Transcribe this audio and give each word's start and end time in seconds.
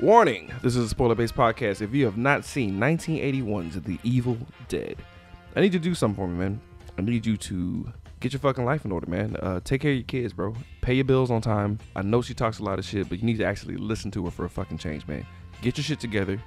Warning 0.00 0.52
this 0.62 0.76
is 0.76 0.84
a 0.84 0.88
spoiler 0.88 1.16
based 1.16 1.34
podcast. 1.34 1.82
If 1.82 1.92
you 1.92 2.04
have 2.04 2.16
not 2.16 2.44
seen 2.44 2.78
1981's 2.78 3.82
The 3.82 3.98
Evil 4.04 4.38
Dead, 4.68 4.96
I 5.56 5.60
need 5.60 5.72
you 5.74 5.80
to 5.80 5.84
do 5.84 5.92
something 5.92 6.14
for 6.14 6.28
me, 6.28 6.38
man. 6.38 6.60
I 6.96 7.02
need 7.02 7.26
you 7.26 7.36
to 7.36 7.92
get 8.20 8.32
your 8.32 8.38
fucking 8.38 8.64
life 8.64 8.84
in 8.84 8.92
order, 8.92 9.10
man. 9.10 9.34
Uh, 9.42 9.58
take 9.64 9.80
care 9.80 9.90
of 9.90 9.96
your 9.96 10.04
kids, 10.04 10.32
bro. 10.32 10.54
Pay 10.82 10.94
your 10.94 11.04
bills 11.04 11.32
on 11.32 11.40
time. 11.40 11.80
I 11.96 12.02
know 12.02 12.22
she 12.22 12.32
talks 12.32 12.60
a 12.60 12.62
lot 12.62 12.78
of 12.78 12.84
shit, 12.84 13.08
but 13.08 13.18
you 13.18 13.24
need 13.24 13.38
to 13.38 13.44
actually 13.44 13.76
listen 13.76 14.12
to 14.12 14.24
her 14.26 14.30
for 14.30 14.44
a 14.44 14.48
fucking 14.48 14.78
change, 14.78 15.04
man. 15.08 15.26
Get 15.62 15.76
your 15.76 15.82
shit 15.84 15.98
together. 15.98 16.40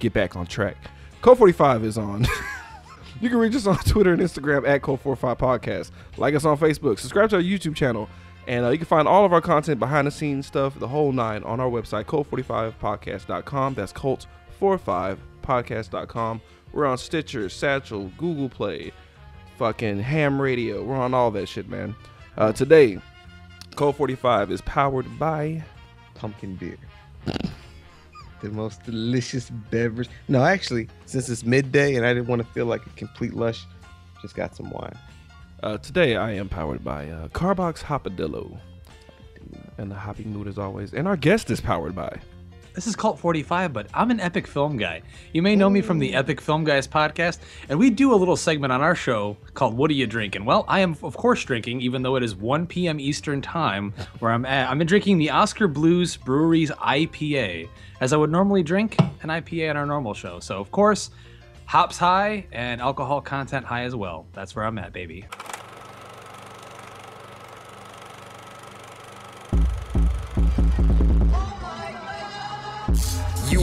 Get 0.00 0.12
back 0.12 0.34
on 0.34 0.44
track. 0.44 0.76
Cult 1.22 1.38
45 1.38 1.84
is 1.84 1.98
on. 1.98 2.26
you 3.20 3.28
can 3.28 3.38
reach 3.38 3.54
us 3.54 3.68
on 3.68 3.78
Twitter 3.78 4.14
and 4.14 4.20
Instagram 4.20 4.66
at 4.66 4.82
Cult 4.82 5.00
45 5.00 5.38
Podcast. 5.38 5.92
Like 6.16 6.34
us 6.34 6.44
on 6.44 6.58
Facebook. 6.58 6.98
Subscribe 6.98 7.30
to 7.30 7.36
our 7.36 7.42
YouTube 7.42 7.76
channel. 7.76 8.08
And 8.46 8.64
uh, 8.64 8.70
you 8.70 8.78
can 8.78 8.86
find 8.86 9.06
all 9.08 9.24
of 9.24 9.32
our 9.32 9.40
content, 9.40 9.80
behind 9.80 10.06
the 10.06 10.10
scenes 10.10 10.46
stuff, 10.46 10.78
the 10.78 10.88
whole 10.88 11.12
nine 11.12 11.42
on 11.42 11.58
our 11.58 11.68
website, 11.68 12.04
cult45podcast.com. 12.04 13.74
That's 13.74 13.92
cult45podcast.com. 13.92 16.40
We're 16.72 16.86
on 16.86 16.98
Stitcher, 16.98 17.48
Satchel, 17.48 18.12
Google 18.18 18.48
Play, 18.48 18.92
fucking 19.58 19.98
ham 20.00 20.40
radio. 20.40 20.84
We're 20.84 20.96
on 20.96 21.14
all 21.14 21.30
that 21.32 21.48
shit, 21.48 21.68
man. 21.68 21.96
Uh, 22.36 22.52
today, 22.52 22.98
Cult 23.76 23.96
45 23.96 24.50
is 24.50 24.60
powered 24.62 25.18
by 25.18 25.62
pumpkin 26.14 26.56
beer. 26.56 26.78
the 28.40 28.48
most 28.50 28.82
delicious 28.84 29.50
beverage. 29.50 30.08
No, 30.28 30.44
actually, 30.44 30.88
since 31.06 31.28
it's 31.28 31.44
midday 31.44 31.96
and 31.96 32.06
I 32.06 32.14
didn't 32.14 32.28
want 32.28 32.42
to 32.42 32.48
feel 32.48 32.66
like 32.66 32.84
a 32.86 32.90
complete 32.90 33.34
lush, 33.34 33.64
just 34.22 34.34
got 34.34 34.56
some 34.56 34.70
wine. 34.70 34.96
Uh, 35.62 35.78
today 35.78 36.16
I 36.16 36.32
am 36.32 36.48
powered 36.48 36.84
by 36.84 37.08
uh, 37.08 37.28
Karbach 37.28 37.82
Hopadillo. 37.82 38.58
And 39.78 39.90
the 39.90 39.94
hoppy 39.94 40.24
mood 40.24 40.48
as 40.48 40.58
always. 40.58 40.92
And 40.92 41.06
our 41.08 41.16
guest 41.16 41.50
is 41.50 41.60
powered 41.60 41.94
by. 41.94 42.20
This 42.74 42.86
is 42.86 42.94
Cult 42.94 43.18
45, 43.18 43.72
but 43.72 43.86
I'm 43.94 44.10
an 44.10 44.20
epic 44.20 44.46
film 44.46 44.76
guy. 44.76 45.00
You 45.32 45.40
may 45.40 45.56
know 45.56 45.70
me 45.70 45.80
from 45.80 45.98
the 45.98 46.14
Epic 46.14 46.42
Film 46.42 46.62
Guys 46.62 46.86
podcast, 46.86 47.38
and 47.70 47.78
we 47.78 47.88
do 47.88 48.12
a 48.12 48.16
little 48.16 48.36
segment 48.36 48.70
on 48.70 48.82
our 48.82 48.94
show 48.94 49.38
called 49.54 49.74
What 49.74 49.90
Are 49.90 49.94
You 49.94 50.06
Drinking? 50.06 50.44
Well, 50.44 50.66
I 50.68 50.80
am, 50.80 50.94
of 51.02 51.16
course, 51.16 51.42
drinking, 51.42 51.80
even 51.80 52.02
though 52.02 52.16
it 52.16 52.22
is 52.22 52.36
1 52.36 52.66
p.m. 52.66 53.00
Eastern 53.00 53.40
Time, 53.40 53.94
where 54.18 54.30
I'm 54.30 54.44
at. 54.44 54.68
I'm 54.68 54.78
drinking 54.80 55.16
the 55.16 55.30
Oskar 55.30 55.68
Blues 55.68 56.18
Brewery's 56.18 56.70
IPA, 56.70 57.70
as 58.02 58.12
I 58.12 58.18
would 58.18 58.30
normally 58.30 58.62
drink 58.62 58.98
an 59.22 59.30
IPA 59.30 59.70
on 59.70 59.76
our 59.78 59.86
normal 59.86 60.12
show. 60.12 60.38
So, 60.38 60.60
of 60.60 60.70
course, 60.70 61.08
hops 61.64 61.96
high 61.96 62.46
and 62.52 62.82
alcohol 62.82 63.22
content 63.22 63.64
high 63.64 63.84
as 63.84 63.94
well. 63.94 64.26
That's 64.34 64.54
where 64.54 64.66
I'm 64.66 64.76
at, 64.78 64.92
baby. 64.92 65.24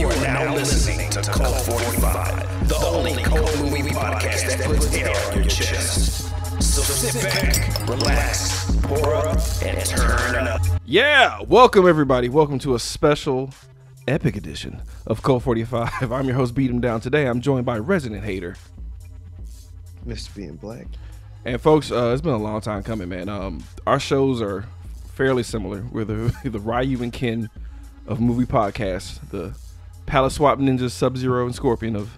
You 0.04 0.10
are 0.10 0.22
now 0.22 0.54
listening 0.54 1.10
to 1.12 1.22
Cult 1.22 1.62
45, 1.62 2.68
the 2.68 2.76
only 2.76 3.14
cult 3.24 3.58
movie 3.60 3.84
podcast 3.84 4.50
that 4.50 4.66
puts 4.66 4.94
air 4.94 5.16
on 5.32 5.36
your 5.36 5.46
chest. 5.46 6.30
So 6.62 6.82
sit 6.82 7.24
back, 7.24 7.88
relax, 7.88 8.70
pour 8.82 9.16
up, 9.16 9.38
and 9.64 9.86
turn 9.86 10.46
up. 10.46 10.60
Yeah, 10.84 11.40
welcome 11.48 11.88
everybody. 11.88 12.28
Welcome 12.28 12.60
to 12.60 12.76
a 12.76 12.80
special 12.80 13.52
epic 14.06 14.36
edition 14.36 14.82
of 15.08 15.24
Cult 15.24 15.44
45. 15.44 16.12
I'm 16.12 16.26
your 16.26 16.36
host, 16.36 16.54
Beat 16.54 16.70
'em 16.70 16.82
Down. 16.82 17.00
Today 17.00 17.26
I'm 17.26 17.40
joined 17.40 17.66
by 17.66 17.80
Resident 17.80 18.26
Hater. 18.26 18.58
Mr. 20.06 20.36
Being 20.36 20.58
Black. 20.58 20.88
And 21.46 21.62
folks, 21.62 21.94
uh, 21.94 22.12
it's 22.12 22.22
been 22.22 22.34
a 22.34 22.38
long 22.38 22.60
time 22.60 22.84
coming, 22.84 23.08
man. 23.08 23.30
Um, 23.30 23.64
our 23.88 24.02
shows 24.02 24.42
are 24.42 24.66
fairly 25.14 25.44
similar. 25.44 25.86
We're 25.94 26.04
the, 26.04 26.36
the 26.50 26.60
Ryu 26.60 27.02
and 27.02 27.14
Ken 27.14 27.50
of 28.06 28.20
movie 28.20 28.46
podcasts, 28.46 29.18
the 29.30 29.56
Palette 30.06 30.32
Swap 30.34 30.60
Ninjas, 30.60 30.92
Sub 30.92 31.18
Zero, 31.18 31.46
and 31.46 31.56
Scorpion 31.56 31.96
of 31.96 32.18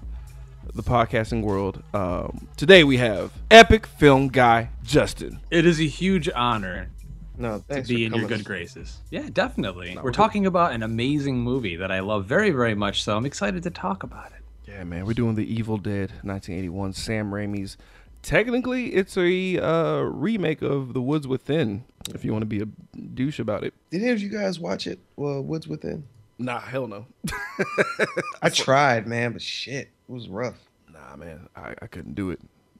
the 0.73 0.83
podcasting 0.83 1.41
world. 1.43 1.81
Um, 1.93 2.47
today 2.57 2.83
we 2.83 2.97
have 2.97 3.31
epic 3.49 3.85
film 3.85 4.27
guy 4.27 4.69
Justin. 4.83 5.39
It 5.51 5.65
is 5.65 5.79
a 5.79 5.87
huge 5.87 6.29
honor 6.35 6.89
No, 7.37 7.63
to 7.69 7.81
be 7.83 8.05
in 8.05 8.13
your 8.13 8.27
good 8.27 8.43
graces. 8.43 8.97
Yeah, 9.11 9.29
definitely. 9.31 9.91
No, 9.95 10.01
We're 10.01 10.05
we're 10.05 10.11
talking 10.11 10.45
about 10.45 10.73
an 10.73 10.83
amazing 10.83 11.39
movie 11.39 11.75
that 11.77 11.91
I 11.91 12.01
love 12.01 12.25
very, 12.25 12.51
very 12.51 12.75
much, 12.75 13.03
so 13.03 13.15
I'm 13.15 13.25
excited 13.25 13.63
to 13.63 13.69
talk 13.69 14.03
about 14.03 14.27
it. 14.27 14.41
Yeah, 14.69 14.83
man, 14.83 15.05
we're 15.05 15.13
doing 15.13 15.35
the 15.35 15.45
Evil 15.53 15.77
Dead 15.77 16.09
1981, 16.23 16.93
Sam 16.93 17.31
Raimi's. 17.31 17.77
Technically, 18.23 18.95
it's 18.95 19.15
a 19.17 19.59
uh, 19.59 20.01
remake 20.01 20.63
of 20.63 20.93
The 20.93 21.01
Woods 21.01 21.27
Within. 21.27 21.83
If 22.13 22.25
you 22.25 22.31
want 22.31 22.41
to 22.41 22.47
be 22.47 22.61
a 22.61 22.65
douche 22.65 23.39
about 23.39 23.63
it. 23.63 23.73
Did 23.91 24.01
any 24.01 24.11
of 24.11 24.21
you 24.21 24.29
guys 24.29 24.59
watch 24.59 24.87
it? 24.87 24.99
Well, 25.15 25.41
Woods 25.41 25.67
Within. 25.67 26.05
Nah, 26.37 26.59
hell 26.59 26.87
no. 26.87 27.05
I 28.41 28.49
tried, 28.49 29.07
man, 29.07 29.31
but 29.33 29.41
shit, 29.41 29.87
it 30.07 30.11
was 30.11 30.27
rough. 30.27 30.57
nah, 30.91 31.15
man, 31.15 31.47
I, 31.55 31.73
I 31.81 31.87
couldn't 31.87 32.15
do 32.15 32.31
it. 32.31 32.39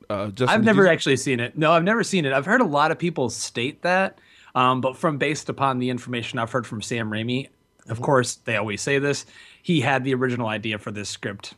Uh, 0.09 0.27
Justin, 0.27 0.49
I've 0.49 0.63
never 0.63 0.83
you- 0.83 0.89
actually 0.89 1.17
seen 1.17 1.39
it. 1.39 1.57
No, 1.57 1.71
I've 1.71 1.83
never 1.83 2.03
seen 2.03 2.25
it. 2.25 2.33
I've 2.33 2.45
heard 2.45 2.61
a 2.61 2.65
lot 2.65 2.91
of 2.91 2.99
people 2.99 3.29
state 3.29 3.81
that, 3.83 4.19
um, 4.53 4.81
but 4.81 4.97
from 4.97 5.17
based 5.17 5.49
upon 5.49 5.79
the 5.79 5.89
information 5.89 6.37
I've 6.37 6.51
heard 6.51 6.67
from 6.67 6.81
Sam 6.81 7.09
Raimi, 7.09 7.49
of 7.87 8.01
course 8.01 8.35
they 8.35 8.55
always 8.57 8.81
say 8.81 8.99
this. 8.99 9.25
He 9.63 9.81
had 9.81 10.03
the 10.03 10.13
original 10.13 10.47
idea 10.47 10.77
for 10.77 10.91
this 10.91 11.09
script 11.09 11.53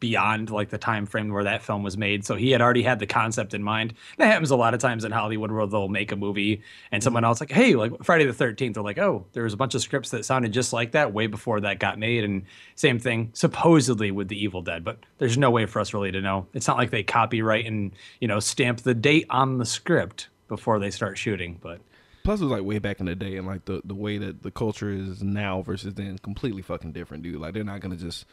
beyond 0.00 0.50
like 0.50 0.70
the 0.70 0.78
time 0.78 1.06
frame 1.06 1.32
where 1.32 1.44
that 1.44 1.62
film 1.62 1.82
was 1.82 1.96
made, 1.96 2.24
so 2.24 2.36
he 2.36 2.50
had 2.50 2.60
already 2.60 2.82
had 2.82 2.98
the 2.98 3.06
concept 3.06 3.54
in 3.54 3.62
mind. 3.62 3.94
That 4.18 4.26
happens 4.26 4.50
a 4.50 4.56
lot 4.56 4.74
of 4.74 4.80
times 4.80 5.04
in 5.04 5.12
Hollywood 5.12 5.50
where 5.50 5.66
they'll 5.66 5.88
make 5.88 6.12
a 6.12 6.16
movie 6.16 6.62
and 6.92 7.02
someone 7.02 7.22
mm-hmm. 7.22 7.28
else 7.28 7.40
like, 7.40 7.50
hey, 7.50 7.74
like 7.74 8.04
Friday 8.04 8.26
the 8.26 8.32
Thirteenth, 8.32 8.74
they're 8.74 8.82
like, 8.82 8.98
oh, 8.98 9.26
there 9.32 9.44
was 9.44 9.54
a 9.54 9.56
bunch 9.56 9.74
of 9.74 9.82
scripts 9.82 10.10
that 10.10 10.24
sounded 10.24 10.52
just 10.52 10.72
like 10.72 10.92
that 10.92 11.12
way 11.12 11.26
before 11.26 11.60
that 11.60 11.78
got 11.78 11.98
made, 11.98 12.24
and 12.24 12.42
same 12.74 12.98
thing 12.98 13.30
supposedly 13.32 14.10
with 14.10 14.28
the 14.28 14.42
Evil 14.42 14.62
Dead, 14.62 14.84
but 14.84 14.98
there's 15.18 15.38
no 15.38 15.50
way 15.50 15.66
for 15.66 15.80
us 15.80 15.94
really 15.94 16.12
to 16.12 16.20
know. 16.20 16.46
It's 16.52 16.68
not 16.68 16.76
like 16.76 16.90
they 16.90 17.02
copyright 17.02 17.66
and 17.66 17.92
you 18.20 18.28
know 18.28 18.40
stamp 18.40 18.80
the 18.80 18.94
date 18.94 19.26
on 19.30 19.58
the 19.58 19.66
script 19.66 20.28
before 20.48 20.78
they 20.78 20.90
start 20.90 21.18
shooting, 21.18 21.58
but. 21.60 21.80
Plus, 22.24 22.40
it 22.40 22.44
was 22.44 22.50
like 22.50 22.64
way 22.64 22.80
back 22.80 22.98
in 22.98 23.06
the 23.06 23.14
day, 23.14 23.36
and 23.36 23.46
like 23.46 23.66
the, 23.66 23.80
the 23.84 23.94
way 23.94 24.18
that 24.18 24.42
the 24.42 24.50
culture 24.50 24.90
is 24.90 25.22
now 25.22 25.62
versus 25.62 25.94
then, 25.94 26.18
completely 26.18 26.60
fucking 26.60 26.90
different, 26.90 27.22
dude. 27.22 27.40
Like 27.40 27.54
they're 27.54 27.62
not 27.62 27.80
gonna 27.80 27.94
just 27.94 28.26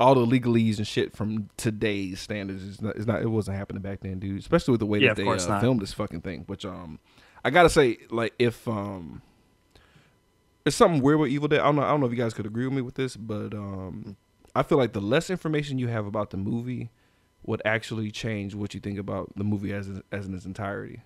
all 0.00 0.14
the 0.14 0.26
legalese 0.26 0.78
and 0.78 0.86
shit 0.86 1.14
from 1.14 1.50
today's 1.56 2.20
standards 2.20 2.62
is 2.62 2.80
not, 2.80 2.98
not, 3.06 3.22
it 3.22 3.28
wasn't 3.28 3.56
happening 3.56 3.82
back 3.82 4.00
then, 4.00 4.18
dude. 4.18 4.40
Especially 4.40 4.72
with 4.72 4.80
the 4.80 4.86
way 4.86 4.98
Yeah, 4.98 5.14
that 5.14 5.22
they 5.22 5.28
uh, 5.28 5.60
filmed 5.60 5.80
this 5.80 5.92
fucking 5.92 6.22
thing. 6.22 6.44
Which 6.46 6.64
um, 6.64 6.98
I 7.44 7.50
gotta 7.50 7.68
say, 7.68 7.98
like 8.10 8.32
if 8.38 8.66
um, 8.66 9.20
it's 10.64 10.74
something 10.74 11.02
weird 11.02 11.20
with 11.20 11.30
Evil 11.30 11.48
Dead. 11.48 11.60
I 11.60 11.64
don't 11.64 11.76
know. 11.76 11.82
I 11.82 11.88
don't 11.88 12.00
know 12.00 12.06
if 12.06 12.12
you 12.12 12.18
guys 12.18 12.34
could 12.34 12.46
agree 12.46 12.64
with 12.64 12.74
me 12.74 12.82
with 12.82 12.94
this, 12.94 13.16
but 13.16 13.54
um, 13.54 14.16
I 14.54 14.62
feel 14.62 14.78
like 14.78 14.94
the 14.94 15.00
less 15.00 15.30
information 15.30 15.78
you 15.78 15.88
have 15.88 16.06
about 16.06 16.30
the 16.30 16.36
movie 16.38 16.90
would 17.44 17.62
actually 17.64 18.10
change 18.10 18.54
what 18.54 18.74
you 18.74 18.80
think 18.80 18.98
about 18.98 19.30
the 19.36 19.44
movie 19.44 19.72
as 19.72 19.88
as 20.10 20.26
in 20.26 20.34
its 20.34 20.46
entirety. 20.46 21.02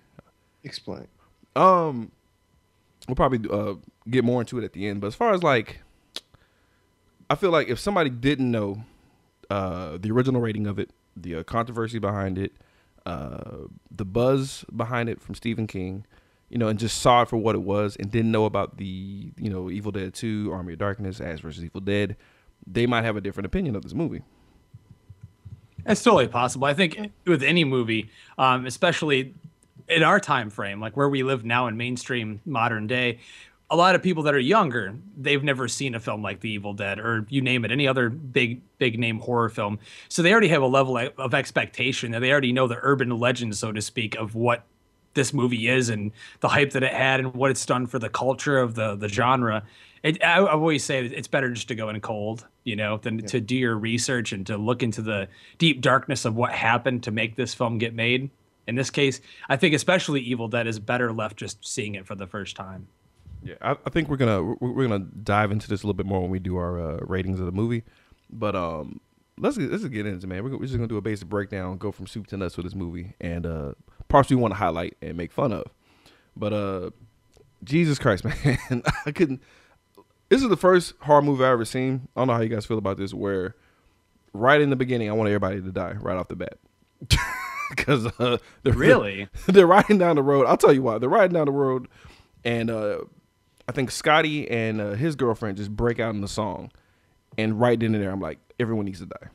Explain. 0.63 1.07
Um, 1.55 2.11
we'll 3.07 3.15
probably 3.15 3.49
uh 3.49 3.75
get 4.09 4.23
more 4.23 4.41
into 4.41 4.57
it 4.57 4.63
at 4.63 4.73
the 4.73 4.87
end. 4.87 5.01
But 5.01 5.07
as 5.07 5.15
far 5.15 5.33
as 5.33 5.43
like, 5.43 5.81
I 7.29 7.35
feel 7.35 7.51
like 7.51 7.67
if 7.69 7.79
somebody 7.79 8.09
didn't 8.09 8.51
know 8.51 8.83
uh 9.49 9.97
the 9.97 10.11
original 10.11 10.41
rating 10.41 10.67
of 10.67 10.79
it, 10.79 10.89
the 11.15 11.35
uh, 11.35 11.43
controversy 11.43 11.99
behind 11.99 12.37
it, 12.37 12.53
uh 13.05 13.65
the 13.91 14.05
buzz 14.05 14.65
behind 14.75 15.09
it 15.09 15.21
from 15.21 15.35
Stephen 15.35 15.67
King, 15.67 16.05
you 16.49 16.57
know, 16.57 16.67
and 16.67 16.79
just 16.79 16.99
saw 16.99 17.23
it 17.23 17.29
for 17.29 17.37
what 17.37 17.55
it 17.55 17.61
was, 17.61 17.95
and 17.95 18.11
didn't 18.11 18.31
know 18.31 18.45
about 18.45 18.77
the 18.77 19.31
you 19.37 19.49
know 19.49 19.69
Evil 19.69 19.91
Dead 19.91 20.13
Two, 20.13 20.49
Army 20.51 20.73
of 20.73 20.79
Darkness, 20.79 21.21
Ash 21.21 21.39
versus 21.39 21.63
Evil 21.63 21.81
Dead, 21.81 22.15
they 22.67 22.85
might 22.85 23.03
have 23.03 23.15
a 23.15 23.21
different 23.21 23.45
opinion 23.45 23.75
of 23.75 23.83
this 23.83 23.93
movie. 23.93 24.21
It's 25.85 26.01
totally 26.01 26.27
possible. 26.27 26.65
I 26.65 26.73
think 26.73 27.11
with 27.25 27.43
any 27.43 27.63
movie, 27.63 28.09
um, 28.37 28.65
especially 28.65 29.35
in 29.87 30.01
our 30.01 30.19
time 30.19 30.49
frame, 30.49 30.79
like 30.79 30.97
where 30.97 31.09
we 31.09 31.21
live 31.21 31.45
now 31.45 31.67
in 31.67 31.77
mainstream 31.77 32.41
modern 32.45 32.87
day, 32.87 33.19
a 33.75 33.77
lot 33.77 33.93
of 33.93 34.01
people 34.01 34.23
that 34.23 34.33
are 34.33 34.39
younger, 34.39 34.95
they've 35.17 35.43
never 35.43 35.67
seen 35.67 35.95
a 35.95 35.99
film 35.99 36.21
like 36.21 36.39
The 36.39 36.49
Evil 36.49 36.73
Dead 36.73 36.97
or 36.97 37.25
you 37.29 37.41
name 37.41 37.65
it, 37.65 37.71
any 37.71 37.89
other 37.89 38.09
big 38.09 38.61
big 38.77 38.97
name 38.97 39.19
horror 39.19 39.49
film. 39.49 39.79
So 40.07 40.21
they 40.21 40.31
already 40.31 40.47
have 40.47 40.61
a 40.61 40.67
level 40.67 40.97
of 41.17 41.33
expectation 41.33 42.11
that 42.11 42.19
they 42.19 42.31
already 42.31 42.53
know 42.53 42.67
the 42.67 42.79
urban 42.81 43.09
legend, 43.09 43.57
so 43.57 43.73
to 43.73 43.81
speak, 43.81 44.15
of 44.15 44.33
what 44.33 44.63
this 45.13 45.33
movie 45.33 45.67
is 45.67 45.89
and 45.89 46.13
the 46.39 46.47
hype 46.47 46.71
that 46.71 46.83
it 46.83 46.93
had 46.93 47.19
and 47.19 47.33
what 47.33 47.51
it's 47.51 47.65
done 47.65 47.85
for 47.85 47.99
the 47.99 48.09
culture 48.09 48.57
of 48.57 48.75
the 48.75 48.95
the 48.95 49.09
genre. 49.09 49.63
It, 50.03 50.23
I, 50.23 50.37
I 50.37 50.51
always 50.51 50.85
say 50.85 51.05
it's 51.05 51.27
better 51.27 51.51
just 51.51 51.67
to 51.67 51.75
go 51.75 51.89
in 51.89 51.99
cold, 51.99 52.47
you 52.63 52.77
know, 52.77 52.97
than 52.97 53.25
to 53.25 53.41
do 53.41 53.57
your 53.57 53.77
research 53.77 54.31
and 54.31 54.47
to 54.47 54.55
look 54.55 54.83
into 54.83 55.01
the 55.01 55.27
deep 55.57 55.81
darkness 55.81 56.23
of 56.23 56.35
what 56.35 56.53
happened 56.53 57.03
to 57.03 57.11
make 57.11 57.35
this 57.35 57.53
film 57.53 57.77
get 57.77 57.93
made. 57.93 58.29
In 58.67 58.75
this 58.75 58.89
case, 58.89 59.19
I 59.49 59.57
think 59.57 59.75
especially 59.75 60.21
Evil 60.21 60.47
Dead 60.47 60.65
is 60.65 60.79
better 60.79 61.11
left 61.11 61.35
just 61.35 61.67
seeing 61.67 61.95
it 61.95 62.07
for 62.07 62.15
the 62.15 62.25
first 62.25 62.55
time. 62.55 62.87
Yeah, 63.45 63.55
I, 63.61 63.71
I 63.71 63.89
think 63.91 64.09
we're 64.09 64.17
gonna 64.17 64.41
we're, 64.59 64.87
gonna 64.87 65.05
dive 65.05 65.51
into 65.51 65.69
this 65.69 65.83
a 65.83 65.85
little 65.85 65.95
bit 65.95 66.07
more 66.07 66.21
when 66.21 66.31
we 66.31 66.39
do 66.39 66.57
our 66.57 66.79
uh, 66.79 66.97
ratings 67.01 67.39
of 67.39 67.45
the 67.45 67.51
movie. 67.51 67.83
But 68.29 68.55
um, 68.55 68.99
let's 69.37 69.55
get, 69.57 69.69
let's 69.69 69.83
just 69.83 69.93
get 69.93 70.07
into 70.07 70.25
it, 70.25 70.27
man. 70.27 70.43
We're, 70.43 70.57
we're 70.57 70.65
just 70.65 70.75
gonna 70.75 70.87
do 70.87 70.97
a 70.97 71.01
basic 71.01 71.29
breakdown, 71.29 71.77
go 71.77 71.91
from 71.91 72.07
soup 72.07 72.25
to 72.27 72.37
nuts 72.37 72.57
with 72.57 72.65
this 72.65 72.73
movie, 72.75 73.13
and 73.21 73.45
uh, 73.45 73.73
parts 74.07 74.31
we 74.31 74.35
want 74.35 74.53
to 74.53 74.57
highlight 74.57 74.97
and 75.01 75.15
make 75.15 75.31
fun 75.31 75.53
of. 75.53 75.65
But 76.35 76.53
uh, 76.53 76.89
Jesus 77.63 77.99
Christ, 77.99 78.25
man, 78.45 78.83
I 79.05 79.11
couldn't. 79.11 79.41
This 80.29 80.41
is 80.41 80.49
the 80.49 80.57
first 80.57 80.95
horror 81.01 81.21
movie 81.21 81.43
I've 81.43 81.51
ever 81.51 81.65
seen. 81.65 82.07
I 82.15 82.21
don't 82.21 82.27
know 82.27 82.33
how 82.33 82.41
you 82.41 82.49
guys 82.49 82.65
feel 82.65 82.79
about 82.79 82.97
this. 82.97 83.13
Where 83.13 83.55
right 84.33 84.59
in 84.59 84.71
the 84.71 84.75
beginning, 84.75 85.09
I 85.09 85.13
want 85.13 85.27
everybody 85.27 85.61
to 85.61 85.71
die 85.71 85.93
right 85.93 86.17
off 86.17 86.27
the 86.27 86.35
bat. 86.35 86.57
Because 87.69 88.05
uh, 88.19 88.37
they're 88.63 88.73
Really? 88.73 89.27
they're 89.47 89.65
riding 89.65 89.97
down 89.97 90.17
the 90.17 90.23
road. 90.23 90.45
I'll 90.45 90.55
tell 90.55 90.71
you 90.71 90.83
why. 90.83 90.99
They're 90.99 91.09
riding 91.09 91.33
down 91.33 91.45
the 91.45 91.51
road, 91.51 91.87
and 92.43 92.69
uh, 92.69 92.99
I 93.67 93.71
think 93.71 93.91
Scotty 93.91 94.49
and 94.49 94.79
uh, 94.79 94.91
his 94.91 95.15
girlfriend 95.15 95.57
just 95.57 95.75
break 95.75 95.99
out 95.99 96.13
in 96.13 96.21
the 96.21 96.27
song, 96.27 96.71
and 97.37 97.59
right 97.59 97.79
then 97.79 97.95
and 97.95 98.03
there, 98.03 98.11
I'm 98.11 98.21
like, 98.21 98.39
everyone 98.59 98.85
needs 98.85 98.99
to 98.99 99.07
die, 99.07 99.29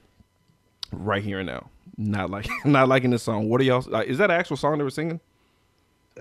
right 0.92 1.22
here 1.22 1.40
and 1.40 1.46
now. 1.46 1.70
Not 1.96 2.30
like 2.30 2.48
not 2.64 2.88
liking 2.88 3.10
this 3.10 3.22
song. 3.22 3.48
What 3.48 3.60
are 3.60 3.64
y'all? 3.64 3.84
Like, 3.86 4.08
is 4.08 4.18
that 4.18 4.30
an 4.30 4.36
actual 4.38 4.56
song 4.56 4.78
they 4.78 4.84
were 4.84 4.90
singing? 4.90 5.20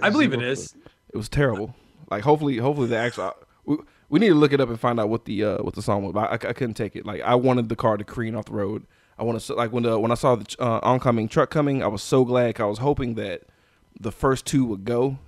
I 0.01 0.09
believe 0.09 0.33
it 0.33 0.41
is. 0.41 0.75
It 1.13 1.17
was 1.17 1.29
terrible. 1.29 1.75
Like 2.09 2.23
hopefully, 2.23 2.57
hopefully 2.57 2.87
the 2.87 2.97
actual. 2.97 3.33
We, 3.65 3.77
we 4.09 4.19
need 4.19 4.29
to 4.29 4.35
look 4.35 4.51
it 4.51 4.59
up 4.59 4.69
and 4.69 4.79
find 4.79 4.99
out 4.99 5.09
what 5.09 5.25
the 5.25 5.43
uh, 5.43 5.57
what 5.63 5.75
the 5.75 5.81
song 5.81 6.03
was. 6.03 6.13
But 6.13 6.45
I, 6.45 6.49
I 6.49 6.53
couldn't 6.53 6.73
take 6.73 6.95
it. 6.95 7.05
Like 7.05 7.21
I 7.21 7.35
wanted 7.35 7.69
the 7.69 7.75
car 7.75 7.97
to 7.97 8.03
careen 8.03 8.35
off 8.35 8.45
the 8.45 8.53
road. 8.53 8.85
I 9.17 9.23
want 9.23 9.39
to 9.39 9.53
like 9.53 9.71
when 9.71 9.83
the 9.83 9.99
when 9.99 10.11
I 10.11 10.15
saw 10.15 10.35
the 10.35 10.55
uh, 10.59 10.79
oncoming 10.81 11.27
truck 11.27 11.49
coming, 11.49 11.83
I 11.83 11.87
was 11.87 12.01
so 12.01 12.25
glad. 12.25 12.59
I 12.59 12.65
was 12.65 12.79
hoping 12.79 13.15
that 13.15 13.43
the 13.99 14.11
first 14.11 14.45
two 14.45 14.65
would 14.65 14.85
go, 14.85 15.19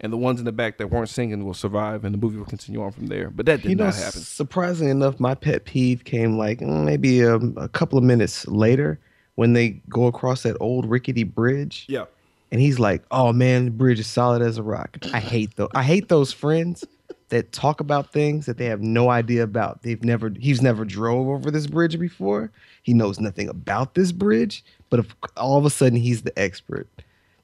and 0.00 0.12
the 0.12 0.16
ones 0.16 0.38
in 0.38 0.44
the 0.44 0.52
back 0.52 0.78
that 0.78 0.88
weren't 0.90 1.08
singing 1.08 1.44
will 1.44 1.54
survive, 1.54 2.04
and 2.04 2.12
the 2.12 2.18
movie 2.18 2.36
will 2.36 2.44
continue 2.44 2.82
on 2.82 2.92
from 2.92 3.06
there. 3.06 3.30
But 3.30 3.46
that 3.46 3.62
did 3.62 3.70
You 3.70 3.76
know, 3.76 3.84
not 3.86 3.94
happen. 3.94 4.20
surprisingly 4.20 4.90
enough, 4.90 5.18
my 5.20 5.34
pet 5.34 5.64
peeve 5.64 6.04
came 6.04 6.36
like 6.36 6.60
mm, 6.60 6.84
maybe 6.84 7.24
um, 7.24 7.54
a 7.56 7.68
couple 7.68 7.96
of 7.98 8.04
minutes 8.04 8.46
later 8.48 8.98
when 9.36 9.52
they 9.52 9.80
go 9.88 10.06
across 10.06 10.42
that 10.42 10.56
old 10.60 10.86
rickety 10.86 11.22
bridge. 11.24 11.86
Yeah. 11.88 12.04
and 12.52 12.60
he's 12.60 12.78
like, 12.78 13.02
"Oh 13.10 13.32
man, 13.32 13.64
the 13.66 13.70
bridge 13.70 13.98
is 14.00 14.06
solid 14.06 14.42
as 14.42 14.58
a 14.58 14.62
rock." 14.62 14.98
I 15.12 15.20
hate 15.20 15.56
those. 15.56 15.70
I 15.74 15.82
hate 15.82 16.08
those 16.08 16.32
friends 16.32 16.84
that 17.30 17.50
talk 17.52 17.80
about 17.80 18.12
things 18.12 18.46
that 18.46 18.58
they 18.58 18.66
have 18.66 18.80
no 18.82 19.08
idea 19.10 19.42
about. 19.42 19.82
They've 19.82 20.02
never. 20.04 20.30
He's 20.38 20.60
never 20.62 20.84
drove 20.84 21.26
over 21.28 21.50
this 21.50 21.66
bridge 21.66 21.98
before. 21.98 22.52
He 22.82 22.92
knows 22.94 23.18
nothing 23.18 23.48
about 23.48 23.94
this 23.94 24.12
bridge, 24.12 24.62
but 24.90 25.00
if 25.00 25.14
all 25.36 25.56
of 25.58 25.64
a 25.64 25.70
sudden 25.70 25.98
he's 25.98 26.22
the 26.22 26.38
expert, 26.38 26.86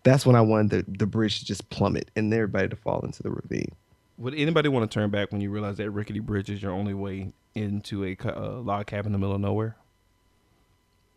that's 0.03 0.25
when 0.25 0.37
I 0.37 0.41
wanted 0.41 0.87
the, 0.87 0.99
the 0.99 1.07
bridge 1.07 1.41
to 1.41 1.45
just 1.45 1.69
plummet 1.71 2.11
and 2.17 2.33
everybody 2.33 2.69
to 2.69 2.77
fall 2.77 3.01
into 3.01 3.23
the 3.23 3.31
ravine. 3.31 3.73
Would 4.19 4.35
anybody 4.35 4.69
want 4.69 4.91
to 4.91 4.95
turn 4.95 5.11
back 5.11 5.33
when 5.33 5.41
you 5.41 5.51
realize 5.51 5.77
that 5.79 5.91
rickety 5.91 6.21
bridge 6.21 6.51
is 6.51 6.63
your 6.63 6.73
only 6.73 6.95
way 6.95 7.33
into 7.55 8.05
a 8.05 8.17
uh, 8.25 8.61
log 8.61 8.87
cabin 8.87 9.07
in 9.07 9.13
the 9.13 9.19
middle 9.19 9.35
of 9.35 9.41
nowhere? 9.41 9.77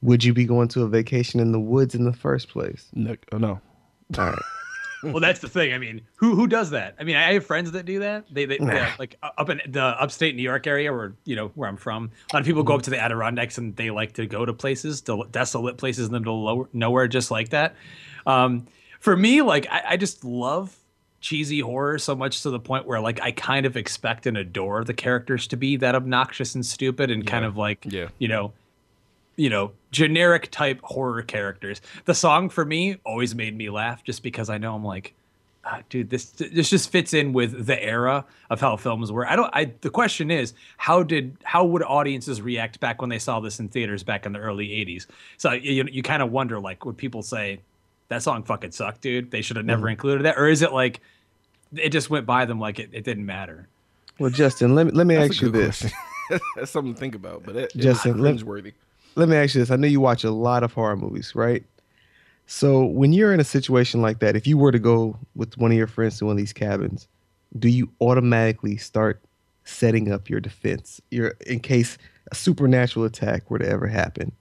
Would 0.02 0.24
you 0.24 0.34
be 0.34 0.46
going 0.46 0.68
to 0.70 0.84
a 0.84 0.88
vacation 0.88 1.40
in 1.40 1.52
the 1.52 1.60
woods 1.60 1.96
in 1.96 2.06
the 2.06 2.14
first 2.14 2.50
place? 2.50 2.90
No, 2.94 3.16
oh, 3.32 3.38
no. 3.38 3.62
All 4.18 4.26
right. 4.26 4.40
well, 5.04 5.20
that's 5.20 5.40
the 5.40 5.50
thing. 5.50 5.74
I 5.74 5.78
mean, 5.78 6.02
who 6.16 6.36
who 6.36 6.48
does 6.48 6.70
that? 6.70 6.96
I 7.00 7.04
mean, 7.04 7.16
I 7.16 7.34
have 7.34 7.46
friends 7.46 7.72
that 7.72 7.86
do 7.86 8.00
that. 8.00 8.26
They 8.32 8.46
they, 8.46 8.58
they 8.58 8.88
like 8.98 9.16
up 9.22 9.50
in 9.50 9.62
the 9.68 9.82
upstate 9.82 10.36
New 10.36 10.42
York 10.42 10.66
area, 10.66 10.94
where 10.94 11.14
you 11.26 11.36
know 11.36 11.50
where 11.56 11.68
I'm 11.68 11.78
from. 11.78 12.12
A 12.32 12.36
lot 12.36 12.42
of 12.42 12.46
people 12.46 12.64
go 12.64 12.76
up 12.76 12.84
to 12.84 12.90
the 12.90 13.00
Adirondacks 13.00 13.58
and 13.58 13.76
they 13.76 13.92
like 13.92 14.14
to 14.14 14.26
go 14.26 14.46
to 14.46 14.54
places, 14.54 15.02
to 15.02 15.26
desolate 15.32 15.78
places 15.78 16.08
in 16.08 16.14
the 16.14 16.20
middle 16.20 16.48
of 16.48 16.74
nowhere, 16.74 17.08
just 17.08 17.32
like 17.32 17.50
that. 17.50 17.76
Um, 18.26 18.68
for 19.00 19.16
me, 19.16 19.42
like 19.42 19.68
I, 19.70 19.84
I 19.90 19.98
just 19.98 20.24
love 20.24 20.76
cheesy 21.22 21.60
horror 21.62 21.98
so 22.00 22.16
much 22.16 22.44
to 22.44 22.50
the 22.50 22.60
point 22.60 22.86
where 22.86 23.00
like 23.00 23.22
I 23.22 23.32
kind 23.32 23.66
of 23.66 23.78
expect 23.78 24.26
and 24.28 24.38
adore 24.38 24.84
the 24.84 24.94
characters 24.94 25.48
to 25.48 25.58
be 25.58 25.78
that 25.78 25.96
obnoxious 25.96 26.54
and 26.56 26.66
stupid 26.66 27.10
and 27.10 27.26
kind 27.26 27.46
of 27.46 27.56
like 27.58 27.86
Yeah. 27.90 28.08
you 28.20 28.28
know 28.28 28.54
you 29.36 29.50
know, 29.50 29.72
generic 29.92 30.52
type 30.52 30.80
horror 30.84 31.24
characters. 31.24 31.82
The 32.06 32.14
song 32.14 32.50
for 32.50 32.64
me 32.64 32.98
always 33.04 33.34
made 33.34 33.58
me 33.58 33.72
laugh 33.72 34.04
just 34.04 34.22
because 34.22 34.48
I 34.48 34.60
know 34.60 34.76
I'm 34.76 34.86
like, 34.86 35.16
ah, 35.66 35.80
dude, 35.90 36.12
this 36.12 36.26
this 36.26 36.70
just 36.70 36.92
fits 36.92 37.16
in 37.16 37.34
with 37.34 37.66
the 37.66 37.82
era 37.84 38.26
of 38.52 38.62
how 38.62 38.78
films 38.78 39.12
were. 39.12 39.26
I 39.28 39.36
don't. 39.36 39.50
I 39.52 39.72
the 39.82 39.90
question 39.90 40.30
is, 40.30 40.54
how 40.78 41.02
did 41.02 41.36
how 41.44 41.66
would 41.66 41.82
audiences 41.82 42.44
react 42.44 42.80
back 42.80 43.02
when 43.02 43.10
they 43.10 43.18
saw 43.18 43.40
this 43.40 43.60
in 43.60 43.70
theaters 43.70 44.04
back 44.04 44.28
in 44.28 44.34
the 44.34 44.40
early 44.40 44.68
'80s? 44.68 45.08
So 45.38 45.52
you 45.54 45.84
you 45.92 46.04
kind 46.04 46.22
of 46.22 46.32
wonder 46.32 46.60
like, 46.60 46.86
would 46.86 46.98
people 46.98 47.24
say 47.24 47.60
that 48.14 48.24
song 48.24 48.44
fucking 48.44 48.72
sucked, 48.72 49.02
dude? 49.02 49.32
They 49.32 49.42
should 49.42 49.58
have 49.58 49.66
never 49.66 49.88
mm. 49.88 49.92
included 49.92 50.24
that, 50.24 50.38
or 50.38 50.48
is 50.48 50.62
it 50.62 50.72
like 50.72 51.02
it 51.76 51.90
just 51.90 52.10
went 52.10 52.26
by 52.26 52.46
them 52.46 52.60
like 52.60 52.80
it, 52.80 52.90
it 52.94 53.04
didn't 53.04 53.26
matter? 53.26 53.68
Well, 54.20 54.30
Justin, 54.30 54.76
let 54.76 54.86
me 54.86 54.92
let 54.92 55.08
me 55.08 55.16
That's 55.16 55.34
ask 55.34 55.42
you 55.42 55.50
this. 55.50 55.92
That's 56.56 56.72
something 56.72 56.94
to 56.94 57.00
think 57.00 57.16
about. 57.16 57.44
But 57.44 57.56
it, 57.56 57.74
Justin, 57.76 58.26
it's 58.26 58.44
let- 58.44 58.74
let 59.16 59.30
me 59.30 59.36
ask 59.36 59.56
you 59.56 59.62
this. 59.62 59.72
I 59.72 59.76
know 59.76 59.88
you 59.88 60.00
watch 60.00 60.24
a 60.24 60.32
lot 60.32 60.64
of 60.64 60.74
horror 60.74 60.96
movies, 60.96 61.36
right? 61.36 61.64
So 62.46 62.86
when 62.86 63.14
you're 63.14 63.34
in 63.34 63.40
a 63.40 63.46
situation 63.46 64.02
like 64.02 64.20
that, 64.20 64.36
if 64.36 64.46
you 64.48 64.58
were 64.58 64.72
to 64.72 64.80
go 64.80 65.18
with 65.36 65.58
one 65.58 65.72
of 65.72 65.78
your 65.78 65.88
friends 65.88 66.18
to 66.18 66.26
one 66.26 66.34
of 66.34 66.38
these 66.38 66.54
cabins, 66.54 67.08
do 67.58 67.70
you 67.70 67.90
automatically 68.02 68.78
start 68.78 69.22
setting 69.64 70.12
up 70.12 70.30
your 70.30 70.40
defense? 70.40 71.00
Your 71.10 71.36
in 71.48 71.60
case 71.60 71.98
a 72.32 72.36
supernatural 72.36 73.06
attack 73.06 73.50
were 73.50 73.60
to 73.60 73.68
ever 73.68 73.88
happen. 73.88 74.32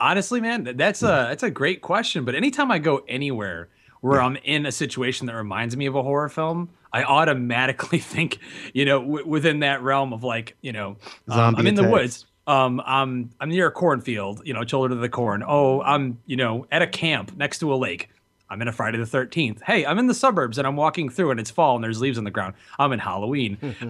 Honestly, 0.00 0.40
man, 0.40 0.64
that's 0.76 1.02
a 1.02 1.26
that's 1.28 1.42
a 1.42 1.50
great 1.50 1.82
question. 1.82 2.24
But 2.24 2.34
anytime 2.34 2.70
I 2.70 2.78
go 2.78 3.02
anywhere 3.08 3.68
where 4.00 4.22
I'm 4.22 4.36
in 4.36 4.64
a 4.66 4.72
situation 4.72 5.26
that 5.26 5.34
reminds 5.34 5.76
me 5.76 5.86
of 5.86 5.96
a 5.96 6.02
horror 6.02 6.28
film, 6.28 6.70
I 6.92 7.02
automatically 7.02 7.98
think, 8.14 8.38
you 8.72 8.84
know, 8.84 9.00
w- 9.00 9.26
within 9.26 9.60
that 9.60 9.82
realm 9.82 10.12
of 10.12 10.22
like, 10.22 10.56
you 10.60 10.72
know, 10.72 10.96
um, 11.28 11.56
I'm 11.56 11.66
in 11.66 11.74
the 11.74 11.82
woods. 11.90 12.26
Um, 12.46 12.80
I'm 12.86 13.30
I'm 13.40 13.50
near 13.50 13.66
a 13.66 13.70
cornfield. 13.70 14.40
You 14.44 14.54
know, 14.54 14.64
children 14.64 14.92
of 14.92 15.00
the 15.00 15.08
corn. 15.08 15.44
Oh, 15.46 15.82
I'm 15.82 16.18
you 16.26 16.36
know 16.36 16.66
at 16.70 16.80
a 16.80 16.86
camp 16.86 17.36
next 17.36 17.58
to 17.58 17.72
a 17.72 17.76
lake. 17.76 18.08
I'm 18.50 18.62
in 18.62 18.68
a 18.68 18.72
Friday 18.72 18.98
the 18.98 19.04
13th. 19.04 19.62
Hey, 19.62 19.84
I'm 19.84 19.98
in 19.98 20.06
the 20.06 20.14
suburbs 20.14 20.56
and 20.58 20.66
I'm 20.66 20.76
walking 20.76 21.08
through 21.08 21.30
and 21.32 21.38
it's 21.40 21.50
fall 21.50 21.74
and 21.74 21.84
there's 21.84 22.00
leaves 22.00 22.16
on 22.18 22.24
the 22.24 22.30
ground. 22.30 22.54
I'm 22.78 22.92
in 22.92 22.98
Halloween. 22.98 23.58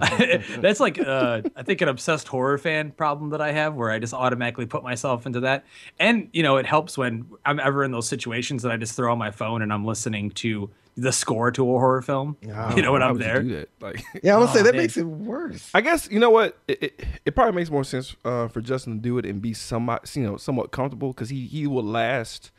That's 0.59 0.81
like, 0.81 0.99
uh, 0.99 1.43
I 1.57 1.63
think, 1.63 1.81
an 1.81 1.89
obsessed 1.89 2.29
horror 2.29 2.59
fan 2.59 2.91
problem 2.93 3.31
that 3.31 3.41
I 3.41 3.53
have 3.53 3.75
where 3.75 3.91
I 3.91 3.99
just 3.99 4.15
automatically 4.15 4.67
put 4.67 4.83
myself 4.83 5.27
into 5.27 5.41
that. 5.41 5.65
And, 5.99 6.29
you 6.33 6.43
know, 6.43 6.57
it 6.57 6.67
helps 6.67 6.99
when 6.99 7.27
I'm 7.45 7.61
ever 7.61 7.85
in 7.85 7.93
those 7.93 8.09
situations 8.09 8.63
that 8.63 8.73
I 8.73 8.77
just 8.77 8.95
throw 8.97 9.13
on 9.13 9.19
my 9.19 9.31
phone 9.31 9.63
and 9.63 9.73
I'm 9.73 9.85
listening 9.85 10.31
to 10.33 10.71
the 10.97 11.13
score 11.13 11.53
to 11.53 11.63
a 11.63 11.65
horror 11.79 12.03
film. 12.03 12.37
you 12.43 12.83
know, 12.83 12.91
when 12.93 13.03
I'm 13.05 13.13
would 13.13 13.23
there. 13.23 13.41
do 13.43 13.55
that? 13.61 13.69
Like, 13.81 14.03
Yeah, 14.25 14.35
I 14.35 14.39
would 14.39 14.49
say 14.51 14.61
Oh, 14.61 14.63
that 14.65 14.75
man. 14.75 14.83
makes 14.83 14.97
it 14.97 15.05
worse. 15.05 15.71
I 15.73 15.81
guess 15.81 16.09
you 16.11 16.19
know 16.19 16.31
what 16.31 16.59
it, 16.67 16.83
it, 16.83 17.05
it 17.27 17.35
probably 17.37 17.53
makes 17.55 17.71
more 17.71 17.85
sense 17.85 18.17
uh, 18.25 18.49
for 18.49 18.61
Justin 18.61 18.95
to 18.97 19.01
do 19.01 19.17
it 19.19 19.25
and 19.25 19.41
be 19.41 19.55
somewhat 19.55 20.11
you 20.17 20.25
know 20.25 20.37
somewhat 20.37 20.73
comfortable 20.73 21.13
because 21.13 21.31
he 21.31 21.47
he 21.47 21.69
will 21.69 21.85
last 21.85 22.51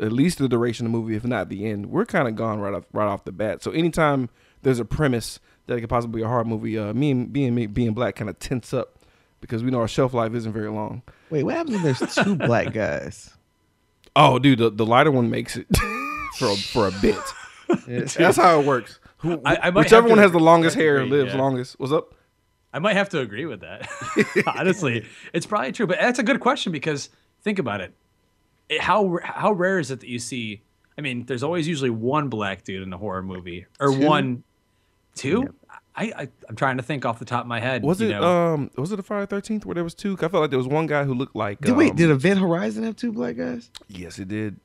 at 0.00 0.12
least 0.12 0.38
the 0.38 0.48
duration 0.48 0.86
of 0.86 0.92
the 0.92 0.98
movie 0.98 1.16
if 1.16 1.24
not 1.24 1.48
the 1.48 1.66
end. 1.66 1.86
We're 1.86 2.06
kind 2.06 2.28
of 2.28 2.36
gone 2.36 2.60
right 2.60 2.74
off 2.74 2.84
right 2.92 3.06
off 3.06 3.24
the 3.24 3.32
bat. 3.32 3.62
So 3.62 3.70
anytime 3.72 4.28
there's 4.62 4.78
a 4.80 4.84
premise 4.84 5.40
that 5.66 5.76
it 5.76 5.80
could 5.80 5.90
possibly 5.90 6.20
be 6.20 6.24
a 6.24 6.28
horror 6.28 6.44
movie, 6.44 6.78
uh, 6.78 6.92
me 6.94 7.10
and 7.10 7.32
being 7.32 7.54
me 7.54 7.66
being 7.66 7.92
black 7.94 8.16
kind 8.16 8.30
of 8.30 8.38
tense 8.38 8.72
up 8.72 8.98
because 9.40 9.62
we 9.62 9.70
know 9.70 9.80
our 9.80 9.88
shelf 9.88 10.14
life 10.14 10.34
isn't 10.34 10.52
very 10.52 10.70
long. 10.70 11.02
Wait, 11.30 11.42
what 11.44 11.54
happens 11.54 11.76
if 11.76 11.98
there's 11.98 12.14
two 12.14 12.36
black 12.46 12.72
guys? 12.72 13.34
Oh, 14.16 14.38
dude, 14.38 14.58
the, 14.58 14.70
the 14.70 14.86
lighter 14.86 15.12
one 15.12 15.30
makes 15.30 15.56
it 15.56 15.66
for 16.38 16.48
a, 16.48 16.56
for 16.56 16.88
a 16.88 16.92
bit. 17.00 17.18
That's 17.86 18.36
how 18.36 18.60
it 18.60 18.66
works. 18.66 18.98
Who, 19.18 19.40
I- 19.44 19.58
I 19.64 19.70
whichever 19.70 20.08
one 20.08 20.18
has 20.18 20.32
the 20.32 20.40
longest 20.40 20.76
hair 20.76 20.98
agree, 20.98 21.18
lives 21.18 21.32
yeah. 21.34 21.38
longest. 21.40 21.78
What's 21.78 21.92
up? 21.92 22.14
I 22.72 22.80
might 22.80 22.96
have 22.96 23.08
to 23.10 23.20
agree 23.20 23.46
with 23.46 23.60
that. 23.60 23.88
Honestly, 24.46 25.06
it's 25.32 25.46
probably 25.46 25.72
true, 25.72 25.86
but 25.86 25.98
that's 25.98 26.18
a 26.18 26.22
good 26.22 26.40
question 26.40 26.70
because 26.72 27.08
think 27.42 27.58
about 27.58 27.80
it. 27.80 27.94
It. 28.68 28.80
How 28.80 29.18
how 29.22 29.52
rare 29.52 29.78
is 29.78 29.90
it 29.90 30.00
that 30.00 30.08
you 30.08 30.18
see? 30.18 30.62
I 30.96 31.00
mean, 31.00 31.24
there's 31.26 31.42
always 31.42 31.66
usually 31.68 31.90
one 31.90 32.28
black 32.28 32.64
dude 32.64 32.82
in 32.82 32.92
a 32.92 32.98
horror 32.98 33.22
movie, 33.22 33.66
or 33.80 33.92
Two? 33.92 34.06
one, 34.06 34.42
two. 35.14 35.54
I, 35.96 36.12
I 36.16 36.28
I'm 36.48 36.56
trying 36.56 36.76
to 36.76 36.82
think 36.82 37.04
off 37.04 37.18
the 37.18 37.24
top 37.24 37.40
of 37.42 37.46
my 37.46 37.60
head. 37.60 37.82
Was 37.82 38.00
you 38.00 38.08
it 38.08 38.10
know. 38.12 38.22
um 38.54 38.70
was 38.76 38.92
it 38.92 38.96
the 38.96 39.02
Friday 39.02 39.26
Thirteenth 39.26 39.64
where 39.66 39.74
there 39.74 39.84
was 39.84 39.94
two? 39.94 40.14
I 40.14 40.28
felt 40.28 40.34
like 40.34 40.50
there 40.50 40.58
was 40.58 40.68
one 40.68 40.86
guy 40.86 41.04
who 41.04 41.14
looked 41.14 41.34
like. 41.36 41.60
Did, 41.60 41.76
wait, 41.76 41.90
um, 41.92 41.96
did 41.96 42.10
Event 42.10 42.40
Horizon 42.40 42.84
have 42.84 42.96
two 42.96 43.12
black 43.12 43.36
guys? 43.36 43.70
yes, 43.88 44.18
it 44.18 44.28
did. 44.28 44.58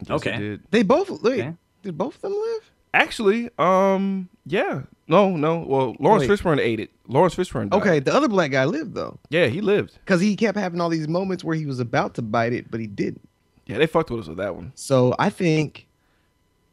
Yes, 0.00 0.10
Okay. 0.10 0.34
it 0.34 0.38
did. 0.38 0.62
They 0.70 0.82
both 0.82 1.08
wait. 1.22 1.40
Okay. 1.40 1.54
Did 1.82 1.96
both 1.96 2.16
of 2.16 2.20
them 2.22 2.32
live? 2.32 2.70
Actually, 2.92 3.50
um, 3.58 4.28
yeah, 4.46 4.82
no, 5.06 5.36
no. 5.36 5.58
Well, 5.58 5.94
Laurence 6.00 6.26
Wait. 6.28 6.40
Fishburne 6.40 6.58
ate 6.58 6.80
it. 6.80 6.90
Laurence 7.06 7.34
Fishburne. 7.34 7.68
Died. 7.70 7.80
Okay, 7.80 8.00
the 8.00 8.14
other 8.14 8.28
black 8.28 8.50
guy 8.50 8.64
lived 8.64 8.94
though, 8.94 9.18
Yeah, 9.28 9.46
he 9.48 9.60
lived. 9.60 9.98
because 10.04 10.20
he 10.20 10.34
kept 10.34 10.56
having 10.56 10.80
all 10.80 10.88
these 10.88 11.06
moments 11.06 11.44
where 11.44 11.54
he 11.56 11.66
was 11.66 11.78
about 11.78 12.14
to 12.14 12.22
bite 12.22 12.54
it, 12.54 12.70
but 12.70 12.80
he 12.80 12.86
didn't. 12.86 13.28
Yeah, 13.66 13.78
they 13.78 13.86
fucked 13.86 14.10
with 14.10 14.20
us 14.20 14.28
with 14.28 14.38
that 14.38 14.54
one. 14.54 14.72
So 14.74 15.14
I 15.18 15.30
think 15.30 15.86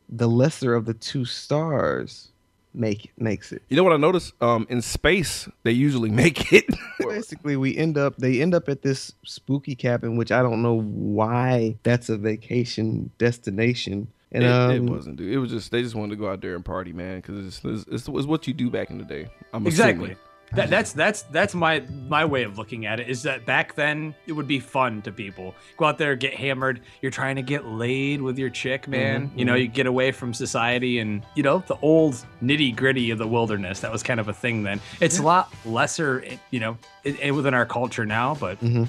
the 0.09 0.27
lesser 0.27 0.75
of 0.75 0.85
the 0.85 0.93
two 0.93 1.25
stars 1.25 2.29
make 2.73 3.12
makes 3.17 3.51
it. 3.51 3.62
You 3.69 3.77
know 3.77 3.83
what 3.83 3.93
I 3.93 3.97
noticed? 3.97 4.33
Um, 4.41 4.67
in 4.69 4.81
space, 4.81 5.47
they 5.63 5.71
usually 5.71 6.09
make 6.23 6.51
it. 6.53 6.65
Basically, 7.00 7.55
we 7.55 7.75
end 7.75 7.97
up 7.97 8.17
they 8.17 8.41
end 8.41 8.53
up 8.53 8.69
at 8.69 8.81
this 8.81 9.13
spooky 9.25 9.75
cabin, 9.75 10.15
which 10.17 10.31
I 10.31 10.41
don't 10.41 10.62
know 10.62 10.81
why 10.81 11.77
that's 11.83 12.09
a 12.09 12.17
vacation 12.17 13.12
destination. 13.17 14.07
And 14.31 14.43
it, 14.43 14.50
um, 14.50 14.71
it 14.71 14.79
wasn't, 14.81 15.17
dude. 15.17 15.31
It 15.31 15.38
was 15.38 15.51
just 15.51 15.71
they 15.71 15.83
just 15.83 15.93
wanted 15.93 16.12
to 16.12 16.15
go 16.15 16.27
out 16.29 16.41
there 16.41 16.55
and 16.55 16.65
party, 16.65 16.91
man, 16.91 17.17
because 17.21 17.45
it's, 17.45 17.62
it's, 17.63 17.85
it's, 17.88 18.07
it's 18.07 18.25
what 18.27 18.47
you 18.47 18.53
do 18.53 18.69
back 18.71 18.89
in 18.89 18.97
the 18.97 19.03
day. 19.03 19.27
I'm 19.53 19.65
Exactly. 19.67 20.05
assuming. 20.12 20.17
That, 20.55 20.69
that's 20.69 20.93
that's 20.93 21.24
that's 21.24 21.55
my 21.55 21.79
my 22.07 22.24
way 22.25 22.43
of 22.43 22.60
looking 22.60 22.86
at 22.86 23.00
it. 23.00 23.10
Is 23.10 23.24
that 23.24 23.43
back 23.43 23.74
then 23.74 24.13
it 24.27 24.33
would 24.33 24.48
be 24.48 24.60
fun 24.60 25.01
to 25.01 25.12
people 25.12 25.55
go 25.77 25.86
out 25.86 25.98
there 25.98 26.15
get 26.15 26.36
hammered. 26.36 26.81
You're 27.01 27.12
trying 27.12 27.38
to 27.38 27.41
get 27.41 27.65
laid 27.65 28.22
with 28.22 28.38
your 28.38 28.51
chick, 28.51 28.88
man. 28.88 29.29
Mm-hmm, 29.29 29.39
you 29.39 29.45
know, 29.45 29.55
you 29.55 29.67
get 29.67 29.88
away 29.88 30.12
from 30.12 30.31
society 30.31 31.00
and 31.00 31.24
you 31.36 31.41
know 31.41 31.63
the 31.65 31.77
old 31.81 32.24
nitty 32.43 32.75
gritty 32.75 33.10
of 33.10 33.17
the 33.17 33.27
wilderness. 33.27 33.79
That 33.79 33.91
was 33.91 34.03
kind 34.03 34.19
of 34.19 34.27
a 34.27 34.33
thing 34.33 34.62
then. 34.62 34.79
It's 35.01 35.17
a 35.17 35.24
lot 35.24 35.51
lesser, 35.65 36.24
you 36.51 36.60
know, 36.60 36.77
i 37.03 37.17
i- 37.25 37.31
within 37.31 37.55
our 37.55 37.65
culture 37.65 38.05
now, 38.05 38.36
but. 38.36 38.60
Mhm. 38.60 38.88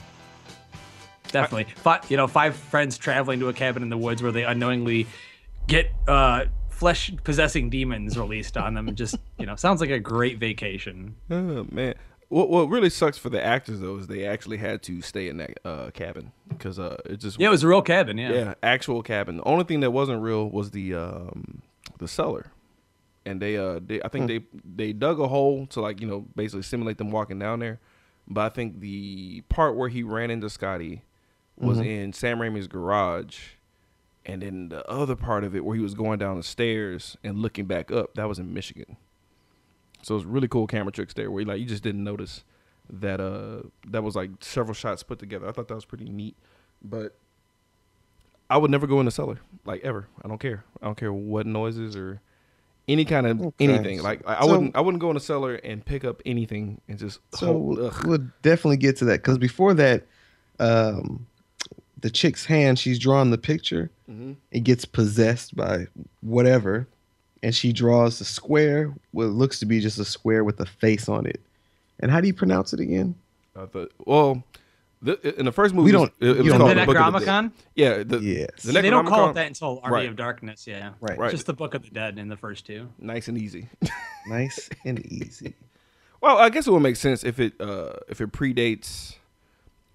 Definitely, 1.33 1.73
five, 1.77 2.09
you 2.11 2.17
know, 2.17 2.29
five 2.29 2.55
friends 2.55 2.97
traveling 2.97 3.41
to 3.41 3.49
a 3.49 3.53
cabin 3.53 3.83
in 3.83 3.89
the 3.89 3.97
woods 3.99 4.23
where 4.23 4.31
they 4.31 4.45
unknowingly 4.45 5.07
get 5.67 5.91
uh, 6.07 6.45
flesh 6.85 7.11
possessing 7.25 7.71
demons 7.71 8.19
released 8.19 8.59
on 8.59 8.75
them. 8.75 8.95
Just 8.95 9.17
you 9.39 9.47
know, 9.47 9.57
sounds 9.57 9.81
like 9.81 9.89
a 9.89 9.99
great 9.99 10.39
vacation. 10.39 11.15
Oh 11.31 11.67
man. 11.71 11.95
What 12.29 12.51
what 12.51 12.69
really 12.69 12.91
sucks 12.91 13.17
for 13.17 13.31
the 13.31 13.43
actors 13.43 13.81
though 13.81 13.97
is 13.97 14.07
they 14.07 14.27
actually 14.27 14.59
had 14.59 14.83
to 14.83 15.01
stay 15.01 15.29
in 15.29 15.39
that 15.39 15.59
uh, 15.65 15.91
cabin 15.93 16.33
because 16.49 16.79
uh, 16.79 16.97
it 17.07 17.21
just 17.21 17.41
Yeah, 17.41 17.49
it 17.49 17.51
was 17.51 17.63
a 17.63 17.69
real 17.69 17.81
cabin. 17.81 18.19
Yeah. 18.19 18.33
yeah 18.33 18.55
actual 18.63 19.03
cabin. 19.03 19.39
The 19.39 19.45
only 19.45 19.65
thing 19.65 19.81
that 19.81 19.93
wasn't 19.93 20.21
real 20.21 20.51
was 20.51 20.73
the 20.73 20.95
um, 20.95 21.63
the 21.99 22.09
cellar, 22.09 22.53
and 23.25 23.41
they 23.41 23.57
uh 23.57 23.81
they, 23.83 24.03
I 24.03 24.09
think 24.09 24.27
they 24.27 24.41
they 24.65 24.93
dug 24.93 25.21
a 25.21 25.29
hole 25.29 25.67
to 25.69 25.81
like 25.81 26.03
you 26.03 26.07
know 26.07 26.27
basically 26.37 26.63
simulate 26.63 26.99
them 26.99 27.11
walking 27.11 27.39
down 27.39 27.61
there, 27.61 27.81
but 28.29 28.43
I 28.43 28.49
think 28.51 28.81
the 28.81 29.43
part 29.49 29.75
where 29.75 29.89
he 29.89 30.03
ran 30.03 30.31
into 30.31 30.51
Scotty 30.51 31.03
was 31.57 31.79
in 31.79 32.13
Sam 32.13 32.41
Raimi's 32.41 32.67
garage, 32.67 33.39
and 34.27 34.43
then 34.43 34.69
the 34.71 34.89
other 34.91 35.17
part 35.17 35.45
of 35.45 35.55
it 35.55 35.65
where 35.65 35.77
he 35.77 35.83
was 35.83 35.95
going 35.95 36.19
down 36.19 36.37
the 36.37 36.43
stairs 36.43 37.17
and 37.23 37.39
looking 37.39 37.67
back 37.67 37.91
up 37.91 38.15
that 38.15 38.29
was 38.29 38.39
in 38.39 38.53
Michigan. 38.55 38.97
So 40.03 40.17
it's 40.17 40.25
really 40.25 40.49
cool 40.49 40.67
camera 40.67 40.93
tricks 40.93 41.15
there 41.15 41.31
where 41.31 41.41
you 41.43 41.47
like 41.49 41.61
you 41.61 41.67
just 41.67 41.83
didn't 41.83 42.05
notice 42.05 42.45
that 42.91 43.21
uh 43.21 43.63
that 43.89 44.03
was 44.03 44.15
like 44.15 44.31
several 44.41 44.75
shots 44.75 45.03
put 45.03 45.19
together. 45.19 45.49
I 45.49 45.53
thought 45.53 45.69
that 45.69 45.75
was 45.75 45.85
pretty 45.87 46.09
neat. 46.09 46.37
But 46.83 47.17
I 48.51 48.59
would 48.59 48.71
never 48.71 48.87
go 48.87 49.01
in 49.01 49.07
the 49.07 49.11
cellar, 49.11 49.39
like 49.65 49.83
ever. 49.83 50.07
I 50.23 50.29
don't 50.29 50.39
care. 50.39 50.65
I 50.83 50.87
don't 50.87 50.97
care 50.99 51.13
what 51.13 51.47
noises 51.47 51.97
or 51.97 52.21
any 52.87 53.07
kind 53.07 53.27
of 53.27 53.41
Okay. 53.41 53.65
anything. 53.65 54.03
Like 54.03 54.21
I, 54.27 54.37
I 54.37 54.41
So- 54.43 54.49
wouldn't 54.53 54.77
I 54.77 54.81
wouldn't 54.83 55.01
go 55.01 55.09
in 55.11 55.15
the 55.15 55.21
cellar 55.21 55.55
and 55.55 55.85
pick 55.85 56.05
up 56.05 56.21
anything 56.27 56.81
and 56.89 56.99
just 56.99 57.21
So 57.35 57.75
ugh. 57.81 58.07
we'll 58.07 58.27
definitely 58.43 58.77
get 58.77 58.99
to 58.99 59.07
that 59.07 59.23
because 59.23 59.39
before 59.39 59.73
that, 59.75 60.07
um, 60.61 61.27
the 62.05 62.11
chick's 62.11 62.45
hand, 62.45 62.79
she's 62.79 62.99
drawing 62.99 63.31
the 63.31 63.39
picture. 63.39 63.91
Mhm. 64.11 64.37
It 64.51 64.61
gets 64.61 64.85
possessed 64.85 65.57
by 65.57 65.87
whatever, 66.21 66.87
and 67.43 67.55
she 67.55 67.73
draws 67.73 68.21
a 68.21 68.27
square. 68.27 68.93
What 69.13 69.29
looks 69.29 69.59
to 69.61 69.67
be 69.67 69.81
just 69.81 69.99
a 69.99 70.05
square 70.05 70.45
with 70.45 70.61
a 70.61 70.67
face 70.67 71.09
on 71.09 71.25
it. 71.25 71.41
And 72.01 72.11
how 72.11 72.21
do 72.21 72.27
you 72.27 72.35
pronounce 72.35 72.75
it 72.75 72.81
again? 72.81 73.15
I 73.57 73.65
thought, 73.65 73.91
well, 74.05 74.43
the, 75.01 75.17
in 75.39 75.47
the 75.47 75.53
first 75.53 75.75
movie, 75.75 75.87
We 75.87 75.93
don't- 75.93 76.13
It, 76.21 76.29
it 76.29 76.37
was 76.39 76.47
don't 76.49 76.59
called 76.59 76.77
know 76.77 76.81
the 76.83 76.87
Book 76.93 76.95
the 76.97 77.01
Necronomicon? 77.31 77.53
Yeah, 77.75 78.03
the, 78.03 78.19
Yes. 78.19 78.63
the 78.65 78.73
they 78.73 78.91
don't 78.91 79.07
call 79.07 79.31
it 79.31 79.35
that 79.35 79.47
until 79.47 79.81
Army 79.83 79.95
Right. 79.95 80.09
of 80.11 80.17
Darkness. 80.17 80.67
Yeah. 80.67 80.91
Right. 81.01 81.17
Right. 81.19 81.31
Just 81.31 81.47
the 81.47 81.55
Book 81.55 81.73
of 81.75 81.85
the 81.85 81.91
Dead 81.91 82.19
in 82.19 82.29
the 82.29 82.37
first 82.37 82.67
two. 82.67 82.89
Nice 82.99 83.29
and 83.29 83.39
easy. 83.39 83.69
Nice 84.27 84.69
and 84.85 85.01
easy. 85.07 85.55
Well, 86.21 86.39
I 86.39 86.49
guess 86.49 86.67
it 86.67 86.71
would 86.71 86.81
make 86.81 86.97
sense 86.97 87.23
if 87.23 87.39
it 87.39 87.53
uh 87.61 87.93
if 88.09 88.19
it 88.23 88.33
predates 88.33 89.17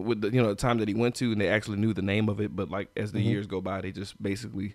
with 0.00 0.20
the 0.22 0.30
you 0.32 0.40
know 0.42 0.48
the 0.48 0.54
time 0.54 0.78
that 0.78 0.88
he 0.88 0.94
went 0.94 1.14
to 1.16 1.32
and 1.32 1.40
they 1.40 1.48
actually 1.48 1.78
knew 1.78 1.92
the 1.94 2.02
name 2.02 2.28
of 2.28 2.40
it, 2.40 2.54
but 2.56 2.70
like 2.70 2.88
as 2.96 3.12
the 3.12 3.18
Mm-hmm. 3.20 3.28
years 3.28 3.46
go 3.46 3.60
by, 3.60 3.80
they 3.80 3.92
just 3.92 4.20
basically, 4.22 4.74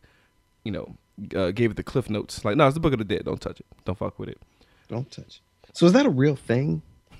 you 0.64 0.72
know, 0.72 0.96
uh, 1.36 1.52
gave 1.52 1.72
it 1.72 1.78
the 1.78 1.84
cliff 1.84 2.10
notes. 2.10 2.44
Like, 2.46 2.56
no, 2.58 2.68
it's 2.68 2.74
the 2.74 2.80
Book 2.80 2.94
of 2.94 3.00
the 3.00 3.06
Dead. 3.06 3.26
Don't 3.26 3.42
touch 3.42 3.60
it. 3.60 3.66
Don't 3.86 3.98
fuck 3.98 4.18
with 4.20 4.30
it. 4.30 4.40
Don't 4.88 5.10
touch. 5.12 5.42
So 5.74 5.86
is 5.86 5.94
that 5.94 6.06
a 6.06 6.10
real 6.10 6.36
thing? 6.36 6.82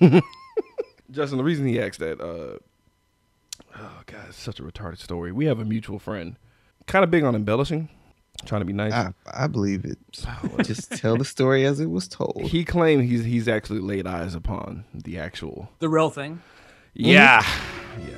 Justin, 1.10 1.38
the 1.38 1.44
reason 1.44 1.66
he 1.66 1.80
asked 1.80 2.00
that, 2.00 2.20
uh, 2.20 2.58
oh 3.76 4.00
god, 4.06 4.24
it's 4.28 4.38
such 4.38 4.58
a 4.58 4.62
retarded 4.62 4.98
story. 4.98 5.32
We 5.32 5.46
have 5.46 5.58
a 5.60 5.64
mutual 5.64 5.98
friend, 5.98 6.36
kind 6.86 7.04
of 7.04 7.10
big 7.10 7.22
on 7.22 7.34
embellishing, 7.34 7.88
trying 8.44 8.60
to 8.60 8.64
be 8.64 8.72
nice. 8.72 8.92
I, 8.92 9.12
I 9.32 9.46
believe 9.46 9.84
it. 9.84 9.98
Just 10.64 10.92
tell 10.92 11.16
the 11.16 11.24
story 11.24 11.64
as 11.64 11.78
it 11.80 11.90
was 11.90 12.08
told. 12.08 12.42
He 12.42 12.64
claimed 12.64 13.04
he's 13.04 13.24
he's 13.24 13.46
actually 13.48 13.80
laid 13.80 14.06
eyes 14.06 14.34
upon 14.34 14.84
the 14.92 15.18
actual. 15.18 15.70
The 15.78 15.88
real 15.88 16.10
thing. 16.10 16.42
Yeah, 16.98 17.42
Mm-hmm. 17.42 18.08
yeah. 18.08 18.14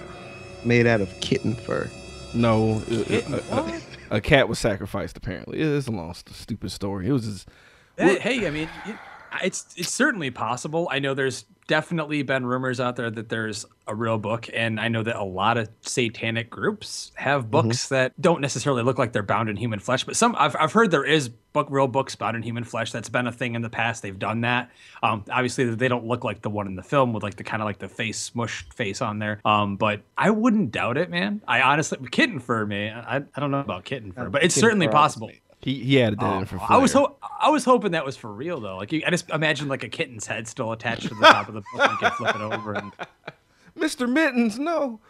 Made 0.65 0.87
out 0.87 1.01
of 1.01 1.21
kitten 1.21 1.55
fur. 1.55 1.91
No, 2.35 2.83
a- 2.91 3.01
a- 3.01 3.05
Kitten, 3.05 3.35
a, 3.35 3.81
a 4.17 4.21
cat 4.21 4.49
was 4.49 4.59
sacrificed. 4.59 5.17
Apparently, 5.17 5.61
it's 5.61 5.87
a 5.87 5.91
long, 5.91 6.15
stupid 6.15 6.71
story. 6.71 7.09
It 7.09 7.13
was 7.13 7.25
just 7.25 7.49
Hey, 7.97 8.19
hey, 8.19 8.47
I 8.47 8.51
mean, 8.51 8.69
it, 8.87 8.97
it's 9.43 9.67
it's 9.77 9.91
certainly 9.91 10.31
possible. 10.31 10.89
I 10.93 10.99
know 11.01 11.15
there's 11.15 11.45
definitely 11.69 12.23
been 12.23 12.45
rumors 12.45 12.81
out 12.81 12.97
there 12.97 13.11
that 13.11 13.29
there's 13.29 13.65
a 13.87 13.95
real 13.95 14.19
book, 14.19 14.49
and 14.53 14.81
I 14.81 14.89
know 14.89 15.05
that 15.05 15.15
a 15.15 15.23
lot 15.23 15.57
of 15.57 15.69
satanic 15.83 16.51
groups 16.51 17.13
have 17.15 17.51
books 17.51 17.89
that 17.89 18.21
don't 18.21 18.41
necessarily 18.41 18.83
look 18.83 18.99
like 18.99 19.13
they're 19.13 19.23
bound 19.23 19.49
in 19.49 19.57
human 19.57 19.79
flesh. 19.79 20.03
But 20.03 20.17
some 20.17 20.35
I've 20.37 20.57
I've 20.59 20.73
heard 20.73 20.91
there 20.91 21.05
is 21.05 21.29
book 21.29 21.69
real 21.71 21.87
books 21.87 22.17
bound 22.17 22.37
in 22.37 22.43
human 22.43 22.65
flesh. 22.65 22.91
That's 22.91 23.09
been 23.09 23.27
a 23.27 23.33
thing 23.33 23.55
in 23.55 23.63
the 23.63 23.71
past. 23.71 24.03
They've 24.03 24.19
done 24.19 24.41
that. 24.43 24.71
Um, 25.03 25.25
obviously 25.31 25.73
they 25.75 25.89
don't 25.89 26.07
look 26.07 26.25
like 26.25 26.43
the 26.43 26.51
one 26.51 26.67
in 26.67 26.75
the 26.75 26.83
film 26.83 27.13
with 27.13 27.23
like 27.23 27.37
the 27.37 27.45
kind 27.45 27.63
of 27.63 27.67
like 27.67 27.79
the 27.79 27.89
face 27.89 28.31
smushed 28.31 28.75
face 28.75 29.01
on 29.01 29.19
there. 29.19 29.41
Um, 29.45 29.77
but 29.77 30.03
I 30.17 30.31
wouldn't 30.31 30.73
doubt 30.73 30.99
it, 30.99 31.11
man. 31.11 31.41
I 31.47 31.63
honestly 31.63 31.99
kitten 32.11 32.41
fur, 32.41 32.67
me 32.67 32.91
I 32.91 33.19
I 33.19 33.41
don't 33.41 33.51
know 33.51 33.61
about 33.61 33.85
kitten 33.85 34.13
fur, 34.13 34.29
but 34.31 34.43
it's 34.43 34.55
certainly 34.55 34.89
possible. 34.89 35.31
He 35.61 35.83
he 35.83 36.01
added 36.03 36.19
that 36.21 36.27
Oh, 36.35 36.39
in 36.41 36.45
for. 36.47 36.61
I 36.69 36.77
was 36.79 36.93
ho- 36.93 37.17
I 37.41 37.51
was 37.51 37.65
hoping 37.65 37.93
that 37.93 38.05
was 38.05 38.17
for 38.17 38.33
real 38.33 38.61
though. 38.61 38.77
Like 38.77 38.93
you, 38.93 39.03
I 39.07 39.11
just 39.11 39.29
imagine 39.31 39.69
like 39.69 39.83
a 39.85 39.89
kitten's 39.89 40.27
head 40.27 40.47
still 40.49 40.73
attached 40.73 41.03
to 41.09 41.15
the 41.15 41.21
top 41.27 41.49
of 41.49 41.55
the 41.55 41.61
book. 41.73 41.83
and 41.83 41.93
You 41.93 41.99
can 41.99 42.11
flip 42.13 42.35
it 42.37 42.41
over. 42.41 42.75
And 42.75 42.93
Mr. 43.79 44.09
Mittens, 44.11 44.59
no. 44.59 45.01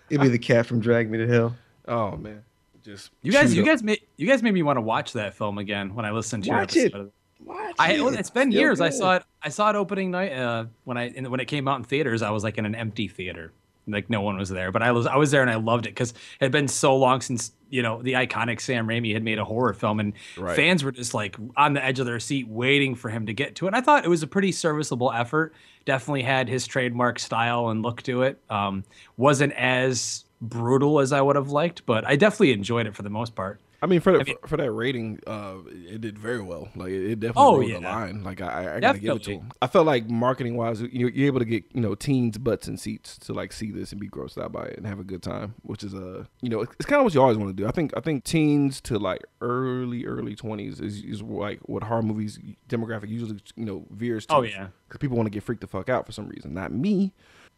It'd 0.09 0.21
be 0.21 0.27
the 0.29 0.39
cat 0.39 0.65
from 0.65 0.79
Drag 0.79 1.09
Me 1.09 1.17
to 1.19 1.27
Hell. 1.27 1.55
Oh 1.87 2.15
man, 2.17 2.43
just 2.83 3.11
you 3.21 3.31
guys, 3.31 3.53
you 3.55 3.61
up. 3.61 3.67
guys 3.67 3.83
made 3.83 4.01
you 4.17 4.27
guys 4.27 4.43
made 4.43 4.53
me 4.53 4.63
want 4.63 4.77
to 4.77 4.81
watch 4.81 5.13
that 5.13 5.33
film 5.35 5.57
again 5.57 5.93
when 5.95 6.05
I 6.05 6.11
listened 6.11 6.43
to 6.43 6.49
your 6.49 6.59
Watch 6.59 6.75
it. 6.75 6.85
episode. 6.93 7.11
Watch 7.43 7.75
I 7.79 7.93
it. 7.93 8.19
It's 8.19 8.29
been 8.29 8.51
still 8.51 8.59
years. 8.61 8.81
I 8.81 8.89
saw 8.89 9.15
it. 9.15 9.23
I 9.41 9.49
saw 9.49 9.69
it 9.69 9.75
opening 9.75 10.11
night 10.11 10.33
uh, 10.33 10.65
when 10.83 10.97
I 10.97 11.09
and 11.15 11.27
when 11.29 11.39
it 11.39 11.45
came 11.45 11.67
out 11.67 11.77
in 11.77 11.83
theaters. 11.83 12.21
I 12.21 12.31
was 12.31 12.43
like 12.43 12.57
in 12.57 12.65
an 12.65 12.75
empty 12.75 13.07
theater, 13.07 13.51
like 13.91 14.09
no 14.09 14.21
one 14.21 14.37
was 14.37 14.49
there. 14.49 14.71
But 14.71 14.81
I 14.83 14.91
was 14.91 15.05
I 15.05 15.15
was 15.17 15.31
there 15.31 15.41
and 15.41 15.49
I 15.51 15.55
loved 15.55 15.85
it 15.85 15.89
because 15.89 16.11
it 16.11 16.17
had 16.41 16.51
been 16.51 16.67
so 16.67 16.95
long 16.95 17.21
since 17.21 17.51
you 17.69 17.81
know 17.81 18.01
the 18.01 18.13
iconic 18.13 18.59
Sam 18.61 18.87
Raimi 18.87 19.13
had 19.13 19.23
made 19.23 19.39
a 19.39 19.45
horror 19.45 19.73
film, 19.73 19.99
and 19.99 20.13
Right. 20.37 20.55
fans 20.55 20.83
were 20.83 20.91
just 20.91 21.13
like 21.13 21.37
on 21.55 21.73
the 21.73 21.83
edge 21.83 21.99
of 21.99 22.05
their 22.05 22.19
seat 22.19 22.47
waiting 22.47 22.95
for 22.95 23.09
him 23.09 23.25
to 23.27 23.33
get 23.33 23.55
to 23.55 23.65
it. 23.65 23.69
And 23.69 23.75
I 23.75 23.81
thought 23.81 24.03
it 24.05 24.09
was 24.09 24.23
a 24.23 24.27
pretty 24.27 24.51
serviceable 24.51 25.11
effort. 25.11 25.53
Definitely 25.85 26.23
had 26.23 26.47
his 26.49 26.67
trademark 26.67 27.17
style 27.19 27.69
and 27.69 27.81
look 27.81 28.01
to 28.03 28.23
it. 28.23 28.39
Um, 28.49 28.83
wasn't 29.17 29.53
as 29.53 30.25
brutal 30.41 30.99
as 30.99 31.11
I 31.13 31.21
would 31.21 31.35
have 31.35 31.49
liked, 31.49 31.85
but 31.85 32.05
I 32.05 32.15
definitely 32.15 32.51
enjoyed 32.51 32.87
it 32.87 32.95
for 32.95 33.03
the 33.03 33.09
most 33.09 33.35
part. 33.35 33.59
I 33.83 33.87
mean, 33.87 33.99
for, 33.99 34.13
I 34.19 34.23
mean- 34.23 34.35
for 34.41 34.47
for 34.49 34.57
that 34.57 34.71
rating, 34.71 35.19
uh, 35.25 35.55
it 35.67 36.01
did 36.01 36.19
very 36.19 36.41
well. 36.41 36.69
Like 36.75 36.89
it, 36.91 37.11
it 37.11 37.19
definitely 37.19 37.43
Oh, 37.43 37.57
rode 37.59 37.71
the 37.71 37.79
line. 37.79 38.23
Like 38.23 38.39
I, 38.41 38.75
I 38.75 38.79
gotta 38.79 38.99
give 38.99 39.15
it 39.15 39.23
to 39.23 39.31
him. 39.37 39.51
I 39.61 39.67
felt 39.67 39.85
like 39.87 40.07
marketing 40.09 40.55
wise, 40.55 40.81
you're, 40.81 41.09
you're 41.09 41.27
able 41.27 41.39
to 41.39 41.45
get 41.45 41.63
you 41.73 41.81
know 41.81 41.95
teens 41.95 42.37
butts 42.37 42.67
and 42.67 42.79
seats 42.79 43.17
to 43.19 43.33
like 43.33 43.51
see 43.51 43.71
this 43.71 43.91
and 43.91 43.99
be 43.99 44.07
grossed 44.07 44.37
out 44.41 44.51
by 44.51 44.65
it 44.65 44.77
and 44.77 44.85
have 44.85 44.99
a 44.99 45.03
good 45.03 45.23
time, 45.23 45.55
which 45.63 45.83
is 45.83 45.95
uh 45.95 46.25
you 46.41 46.49
know 46.49 46.61
it's, 46.61 46.85
kind 46.85 46.99
of 46.99 47.05
what 47.05 47.13
you 47.15 47.21
always 47.21 47.37
want 47.37 47.49
to 47.49 47.63
do. 47.63 47.67
I 47.67 47.71
think 47.71 47.91
I 47.97 48.01
think 48.01 48.23
teens 48.23 48.81
to 48.81 48.99
like 48.99 49.21
early 49.41 50.05
early 50.05 50.35
twenties 50.35 50.79
is, 50.79 51.03
is 51.03 51.21
like 51.23 51.59
what 51.63 51.83
horror 51.83 52.03
movies 52.03 52.37
demographic 52.69 53.09
usually 53.09 53.39
you 53.55 53.65
know 53.65 53.85
veers 53.89 54.25
to. 54.27 54.35
Oh, 54.35 54.41
yeah. 54.43 54.67
because 54.87 54.99
people 54.99 55.17
want 55.17 55.25
to 55.25 55.31
get 55.31 55.41
freaked 55.43 55.61
the 55.61 55.67
fuck 55.67 55.89
out 55.89 56.05
for 56.05 56.11
some 56.11 56.27
reason. 56.27 56.53
Not 56.53 56.71
me. 56.71 57.13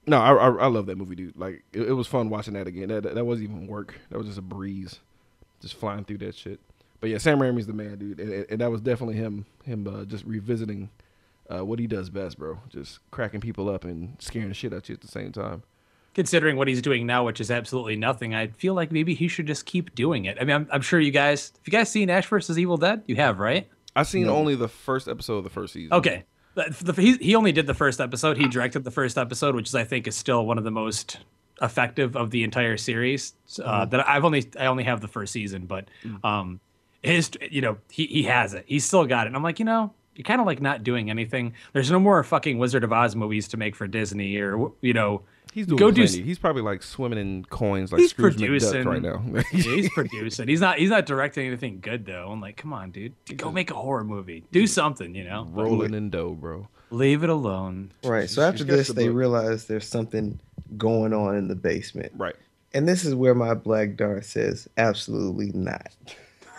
No, 0.06 0.20
I, 0.20 0.34
I, 0.34 0.50
I 0.50 0.68
love 0.68 0.86
that 0.88 0.98
movie, 0.98 1.16
dude. 1.16 1.38
Like 1.38 1.64
it, 1.74 1.82
it 1.84 1.94
was 1.94 2.08
fun 2.08 2.30
watching 2.30 2.54
that 2.56 2.68
again. 2.68 2.90
That, 2.90 3.04
that 3.04 3.16
that 3.16 3.26
wasn't 3.26 3.50
even 3.50 3.68
work. 3.68 4.00
That 4.10 4.18
was 4.18 4.28
just 4.28 4.40
a 4.40 4.42
breeze, 4.42 5.00
just 5.64 5.74
flying 5.76 6.06
through 6.06 6.20
that 6.20 6.36
shit. 6.36 6.60
But 7.02 7.10
yeah, 7.10 7.18
Sam 7.18 7.40
Raimi's 7.40 7.66
the 7.68 7.74
man, 7.74 7.98
dude, 7.98 8.20
and, 8.20 8.32
and- 8.32 8.46
and 8.52 8.62
that 8.62 8.70
was 8.72 8.80
definitely 8.82 9.16
him. 9.16 9.46
Him 9.66 9.88
uh, 9.88 10.06
just 10.06 10.24
revisiting 10.26 10.90
uh, 11.54 11.66
what 11.66 11.80
he 11.80 11.88
does 11.88 12.10
best, 12.10 12.38
bro. 12.38 12.60
Just 12.70 13.00
cracking 13.12 13.42
people 13.42 13.68
up 13.70 13.84
and 13.84 14.16
scaring 14.20 14.48
the 14.50 14.54
shit 14.54 14.74
out 14.74 14.88
you 14.88 14.94
at 14.96 15.02
the 15.02 15.08
same 15.10 15.32
time. 15.34 15.64
considering 16.14 16.56
what 16.56 16.68
he's 16.68 16.82
doing 16.82 17.06
now, 17.08 17.26
which 17.26 17.42
is 17.42 17.50
absolutely 17.52 17.96
nothing, 17.98 18.34
I 18.36 18.48
feel 18.48 18.74
like 18.76 18.92
maybe 18.92 19.16
he 19.16 19.28
should 19.28 19.48
just 19.48 19.66
keep 19.66 19.94
doing 19.96 20.26
it. 20.26 20.38
I 20.40 20.44
mean, 20.46 20.56
I'm, 20.56 20.68
I'm 20.72 20.82
sure 20.82 21.00
you 21.00 21.12
guys, 21.12 21.52
have 21.56 21.68
you 21.68 21.72
guys 21.72 21.90
seen 21.90 22.10
Ash 22.10 22.28
versus 22.28 22.58
Evil 22.60 22.78
Dead? 22.78 23.02
You 23.08 23.16
have, 23.18 23.40
right? 23.40 23.68
I've 23.96 24.08
seen 24.08 24.28
only 24.30 24.56
the 24.56 24.68
first 24.70 25.08
episode 25.08 25.38
of 25.40 25.44
the 25.44 25.50
first 25.50 25.74
season. 25.74 25.94
Okay. 25.94 26.24
The- 26.56 26.94
he, 26.96 27.18
he 27.18 27.36
only 27.36 27.52
did 27.52 27.66
the 27.68 27.74
first 27.74 28.00
episode. 28.00 28.38
He 28.38 28.48
directed 28.48 28.84
the 28.84 28.92
first 28.92 29.18
episode, 29.18 29.56
which 29.56 29.68
is, 29.70 29.76
I 29.76 29.84
think, 29.84 30.08
is 30.08 30.16
still 30.16 30.46
one 30.46 30.58
of 30.60 30.64
the 30.64 30.72
most 30.72 31.18
effective 31.62 32.16
of 32.16 32.32
the 32.32 32.44
entire 32.44 32.78
series. 32.78 33.34
Uh, 33.64 33.86
That 33.86 34.08
I've 34.08 34.26
only 34.26 34.46
I 34.60 34.66
only 34.68 34.84
have 34.84 35.02
the 35.02 35.08
first 35.08 35.34
season, 35.34 35.66
but 35.66 35.88
um, 36.24 36.60
his 37.02 37.32
you 37.50 37.62
know 37.62 37.78
he 37.92 38.06
he 38.08 38.24
has 38.24 38.54
it. 38.54 38.66
He's 38.68 38.86
still 38.86 39.06
got 39.06 39.26
it. 39.26 39.28
And 39.28 39.36
I'm 39.36 39.44
like, 39.44 39.60
you 39.60 39.66
know, 39.66 39.94
you're 40.16 40.24
kind 40.24 40.40
of 40.42 40.48
like 40.48 40.62
not 40.62 40.84
doing 40.84 41.10
anything. 41.10 41.54
There's 41.74 41.92
no 41.92 42.00
more 42.00 42.24
fucking 42.24 42.58
Wizard 42.58 42.84
of 42.84 42.92
Oz 42.94 43.16
movies 43.16 43.48
to 43.50 43.58
make 43.58 43.76
for 43.76 43.88
Disney 43.88 44.38
or 44.38 44.72
you 44.82 44.94
know. 44.94 45.22
He's 45.54 45.68
doing 45.68 45.78
Go 45.78 45.92
do 45.92 46.02
plenty. 46.02 46.20
s- 46.22 46.26
He's 46.26 46.40
probably 46.40 46.64
like 46.64 46.82
swimming 46.82 47.20
in 47.20 47.46
coins 47.46 47.92
like 47.92 48.02
He's 48.02 48.10
Scrooge 48.10 48.38
producing. 48.38 48.86
McDuck 48.86 48.86
right 48.86 49.02
now. 49.04 49.22
Yeah, 49.54 49.76
he's 49.76 49.90
producing. 49.92 50.48
He's 50.48 50.62
not. 50.62 50.80
He's 50.80 50.90
not 50.90 51.06
directing 51.06 51.46
anything 51.46 51.80
good 51.80 52.08
though. 52.08 52.30
I'm 52.32 52.42
like, 52.42 52.58
come 52.58 52.74
on, 52.74 52.90
dude, 52.90 53.14
go 53.38 53.52
make 53.52 53.70
a 53.70 53.76
horror 53.76 54.04
movie. 54.04 54.44
Do 54.52 54.66
something, 54.66 55.14
you 55.14 55.24
know. 55.26 55.48
Rolling 55.52 55.94
in 55.94 56.10
dough, 56.10 56.32
bro. 56.32 56.68
Leave 56.90 57.24
it 57.24 57.30
alone. 57.30 57.92
Right. 58.04 58.28
So 58.32 58.42
after 58.42 58.64
this, 58.64 58.88
the 58.88 58.94
they 58.94 59.08
book. 59.10 59.16
realize 59.18 59.66
there's 59.68 59.88
something 59.88 60.40
going 60.78 61.14
on 61.14 61.36
in 61.36 61.48
the 61.48 61.56
basement. 61.56 62.12
Right. 62.16 62.36
And 62.74 62.88
this 62.88 63.06
is 63.06 63.14
where 63.14 63.36
my 63.36 63.54
black 63.54 63.96
dart 63.96 64.26
says 64.26 64.68
absolutely 64.78 65.52
not. 65.54 65.92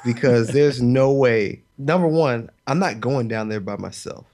Because 0.04 0.48
there's 0.48 0.82
no 0.82 1.12
way. 1.12 1.62
Number 1.78 2.06
one, 2.06 2.50
I'm 2.66 2.78
not 2.78 3.00
going 3.00 3.26
down 3.28 3.48
there 3.48 3.60
by 3.60 3.76
myself. 3.76 4.26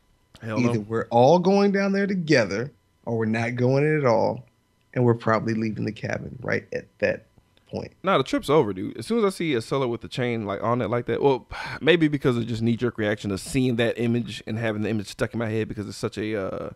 Hell 0.42 0.58
Either 0.58 0.74
no. 0.74 0.80
we're 0.80 1.06
all 1.10 1.38
going 1.38 1.72
down 1.72 1.92
there 1.92 2.06
together 2.06 2.72
or 3.04 3.18
we're 3.18 3.26
not 3.26 3.54
going 3.54 3.98
at 3.98 4.04
all. 4.04 4.44
And 4.92 5.04
we're 5.04 5.14
probably 5.14 5.54
leaving 5.54 5.84
the 5.84 5.92
cabin 5.92 6.36
right 6.42 6.66
at 6.72 6.86
that 6.98 7.26
point. 7.70 7.92
Nah, 8.02 8.18
the 8.18 8.24
trip's 8.24 8.50
over, 8.50 8.72
dude. 8.72 8.96
As 8.98 9.06
soon 9.06 9.18
as 9.18 9.24
I 9.24 9.30
see 9.30 9.54
a 9.54 9.62
cellar 9.62 9.86
with 9.86 10.00
the 10.00 10.08
chain 10.08 10.44
like 10.44 10.62
on 10.62 10.82
it 10.82 10.90
like 10.90 11.06
that, 11.06 11.22
well, 11.22 11.46
maybe 11.80 12.08
because 12.08 12.36
of 12.36 12.46
just 12.46 12.62
knee 12.62 12.76
jerk 12.76 12.98
reaction 12.98 13.30
of 13.30 13.40
seeing 13.40 13.76
that 13.76 13.98
image 13.98 14.42
and 14.46 14.58
having 14.58 14.82
the 14.82 14.90
image 14.90 15.06
stuck 15.06 15.32
in 15.32 15.38
my 15.38 15.48
head 15.48 15.68
because 15.68 15.88
it's 15.88 15.96
such 15.96 16.18
a 16.18 16.36
uh, 16.36 16.70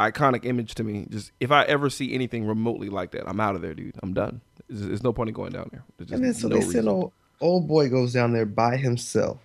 iconic 0.00 0.44
image 0.44 0.74
to 0.76 0.84
me. 0.84 1.06
Just 1.08 1.32
if 1.40 1.50
I 1.50 1.62
ever 1.64 1.90
see 1.90 2.12
anything 2.14 2.46
remotely 2.46 2.88
like 2.88 3.12
that, 3.12 3.28
I'm 3.28 3.40
out 3.40 3.54
of 3.56 3.62
there, 3.62 3.74
dude. 3.74 3.96
I'm 4.02 4.14
done. 4.14 4.40
There's, 4.68 4.82
there's 4.86 5.02
no 5.02 5.12
point 5.12 5.28
in 5.28 5.34
going 5.34 5.52
down 5.52 5.68
there. 5.72 5.84
And 6.10 6.24
then 6.24 6.34
so 6.34 6.48
no 6.48 6.56
they 6.56 6.62
send 6.62 6.88
old, 6.88 7.12
old 7.40 7.68
boy 7.68 7.88
goes 7.88 8.12
down 8.12 8.32
there 8.32 8.46
by 8.46 8.76
himself. 8.76 9.38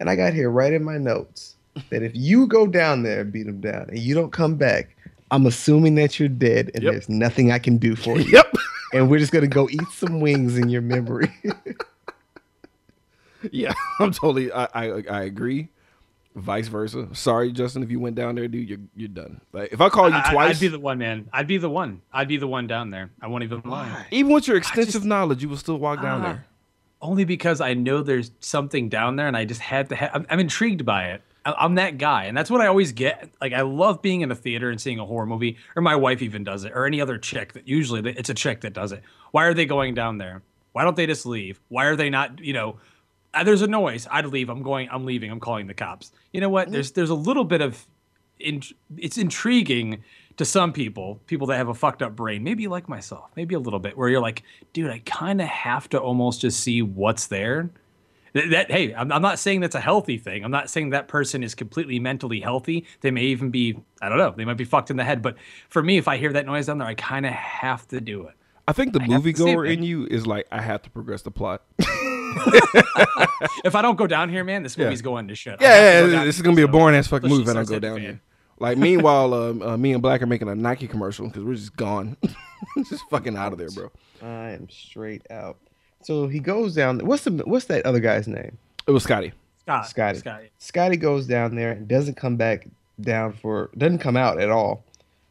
And 0.00 0.08
I 0.08 0.16
got 0.16 0.32
here 0.32 0.50
right 0.50 0.72
in 0.72 0.84
my 0.84 0.98
notes 0.98 1.56
that 1.90 2.02
if 2.02 2.12
you 2.14 2.46
go 2.46 2.66
down 2.66 3.02
there 3.02 3.20
and 3.20 3.32
beat 3.32 3.46
him 3.46 3.60
down 3.60 3.86
and 3.88 3.98
you 3.98 4.14
don't 4.14 4.32
come 4.32 4.56
back, 4.56 4.96
I'm 5.30 5.46
assuming 5.46 5.96
that 5.96 6.18
you're 6.18 6.28
dead 6.28 6.70
and 6.74 6.82
Yep. 6.84 6.92
there's 6.92 7.08
nothing 7.08 7.52
I 7.52 7.58
can 7.58 7.78
do 7.78 7.94
for 7.96 8.16
you. 8.20 8.30
Yep. 8.30 8.54
And 8.94 9.10
we're 9.10 9.18
just 9.18 9.32
gonna 9.32 9.46
go 9.48 9.68
eat 9.68 9.88
some 9.92 10.20
wings 10.20 10.56
in 10.56 10.68
your 10.70 10.80
memory. 10.82 11.30
yeah, 13.52 13.72
I'm 14.00 14.12
totally. 14.12 14.50
I, 14.50 14.64
I 14.74 15.02
I 15.10 15.22
agree. 15.24 15.68
Vice 16.36 16.68
versa. 16.68 17.08
Sorry, 17.14 17.50
Justin, 17.52 17.82
if 17.82 17.90
you 17.90 17.98
went 17.98 18.14
down 18.14 18.34
there, 18.36 18.46
dude, 18.48 18.68
you're 18.68 18.78
you're 18.94 19.08
done. 19.08 19.40
Like 19.52 19.72
if 19.72 19.80
I 19.80 19.88
call 19.88 20.08
you 20.08 20.16
I- 20.16 20.30
twice, 20.32 20.56
I'd 20.56 20.60
be 20.60 20.68
the 20.68 20.78
one, 20.78 20.98
man. 20.98 21.28
I'd 21.32 21.46
be 21.48 21.58
the 21.58 21.70
one. 21.70 22.02
I'd 22.12 22.28
be 22.28 22.36
the 22.36 22.46
one 22.46 22.66
down 22.66 22.90
there. 22.90 23.10
I 23.20 23.26
won't 23.26 23.44
even 23.44 23.60
lie. 23.64 24.06
even 24.10 24.32
with 24.32 24.46
your 24.46 24.56
extensive 24.56 24.92
just- 24.92 25.04
knowledge, 25.04 25.42
you 25.42 25.48
will 25.48 25.56
still 25.56 25.78
walk 25.78 26.00
down 26.02 26.20
Ah. 26.20 26.24
there. 26.24 26.46
Only 27.00 27.24
because 27.24 27.60
I 27.60 27.74
know 27.74 28.02
there's 28.02 28.30
something 28.40 28.88
down 28.88 29.16
there, 29.16 29.26
and 29.28 29.36
I 29.36 29.44
just 29.44 29.60
had 29.60 29.88
to. 29.90 29.96
Ha- 29.96 30.10
I'm, 30.12 30.26
I'm 30.30 30.40
intrigued 30.40 30.84
by 30.84 31.06
it. 31.10 31.22
I- 31.44 31.54
I'm 31.58 31.76
that 31.76 31.96
guy, 31.98 32.24
and 32.24 32.36
that's 32.36 32.50
what 32.50 32.60
I 32.60 32.66
always 32.66 32.92
get. 32.92 33.30
Like 33.40 33.52
I 33.52 33.62
love 33.62 34.02
being 34.02 34.20
in 34.20 34.30
a 34.30 34.34
theater 34.36 34.70
and 34.70 34.80
seeing 34.80 34.98
a 34.98 35.06
horror 35.06 35.26
movie, 35.26 35.56
or 35.76 35.82
my 35.82 35.96
wife 35.96 36.22
even 36.22 36.44
does 36.44 36.64
it, 36.64 36.72
or 36.74 36.86
any 36.86 37.00
other 37.00 37.16
chick 37.18 37.52
that 37.54 37.66
usually 37.66 38.08
it's 38.10 38.30
a 38.30 38.34
chick 38.34 38.60
that 38.62 38.74
does 38.74 38.92
it. 38.92 39.02
Why 39.32 39.44
are 39.46 39.54
they 39.54 39.66
going 39.66 39.94
down 39.94 40.18
there? 40.18 40.42
Why 40.72 40.84
don't 40.84 40.96
they 40.96 41.06
just 41.06 41.24
leave? 41.26 41.60
Why 41.68 41.86
are 41.86 41.96
they 41.96 42.10
not? 42.10 42.40
You 42.40 42.52
know, 42.52 42.70
uh, 42.70 42.74
there's 43.44 43.62
a 43.62 43.66
noise. 43.66 44.06
I'd 44.10 44.26
leave. 44.26 44.48
I'm 44.48 44.62
going. 44.62 44.88
I'm 44.90 45.04
leaving. 45.04 45.30
I'm 45.30 45.40
calling 45.40 45.66
the 45.66 45.74
cops. 45.74 46.12
You 46.32 46.40
know 46.40 46.48
what? 46.48 46.66
Mm-hmm. 46.66 46.72
There's 46.74 46.92
there's 46.92 47.10
a 47.10 47.14
little 47.14 47.44
bit 47.44 47.60
of, 47.60 47.86
in, 48.38 48.62
it's 48.96 49.18
intriguing 49.18 50.02
to 50.38 50.44
some 50.44 50.72
people, 50.72 51.20
people 51.26 51.48
that 51.48 51.56
have 51.56 51.68
a 51.68 51.74
fucked 51.74 52.00
up 52.00 52.14
brain, 52.14 52.44
maybe 52.44 52.68
like 52.68 52.88
myself, 52.88 53.30
maybe 53.34 53.54
a 53.54 53.58
little 53.58 53.80
bit, 53.80 53.98
where 53.98 54.08
you're 54.08 54.20
like, 54.20 54.44
dude, 54.72 54.90
I 54.90 55.00
kind 55.04 55.40
of 55.40 55.48
have 55.48 55.88
to 55.90 55.98
almost 55.98 56.40
just 56.40 56.60
see 56.60 56.80
what's 56.80 57.26
there. 57.26 57.70
That, 58.34 58.50
that 58.50 58.70
hey, 58.70 58.94
I'm, 58.94 59.10
I'm 59.10 59.22
not 59.22 59.40
saying 59.40 59.60
that's 59.60 59.74
a 59.74 59.80
healthy 59.80 60.16
thing. 60.16 60.44
I'm 60.44 60.50
not 60.50 60.70
saying 60.70 60.90
that 60.90 61.08
person 61.08 61.42
is 61.42 61.54
completely 61.56 61.98
mentally 61.98 62.40
healthy. 62.40 62.86
They 63.00 63.10
may 63.10 63.24
even 63.24 63.50
be, 63.50 63.78
I 64.00 64.08
don't 64.08 64.18
know, 64.18 64.32
they 64.36 64.44
might 64.44 64.56
be 64.56 64.64
fucked 64.64 64.90
in 64.90 64.96
the 64.96 65.04
head. 65.04 65.22
But 65.22 65.36
for 65.68 65.82
me, 65.82 65.98
if 65.98 66.06
I 66.06 66.18
hear 66.18 66.32
that 66.32 66.46
noise 66.46 66.66
down 66.66 66.78
there, 66.78 66.88
I 66.88 66.94
kind 66.94 67.26
of 67.26 67.32
have 67.32 67.88
to 67.88 68.00
do 68.00 68.26
it. 68.28 68.34
I 68.68 68.72
think 68.72 68.92
the 68.92 69.00
I 69.00 69.06
have 69.12 69.22
to 69.22 69.36
see 69.36 69.50
it, 69.50 69.56
moviegoer 69.56 69.72
in 69.72 69.82
you 69.82 70.06
is 70.06 70.26
like, 70.26 70.46
I 70.52 70.60
have 70.60 70.82
to 70.82 70.90
progress 70.90 71.22
the 71.22 71.30
plot. 71.30 71.62
If 73.64 73.74
I 73.74 73.82
don't 73.82 73.96
go 73.96 74.06
down 74.06 74.28
here, 74.28 74.44
man, 74.44 74.62
this 74.62 74.76
Yeah. 74.76 74.84
movie's 74.84 75.02
going 75.02 75.28
to 75.28 75.34
shit. 75.34 75.56
I 75.60 75.64
Yeah, 75.64 76.00
to 76.02 76.06
yeah, 76.10 76.18
go 76.20 76.24
this 76.24 76.36
is 76.36 76.42
gonna 76.42 76.56
be 76.56 76.62
a 76.62 76.68
boring 76.68 76.96
ass 76.96 77.06
fucking 77.06 77.28
movie 77.28 77.42
if 77.42 77.48
I 77.48 77.52
don't 77.54 77.68
go 77.68 77.78
down 77.78 78.00
here. 78.00 78.20
Like 78.58 78.78
meanwhile, 78.88 79.32
um, 79.34 79.62
uh, 79.62 79.76
me 79.76 79.92
and 79.92 80.02
Black 80.02 80.22
are 80.22 80.26
making 80.26 80.48
a 80.48 80.54
Nike 80.54 80.86
commercial 80.88 81.26
because 81.28 81.44
we're 81.44 81.54
just 81.54 81.76
gone, 81.76 82.16
just 82.88 83.04
fucking 83.10 83.36
out 83.36 83.52
of 83.52 83.58
there, 83.58 83.70
bro. 83.70 83.90
I 84.22 84.50
am 84.50 84.68
straight 84.70 85.22
out. 85.30 85.56
So 86.02 86.28
he 86.28 86.40
goes 86.40 86.74
down. 86.74 86.98
What's 87.00 87.24
the 87.24 87.30
what's 87.44 87.66
that 87.66 87.84
other 87.86 88.00
guy's 88.00 88.26
name? 88.28 88.58
It 88.86 88.90
was 88.92 89.02
Scotty. 89.02 89.32
Scott, 89.62 89.86
Scotty. 89.88 90.18
Scotty. 90.18 90.50
Scotty 90.58 90.96
goes 90.96 91.26
down 91.26 91.54
there 91.54 91.72
and 91.72 91.86
doesn't 91.86 92.14
come 92.16 92.36
back 92.36 92.66
down 93.00 93.32
for 93.32 93.70
doesn't 93.76 93.98
come 93.98 94.16
out 94.16 94.40
at 94.40 94.50
all. 94.50 94.84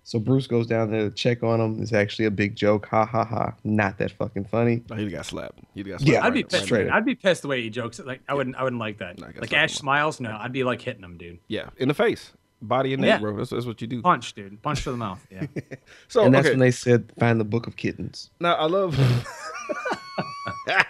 So 0.07 0.19
Bruce 0.19 0.47
goes 0.47 0.67
down 0.67 0.89
there 0.89 1.09
to 1.09 1.13
check 1.13 1.43
on 1.43 1.59
him. 1.59 1.81
It's 1.81 1.91
actually 1.91 2.25
a 2.25 2.31
big 2.31 2.55
joke. 2.55 2.85
Ha 2.91 3.05
ha 3.05 3.25
ha. 3.25 3.53
Not 3.65 3.97
that 3.97 4.09
fucking 4.11 4.45
funny. 4.45 4.81
Oh, 4.89 4.95
he 4.95 5.09
got 5.09 5.25
slapped. 5.25 5.59
He 5.75 5.83
got 5.83 5.99
slapped. 5.99 6.09
Yeah, 6.09 6.23
I'd 6.25 6.33
be 6.33 6.39
right- 6.43 6.49
pissed. 6.49 6.63
straight 6.63 6.89
I'd 6.89 7.03
be 7.03 7.13
pissed 7.13 7.41
the 7.41 7.49
way 7.49 7.61
he 7.61 7.69
jokes. 7.69 7.99
Like 7.99 8.21
I 8.29 8.33
wouldn't. 8.33 8.55
I 8.55 8.63
wouldn't 8.63 8.79
like 8.79 8.99
that. 8.99 9.19
Nah, 9.19 9.27
I 9.27 9.31
guess 9.33 9.41
like 9.41 9.51
Ash 9.53 9.75
smiles. 9.75 10.21
No, 10.21 10.31
I'd 10.39 10.53
be 10.53 10.63
like 10.63 10.81
hitting 10.81 11.03
him, 11.03 11.17
dude. 11.17 11.39
Yeah, 11.49 11.71
in 11.75 11.89
the 11.89 11.93
face, 11.93 12.31
body 12.61 12.93
and 12.93 13.01
neck, 13.01 13.09
Yeah. 13.09 13.17
bro. 13.19 13.35
That's, 13.35 13.49
that's 13.49 13.65
what 13.65 13.81
you 13.81 13.87
do. 13.87 14.01
Punch, 14.01 14.33
dude. 14.33 14.61
Punch 14.61 14.83
to 14.85 14.91
the 14.91 14.97
mouth. 14.97 15.27
Yeah. 15.29 15.45
So 16.07 16.23
and 16.23 16.33
that's 16.33 16.45
okay, 16.45 16.53
when 16.53 16.59
they 16.59 16.71
said 16.71 17.11
find 17.19 17.37
the 17.37 17.43
book 17.43 17.67
of 17.67 17.75
kittens. 17.75 18.29
now 18.39 18.53
I 18.53 18.65
love. 18.67 18.97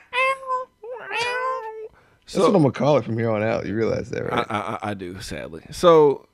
That's 2.26 2.38
what 2.40 2.48
I'm 2.56 2.62
gonna 2.62 2.72
call 2.72 2.98
it 2.98 3.06
from 3.06 3.18
here 3.18 3.32
on 3.32 3.42
out. 3.42 3.66
You 3.66 3.74
realize 3.76 4.10
that, 4.12 4.24
right? 4.30 4.46
I, 4.50 4.78
I- 4.84 4.90
I 4.92 4.94
do, 4.94 5.20
sadly. 5.22 5.64
So 5.72 6.28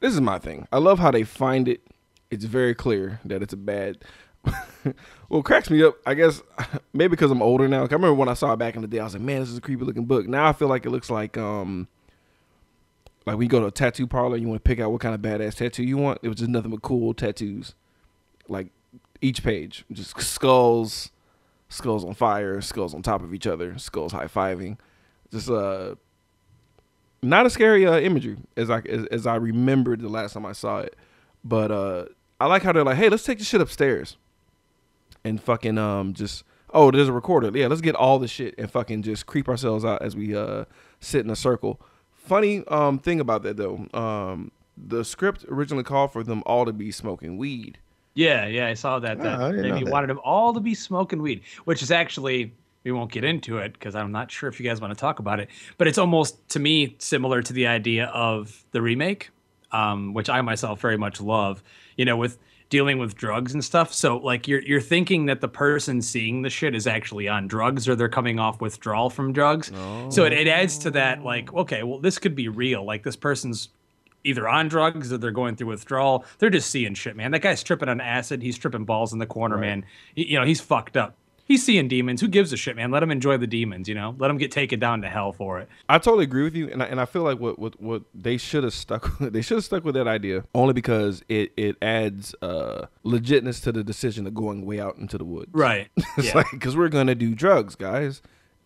this 0.00 0.12
is 0.14 0.20
my 0.20 0.38
thing. 0.38 0.66
I 0.72 0.78
love 0.78 0.98
how 0.98 1.10
they 1.10 1.22
find 1.22 1.68
it. 1.68 1.80
It's 2.34 2.44
very 2.44 2.74
clear 2.74 3.20
that 3.24 3.42
it's 3.42 3.52
a 3.52 3.56
bad. 3.56 3.98
well, 5.28 5.42
cracks 5.42 5.70
me 5.70 5.82
up. 5.82 5.96
I 6.06 6.14
guess 6.14 6.42
maybe 6.92 7.10
because 7.10 7.30
I'm 7.30 7.40
older 7.42 7.66
now. 7.68 7.80
'Cause 7.82 7.92
I 7.92 7.94
remember 7.94 8.14
when 8.14 8.28
I 8.28 8.34
saw 8.34 8.52
it 8.52 8.58
back 8.58 8.76
in 8.76 8.82
the 8.82 8.88
day, 8.88 8.98
I 9.00 9.04
was 9.04 9.14
like, 9.14 9.22
"Man, 9.22 9.40
this 9.40 9.48
is 9.48 9.56
a 9.58 9.60
creepy 9.60 9.84
looking 9.84 10.04
book." 10.04 10.28
Now 10.28 10.46
I 10.46 10.52
feel 10.52 10.68
like 10.68 10.84
it 10.84 10.90
looks 10.90 11.08
like 11.10 11.38
um, 11.38 11.88
like 13.26 13.36
when 13.36 13.42
you 13.42 13.48
go 13.48 13.60
to 13.60 13.66
a 13.66 13.70
tattoo 13.70 14.06
parlor, 14.06 14.36
you 14.36 14.48
want 14.48 14.62
to 14.62 14.68
pick 14.68 14.80
out 14.80 14.92
what 14.92 15.00
kind 15.00 15.14
of 15.14 15.22
badass 15.22 15.54
tattoo 15.54 15.82
you 15.82 15.96
want. 15.96 16.18
It 16.22 16.28
was 16.28 16.36
just 16.38 16.50
nothing 16.50 16.70
but 16.70 16.82
cool 16.82 17.14
tattoos, 17.14 17.74
like 18.48 18.68
each 19.22 19.42
page, 19.42 19.84
just 19.90 20.20
skulls, 20.20 21.10
skulls 21.70 22.04
on 22.04 22.12
fire, 22.12 22.60
skulls 22.60 22.94
on 22.94 23.00
top 23.00 23.22
of 23.22 23.32
each 23.32 23.46
other, 23.46 23.78
skulls 23.78 24.12
high 24.12 24.26
fiving, 24.26 24.76
just 25.30 25.48
uh 25.48 25.94
not 27.22 27.46
a 27.46 27.50
scary 27.50 27.86
uh, 27.86 27.98
imagery 27.98 28.36
as 28.58 28.68
I 28.68 28.80
as, 28.80 29.06
as 29.06 29.26
I 29.26 29.36
remembered 29.36 30.00
the 30.02 30.10
last 30.10 30.34
time 30.34 30.44
I 30.44 30.52
saw 30.52 30.80
it, 30.80 30.94
but 31.42 31.70
uh, 31.70 32.04
I 32.44 32.46
like 32.46 32.62
how 32.62 32.72
they're 32.72 32.84
like, 32.84 32.98
hey, 32.98 33.08
let's 33.08 33.24
take 33.24 33.38
this 33.38 33.48
shit 33.48 33.62
upstairs, 33.62 34.18
and 35.24 35.40
fucking 35.42 35.78
um 35.78 36.12
just 36.12 36.44
oh, 36.74 36.90
there's 36.90 37.08
a 37.08 37.12
recorder, 37.12 37.50
yeah, 37.56 37.68
let's 37.68 37.80
get 37.80 37.94
all 37.94 38.18
the 38.18 38.28
shit 38.28 38.54
and 38.58 38.70
fucking 38.70 39.00
just 39.02 39.24
creep 39.24 39.48
ourselves 39.48 39.82
out 39.82 40.02
as 40.02 40.14
we 40.14 40.36
uh 40.36 40.66
sit 41.00 41.24
in 41.24 41.30
a 41.30 41.36
circle. 41.36 41.80
Funny 42.12 42.62
um 42.68 42.98
thing 42.98 43.18
about 43.18 43.44
that 43.44 43.56
though, 43.56 43.88
um 43.94 44.50
the 44.76 45.04
script 45.06 45.46
originally 45.48 45.84
called 45.84 46.12
for 46.12 46.22
them 46.22 46.42
all 46.44 46.66
to 46.66 46.72
be 46.74 46.90
smoking 46.90 47.38
weed. 47.38 47.78
Yeah, 48.12 48.46
yeah, 48.46 48.66
I 48.66 48.74
saw 48.74 48.98
that. 48.98 49.22
That 49.22 49.40
Oh, 49.40 49.46
I 49.46 49.52
they 49.52 49.84
wanted 49.84 50.10
them 50.10 50.20
all 50.22 50.52
to 50.52 50.60
be 50.60 50.74
smoking 50.74 51.22
weed, 51.22 51.40
which 51.64 51.82
is 51.82 51.90
actually 51.90 52.52
we 52.84 52.92
won't 52.92 53.10
get 53.10 53.24
into 53.24 53.56
it 53.56 53.72
because 53.72 53.94
I'm 53.94 54.12
not 54.12 54.30
sure 54.30 54.50
if 54.50 54.60
you 54.60 54.68
guys 54.68 54.82
want 54.82 54.92
to 54.92 55.00
talk 55.00 55.18
about 55.18 55.40
it. 55.40 55.48
But 55.78 55.86
it's 55.86 55.96
almost 55.96 56.46
to 56.50 56.60
me 56.60 56.96
similar 56.98 57.40
to 57.40 57.52
the 57.54 57.66
idea 57.68 58.06
of 58.08 58.62
the 58.72 58.82
remake, 58.82 59.30
um, 59.72 60.12
which 60.12 60.28
I 60.28 60.42
myself 60.42 60.80
very 60.82 60.98
much 60.98 61.22
love. 61.22 61.62
You 61.96 62.04
know, 62.04 62.16
with 62.16 62.38
dealing 62.70 62.98
with 62.98 63.14
drugs 63.14 63.52
and 63.52 63.62
stuff. 63.64 63.92
So 63.92 64.16
like 64.16 64.48
you're 64.48 64.62
you're 64.62 64.80
thinking 64.80 65.26
that 65.26 65.40
the 65.40 65.48
person 65.48 66.00
seeing 66.02 66.42
the 66.42 66.50
shit 66.50 66.74
is 66.74 66.86
actually 66.86 67.28
on 67.28 67.46
drugs 67.46 67.88
or 67.88 67.94
they're 67.94 68.08
coming 68.08 68.38
off 68.38 68.60
withdrawal 68.60 69.10
from 69.10 69.32
drugs. 69.32 69.70
So 70.10 70.24
it, 70.24 70.32
it 70.32 70.48
adds 70.48 70.78
to 70.78 70.90
that 70.92 71.22
like 71.22 71.52
okay, 71.52 71.82
well 71.82 71.98
this 71.98 72.18
could 72.18 72.34
be 72.34 72.48
real. 72.48 72.84
Like 72.84 73.02
this 73.02 73.16
person's 73.16 73.68
either 74.24 74.48
on 74.48 74.68
drugs 74.68 75.12
or 75.12 75.18
they're 75.18 75.30
going 75.30 75.54
through 75.54 75.68
withdrawal. 75.68 76.24
They're 76.38 76.48
just 76.50 76.70
seeing 76.70 76.94
shit, 76.94 77.14
man. 77.14 77.30
That 77.32 77.42
guy's 77.42 77.62
tripping 77.62 77.90
on 77.90 78.00
acid. 78.00 78.40
He's 78.42 78.56
tripping 78.56 78.84
balls 78.86 79.12
in 79.12 79.18
the 79.18 79.26
corner, 79.26 79.58
man. 79.58 79.84
He- 80.14 80.32
you 80.32 80.38
know, 80.40 80.46
he's 80.46 80.62
fucked 80.62 80.96
up. 80.96 81.14
He's 81.46 81.62
seeing 81.62 81.88
demons. 81.88 82.20
Who 82.22 82.28
gives 82.28 82.52
a 82.52 82.56
shit, 82.56 82.74
man? 82.74 82.90
Let 82.90 83.02
him 83.02 83.10
enjoy 83.10 83.36
the 83.36 83.46
demons, 83.46 83.86
you 83.88 83.94
know? 83.94 84.14
Let 84.18 84.30
him 84.30 84.38
get 84.38 84.50
taken 84.50 84.80
down 84.80 85.02
to 85.02 85.08
hell 85.08 85.32
for 85.32 85.58
it. 85.60 85.68
I 85.88 85.98
totally 85.98 86.24
agree 86.24 86.42
with 86.42 86.54
you, 86.56 86.70
and 86.70 86.82
I, 86.82 86.86
and 86.86 86.98
I 87.00 87.04
feel 87.04 87.22
like 87.22 87.38
what 87.38 87.58
what, 87.58 87.80
what 87.80 88.02
they 88.14 88.36
should 88.38 88.64
have 88.64 88.72
stuck 88.72 89.18
with, 89.20 89.32
they 89.34 89.42
should 89.42 89.56
have 89.58 89.64
stuck 89.64 89.84
with 89.84 89.94
that 89.94 90.08
idea 90.08 90.44
only 90.54 90.72
because 90.72 91.22
it 91.28 91.52
it 91.56 91.76
adds 91.82 92.34
uh 92.40 92.86
legitness 93.04 93.62
to 93.64 93.72
the 93.72 93.84
decision 93.84 94.26
of 94.26 94.34
going 94.34 94.64
way 94.64 94.80
out 94.80 94.96
into 94.96 95.18
the 95.18 95.24
woods. 95.24 95.50
Right. 95.52 95.88
it's 96.16 96.28
Yeah. 96.28 96.36
like 96.38 96.46
because 96.50 96.76
we're 96.76 96.88
gonna 96.88 97.14
do 97.14 97.34
drugs, 97.34 97.74
guys, 97.74 98.22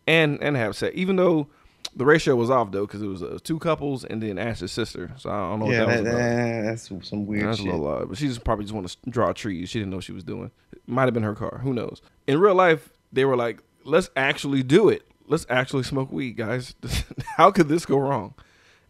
and 0.06 0.40
and 0.42 0.56
have 0.56 0.76
sex. 0.76 0.94
Even 0.96 1.16
though 1.16 1.48
the 1.96 2.04
ratio 2.04 2.36
was 2.36 2.50
off 2.50 2.70
though, 2.70 2.86
because 2.86 3.02
it 3.02 3.06
was 3.06 3.22
uh, 3.22 3.38
two 3.42 3.58
couples 3.58 4.04
and 4.04 4.22
then 4.22 4.38
Ash's 4.38 4.70
sister. 4.70 5.10
So 5.16 5.30
I 5.30 5.50
don't 5.50 5.60
know 5.60 5.70
yeah, 5.70 5.80
what 5.84 5.88
that, 5.88 6.04
that, 6.04 6.12
was 6.14 6.86
about. 6.90 6.98
that's 6.98 7.08
some 7.08 7.26
weird 7.26 7.48
That's 7.48 7.60
a 7.60 7.64
little 7.64 7.86
odd, 7.86 8.08
but 8.08 8.18
she 8.18 8.28
just 8.28 8.44
probably 8.44 8.64
just 8.66 8.74
want 8.74 8.88
to 8.88 9.10
draw 9.10 9.32
trees. 9.32 9.68
She 9.70 9.78
didn't 9.80 9.90
know 9.90 9.96
what 9.96 10.04
she 10.04 10.12
was 10.12 10.24
doing. 10.24 10.50
Might 10.88 11.04
have 11.04 11.14
been 11.14 11.22
her 11.22 11.34
car. 11.34 11.60
Who 11.62 11.72
knows? 11.72 12.00
In 12.26 12.40
real 12.40 12.54
life, 12.54 12.88
they 13.12 13.24
were 13.24 13.36
like, 13.36 13.60
"Let's 13.84 14.10
actually 14.16 14.62
do 14.62 14.88
it. 14.88 15.02
Let's 15.26 15.46
actually 15.50 15.82
smoke 15.84 16.10
weed, 16.10 16.36
guys. 16.36 16.74
How 17.36 17.50
could 17.50 17.68
this 17.68 17.86
go 17.86 17.98
wrong?" 17.98 18.34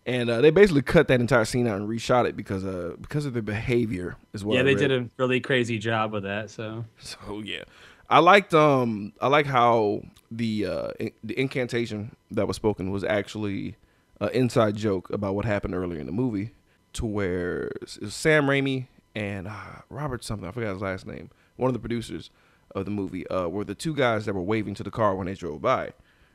and 0.07 0.31
uh, 0.31 0.41
they 0.41 0.51
basically 0.51 0.81
cut 0.81 1.07
that 1.09 1.21
entire 1.21 1.45
scene 1.45 1.67
out 1.67 1.77
and 1.79 1.87
reshot 1.89 2.27
it 2.27 2.35
because 2.35 2.65
uh 2.65 2.95
because 2.99 3.27
of 3.27 3.35
their 3.35 3.43
behavior 3.43 4.17
as 4.33 4.43
well. 4.43 4.57
yeah, 4.57 4.63
they 4.63 4.75
did 4.75 4.91
a 4.91 5.07
really 5.19 5.39
crazy 5.39 5.79
job 5.79 6.13
with 6.13 6.23
that. 6.23 6.49
So 6.51 6.87
So 6.99 7.43
yeah, 7.45 7.65
I 8.09 8.21
liked 8.21 8.55
um 8.55 9.13
I 9.21 9.29
like 9.29 9.45
how 9.45 10.01
the 10.31 10.65
uh 10.67 10.91
in- 10.99 11.13
the 11.23 11.39
incantation 11.39 12.17
that 12.31 12.47
was 12.47 12.57
spoken 12.57 12.91
was 12.91 13.05
actually 13.05 13.77
an 14.21 14.31
inside 14.31 14.77
joke 14.77 15.11
about 15.11 15.35
what 15.35 15.45
happened 15.45 15.75
earlier 15.75 16.01
in 16.01 16.07
the 16.07 16.13
movie, 16.13 16.53
to 16.95 17.05
where 17.05 17.65
it 17.83 17.99
was 18.01 18.15
Sam 18.15 18.47
Raimi 18.47 18.87
and 19.15 19.47
uh, 19.47 19.83
Robert 19.91 20.25
something 20.25 20.49
I 20.49 20.53
forgot 20.53 20.73
his 20.73 20.83
last 20.83 21.07
name, 21.07 21.29
one 21.59 21.69
of 21.69 21.75
the 21.75 21.79
producers 21.81 22.31
of 22.75 22.85
the 22.87 22.91
movie, 22.91 23.27
uh, 23.29 23.49
were 23.49 23.65
the 23.65 23.75
two 23.75 23.95
guys 23.95 24.25
that 24.25 24.35
were 24.35 24.43
waving 24.43 24.75
to 24.75 24.83
the 24.83 24.91
car 24.91 25.15
when 25.15 25.27
they 25.27 25.35
drove 25.35 25.61
by, 25.61 25.93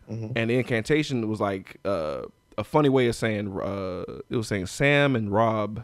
and 0.07 0.49
the 0.49 0.55
incantation 0.57 1.27
was 1.29 1.39
like 1.39 1.79
uh 1.85 2.21
a 2.57 2.63
funny 2.63 2.89
way 2.89 3.07
of 3.07 3.15
saying 3.15 3.59
uh 3.59 4.03
it 4.29 4.35
was 4.35 4.47
saying 4.47 4.67
Sam 4.67 5.15
and 5.15 5.31
Rob 5.31 5.83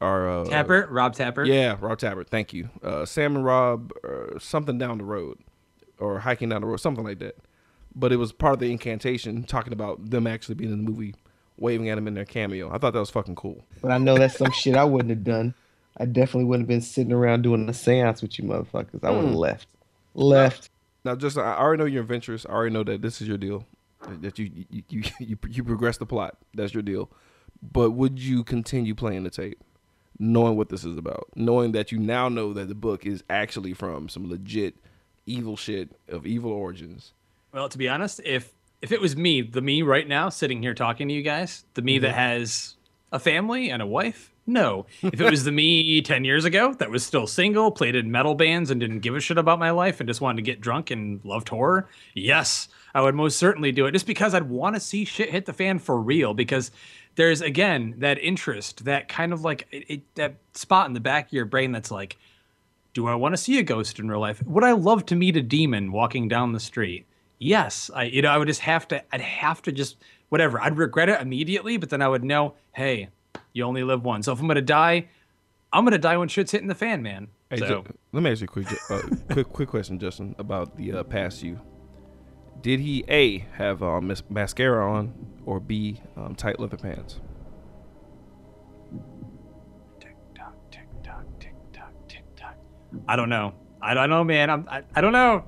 are 0.00 0.28
uh, 0.28 0.44
Tapert, 0.44 0.86
Rob 0.90 1.14
Tapert. 1.14 1.46
yeah, 1.46 1.76
Rob 1.80 1.98
Tapert. 1.98 2.28
Thank 2.28 2.52
you. 2.52 2.68
Uh, 2.82 3.04
Sam 3.06 3.36
and 3.36 3.44
Rob, 3.44 3.90
uh, 4.06 4.38
something 4.38 4.76
down 4.76 4.98
the 4.98 5.04
road, 5.04 5.38
or 5.98 6.18
hiking 6.20 6.50
down 6.50 6.60
the 6.60 6.66
road, 6.66 6.76
something 6.78 7.04
like 7.04 7.18
that. 7.20 7.36
But 7.96 8.12
it 8.12 8.16
was 8.16 8.32
part 8.32 8.54
of 8.54 8.58
the 8.58 8.70
incantation, 8.70 9.44
talking 9.44 9.72
about 9.72 10.10
them 10.10 10.26
actually 10.26 10.56
being 10.56 10.72
in 10.72 10.84
the 10.84 10.90
movie, 10.90 11.14
waving 11.56 11.88
at 11.88 11.96
him 11.96 12.06
in 12.08 12.14
their 12.14 12.24
cameo. 12.24 12.68
I 12.70 12.78
thought 12.78 12.92
that 12.92 12.98
was 12.98 13.10
fucking 13.10 13.36
cool. 13.36 13.64
But 13.80 13.92
I 13.92 13.98
know 13.98 14.18
that's 14.18 14.36
some 14.36 14.50
shit 14.50 14.74
I 14.74 14.84
wouldn't 14.84 15.10
have 15.10 15.24
done. 15.24 15.54
I 15.96 16.06
definitely 16.06 16.44
wouldn't 16.44 16.64
have 16.64 16.68
been 16.68 16.80
sitting 16.80 17.12
around 17.12 17.42
doing 17.42 17.68
a 17.68 17.74
seance 17.74 18.20
with 18.20 18.38
you 18.38 18.44
motherfuckers. 18.44 19.04
I 19.04 19.10
would 19.10 19.24
have 19.24 19.32
hmm. 19.32 19.36
left. 19.36 19.68
Left. 20.14 20.70
Now, 21.04 21.14
just 21.14 21.38
I 21.38 21.56
already 21.56 21.82
know 21.82 21.86
you're 21.86 22.02
adventurous. 22.02 22.46
I 22.46 22.52
already 22.52 22.72
know 22.72 22.84
that 22.84 23.02
this 23.02 23.20
is 23.20 23.28
your 23.28 23.38
deal. 23.38 23.66
That 24.20 24.38
you 24.38 24.50
you 24.70 24.82
you 24.88 25.02
you, 25.20 25.38
you 25.48 25.64
progress 25.64 25.98
the 25.98 26.06
plot. 26.06 26.36
That's 26.54 26.74
your 26.74 26.82
deal. 26.82 27.10
But 27.62 27.92
would 27.92 28.18
you 28.18 28.44
continue 28.44 28.94
playing 28.94 29.24
the 29.24 29.30
tape, 29.30 29.62
knowing 30.18 30.56
what 30.56 30.68
this 30.68 30.84
is 30.84 30.98
about, 30.98 31.28
knowing 31.34 31.72
that 31.72 31.92
you 31.92 31.98
now 31.98 32.28
know 32.28 32.52
that 32.52 32.68
the 32.68 32.74
book 32.74 33.06
is 33.06 33.22
actually 33.30 33.72
from 33.72 34.08
some 34.08 34.28
legit 34.28 34.74
evil 35.26 35.56
shit 35.56 35.90
of 36.08 36.26
evil 36.26 36.52
origins? 36.52 37.12
Well, 37.52 37.68
to 37.68 37.78
be 37.78 37.88
honest, 37.88 38.20
if 38.24 38.52
if 38.82 38.92
it 38.92 39.00
was 39.00 39.16
me, 39.16 39.40
the 39.42 39.62
me 39.62 39.82
right 39.82 40.06
now 40.06 40.28
sitting 40.28 40.60
here 40.60 40.74
talking 40.74 41.08
to 41.08 41.14
you 41.14 41.22
guys, 41.22 41.64
the 41.74 41.82
me 41.82 41.98
that 42.00 42.08
mm-hmm. 42.08 42.18
has 42.18 42.76
a 43.12 43.18
family 43.18 43.70
and 43.70 43.80
a 43.80 43.86
wife, 43.86 44.33
no. 44.46 44.86
If 45.02 45.20
it 45.20 45.30
was 45.30 45.44
the 45.44 45.52
me 45.52 46.00
10 46.02 46.24
years 46.24 46.44
ago 46.44 46.74
that 46.74 46.90
was 46.90 47.04
still 47.04 47.26
single, 47.26 47.70
played 47.70 47.94
in 47.94 48.10
metal 48.10 48.34
bands 48.34 48.70
and 48.70 48.80
didn't 48.80 49.00
give 49.00 49.16
a 49.16 49.20
shit 49.20 49.38
about 49.38 49.58
my 49.58 49.70
life 49.70 50.00
and 50.00 50.08
just 50.08 50.20
wanted 50.20 50.36
to 50.36 50.42
get 50.42 50.60
drunk 50.60 50.90
and 50.90 51.20
loved 51.24 51.48
horror, 51.48 51.88
yes, 52.14 52.68
I 52.94 53.00
would 53.00 53.14
most 53.14 53.38
certainly 53.38 53.72
do 53.72 53.86
it 53.86 53.92
just 53.92 54.06
because 54.06 54.34
I'd 54.34 54.48
want 54.48 54.76
to 54.76 54.80
see 54.80 55.04
shit 55.04 55.30
hit 55.30 55.46
the 55.46 55.52
fan 55.52 55.78
for 55.78 56.00
real 56.00 56.34
because 56.34 56.70
there's 57.16 57.40
again 57.40 57.94
that 57.98 58.18
interest, 58.18 58.84
that 58.84 59.08
kind 59.08 59.32
of 59.32 59.42
like 59.42 59.66
it, 59.70 59.84
it, 59.88 60.14
that 60.14 60.36
spot 60.54 60.86
in 60.86 60.92
the 60.94 61.00
back 61.00 61.26
of 61.26 61.32
your 61.32 61.44
brain 61.44 61.72
that's 61.72 61.90
like 61.90 62.16
do 62.92 63.08
I 63.08 63.16
want 63.16 63.32
to 63.32 63.36
see 63.36 63.58
a 63.58 63.62
ghost 63.64 63.98
in 63.98 64.08
real 64.08 64.20
life? 64.20 64.40
Would 64.46 64.62
I 64.62 64.70
love 64.70 65.04
to 65.06 65.16
meet 65.16 65.36
a 65.36 65.42
demon 65.42 65.90
walking 65.90 66.28
down 66.28 66.52
the 66.52 66.60
street? 66.60 67.06
Yes. 67.38 67.90
I 67.92 68.04
you 68.04 68.22
know, 68.22 68.30
I 68.30 68.38
would 68.38 68.46
just 68.46 68.60
have 68.60 68.86
to 68.88 69.02
I'd 69.12 69.20
have 69.20 69.62
to 69.62 69.72
just 69.72 69.96
whatever. 70.28 70.60
I'd 70.60 70.78
regret 70.78 71.08
it 71.08 71.20
immediately, 71.20 71.76
but 71.76 71.90
then 71.90 72.02
I 72.02 72.08
would 72.08 72.24
know, 72.24 72.54
hey, 72.72 73.08
you 73.52 73.64
only 73.64 73.82
live 73.82 74.04
once. 74.04 74.26
So 74.26 74.32
if 74.32 74.40
I'm 74.40 74.46
gonna 74.48 74.60
die, 74.62 75.08
I'm 75.72 75.84
gonna 75.84 75.98
die 75.98 76.16
when 76.16 76.28
shit's 76.28 76.52
hitting 76.52 76.68
the 76.68 76.74
fan, 76.74 77.02
man. 77.02 77.28
Hey, 77.50 77.58
so 77.58 77.66
Ju- 77.82 77.84
let 78.12 78.22
me 78.22 78.30
ask 78.30 78.40
you 78.40 78.46
a 78.46 78.48
quick, 78.48 78.66
uh, 78.90 79.00
quick, 79.32 79.48
quick 79.52 79.68
question, 79.68 79.98
Justin, 79.98 80.34
about 80.38 80.76
the 80.76 80.92
uh, 80.92 81.02
past 81.04 81.42
you. 81.42 81.60
Did 82.62 82.80
he 82.80 83.04
a 83.08 83.38
have 83.56 83.82
um, 83.82 84.06
mas- 84.08 84.22
mascara 84.30 84.90
on, 84.90 85.12
or 85.44 85.60
b 85.60 86.00
um, 86.16 86.34
tight 86.34 86.58
leather 86.58 86.76
pants? 86.76 87.20
tick 90.00 90.16
tock, 90.34 90.54
tick 90.70 90.86
tock, 91.02 91.24
tick 91.38 91.54
tock, 91.72 91.92
tick 92.08 92.24
tock. 92.36 92.56
I 93.08 93.16
don't 93.16 93.28
know. 93.28 93.54
I 93.82 93.92
don't 93.94 94.08
know, 94.08 94.24
man. 94.24 94.48
I'm 94.50 94.66
I, 94.70 94.82
I 94.94 95.00
don't 95.00 95.12
know. 95.12 95.44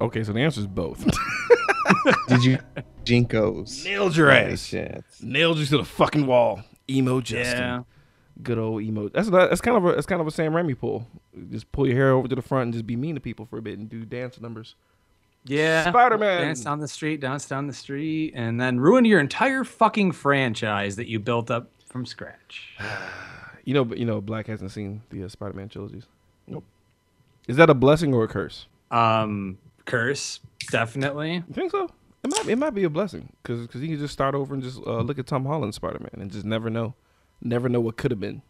Okay, 0.00 0.22
so 0.24 0.32
the 0.32 0.40
answer 0.40 0.60
is 0.60 0.66
both. 0.66 1.04
Did 2.28 2.44
you 2.44 2.58
Jinkos? 3.04 3.84
Nailed 3.84 4.16
your 4.16 4.30
ass. 4.30 4.72
Nailed 5.20 5.58
you 5.58 5.66
to 5.66 5.78
the 5.78 5.84
fucking 5.84 6.26
wall. 6.26 6.62
Emo 6.90 7.20
Justin. 7.20 7.58
Yeah. 7.58 7.82
Good 8.42 8.58
old 8.58 8.82
emo. 8.82 9.08
That's 9.08 9.28
that's 9.28 9.60
kind 9.60 9.76
of 9.76 9.84
a 9.84 9.92
that's 9.94 10.06
kind 10.06 10.20
of 10.20 10.26
a 10.26 10.30
Sam 10.30 10.52
Raimi 10.52 10.78
pull. 10.78 11.06
Just 11.50 11.70
pull 11.72 11.86
your 11.86 11.96
hair 11.96 12.12
over 12.12 12.26
to 12.26 12.34
the 12.34 12.42
front 12.42 12.64
and 12.64 12.72
just 12.72 12.86
be 12.86 12.96
mean 12.96 13.14
to 13.14 13.20
people 13.20 13.44
for 13.44 13.58
a 13.58 13.62
bit 13.62 13.78
and 13.78 13.88
do 13.88 14.04
dance 14.04 14.40
numbers. 14.40 14.76
Yeah. 15.44 15.88
Spider-Man. 15.88 16.42
Dance 16.42 16.64
down 16.64 16.80
the 16.80 16.88
street, 16.88 17.20
dance 17.20 17.46
down 17.46 17.66
the 17.66 17.72
street, 17.72 18.32
and 18.36 18.60
then 18.60 18.78
ruin 18.78 19.04
your 19.04 19.20
entire 19.20 19.64
fucking 19.64 20.12
franchise 20.12 20.96
that 20.96 21.08
you 21.08 21.18
built 21.18 21.50
up 21.50 21.70
from 21.86 22.06
scratch. 22.06 22.76
You 23.62 23.74
know, 23.74 23.84
but 23.84 23.98
you 23.98 24.06
know, 24.06 24.22
Black 24.22 24.46
hasn't 24.46 24.72
seen 24.72 25.02
the 25.10 25.22
uh, 25.22 25.28
Spider-Man 25.28 25.68
trilogies. 25.68 26.06
Nope. 26.46 26.64
Is 27.46 27.56
that 27.56 27.68
a 27.68 27.74
blessing 27.74 28.14
or 28.14 28.24
a 28.24 28.26
curse? 28.28 28.66
Um, 28.90 29.58
curse, 29.84 30.40
definitely. 30.70 31.34
You 31.34 31.44
think 31.52 31.70
so? 31.70 31.90
It 32.22 32.30
might 32.30 32.48
it 32.48 32.56
might 32.56 32.74
be 32.74 32.84
a 32.84 32.90
blessing 32.90 33.32
because 33.42 33.66
because 33.66 33.80
you 33.80 33.88
can 33.88 33.98
just 33.98 34.12
start 34.12 34.34
over 34.34 34.52
and 34.54 34.62
just 34.62 34.78
uh, 34.86 35.00
look 35.00 35.18
at 35.18 35.26
Tom 35.26 35.46
Holland 35.46 35.74
Spider-Man 35.74 36.10
and 36.20 36.30
just 36.30 36.44
never 36.44 36.68
know, 36.68 36.94
never 37.40 37.68
know 37.68 37.80
what 37.80 37.96
could 37.96 38.10
have 38.10 38.20
been. 38.20 38.42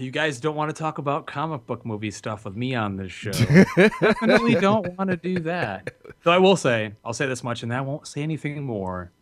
You 0.00 0.10
guys 0.10 0.40
don't 0.40 0.56
want 0.56 0.74
to 0.74 0.78
talk 0.78 0.98
about 0.98 1.26
comic 1.26 1.66
book 1.66 1.86
movie 1.86 2.10
stuff 2.10 2.44
with 2.44 2.56
me 2.56 2.74
on 2.74 2.96
this 2.96 3.12
show. 3.12 3.30
Definitely 3.76 4.56
don't 4.56 4.98
want 4.98 5.10
to 5.10 5.16
do 5.16 5.38
that. 5.40 5.94
Though 6.24 6.32
I 6.32 6.38
will 6.38 6.56
say, 6.56 6.94
I'll 7.04 7.12
say 7.12 7.26
this 7.26 7.44
much, 7.44 7.62
and 7.62 7.72
I 7.72 7.80
won't 7.80 8.08
say 8.08 8.22
anything 8.22 8.64
more. 8.64 9.12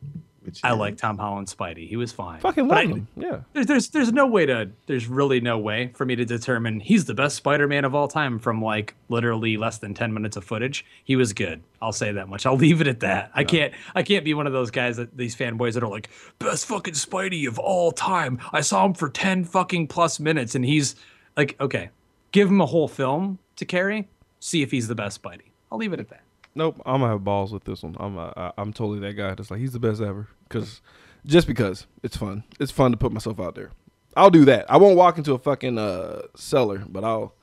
Which 0.44 0.60
I 0.64 0.72
is- 0.72 0.78
like 0.78 0.96
Tom 0.96 1.18
Holland 1.18 1.46
Spidey. 1.46 1.88
He 1.88 1.96
was 1.96 2.10
fine. 2.12 2.40
Fucking 2.40 2.66
But 2.68 2.84
love 2.86 2.92
I- 2.92 2.96
him. 2.98 3.08
Yeah. 3.16 3.40
There's, 3.52 3.66
there's 3.66 3.88
there's 3.90 4.12
no 4.12 4.26
way 4.26 4.44
to 4.46 4.70
there's 4.86 5.06
really 5.06 5.40
no 5.40 5.58
way 5.58 5.92
for 5.94 6.04
me 6.04 6.16
to 6.16 6.24
determine 6.24 6.80
he's 6.80 7.04
the 7.04 7.14
best 7.14 7.36
Spider-Man 7.36 7.84
of 7.84 7.94
all 7.94 8.08
time 8.08 8.38
from 8.38 8.60
like 8.62 8.94
literally 9.08 9.56
less 9.56 9.78
than 9.78 9.94
10 9.94 10.12
minutes 10.12 10.36
of 10.36 10.44
footage. 10.44 10.84
He 11.04 11.14
was 11.16 11.32
good. 11.32 11.62
I'll 11.80 11.92
say 11.92 12.12
that 12.12 12.28
much. 12.28 12.44
I'll 12.46 12.56
leave 12.56 12.80
it 12.80 12.86
at 12.86 13.00
that. 13.00 13.30
I 13.34 13.44
can't 13.44 13.72
I 13.94 14.02
can't 14.02 14.24
be 14.24 14.34
one 14.34 14.46
of 14.46 14.52
those 14.52 14.70
guys 14.70 14.96
that 14.96 15.16
these 15.16 15.36
fanboys 15.36 15.74
that 15.74 15.82
are 15.82 15.88
like 15.90 16.10
best 16.38 16.66
fucking 16.66 16.94
Spidey 16.94 17.46
of 17.46 17.58
all 17.58 17.92
time. 17.92 18.38
I 18.52 18.60
saw 18.62 18.84
him 18.86 18.94
for 18.94 19.08
10 19.08 19.44
fucking 19.44 19.86
plus 19.88 20.18
minutes 20.18 20.54
and 20.54 20.64
he's 20.64 20.96
like 21.36 21.56
okay, 21.60 21.90
give 22.32 22.48
him 22.48 22.60
a 22.60 22.66
whole 22.66 22.88
film 22.88 23.38
to 23.56 23.64
carry, 23.64 24.08
see 24.40 24.62
if 24.62 24.70
he's 24.70 24.88
the 24.88 24.94
best 24.94 25.22
Spidey. 25.22 25.50
I'll 25.70 25.78
leave 25.78 25.92
it 25.92 26.00
at 26.00 26.08
that. 26.08 26.22
Nope, 26.54 26.80
I'm 26.84 27.00
gonna 27.00 27.12
have 27.12 27.24
balls 27.24 27.52
with 27.52 27.64
this 27.64 27.82
one. 27.82 27.96
I'm 27.98 28.18
I'm 28.58 28.72
totally 28.72 29.00
that 29.00 29.14
guy 29.14 29.34
that's 29.34 29.50
like 29.50 29.60
he's 29.60 29.72
the 29.72 29.78
best 29.80 30.00
ever 30.00 30.28
because 30.48 30.80
just 31.24 31.46
because 31.46 31.86
it's 32.02 32.16
fun. 32.16 32.44
It's 32.60 32.72
fun 32.72 32.90
to 32.90 32.96
put 32.96 33.12
myself 33.12 33.40
out 33.40 33.54
there. 33.54 33.70
I'll 34.16 34.30
do 34.30 34.44
that. 34.44 34.70
I 34.70 34.76
won't 34.76 34.96
walk 34.96 35.16
into 35.16 35.32
a 35.32 35.38
fucking 35.38 35.78
uh, 35.78 36.22
cellar, 36.36 36.84
but 36.86 37.04
I'll 37.04 37.34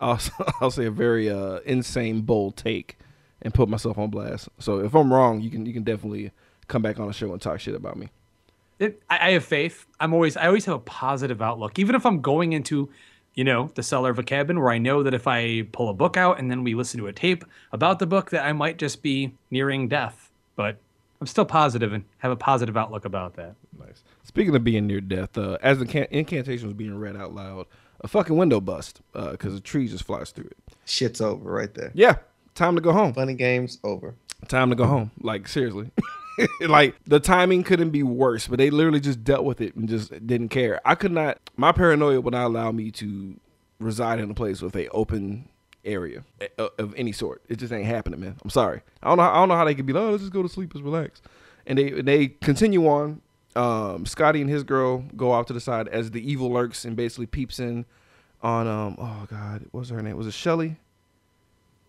I'll 0.00 0.20
I'll 0.60 0.70
say 0.70 0.84
a 0.84 0.90
very 0.90 1.30
uh, 1.30 1.60
insane 1.64 2.22
bold 2.22 2.56
take 2.56 2.98
and 3.40 3.54
put 3.54 3.68
myself 3.68 3.96
on 3.98 4.10
blast. 4.10 4.48
So 4.58 4.80
if 4.80 4.94
I'm 4.94 5.12
wrong, 5.12 5.40
you 5.40 5.50
can 5.50 5.64
you 5.64 5.72
can 5.72 5.84
definitely 5.84 6.32
come 6.66 6.82
back 6.82 6.98
on 7.00 7.06
the 7.06 7.12
show 7.12 7.32
and 7.32 7.40
talk 7.40 7.60
shit 7.60 7.74
about 7.74 7.96
me. 7.96 8.08
it, 8.78 9.02
I 9.08 9.30
have 9.30 9.44
faith. 9.44 9.86
I'm 9.98 10.12
always 10.12 10.36
I 10.36 10.46
always 10.46 10.66
have 10.66 10.74
a 10.76 10.80
positive 10.80 11.40
outlook, 11.40 11.78
even 11.78 11.94
if 11.94 12.04
I'm 12.04 12.20
going 12.20 12.52
into, 12.52 12.90
you 13.38 13.44
know, 13.44 13.70
the 13.76 13.84
cellar 13.84 14.10
of 14.10 14.18
a 14.18 14.24
cabin 14.24 14.58
where 14.58 14.72
I 14.72 14.78
know 14.78 15.04
that 15.04 15.14
if 15.14 15.28
I 15.28 15.62
pull 15.70 15.88
a 15.90 15.94
book 15.94 16.16
out 16.16 16.40
and 16.40 16.50
then 16.50 16.64
we 16.64 16.74
listen 16.74 16.98
to 16.98 17.06
a 17.06 17.12
tape 17.12 17.44
about 17.70 18.00
the 18.00 18.06
book, 18.06 18.30
that 18.30 18.44
I 18.44 18.52
might 18.52 18.78
just 18.78 19.00
be 19.00 19.32
nearing 19.48 19.86
death. 19.86 20.32
But 20.56 20.78
I'm 21.20 21.28
still 21.28 21.44
positive 21.44 21.92
and 21.92 22.02
have 22.18 22.32
a 22.32 22.36
positive 22.36 22.76
outlook 22.76 23.04
about 23.04 23.36
that. 23.36 23.54
Nice. 23.78 24.02
Speaking 24.24 24.56
of 24.56 24.64
being 24.64 24.88
near 24.88 25.00
death, 25.00 25.38
uh, 25.38 25.56
as 25.62 25.78
the 25.78 25.86
can- 25.86 26.08
incantation 26.10 26.66
was 26.66 26.74
being 26.74 26.98
read 26.98 27.14
out 27.14 27.32
loud, 27.32 27.66
a 28.00 28.08
fucking 28.08 28.36
window 28.36 28.60
bust 28.60 29.02
because 29.12 29.54
a 29.54 29.60
tree 29.60 29.86
just 29.86 30.02
flies 30.02 30.32
through 30.32 30.46
it. 30.46 30.56
Shit's 30.84 31.20
over 31.20 31.48
right 31.48 31.72
there. 31.72 31.92
Yeah, 31.94 32.16
time 32.56 32.74
to 32.74 32.80
go 32.80 32.90
home. 32.92 33.12
Funny 33.14 33.34
games 33.34 33.78
over. 33.84 34.16
time 34.48 34.70
to 34.70 34.74
go 34.74 34.86
home. 34.86 35.12
Like 35.20 35.46
seriously. 35.46 35.92
like 36.68 36.94
the 37.06 37.20
timing 37.20 37.62
couldn't 37.62 37.90
be 37.90 38.02
worse, 38.02 38.46
but 38.48 38.58
they 38.58 38.70
literally 38.70 39.00
just 39.00 39.24
dealt 39.24 39.44
with 39.44 39.60
it 39.60 39.74
and 39.76 39.88
just 39.88 40.10
didn't 40.26 40.48
care. 40.48 40.80
I 40.84 40.94
could 40.94 41.12
not 41.12 41.38
my 41.56 41.72
paranoia 41.72 42.20
would 42.20 42.32
not 42.34 42.46
allow 42.46 42.70
me 42.72 42.90
to 42.92 43.34
reside 43.78 44.18
in 44.20 44.30
a 44.30 44.34
place 44.34 44.60
with 44.62 44.74
a 44.76 44.88
open 44.88 45.48
area 45.84 46.24
of, 46.58 46.94
any 46.96 47.12
sort. 47.12 47.42
It 47.48 47.56
just 47.56 47.72
ain't 47.72 47.86
happening, 47.86 48.20
man. 48.20 48.36
I'm 48.42 48.50
sorry. 48.50 48.82
I 49.02 49.08
don't 49.08 49.18
know 49.18 49.24
I 49.24 49.34
don't 49.34 49.48
know 49.48 49.56
how 49.56 49.64
they 49.64 49.74
could 49.74 49.86
be 49.86 49.92
like, 49.92 50.02
oh, 50.02 50.10
let's 50.10 50.22
just 50.22 50.32
go 50.32 50.42
to 50.42 50.48
sleep, 50.48 50.74
let's 50.74 50.84
relax. 50.84 51.22
And 51.66 51.78
they 51.78 51.90
they 51.90 52.28
continue 52.28 52.86
on. 52.86 53.22
Um, 53.56 54.06
Scotty 54.06 54.40
and 54.40 54.48
his 54.48 54.62
girl 54.62 54.98
go 55.16 55.32
off 55.32 55.46
to 55.46 55.52
the 55.52 55.60
side 55.60 55.88
as 55.88 56.12
the 56.12 56.30
evil 56.30 56.52
lurks 56.52 56.84
and 56.84 56.94
basically 56.94 57.26
peeps 57.26 57.58
in 57.58 57.86
on 58.40 58.68
um 58.68 58.94
oh 58.98 59.26
god, 59.28 59.64
what 59.72 59.80
was 59.80 59.88
her 59.88 60.00
name? 60.02 60.16
Was 60.16 60.26
it 60.28 60.34
Shelly? 60.34 60.76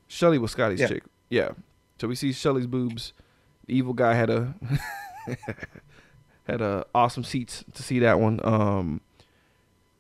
Shelly 0.07 0.37
was 0.39 0.51
Scotty's 0.51 0.79
Yeah. 0.79 0.87
chick. 0.87 1.03
Yeah. 1.29 1.49
So 1.99 2.07
we 2.07 2.15
see 2.15 2.31
Shelly's 2.33 2.65
boobs. 2.65 3.13
The 3.69 3.75
evil 3.75 3.93
guy 3.93 4.15
had 4.15 4.31
a 4.31 4.55
had 6.47 6.59
a 6.59 6.87
awesome 6.95 7.23
seats 7.23 7.63
to 7.75 7.83
see 7.83 7.99
that 7.99 8.19
one. 8.19 8.39
Um 8.43 8.99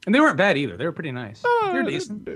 And 0.07 0.15
they 0.15 0.19
weren't 0.19 0.37
bad 0.37 0.57
either. 0.57 0.75
They 0.75 0.85
were 0.85 0.91
pretty 0.91 1.11
nice. 1.11 1.43
They're 1.71 1.83
decent. 1.83 2.27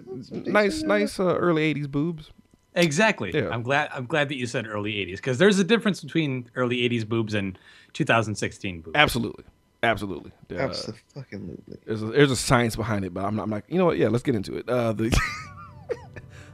nice, 0.48 0.84
nice 0.84 1.20
uh, 1.20 1.36
early 1.36 1.74
'80s 1.74 1.90
boobs. 1.90 2.30
Exactly. 2.76 3.32
Yeah. 3.34 3.50
I'm 3.50 3.64
glad. 3.64 3.90
I'm 3.92 4.06
glad 4.06 4.30
that 4.30 4.36
you 4.36 4.46
said 4.46 4.68
early 4.68 4.94
'80s 4.94 5.16
because 5.16 5.40
there's 5.40 5.58
a 5.58 5.64
difference 5.64 6.04
between 6.04 6.52
early 6.56 6.88
'80s 6.88 7.08
boobs 7.08 7.34
and 7.34 7.58
2016 7.94 8.82
boobs. 8.82 8.96
Absolutely, 8.96 9.46
Absolutely. 9.82 10.32
Uh, 10.52 10.60
Absolutely. 10.60 11.78
there's 11.86 12.04
a, 12.04 12.06
there's 12.08 12.32
a 12.32 12.36
science 12.36 12.76
behind 12.76 13.06
it, 13.06 13.14
but 13.14 13.26
I'm 13.26 13.36
not. 13.36 13.44
I'm 13.44 13.50
like, 13.50 13.66
you 13.70 13.80
know 13.80 13.86
what? 13.86 13.98
Yeah, 13.98 14.10
let's 14.10 14.24
get 14.24 14.36
into 14.36 14.56
it. 14.56 14.70
Uh, 14.70 14.94
the, 14.94 15.10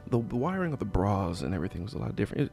the 0.06 0.22
the 0.22 0.36
wiring 0.36 0.72
of 0.72 0.78
the 0.78 0.86
bras 0.86 1.42
and 1.42 1.54
everything 1.54 1.82
was 1.82 1.92
a 1.92 1.98
lot 1.98 2.16
different. 2.16 2.44
It, 2.44 2.52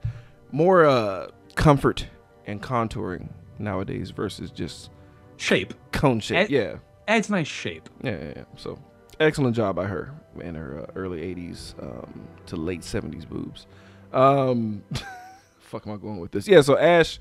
more 0.51 0.85
uh, 0.85 1.27
comfort 1.55 2.07
and 2.47 2.61
contouring 2.61 3.29
nowadays 3.59 4.09
versus 4.11 4.49
just 4.51 4.89
Shape 5.37 5.73
cone 5.91 6.19
shape. 6.19 6.37
Ed- 6.37 6.49
yeah. 6.49 6.75
adds 7.07 7.29
nice 7.29 7.47
shape. 7.47 7.89
Yeah, 8.01 8.17
yeah, 8.17 8.33
yeah. 8.37 8.43
So 8.55 8.79
excellent 9.19 9.55
job 9.55 9.75
by 9.75 9.85
her 9.85 10.11
in 10.41 10.55
her 10.55 10.81
uh, 10.81 10.91
early 10.95 11.19
80s 11.35 11.75
um, 11.81 12.27
to 12.47 12.55
late 12.55 12.81
70s 12.81 13.27
boobs. 13.29 13.67
Um, 14.13 14.83
fuck 15.59 15.85
am 15.85 15.93
I 15.93 15.97
going 15.97 16.19
with 16.19 16.31
this? 16.31 16.47
Yeah, 16.47 16.61
so 16.61 16.75
Ash 16.77 17.19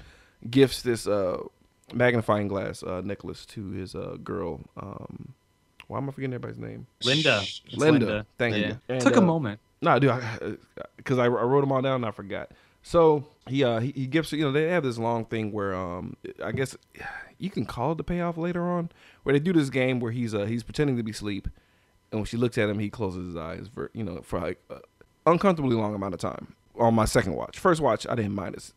gifts 0.48 0.80
this 0.82 1.06
uh, 1.06 1.38
magnifying 1.92 2.48
glass 2.48 2.82
uh, 2.82 3.02
necklace 3.04 3.44
to 3.46 3.70
his 3.70 3.94
uh, 3.94 4.16
girl. 4.24 4.60
Um, 4.78 5.34
why 5.88 5.98
am 5.98 6.08
I 6.08 6.12
forgetting 6.12 6.34
everybody's 6.34 6.58
name? 6.58 6.86
Linda. 7.04 7.42
It's 7.42 7.76
Linda. 7.76 8.26
Thank 8.38 8.56
Yeah. 8.56 8.66
you. 8.68 8.78
And, 8.88 9.00
Took 9.02 9.16
a 9.16 9.18
uh, 9.18 9.22
moment. 9.22 9.60
No, 9.82 9.98
dude, 9.98 10.58
because 10.96 11.18
I, 11.18 11.24
I 11.24 11.28
wrote 11.28 11.60
them 11.60 11.70
all 11.70 11.82
down 11.82 11.96
and 11.96 12.06
I 12.06 12.10
forgot. 12.12 12.50
So 12.88 13.26
he 13.48 13.64
uh 13.64 13.80
he, 13.80 13.90
he 13.96 14.06
gives 14.06 14.30
you 14.30 14.44
know 14.44 14.52
they 14.52 14.68
have 14.68 14.84
this 14.84 14.96
long 14.96 15.24
thing 15.24 15.50
where 15.50 15.74
um 15.74 16.16
I 16.42 16.52
guess 16.52 16.76
you 17.36 17.50
can 17.50 17.66
call 17.66 17.90
it 17.90 17.98
the 17.98 18.04
payoff 18.04 18.36
later 18.36 18.62
on 18.62 18.90
where 19.24 19.32
they 19.32 19.40
do 19.40 19.52
this 19.52 19.70
game 19.70 19.98
where 19.98 20.12
he's 20.12 20.36
uh 20.36 20.44
he's 20.44 20.62
pretending 20.62 20.96
to 20.96 21.02
be 21.02 21.10
asleep 21.10 21.48
and 22.12 22.20
when 22.20 22.26
she 22.26 22.36
looks 22.36 22.56
at 22.58 22.68
him 22.68 22.78
he 22.78 22.88
closes 22.88 23.26
his 23.26 23.36
eyes 23.36 23.68
for 23.74 23.90
you 23.92 24.04
know 24.04 24.20
for 24.22 24.38
like 24.38 24.62
uh, 24.70 24.78
uncomfortably 25.26 25.74
long 25.74 25.96
amount 25.96 26.14
of 26.14 26.20
time 26.20 26.54
on 26.78 26.94
my 26.94 27.06
second 27.06 27.34
watch. 27.34 27.58
First 27.58 27.80
watch 27.80 28.06
I 28.08 28.14
didn't 28.14 28.36
mind 28.36 28.54
it. 28.54 28.70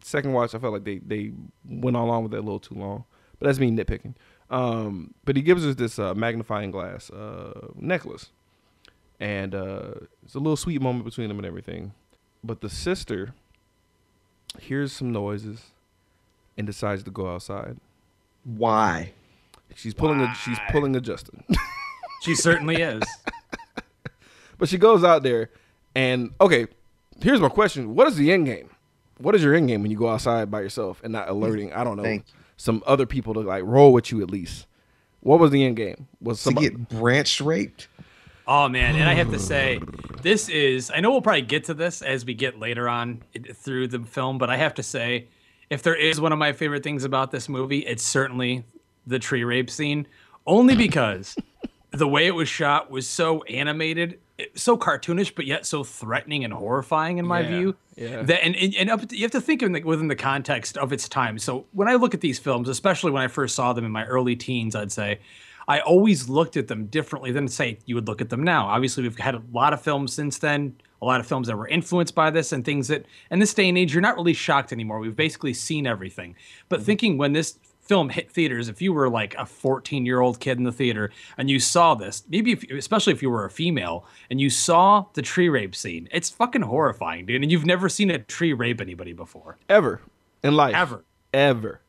Second 0.00 0.32
watch 0.32 0.54
I 0.54 0.60
felt 0.60 0.72
like 0.72 0.84
they 0.84 0.98
they 0.98 1.32
went 1.68 1.96
along 1.96 2.22
with 2.22 2.34
it 2.34 2.38
a 2.38 2.42
little 2.42 2.60
too 2.60 2.76
long, 2.76 3.02
but 3.40 3.46
that's 3.46 3.58
me 3.58 3.72
nitpicking. 3.72 4.14
Um, 4.48 5.12
but 5.24 5.34
he 5.34 5.42
gives 5.42 5.66
us 5.66 5.74
this 5.74 5.98
uh, 5.98 6.14
magnifying 6.14 6.70
glass 6.70 7.10
uh, 7.10 7.66
necklace 7.74 8.30
and 9.18 9.56
uh, 9.56 9.94
it's 10.24 10.36
a 10.36 10.38
little 10.38 10.56
sweet 10.56 10.80
moment 10.80 11.04
between 11.04 11.26
them 11.26 11.38
and 11.38 11.46
everything. 11.46 11.94
But 12.44 12.60
the 12.60 12.70
sister 12.70 13.34
hears 14.60 14.92
some 14.92 15.12
noises 15.12 15.70
and 16.56 16.66
decides 16.66 17.02
to 17.04 17.10
go 17.10 17.32
outside. 17.32 17.76
Why? 18.44 19.12
She's 19.74 19.94
pulling 19.94 20.20
a 20.20 20.34
she's 20.34 20.58
pulling 20.70 20.96
a 20.96 21.00
Justin, 21.00 21.44
She 22.22 22.34
certainly 22.34 22.76
is. 22.76 23.02
but 24.58 24.68
she 24.68 24.78
goes 24.78 25.04
out 25.04 25.22
there, 25.22 25.50
and 25.94 26.32
okay, 26.40 26.66
here's 27.20 27.40
my 27.40 27.50
question: 27.50 27.94
What 27.94 28.08
is 28.08 28.16
the 28.16 28.32
end 28.32 28.46
game? 28.46 28.70
What 29.18 29.34
is 29.34 29.42
your 29.42 29.54
end 29.54 29.68
game 29.68 29.82
when 29.82 29.90
you 29.90 29.96
go 29.98 30.08
outside 30.08 30.50
by 30.50 30.60
yourself 30.60 31.00
and 31.04 31.12
not 31.12 31.28
alerting? 31.28 31.72
I 31.72 31.84
don't 31.84 31.96
know 31.96 32.02
Thank 32.02 32.24
some 32.56 32.82
other 32.86 33.06
people 33.06 33.34
to 33.34 33.40
like 33.40 33.62
roll 33.64 33.92
with 33.92 34.10
you 34.10 34.22
at 34.22 34.30
least. 34.30 34.66
What 35.20 35.38
was 35.38 35.50
the 35.50 35.64
end 35.64 35.76
game? 35.76 36.08
Was 36.20 36.42
To 36.44 36.52
get 36.52 36.88
branch 36.88 37.40
raped? 37.40 37.88
Oh 38.46 38.68
man, 38.68 38.94
and 38.94 39.08
I 39.08 39.14
have 39.14 39.30
to 39.32 39.38
say, 39.38 39.80
this 40.26 40.48
is. 40.48 40.90
I 40.90 40.98
know 40.98 41.12
we'll 41.12 41.22
probably 41.22 41.42
get 41.42 41.62
to 41.64 41.74
this 41.74 42.02
as 42.02 42.24
we 42.24 42.34
get 42.34 42.58
later 42.58 42.88
on 42.88 43.22
through 43.54 43.86
the 43.86 44.00
film, 44.00 44.38
but 44.38 44.50
I 44.50 44.56
have 44.56 44.74
to 44.74 44.82
say, 44.82 45.28
if 45.70 45.84
there 45.84 45.94
is 45.94 46.20
one 46.20 46.32
of 46.32 46.38
my 46.38 46.52
favorite 46.52 46.82
things 46.82 47.04
about 47.04 47.30
this 47.30 47.48
movie, 47.48 47.78
it's 47.86 48.02
certainly 48.02 48.64
the 49.06 49.20
tree 49.20 49.44
rape 49.44 49.70
scene. 49.70 50.08
Only 50.44 50.74
because 50.74 51.38
the 51.92 52.08
way 52.08 52.26
it 52.26 52.32
was 52.32 52.48
shot 52.48 52.90
was 52.90 53.08
so 53.08 53.44
animated, 53.44 54.18
so 54.56 54.76
cartoonish, 54.76 55.32
but 55.32 55.46
yet 55.46 55.64
so 55.64 55.84
threatening 55.84 56.42
and 56.42 56.52
horrifying 56.52 57.18
in 57.18 57.26
my 57.26 57.42
Yeah, 57.42 57.48
view. 57.48 57.76
yeah. 57.94 58.22
That 58.22 58.44
and 58.44 58.56
and, 58.56 58.90
up, 58.90 59.12
you 59.12 59.22
have 59.22 59.30
to 59.30 59.40
think 59.40 59.62
in 59.62 59.70
the, 59.70 59.84
within 59.84 60.08
the 60.08 60.16
context 60.16 60.76
of 60.76 60.92
its 60.92 61.08
time. 61.08 61.38
So 61.38 61.66
when 61.70 61.86
I 61.86 61.94
look 61.94 62.14
at 62.14 62.20
these 62.20 62.40
films, 62.40 62.68
especially 62.68 63.12
when 63.12 63.22
I 63.22 63.28
first 63.28 63.54
saw 63.54 63.72
them 63.72 63.84
in 63.84 63.92
my 63.92 64.04
early 64.06 64.34
teens, 64.34 64.74
I'd 64.74 64.90
say. 64.90 65.20
I 65.68 65.80
always 65.80 66.28
looked 66.28 66.56
at 66.56 66.68
them 66.68 66.86
differently 66.86 67.32
than 67.32 67.48
say 67.48 67.78
you 67.86 67.94
would 67.96 68.06
look 68.06 68.20
at 68.20 68.28
them 68.28 68.42
now. 68.42 68.66
Obviously, 68.66 69.02
we've 69.02 69.18
had 69.18 69.34
a 69.34 69.42
lot 69.52 69.72
of 69.72 69.80
films 69.80 70.12
since 70.12 70.38
then, 70.38 70.76
a 71.02 71.04
lot 71.04 71.20
of 71.20 71.26
films 71.26 71.48
that 71.48 71.56
were 71.56 71.68
influenced 71.68 72.14
by 72.14 72.30
this 72.30 72.52
and 72.52 72.64
things 72.64 72.88
that 72.88 73.04
in 73.30 73.38
this 73.38 73.52
day 73.52 73.68
and 73.68 73.76
age 73.76 73.92
you're 73.92 74.00
not 74.00 74.16
really 74.16 74.32
shocked 74.32 74.72
anymore. 74.72 74.98
We've 74.98 75.16
basically 75.16 75.54
seen 75.54 75.86
everything. 75.86 76.36
But 76.68 76.78
mm-hmm. 76.78 76.86
thinking 76.86 77.18
when 77.18 77.32
this 77.32 77.58
film 77.80 78.08
hit 78.08 78.30
theaters, 78.30 78.68
if 78.68 78.82
you 78.82 78.92
were 78.92 79.08
like 79.08 79.34
a 79.36 79.46
14 79.46 80.06
year 80.06 80.20
old 80.20 80.40
kid 80.40 80.58
in 80.58 80.64
the 80.64 80.72
theater 80.72 81.10
and 81.38 81.50
you 81.50 81.60
saw 81.60 81.94
this, 81.94 82.24
maybe 82.28 82.52
if, 82.52 82.62
especially 82.70 83.12
if 83.12 83.22
you 83.22 83.30
were 83.30 83.44
a 83.44 83.50
female 83.50 84.06
and 84.30 84.40
you 84.40 84.50
saw 84.50 85.04
the 85.14 85.22
tree 85.22 85.48
rape 85.48 85.74
scene, 85.74 86.08
it's 86.12 86.30
fucking 86.30 86.62
horrifying, 86.62 87.26
dude. 87.26 87.42
And 87.42 87.50
you've 87.50 87.66
never 87.66 87.88
seen 87.88 88.10
a 88.10 88.18
tree 88.18 88.52
rape 88.52 88.80
anybody 88.80 89.12
before. 89.12 89.58
ever 89.68 90.00
in 90.42 90.54
life 90.54 90.74
Ever. 90.74 91.04
ever, 91.32 91.80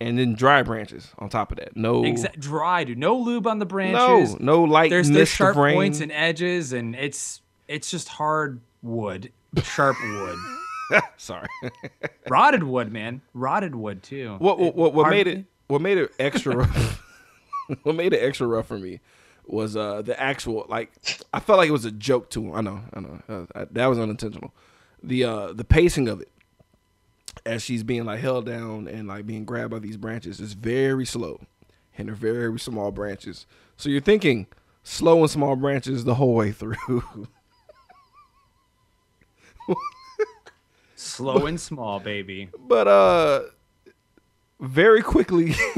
and 0.00 0.18
then 0.18 0.34
dry 0.34 0.62
branches 0.62 1.12
on 1.18 1.28
top 1.28 1.52
of 1.52 1.58
that. 1.58 1.76
No, 1.76 2.04
Exact 2.04 2.40
dry, 2.40 2.84
dude. 2.84 2.98
No 2.98 3.16
lube 3.16 3.46
on 3.46 3.58
the 3.58 3.66
branches. 3.66 4.34
no, 4.40 4.58
no 4.58 4.64
light 4.64 4.90
there's 4.90 5.10
there's 5.10 5.28
sharp 5.28 5.56
rain. 5.56 5.74
points 5.74 6.00
and 6.00 6.10
edges, 6.12 6.72
and 6.72 6.94
it's 6.94 7.40
it's 7.68 7.90
just 7.90 8.08
hard 8.08 8.60
wood, 8.82 9.32
sharp 9.62 9.96
wood, 10.02 10.38
Sorry. 11.16 11.46
rotted 12.28 12.62
wood, 12.64 12.92
man, 12.92 13.22
rotted 13.32 13.74
wood 13.74 14.02
too. 14.02 14.36
what 14.38 14.58
what 14.58 14.74
what, 14.74 14.94
what 14.94 15.10
made 15.10 15.26
it 15.26 15.44
what 15.68 15.80
made 15.80 15.98
it 15.98 16.12
extra 16.18 16.56
rough? 16.56 17.02
what 17.82 17.94
made 17.94 18.12
it 18.12 18.18
extra 18.18 18.46
rough 18.46 18.66
for 18.66 18.78
me 18.78 19.00
was 19.46 19.76
uh 19.76 20.02
the 20.02 20.18
actual 20.20 20.66
like 20.68 20.90
I 21.32 21.40
felt 21.40 21.58
like 21.58 21.68
it 21.68 21.72
was 21.72 21.84
a 21.84 21.90
joke 21.90 22.30
to 22.30 22.42
him. 22.46 22.54
I 22.54 22.60
know, 22.62 22.80
I 22.94 23.00
know, 23.00 23.20
uh, 23.54 23.64
that 23.70 23.86
was 23.86 23.98
unintentional. 23.98 24.52
The 25.02 25.24
uh 25.24 25.52
the 25.52 25.64
pacing 25.64 26.08
of 26.08 26.20
it 26.20 26.30
as 27.46 27.62
she's 27.62 27.82
being 27.82 28.04
like 28.04 28.20
held 28.20 28.46
down 28.46 28.88
and 28.88 29.08
like 29.08 29.26
being 29.26 29.44
grabbed 29.44 29.70
by 29.70 29.78
these 29.78 29.96
branches 29.96 30.40
is 30.40 30.52
very 30.54 31.04
slow, 31.06 31.40
and 31.96 32.08
they're 32.08 32.14
very 32.14 32.58
small 32.58 32.90
branches. 32.90 33.46
So 33.76 33.88
you're 33.88 34.00
thinking 34.00 34.46
slow 34.82 35.20
and 35.20 35.30
small 35.30 35.56
branches 35.56 36.04
the 36.04 36.14
whole 36.14 36.34
way 36.34 36.52
through. 36.52 37.26
slow 40.96 41.46
and 41.46 41.60
small, 41.60 42.00
baby. 42.00 42.48
but 42.58 42.88
uh 42.88 43.42
very 44.60 45.02
quickly 45.02 45.52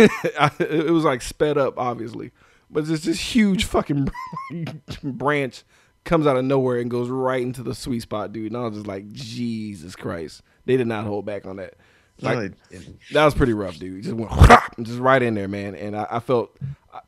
it 0.61 0.93
was 0.93 1.03
like 1.05 1.21
sped 1.23 1.59
up 1.59 1.75
obviously 1.79 2.31
but 2.71 2.89
it's 2.89 3.05
this 3.05 3.19
huge 3.19 3.65
fucking 3.65 4.07
branch 5.03 5.65
comes 6.05 6.27
out 6.27 6.37
of 6.37 6.45
nowhere 6.45 6.79
and 6.79 6.91
goes 6.91 7.09
right 7.09 7.43
into 7.43 7.63
the 7.63 7.75
sweet 7.75 8.01
spot 8.03 8.33
dude 8.33 8.53
and 8.53 8.57
i 8.57 8.65
was 8.65 8.75
just 8.75 8.87
like 8.87 9.11
jesus 9.13 9.97
christ 9.97 10.43
they 10.67 10.77
did 10.77 10.87
not 10.87 11.05
hold 11.07 11.25
back 11.25 11.47
on 11.47 11.57
that 11.57 11.75
like 12.21 12.53
No, 12.71 12.79
that 13.13 13.25
was 13.25 13.35
pretty 13.35 13.53
rough 13.55 13.79
dude 13.79 14.03
just 14.05 14.15
went 14.15 14.31
just 14.83 14.99
right 14.99 15.23
in 15.23 15.35
there 15.35 15.49
man 15.49 15.75
and 15.75 15.97
i, 15.97 16.07
I 16.11 16.21
felt 16.21 16.57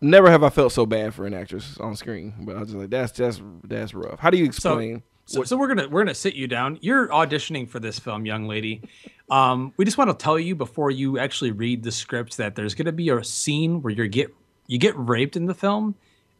never 0.00 0.30
have 0.30 0.42
i 0.42 0.50
felt 0.50 0.72
so 0.72 0.86
bad 0.86 1.14
for 1.14 1.26
an 1.26 1.34
actress 1.34 1.78
on 1.78 1.96
screen 1.96 2.34
but 2.40 2.56
i 2.56 2.60
was 2.60 2.68
just 2.68 2.78
like 2.78 2.90
that's 2.90 3.12
that's 3.12 3.40
that's 3.64 3.94
rough 3.94 4.18
how 4.20 4.30
do 4.30 4.38
you 4.38 4.46
So, 4.46 4.78
explain 4.78 5.02
so, 5.24 5.44
so 5.44 5.56
we're 5.58 5.68
gonna 5.68 5.86
we're 5.88 6.00
gonna 6.00 6.14
sit 6.14 6.34
you 6.34 6.46
down. 6.46 6.78
You're 6.80 7.08
auditioning 7.08 7.68
for 7.68 7.78
this 7.78 7.98
film, 7.98 8.24
young 8.24 8.48
lady. 8.48 8.80
Um, 9.28 9.74
we 9.76 9.84
just 9.84 9.98
want 9.98 10.08
to 10.08 10.16
tell 10.16 10.38
you 10.38 10.54
before 10.56 10.90
you 10.90 11.18
actually 11.18 11.50
read 11.50 11.82
the 11.82 11.92
script 11.92 12.38
that 12.38 12.54
there's 12.54 12.74
gonna 12.74 12.92
be 12.92 13.10
a 13.10 13.22
scene 13.22 13.82
where 13.82 13.92
you 13.92 14.08
get 14.08 14.34
you 14.68 14.78
get 14.78 14.96
raped 14.96 15.36
in 15.36 15.44
the 15.44 15.52
film, 15.52 15.96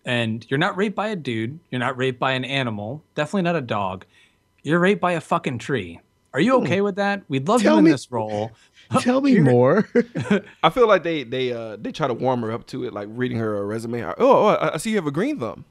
and 0.07 0.47
you're 0.49 0.57
not 0.57 0.75
raped 0.79 0.97
by 0.97 1.09
a 1.09 1.17
dude. 1.17 1.61
You're 1.71 1.81
not 1.81 1.99
raped 1.99 2.19
by 2.19 2.33
an 2.33 2.47
animal. 2.47 3.05
Definitely 3.15 3.43
not 3.43 3.57
a 3.57 3.61
dog. 3.61 4.07
You're 4.63 4.79
raped 4.81 5.03
by 5.03 5.13
a 5.13 5.21
fucking 5.21 5.59
tree. 5.59 6.01
Are 6.35 6.41
you 6.41 6.57
okay 6.63 6.81
with 6.83 6.97
that? 6.97 7.23
We'd 7.29 7.49
love 7.49 7.63
Tell 7.63 7.75
you 7.75 7.79
in 7.79 7.85
me- 7.87 7.91
this 7.91 8.11
role. 8.13 8.53
Tell 9.01 9.21
me 9.21 9.39
more. 9.41 9.89
I 10.63 10.71
feel 10.71 10.87
like 10.87 11.03
they 11.03 11.25
they 11.25 11.53
uh 11.53 11.77
they 11.77 11.91
try 11.93 12.07
to 12.07 12.15
warm 12.15 12.43
her 12.43 12.53
up 12.53 12.67
to 12.69 12.85
it, 12.85 12.93
like 12.93 13.09
reading 13.11 13.39
her 13.39 13.57
a 13.59 13.65
resume. 13.65 14.03
Oh, 14.05 14.15
oh 14.19 14.47
I, 14.47 14.75
I 14.75 14.77
see 14.77 14.91
you 14.91 14.97
have 14.97 15.07
a 15.07 15.11
green 15.11 15.39
thumb. 15.39 15.65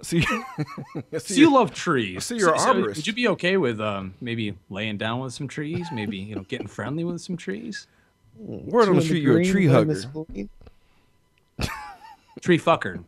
I 0.00 0.02
see, 0.04 0.26
I 1.12 1.18
see 1.18 1.34
So 1.34 1.40
you 1.40 1.52
love 1.54 1.72
trees. 1.72 2.24
see 2.26 2.36
you're 2.36 2.48
So- 2.48 2.54
an 2.54 2.58
so 2.60 2.74
arborist. 2.74 2.96
Would 2.96 3.06
you 3.06 3.12
be 3.12 3.28
okay 3.28 3.56
with 3.56 3.80
um, 3.80 4.14
maybe 4.20 4.56
laying 4.68 4.98
down 4.98 5.20
with 5.20 5.32
some 5.32 5.48
trees? 5.48 5.86
Maybe 5.92 6.16
you 6.18 6.34
know 6.34 6.42
getting 6.42 6.66
friendly 6.66 7.04
with 7.04 7.20
some 7.20 7.36
trees. 7.36 7.86
word 8.36 8.88
on 8.88 8.96
the 8.96 9.02
street. 9.02 9.22
You're 9.22 9.38
a 9.40 9.44
tree 9.44 9.68
one 9.68 9.82
in 9.82 9.88
the 9.88 10.48
hugger. 11.60 11.68
Tree 12.40 12.58
fucker. 12.58 13.02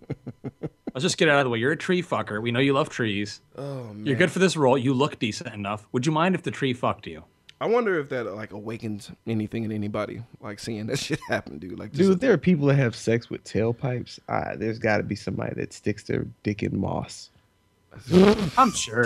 Let's 0.97 1.03
just 1.03 1.19
get 1.19 1.29
it 1.29 1.33
out 1.33 1.41
of 1.41 1.45
the 1.45 1.51
way. 1.51 1.59
You're 1.59 1.73
a 1.73 1.77
tree 1.77 2.03
fucker. 2.03 2.41
We 2.41 2.51
know 2.51 2.59
you 2.59 2.73
love 2.73 2.89
trees. 2.89 3.43
Oh 3.55 3.85
man, 3.93 4.07
You're 4.07 4.17
good 4.17 4.31
for 4.33 4.39
this 4.39 4.57
role. 4.57 4.79
You 4.79 4.95
look 4.95 5.19
decent 5.19 5.53
enough. 5.53 5.87
Would 5.93 6.07
you 6.07 6.11
mind 6.13 6.35
if 6.35 6.43
the 6.43 6.51
tree 6.51 6.73
fucked 6.73 7.07
you? 7.07 7.23
I 7.61 7.67
wonder 7.67 8.01
if 8.01 8.09
that 8.09 8.25
like 8.35 8.53
awakens 8.53 9.11
anything 9.27 9.65
in 9.65 9.73
anybody, 9.73 10.23
like 10.41 10.59
seeing 10.59 10.87
that 10.87 10.99
shit 11.07 11.21
happen, 11.29 11.59
dude. 11.59 11.79
Like, 11.79 11.93
Dude, 11.93 12.13
if 12.15 12.21
there 12.21 12.33
are 12.33 12.39
people 12.39 12.67
that 12.69 12.77
have 12.77 12.97
sex 12.97 13.29
with 13.29 13.45
tailpipes, 13.45 14.19
ah, 14.31 14.53
there's 14.57 14.79
got 14.79 14.97
to 14.97 15.03
be 15.03 15.15
somebody 15.17 15.55
that 15.57 15.75
sticks 15.75 16.03
their 16.05 16.27
dick 16.43 16.63
in 16.63 16.81
moss. 16.81 17.29
I'm 18.57 18.73
sure. 18.73 19.05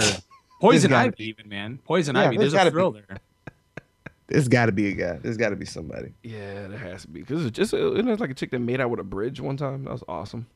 Poison 0.60 0.90
gotta 0.90 1.08
ivy, 1.08 1.24
even 1.28 1.48
man. 1.48 1.80
Poison 1.84 2.14
Yeah, 2.14 2.22
ivy. 2.28 2.36
there's 2.36 2.52
There's 2.52 2.54
a 2.54 2.56
gotta 2.56 2.70
thrill 2.70 2.92
be. 2.92 3.00
there. 3.08 3.18
There's 4.28 4.46
got 4.46 4.66
to 4.66 4.72
be 4.72 4.86
a 4.90 4.92
guy. 4.92 5.14
There's 5.20 5.36
got 5.36 5.48
to 5.48 5.56
be 5.56 5.66
somebody. 5.66 6.12
yeah, 6.22 6.68
there 6.68 6.78
has 6.78 7.02
to 7.02 7.08
be 7.08 7.18
because 7.20 7.44
it's 7.44 7.56
just 7.56 7.74
it 7.74 8.04
was 8.04 8.20
like 8.20 8.30
a 8.30 8.34
chick 8.34 8.52
that 8.52 8.60
made 8.60 8.80
out 8.80 8.90
with 8.90 9.00
a 9.00 9.04
bridge 9.04 9.40
one 9.40 9.56
time. 9.56 9.82
That 9.84 9.90
was 9.92 10.04
awesome. 10.06 10.46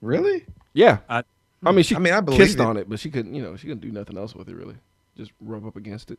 Really? 0.00 0.44
Yeah, 0.72 0.98
I, 1.08 1.22
I 1.64 1.72
mean 1.72 1.82
she 1.84 1.96
I 1.96 1.98
mean, 1.98 2.12
I 2.12 2.20
believe 2.20 2.40
kissed 2.40 2.54
it. 2.54 2.60
on 2.60 2.76
it, 2.76 2.88
but 2.88 3.00
she 3.00 3.10
couldn't, 3.10 3.34
you 3.34 3.42
know, 3.42 3.56
she 3.56 3.66
couldn't 3.66 3.80
do 3.82 3.90
nothing 3.90 4.16
else 4.16 4.34
with 4.34 4.48
it 4.48 4.54
really. 4.54 4.76
Just 5.16 5.32
rub 5.40 5.66
up 5.66 5.76
against 5.76 6.10
it. 6.10 6.18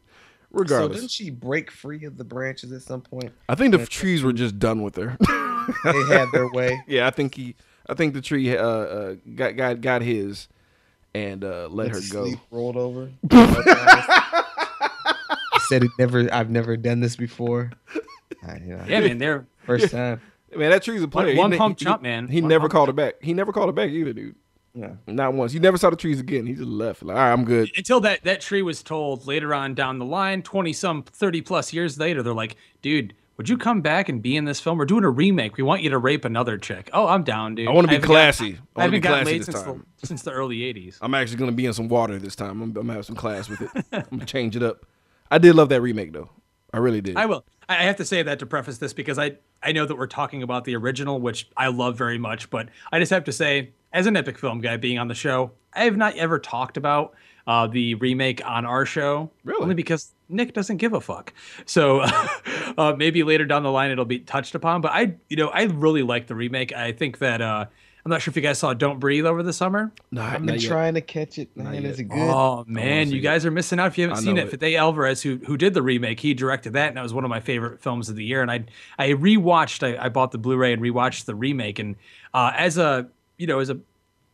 Regardless. 0.52 0.70
So 0.70 0.76
Regardless, 0.76 1.00
didn't 1.02 1.12
she 1.12 1.30
break 1.30 1.72
free 1.72 2.04
of 2.06 2.18
the 2.18 2.24
branches 2.26 2.72
at 2.74 2.82
some 2.82 3.02
point? 3.02 3.32
I 3.48 3.56
think 3.56 3.72
the 3.72 3.86
trees 3.86 4.22
were 4.24 4.34
just 4.34 4.60
done 4.60 4.82
with 4.84 4.96
her. 4.98 5.18
They 5.84 6.04
had 6.08 6.28
their 6.34 6.50
way. 6.50 6.84
yeah, 6.88 7.06
I 7.06 7.12
think 7.12 7.36
he, 7.36 7.56
I 7.88 7.94
think 7.94 8.16
the 8.16 8.22
tree 8.22 8.58
uh, 8.58 8.66
uh 8.66 9.16
got 9.36 9.56
got 9.56 9.80
got 9.80 10.02
his, 10.02 10.48
and 11.14 11.44
uh 11.44 11.68
let 11.70 11.92
Went 11.92 12.04
her 12.04 12.12
go. 12.12 12.26
sleep, 12.26 12.40
rolled 12.50 12.78
over. 12.78 13.12
said 15.70 15.84
it 15.84 15.92
never. 16.00 16.28
I've 16.34 16.50
never 16.50 16.76
done 16.78 17.00
this 17.00 17.16
before. 17.16 17.72
I, 18.46 18.58
you 18.58 18.76
know, 18.76 18.84
Yeah, 18.88 19.02
man, 19.02 19.20
they're 19.20 19.46
First 19.66 19.92
time. 19.92 20.20
Man, 20.56 20.72
that 20.72 20.84
tree's 20.84 21.02
a 21.04 21.08
player. 21.08 21.34
He 21.34 21.38
one 21.38 21.52
ne- 21.52 21.58
pump 21.58 21.80
he- 21.80 21.86
chump, 21.86 22.02
man. 22.02 22.28
He 22.28 22.42
One 22.42 22.50
never 22.50 22.64
pump 22.64 22.72
called 22.74 22.90
it 22.90 22.96
back. 22.96 23.16
He 23.22 23.34
never 23.34 23.52
called 23.54 23.70
it 23.70 23.76
back 23.76 23.90
either, 23.90 24.14
dude. 24.14 24.36
Yeah. 24.74 24.94
Not 25.08 25.34
once. 25.34 25.54
You 25.54 25.60
never 25.60 25.78
saw 25.78 25.90
the 25.90 25.96
trees 25.98 26.20
again. 26.20 26.46
He 26.46 26.54
just 26.54 26.66
left. 26.68 27.04
Like, 27.04 27.18
all 27.18 27.22
right, 27.24 27.32
I'm 27.34 27.44
good. 27.44 27.70
until 27.76 28.00
that 28.02 28.24
that 28.24 28.40
tree 28.42 28.62
was 28.62 28.82
told 28.84 29.28
later 29.28 29.54
on 29.54 29.74
down 29.74 30.00
the 30.00 30.06
line, 30.06 30.44
twenty 30.44 30.72
some, 30.74 31.04
thirty 31.04 31.42
plus 31.42 31.74
years 31.74 32.00
later, 32.00 32.24
they're 32.24 32.34
like, 32.34 32.56
dude. 32.82 33.14
Would 33.38 33.50
you 33.50 33.58
come 33.58 33.82
back 33.82 34.08
and 34.08 34.22
be 34.22 34.38
in 34.38 34.46
this 34.46 34.60
film? 34.60 34.78
We're 34.78 34.86
doing 34.86 35.04
a 35.04 35.10
remake. 35.10 35.58
We 35.58 35.64
want 35.64 35.82
you 35.82 35.90
to 35.92 35.98
rape 35.98 36.26
another 36.26 36.60
chick. 36.60 36.92
Oh, 36.94 37.08
I'm 37.08 37.24
down, 37.24 37.56
dude. 37.56 37.68
I 37.68 37.72
wanna 37.72 37.88
be 37.88 37.98
classy. 37.98 38.52
gotten- 38.52 38.68
I 38.76 38.82
I 38.82 38.86
wanna 38.86 38.92
be 38.92 38.98
haven't 38.98 39.02
gotten 39.02 39.24
classy 39.24 39.32
laid 39.32 39.46
since 39.46 39.62
the, 39.64 39.82
since 40.06 40.22
the 40.22 40.32
early 40.32 40.58
'80s. 40.60 40.98
I'm 41.02 41.16
actually 41.16 41.38
gonna 41.38 41.52
be 41.54 41.66
in 41.66 41.74
some 41.74 41.88
water 41.88 42.20
this 42.20 42.36
time. 42.36 42.62
I'm, 42.62 42.70
I'm 42.70 42.74
gonna 42.74 42.94
have 42.94 43.06
some 43.06 43.16
class 43.16 43.50
with 43.50 43.62
it. 43.62 43.70
I'm 43.92 44.04
gonna 44.12 44.26
change 44.26 44.56
it 44.56 44.62
up. 44.62 44.86
I 45.32 45.40
did 45.40 45.56
love 45.56 45.70
that 45.70 45.82
remake 45.82 46.14
though. 46.14 46.30
I 46.72 46.78
really 46.78 47.02
did. 47.02 47.18
I 47.18 47.26
will. 47.26 47.44
I 47.72 47.84
have 47.84 47.98
to 47.98 48.06
say 48.06 48.24
that 48.24 48.40
to 48.40 48.46
preface 48.46 48.78
this 48.78 48.94
because 48.94 49.18
I 49.20 49.38
I 49.64 49.72
know 49.72 49.86
that 49.86 49.96
we're 49.96 50.08
talking 50.08 50.44
about 50.44 50.66
the 50.66 50.76
original, 50.76 51.20
which 51.20 51.50
I 51.56 51.68
love 51.68 51.98
very 51.98 52.18
much, 52.18 52.50
but 52.50 52.70
I 52.92 53.00
just 53.00 53.12
have 53.12 53.24
to 53.26 53.32
say, 53.32 53.72
as 53.94 54.08
an 54.08 54.16
epic 54.18 54.38
film 54.38 54.62
guy 54.62 54.78
being 54.78 54.98
on 54.98 55.08
the 55.08 55.16
show, 55.16 55.52
I 55.74 55.84
have 55.84 55.98
not 55.98 56.16
ever 56.16 56.40
talked 56.40 56.78
about 56.78 57.14
uh, 57.48 57.68
the 57.68 57.96
remake 57.96 58.46
on 58.46 58.66
our 58.66 58.86
show. 58.86 59.32
Really? 59.44 59.62
Only 59.62 59.76
because 59.76 60.14
Nick 60.30 60.54
doesn't 60.54 60.78
give 60.78 60.94
a 60.94 61.02
fuck. 61.02 61.34
So 61.66 62.02
uh, 62.78 62.96
maybe 62.98 63.24
later 63.24 63.46
down 63.46 63.64
the 63.64 63.72
line 63.72 63.92
it'll 63.92 64.06
be 64.06 64.20
touched 64.20 64.56
upon. 64.56 64.82
But 64.82 64.92
I, 64.94 65.16
you 65.30 65.38
know, 65.38 65.50
I 65.50 65.64
really 65.64 66.04
like 66.04 66.28
the 66.28 66.36
remake. 66.36 66.74
I 66.74 66.92
think 66.92 67.20
that 67.20 67.42
uh, 67.42 67.66
I'm 68.04 68.10
not 68.10 68.22
sure 68.22 68.32
if 68.32 68.36
you 68.36 68.42
guys 68.42 68.58
saw 68.58 68.74
Don't 68.74 69.00
Breathe 69.00 69.26
over 69.26 69.44
the 69.44 69.54
summer. 69.54 69.92
Nah, 70.12 70.26
I've 70.26 70.42
not 70.42 70.54
been 70.54 70.60
yet. 70.60 70.68
trying 70.68 70.94
to 70.96 71.02
catch 71.02 71.38
it, 71.38 71.56
man. 71.56 71.86
Is 71.86 72.00
it 72.00 72.06
good? 72.06 72.18
Oh 72.20 72.64
man, 72.68 73.08
see 73.08 73.14
you 73.14 73.20
it. 73.20 73.24
guys 73.24 73.46
are 73.46 73.52
missing 73.52 73.80
out 73.80 73.88
if 73.88 73.98
you 73.98 74.04
haven't 74.06 74.18
I 74.18 74.22
seen 74.22 74.38
it. 74.38 74.52
it. 74.52 74.60
Fede 74.60 74.76
Alvarez, 74.76 75.22
who 75.22 75.38
who 75.46 75.56
did 75.58 75.74
the 75.74 75.82
remake, 75.82 76.20
he 76.20 76.34
directed 76.34 76.74
that, 76.74 76.88
and 76.88 76.98
that 76.98 77.04
was 77.04 77.14
one 77.14 77.24
of 77.24 77.30
my 77.30 77.40
favorite 77.40 77.82
films 77.82 78.10
of 78.10 78.16
the 78.16 78.24
year. 78.26 78.42
And 78.42 78.50
I 78.50 78.66
I 78.98 79.10
rewatched, 79.10 79.84
I, 79.84 80.06
I 80.06 80.10
bought 80.10 80.32
the 80.32 80.38
Blu-ray 80.40 80.74
and 80.74 80.82
rewatched 80.82 81.26
the 81.26 81.36
remake, 81.36 81.78
and 81.80 81.96
uh, 82.34 82.52
as 82.56 82.78
a 82.78 83.08
you 83.38 83.46
know 83.48 83.60
as 83.60 83.70
a 83.70 83.80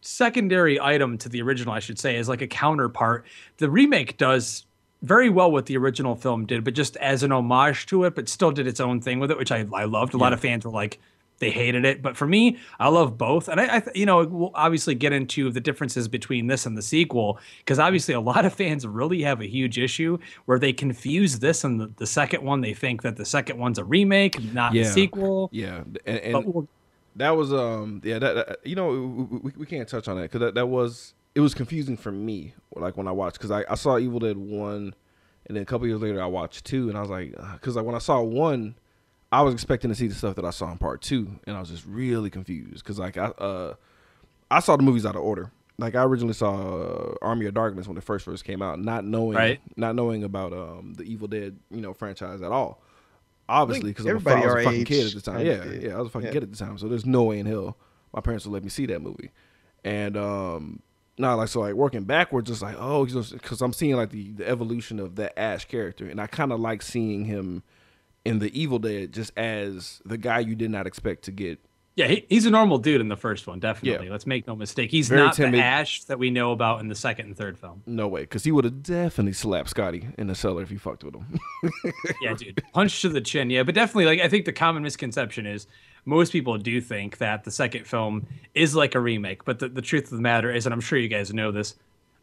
secondary 0.01 0.79
item 0.79 1.17
to 1.17 1.27
the 1.29 1.41
original, 1.41 1.73
I 1.73 1.79
should 1.79 1.99
say, 1.99 2.15
as 2.15 2.29
like 2.29 2.41
a 2.41 2.47
counterpart, 2.47 3.25
the 3.57 3.69
remake 3.69 4.17
does 4.17 4.65
very 5.01 5.29
well 5.29 5.51
what 5.51 5.65
the 5.65 5.77
original 5.77 6.15
film 6.15 6.45
did, 6.45 6.63
but 6.63 6.73
just 6.73 6.95
as 6.97 7.21
an 7.23 7.31
homage 7.31 7.85
to 7.87 8.05
it, 8.05 8.15
but 8.15 8.29
still 8.29 8.51
did 8.51 8.65
its 8.65 8.79
own 8.79 9.01
thing 9.01 9.19
with 9.19 9.29
it, 9.31 9.37
which 9.37 9.51
I 9.51 9.65
I 9.73 9.85
loved. 9.85 10.13
A 10.13 10.17
lot 10.17 10.33
of 10.33 10.39
fans 10.39 10.63
were 10.65 10.71
like 10.71 10.99
they 11.39 11.51
hated 11.51 11.85
it, 11.85 12.01
but 12.01 12.17
for 12.17 12.25
me, 12.25 12.57
I 12.79 12.89
love 12.89 13.17
both. 13.17 13.47
And 13.47 13.59
I, 13.61 13.77
I 13.77 13.83
you 13.93 14.05
know, 14.05 14.25
we'll 14.25 14.51
obviously 14.55 14.95
get 14.95 15.13
into 15.13 15.51
the 15.51 15.59
differences 15.61 16.07
between 16.07 16.47
this 16.47 16.65
and 16.65 16.77
the 16.77 16.81
sequel 16.81 17.39
because 17.59 17.79
obviously 17.79 18.13
a 18.13 18.19
lot 18.19 18.45
of 18.45 18.53
fans 18.53 18.87
really 18.87 19.21
have 19.21 19.39
a 19.41 19.45
huge 19.47 19.77
issue 19.77 20.17
where 20.45 20.57
they 20.59 20.73
confuse 20.73 21.39
this 21.39 21.63
and 21.63 21.79
the, 21.79 21.91
the 21.97 22.07
second 22.07 22.43
one. 22.43 22.61
They 22.61 22.73
think 22.73 23.03
that 23.03 23.17
the 23.17 23.25
second 23.25 23.57
one's 23.59 23.77
a 23.77 23.83
remake, 23.83 24.41
not 24.53 24.73
Yeah. 24.73 24.83
a 24.83 24.85
sequel. 24.85 25.49
Yeah, 25.51 25.83
and, 26.05 26.19
and 26.19 26.67
that 27.15 27.35
was 27.35 27.51
um 27.51 27.99
yeah 28.03 28.19
that, 28.19 28.33
that- 28.35 28.59
you 28.67 28.75
know 28.75 28.89
we, 28.89 29.37
we, 29.39 29.51
we 29.57 29.65
can't 29.65 29.89
touch 29.89 30.07
on 30.07 30.17
that 30.17 30.23
because 30.23 30.39
that, 30.39 30.53
that 30.55 30.67
was 30.67 31.13
it 31.33 31.39
was 31.39 31.53
confusing 31.55 31.97
for 31.97 32.11
me 32.11 32.53
like 32.75 32.95
when 32.97 33.07
I 33.07 33.11
watched 33.11 33.37
because 33.39 33.49
I, 33.51 33.63
I 33.69 33.75
saw 33.75 33.97
Evil 33.97 34.19
Dead 34.19 34.37
one 34.37 34.93
and 35.47 35.55
then 35.55 35.63
a 35.63 35.65
couple 35.65 35.87
years 35.87 35.99
later 36.01 36.21
I 36.21 36.27
watched 36.27 36.65
two 36.65 36.89
and 36.89 36.97
I 36.97 37.01
was 37.01 37.09
like 37.09 37.31
because 37.53 37.75
like 37.75 37.85
when 37.85 37.95
I 37.95 37.99
saw 37.99 38.21
one 38.21 38.75
I 39.31 39.41
was 39.41 39.53
expecting 39.53 39.89
to 39.89 39.95
see 39.95 40.07
the 40.07 40.15
stuff 40.15 40.35
that 40.35 40.45
I 40.45 40.51
saw 40.51 40.71
in 40.71 40.77
part 40.77 41.01
two 41.01 41.39
and 41.45 41.55
I 41.57 41.59
was 41.59 41.69
just 41.69 41.85
really 41.85 42.29
confused 42.29 42.83
because 42.83 42.97
like 42.99 43.17
I 43.17 43.25
uh 43.25 43.73
I 44.49 44.59
saw 44.59 44.77
the 44.77 44.83
movies 44.83 45.05
out 45.05 45.15
of 45.15 45.21
order 45.21 45.51
like 45.79 45.95
I 45.95 46.03
originally 46.03 46.33
saw 46.33 46.81
uh, 46.81 47.15
Army 47.21 47.45
of 47.45 47.53
Darkness 47.53 47.87
when 47.87 47.97
it 47.97 48.03
first 48.03 48.25
first 48.25 48.45
came 48.45 48.61
out 48.61 48.79
not 48.79 49.03
knowing 49.05 49.35
Right. 49.37 49.59
not 49.75 49.95
knowing 49.95 50.23
about 50.23 50.53
um 50.53 50.93
the 50.97 51.03
Evil 51.03 51.27
Dead 51.27 51.57
you 51.71 51.81
know 51.81 51.93
franchise 51.93 52.41
at 52.41 52.51
all 52.51 52.81
obviously 53.49 53.91
because 53.91 54.05
I 54.07 54.13
was 54.13 54.23
a 54.25 54.63
fucking 54.63 54.81
age 54.81 54.87
kid 54.87 55.07
at 55.07 55.13
the 55.13 55.21
time 55.31 55.45
yeah 55.45 55.63
did. 55.63 55.83
yeah 55.83 55.95
I 55.95 55.97
was 55.99 56.07
a 56.07 56.11
fucking 56.11 56.27
Yeah. 56.27 56.33
kid 56.33 56.43
at 56.43 56.51
the 56.51 56.57
time 56.57 56.77
so 56.77 56.87
there's 56.87 57.05
no 57.05 57.23
way 57.23 57.39
in 57.39 57.45
hell 57.45 57.75
my 58.13 58.21
parents 58.21 58.45
would 58.45 58.53
let 58.53 58.63
me 58.63 58.69
see 58.69 58.85
that 58.87 59.01
movie 59.01 59.31
and 59.83 60.15
um 60.17 60.81
not 61.17 61.35
like 61.35 61.49
so 61.49 61.59
like 61.61 61.73
working 61.73 62.03
backwards 62.03 62.49
just 62.49 62.61
like 62.61 62.75
oh 62.79 63.05
because 63.05 63.61
i'm 63.61 63.73
seeing 63.73 63.95
like 63.95 64.11
the, 64.11 64.31
the 64.33 64.47
evolution 64.47 64.99
of 64.99 65.15
that 65.15 65.37
ash 65.37 65.65
character 65.65 66.07
and 66.07 66.21
i 66.21 66.27
kind 66.27 66.51
of 66.51 66.59
like 66.59 66.81
seeing 66.81 67.25
him 67.25 67.63
in 68.27 68.39
the 68.39 68.59
evil 68.59 68.79
dead 68.79 69.13
just 69.13 69.31
as 69.37 70.01
the 70.05 70.17
guy 70.17 70.39
you 70.39 70.55
did 70.55 70.69
not 70.71 70.85
expect 70.87 71.23
to 71.23 71.31
get 71.31 71.59
yeah, 71.97 72.05
he, 72.05 72.25
he's 72.29 72.45
a 72.45 72.51
normal 72.51 72.77
dude 72.77 73.01
in 73.01 73.07
the 73.09 73.17
first 73.17 73.47
one, 73.47 73.59
definitely. 73.59 74.05
Yeah. 74.05 74.11
Let's 74.11 74.27
make 74.27 74.45
no 74.45 74.55
mistake. 74.55 74.91
He's 74.91 75.09
Very 75.09 75.19
not 75.21 75.33
timid. 75.33 75.55
the 75.55 75.63
Ash 75.63 76.03
that 76.03 76.19
we 76.19 76.29
know 76.29 76.51
about 76.51 76.79
in 76.79 76.89
the 76.89 76.95
second 76.95 77.25
and 77.25 77.35
third 77.35 77.57
film. 77.57 77.81
no 77.87 78.07
way 78.07 78.21
because 78.21 78.43
he 78.43 78.51
would 78.51 78.65
have 78.65 78.83
definitely 78.83 79.33
slapped 79.33 79.71
scotty 79.71 80.07
in 80.15 80.27
the 80.27 80.35
cellar 80.35 80.61
if 80.61 80.69
he 80.69 80.77
fucked 80.77 81.03
with 81.03 81.15
him 81.15 81.39
yeah, 82.21 82.35
dude. 82.35 82.61
Punch 82.71 83.01
to 83.01 83.09
the 83.09 83.19
chin. 83.19 83.49
Yeah, 83.49 83.63
but 83.63 83.73
definitely, 83.73 84.05
like, 84.05 84.19
I 84.19 84.29
think 84.29 84.45
the 84.45 84.53
common 84.53 84.83
misconception 84.83 85.47
is 85.47 85.65
most 86.05 86.31
people 86.31 86.55
do 86.59 86.79
think 86.81 87.17
that 87.17 87.43
the 87.45 87.51
second 87.51 87.87
film 87.87 88.27
is 88.53 88.75
like 88.75 88.93
a 88.93 88.99
remake. 88.99 89.43
But 89.43 89.57
the, 89.57 89.67
the 89.67 89.81
truth 89.81 90.03
of 90.11 90.17
the 90.17 90.21
matter 90.21 90.51
is, 90.51 90.67
and 90.67 90.73
I'm 90.73 90.81
sure 90.81 90.99
you 90.99 91.07
guys 91.09 91.33
know 91.33 91.51
this, 91.51 91.73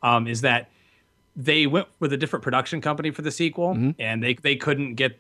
um, 0.05 0.29
is 0.29 0.43
that 0.43 0.71
they 1.35 1.67
went 1.67 1.89
with 1.99 2.13
a 2.13 2.17
different 2.17 2.45
production 2.45 2.81
company 2.81 3.11
for 3.11 3.23
the 3.23 3.33
sequel, 3.33 3.95
and 3.99 4.23
they 4.23 4.35
they 4.35 4.55
couldn't 4.55 4.95
get. 4.95 5.19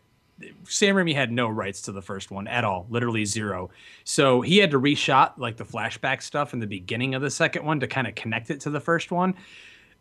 Sam 0.64 0.96
Raimi 0.96 1.14
had 1.14 1.30
no 1.30 1.48
rights 1.48 1.82
to 1.82 1.92
the 1.92 2.02
first 2.02 2.30
one 2.30 2.48
at 2.48 2.64
all, 2.64 2.86
literally 2.90 3.24
zero. 3.24 3.70
So 4.04 4.40
he 4.40 4.58
had 4.58 4.70
to 4.72 4.80
reshot 4.80 5.38
like 5.38 5.56
the 5.56 5.64
flashback 5.64 6.22
stuff 6.22 6.52
in 6.52 6.58
the 6.60 6.66
beginning 6.66 7.14
of 7.14 7.22
the 7.22 7.30
second 7.30 7.64
one 7.64 7.80
to 7.80 7.86
kind 7.86 8.06
of 8.06 8.14
connect 8.14 8.50
it 8.50 8.60
to 8.60 8.70
the 8.70 8.80
first 8.80 9.10
one. 9.10 9.34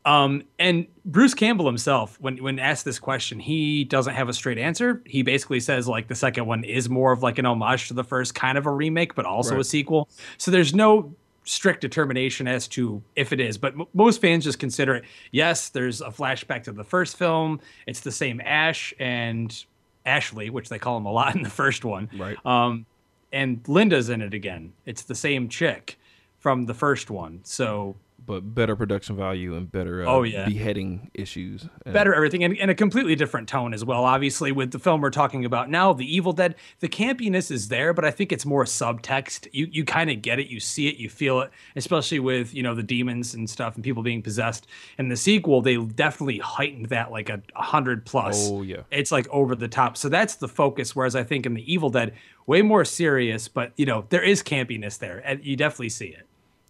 Um, 0.05 0.43
and 0.59 0.87
Bruce 1.05 1.33
Campbell 1.33 1.65
himself, 1.65 2.19
when 2.19 2.37
when 2.37 2.59
asked 2.59 2.83
this 2.83 2.99
question, 2.99 3.39
he 3.39 3.85
doesn't 3.85 4.13
have 4.13 4.27
a 4.27 4.33
straight 4.33 4.57
answer. 4.57 5.01
He 5.05 5.21
basically 5.21 5.61
says 5.61 5.87
like 5.87 6.07
the 6.07 6.15
second 6.15 6.45
one 6.45 6.63
is 6.63 6.89
more 6.89 7.13
of 7.13 7.23
like 7.23 7.37
an 7.37 7.45
homage 7.45 7.87
to 7.87 7.93
the 7.93 8.03
first, 8.03 8.35
kind 8.35 8.57
of 8.57 8.65
a 8.65 8.71
remake, 8.71 9.15
but 9.15 9.25
also 9.25 9.59
a 9.59 9.63
sequel. 9.63 10.09
So 10.37 10.51
there's 10.51 10.73
no 10.73 11.15
strict 11.45 11.81
determination 11.81 12.47
as 12.47 12.67
to 12.69 13.01
if 13.15 13.33
it 13.33 13.39
is, 13.39 13.57
but 13.57 13.73
m- 13.73 13.85
most 13.93 14.21
fans 14.21 14.43
just 14.43 14.59
consider 14.59 14.95
it. 14.95 15.05
Yes, 15.31 15.69
there's 15.69 16.01
a 16.01 16.07
flashback 16.07 16.63
to 16.63 16.71
the 16.71 16.83
first 16.83 17.17
film. 17.17 17.59
It's 17.87 18.01
the 18.01 18.11
same 18.11 18.41
Ash 18.41 18.93
and 18.99 19.65
Ashley, 20.05 20.49
which 20.49 20.69
they 20.69 20.79
call 20.79 20.97
him 20.97 21.05
a 21.05 21.11
lot 21.11 21.35
in 21.35 21.43
the 21.43 21.49
first 21.49 21.85
one. 21.85 22.09
Right. 22.17 22.37
Um, 22.45 22.85
and 23.31 23.61
Linda's 23.67 24.09
in 24.09 24.21
it 24.21 24.33
again. 24.33 24.73
It's 24.85 25.03
the 25.03 25.15
same 25.15 25.49
chick 25.49 25.97
from 26.39 26.65
the 26.65 26.73
first 26.73 27.09
one. 27.09 27.39
So 27.43 27.95
but 28.25 28.55
better 28.55 28.75
production 28.75 29.15
value 29.15 29.55
and 29.55 29.71
better 29.71 30.03
uh, 30.03 30.11
Oh, 30.11 30.23
yeah. 30.23 30.45
beheading 30.47 31.11
issues 31.13 31.67
and- 31.85 31.93
better 31.93 32.13
everything 32.13 32.43
and, 32.43 32.57
and 32.57 32.71
a 32.71 32.75
completely 32.75 33.15
different 33.15 33.47
tone 33.49 33.73
as 33.73 33.83
well 33.83 34.03
obviously 34.03 34.51
with 34.51 34.71
the 34.71 34.79
film 34.79 35.01
we're 35.01 35.09
talking 35.09 35.45
about 35.45 35.69
now 35.69 35.93
the 35.93 36.15
evil 36.15 36.33
dead. 36.33 36.55
The 36.79 36.87
campiness 36.89 37.51
is 37.51 37.67
there 37.67 37.93
but 37.93 38.05
i 38.05 38.11
think 38.11 38.31
it's 38.31 38.45
more 38.45 38.63
subtext. 38.65 39.47
You 39.51 39.67
you 39.71 39.83
kind 39.85 40.09
of 40.09 40.21
get 40.21 40.39
it. 40.39 40.47
You 40.47 40.59
see 40.59 40.87
it. 40.87 40.97
You 40.97 41.09
feel 41.09 41.41
it 41.41 41.51
especially 41.75 42.19
with 42.19 42.53
you 42.53 42.63
know 42.63 42.75
the 42.75 42.83
demons 42.83 43.33
and 43.33 43.49
stuff 43.49 43.75
and 43.75 43.83
people 43.83 44.03
being 44.03 44.21
possessed. 44.21 44.67
In 44.97 45.09
the 45.09 45.17
sequel 45.17 45.61
they 45.61 45.77
definitely 45.77 46.37
heightened 46.39 46.87
that 46.87 47.11
like 47.11 47.29
a, 47.29 47.41
a 47.55 47.61
hundred 47.63 48.05
plus. 48.05 48.49
Oh, 48.49 48.61
yeah. 48.61 48.81
it's 48.91 49.11
like 49.11 49.27
over 49.29 49.55
the 49.55 49.67
top. 49.67 49.97
So 49.97 50.09
that's 50.09 50.35
the 50.35 50.47
focus 50.47 50.95
whereas 50.95 51.15
i 51.15 51.23
think 51.23 51.45
in 51.45 51.53
the 51.53 51.73
evil 51.73 51.89
dead 51.89 52.13
way 52.45 52.61
more 52.61 52.83
serious 52.85 53.47
but 53.47 53.71
you 53.77 53.85
know 53.85 54.05
there 54.09 54.21
is 54.23 54.43
campiness 54.43 54.97
there 54.99 55.21
and 55.25 55.43
you 55.45 55.55
definitely 55.55 55.89
see 55.89 56.07
it 56.07 56.27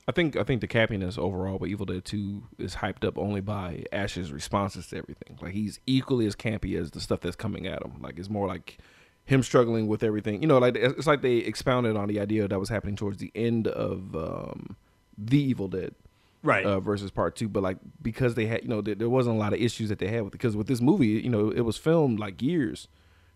I 0.08 0.12
think 0.12 0.36
I 0.36 0.44
think 0.44 0.62
the 0.62 0.68
campiness 0.68 1.18
overall 1.18 1.58
with 1.58 1.70
Evil 1.70 1.86
Dead 1.86 2.04
Two 2.04 2.44
is 2.58 2.76
hyped 2.76 3.06
up 3.06 3.18
only 3.18 3.40
by 3.40 3.86
Ash's 3.92 4.34
responses 4.34 4.88
to 4.88 4.98
everything. 4.98 5.38
Like 5.42 5.54
he's 5.54 5.80
equally 5.86 6.26
as 6.26 6.36
campy 6.36 6.80
as 6.80 6.92
the 6.92 7.00
stuff 7.00 7.22
that's 7.22 7.38
coming 7.38 7.68
at 7.68 7.82
him. 7.82 8.02
Like 8.02 8.20
it's 8.20 8.30
more 8.30 8.48
like 8.48 8.80
him 9.26 9.42
struggling 9.44 9.88
with 9.88 10.04
everything. 10.04 10.42
You 10.42 10.48
know, 10.48 10.58
like 10.58 10.76
it's 10.76 11.08
like 11.08 11.22
they 11.22 11.38
expounded 11.38 11.96
on 11.96 12.10
the 12.10 12.20
idea 12.20 12.48
that 12.48 12.60
was 12.60 12.70
happening 12.70 12.98
towards 12.98 13.20
the 13.20 13.32
end 13.34 13.68
of 13.68 14.14
um, 14.16 14.76
the 15.18 15.40
Evil 15.40 15.70
Dead 15.70 15.96
right 16.44 16.66
uh, 16.66 16.82
versus 16.82 17.10
Part 17.10 17.38
Two. 17.38 17.48
But 17.48 17.64
like 17.64 17.78
because 18.02 18.36
they 18.36 18.48
had, 18.48 18.64
you 18.64 18.70
know, 18.70 18.82
there, 18.82 18.96
there 18.96 19.10
wasn't 19.10 19.38
a 19.38 19.40
lot 19.40 19.54
of 19.54 19.62
issues 19.62 19.88
that 19.88 20.00
they 20.00 20.08
had 20.10 20.24
with 20.24 20.34
because 20.34 20.58
with 20.58 20.68
this 20.68 20.82
movie, 20.82 21.08
you 21.08 21.30
know, 21.30 21.50
it 21.50 21.62
was 21.62 21.78
filmed 21.78 22.20
like 22.20 22.42
years. 22.42 22.90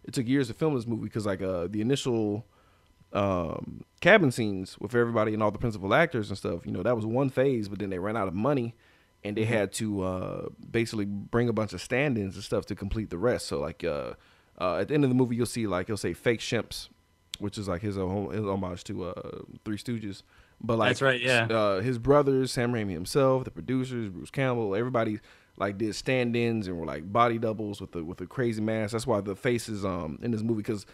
It 0.04 0.14
took 0.14 0.28
years 0.28 0.48
to 0.48 0.54
film 0.54 0.76
this 0.76 0.88
movie 0.88 1.04
because 1.04 1.26
like 1.26 1.42
uh, 1.42 1.68
the 1.70 1.80
initial 1.80 2.46
um, 3.14 3.84
cabin 4.02 4.32
scenes 4.32 4.78
with 4.80 4.94
everybody 4.96 5.34
and 5.34 5.42
all 5.42 5.52
the 5.52 5.60
principal 5.60 5.94
actors 5.94 6.30
and 6.30 6.38
stuff. 6.38 6.66
You 6.66 6.72
know, 6.72 6.84
that 6.84 6.96
was 6.96 7.06
one 7.06 7.30
phase, 7.30 7.68
but 7.70 7.80
then 7.80 7.90
they 7.90 8.00
ran 8.00 8.18
out 8.18 8.28
of 8.28 8.34
money, 8.34 8.76
and 9.24 9.36
they 9.36 9.46
had 9.46 9.72
to 9.74 10.02
uh, 10.04 10.50
basically 10.70 11.06
bring 11.06 11.50
a 11.50 11.54
bunch 11.54 11.74
of 11.74 11.82
stand-ins 11.82 12.36
and 12.36 12.44
stuff 12.44 12.66
to 12.68 12.76
complete 12.76 13.10
the 13.10 13.18
rest. 13.18 13.48
So 13.48 13.60
like 13.60 13.84
uh, 13.84 14.14
uh, 14.60 14.78
at 14.78 14.90
the 14.90 14.94
end 14.94 15.04
of 15.04 15.10
the 15.10 15.16
movie, 15.16 15.36
you'll 15.36 15.46
see 15.46 15.68
like 15.68 15.88
he'll 15.88 15.98
say 15.98 16.14
fake 16.14 16.40
shemps, 16.40 16.90
which 17.40 17.58
is 17.58 17.68
like 17.68 17.82
his, 17.82 17.98
uh, 17.98 18.06
his 18.32 18.46
homage 18.46 18.84
to 18.86 19.06
uh, 19.06 19.40
Three 19.66 19.78
Stooges. 19.78 20.24
But 20.60 20.78
like 20.78 20.90
That's 20.90 21.02
right, 21.04 21.22
yeah. 21.22 21.46
Uh, 21.46 21.82
his 21.82 22.00
brothers, 22.00 22.52
Sam 22.52 22.74
Raimi 22.74 22.94
himself, 22.94 23.44
the 23.44 23.52
producers, 23.52 24.10
Bruce 24.10 24.32
Campbell, 24.32 24.76
everybody 24.76 25.20
like 25.58 25.78
did 25.78 25.96
stand-ins 25.96 26.68
and 26.68 26.78
were 26.78 26.86
like 26.86 27.12
body 27.12 27.38
doubles 27.38 27.82
with 27.82 27.92
the 27.92 28.04
with 28.04 28.18
the 28.18 28.26
crazy 28.26 28.62
mask. 28.62 28.92
That's 28.92 29.08
why 29.08 29.22
the 29.22 29.36
faces 29.36 29.84
um 29.86 30.20
in 30.22 30.32
this 30.32 30.42
movie 30.42 30.62
because 30.62 30.86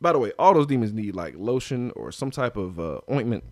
by 0.00 0.12
the 0.12 0.18
way, 0.18 0.32
all 0.38 0.54
those 0.54 0.66
demons 0.66 0.92
need 0.92 1.14
like 1.14 1.34
lotion 1.36 1.92
or 1.96 2.12
some 2.12 2.30
type 2.30 2.56
of 2.56 2.78
uh, 2.78 3.00
ointment 3.10 3.44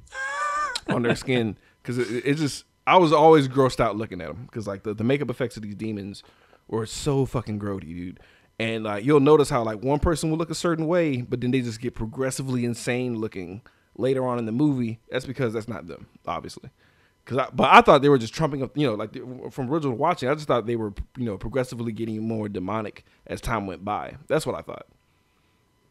on 0.88 1.02
their 1.02 1.16
skin 1.16 1.56
because 1.82 1.98
it, 1.98 2.24
it 2.24 2.34
just 2.34 2.64
I 2.86 2.96
was 2.96 3.12
always 3.12 3.48
grossed 3.48 3.80
out 3.80 3.96
looking 3.96 4.20
at 4.20 4.28
them 4.28 4.44
because 4.46 4.66
like 4.66 4.84
the, 4.84 4.94
the 4.94 5.04
makeup 5.04 5.30
effects 5.30 5.56
of 5.56 5.62
these 5.62 5.74
demons 5.74 6.22
were 6.68 6.86
so 6.86 7.26
fucking 7.26 7.58
grody, 7.58 7.94
dude. 7.94 8.20
And 8.58 8.84
like 8.84 9.04
you'll 9.04 9.20
notice 9.20 9.50
how 9.50 9.62
like 9.64 9.82
one 9.82 9.98
person 9.98 10.30
will 10.30 10.38
look 10.38 10.50
a 10.50 10.54
certain 10.54 10.86
way, 10.86 11.20
but 11.20 11.40
then 11.40 11.50
they 11.50 11.60
just 11.60 11.80
get 11.80 11.94
progressively 11.94 12.64
insane 12.64 13.16
looking 13.16 13.62
later 13.96 14.26
on 14.26 14.38
in 14.38 14.46
the 14.46 14.52
movie. 14.52 15.00
That's 15.10 15.26
because 15.26 15.52
that's 15.52 15.68
not 15.68 15.86
them, 15.86 16.06
obviously. 16.26 16.70
Cause 17.24 17.38
I, 17.38 17.48
but 17.52 17.68
I 17.72 17.80
thought 17.80 18.02
they 18.02 18.08
were 18.08 18.18
just 18.18 18.32
trumping 18.32 18.62
up, 18.62 18.78
you 18.78 18.86
know, 18.86 18.94
like 18.94 19.12
from 19.52 19.68
original 19.68 19.96
watching. 19.96 20.28
I 20.28 20.34
just 20.34 20.46
thought 20.46 20.66
they 20.66 20.76
were, 20.76 20.94
you 21.18 21.24
know, 21.24 21.36
progressively 21.36 21.90
getting 21.90 22.26
more 22.26 22.48
demonic 22.48 23.04
as 23.26 23.40
time 23.40 23.66
went 23.66 23.84
by. 23.84 24.14
That's 24.28 24.46
what 24.46 24.54
I 24.54 24.62
thought 24.62 24.86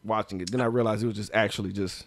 watching 0.06 0.40
it. 0.40 0.50
Then 0.50 0.60
I 0.60 0.66
realized 0.66 1.02
it 1.02 1.06
was 1.06 1.16
just 1.16 1.32
actually 1.34 1.72
just, 1.72 2.06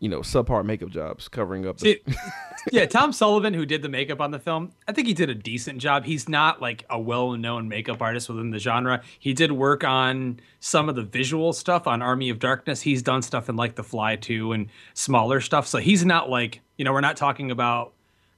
you 0.00 0.08
know, 0.08 0.20
subpar 0.20 0.64
makeup 0.64 0.90
jobs 0.90 1.28
covering 1.28 1.66
up. 1.66 1.78
The, 1.78 2.00
See, 2.06 2.16
yeah, 2.72 2.86
Tom 2.86 3.12
Sullivan, 3.12 3.54
who 3.54 3.66
did 3.66 3.82
the 3.82 3.88
makeup 3.88 4.20
on 4.20 4.30
the 4.30 4.38
film, 4.38 4.72
I 4.88 4.92
think 4.92 5.06
he 5.06 5.14
did 5.14 5.30
a 5.30 5.34
decent 5.34 5.78
job. 5.78 6.04
He's 6.04 6.28
not 6.28 6.60
like 6.60 6.84
a 6.90 6.98
well-known 6.98 7.68
makeup 7.68 8.00
artist 8.02 8.28
within 8.28 8.50
the 8.50 8.58
genre. 8.58 9.02
He 9.18 9.34
did 9.34 9.52
work 9.52 9.84
on 9.84 10.40
some 10.60 10.88
of 10.88 10.94
the 10.94 11.02
visual 11.02 11.52
stuff 11.52 11.86
on 11.86 12.02
Army 12.02 12.30
of 12.30 12.38
Darkness. 12.38 12.82
He's 12.82 13.02
done 13.02 13.22
stuff 13.22 13.48
in 13.48 13.56
like 13.56 13.76
The 13.76 13.84
Fly 13.84 14.16
2 14.16 14.52
and 14.52 14.68
smaller 14.94 15.40
stuff. 15.40 15.66
So 15.66 15.78
he's 15.78 16.04
not 16.04 16.30
like, 16.30 16.60
you 16.76 16.84
know, 16.84 16.92
we're 16.92 17.00
not 17.00 17.16
talking 17.16 17.50
about 17.50 17.92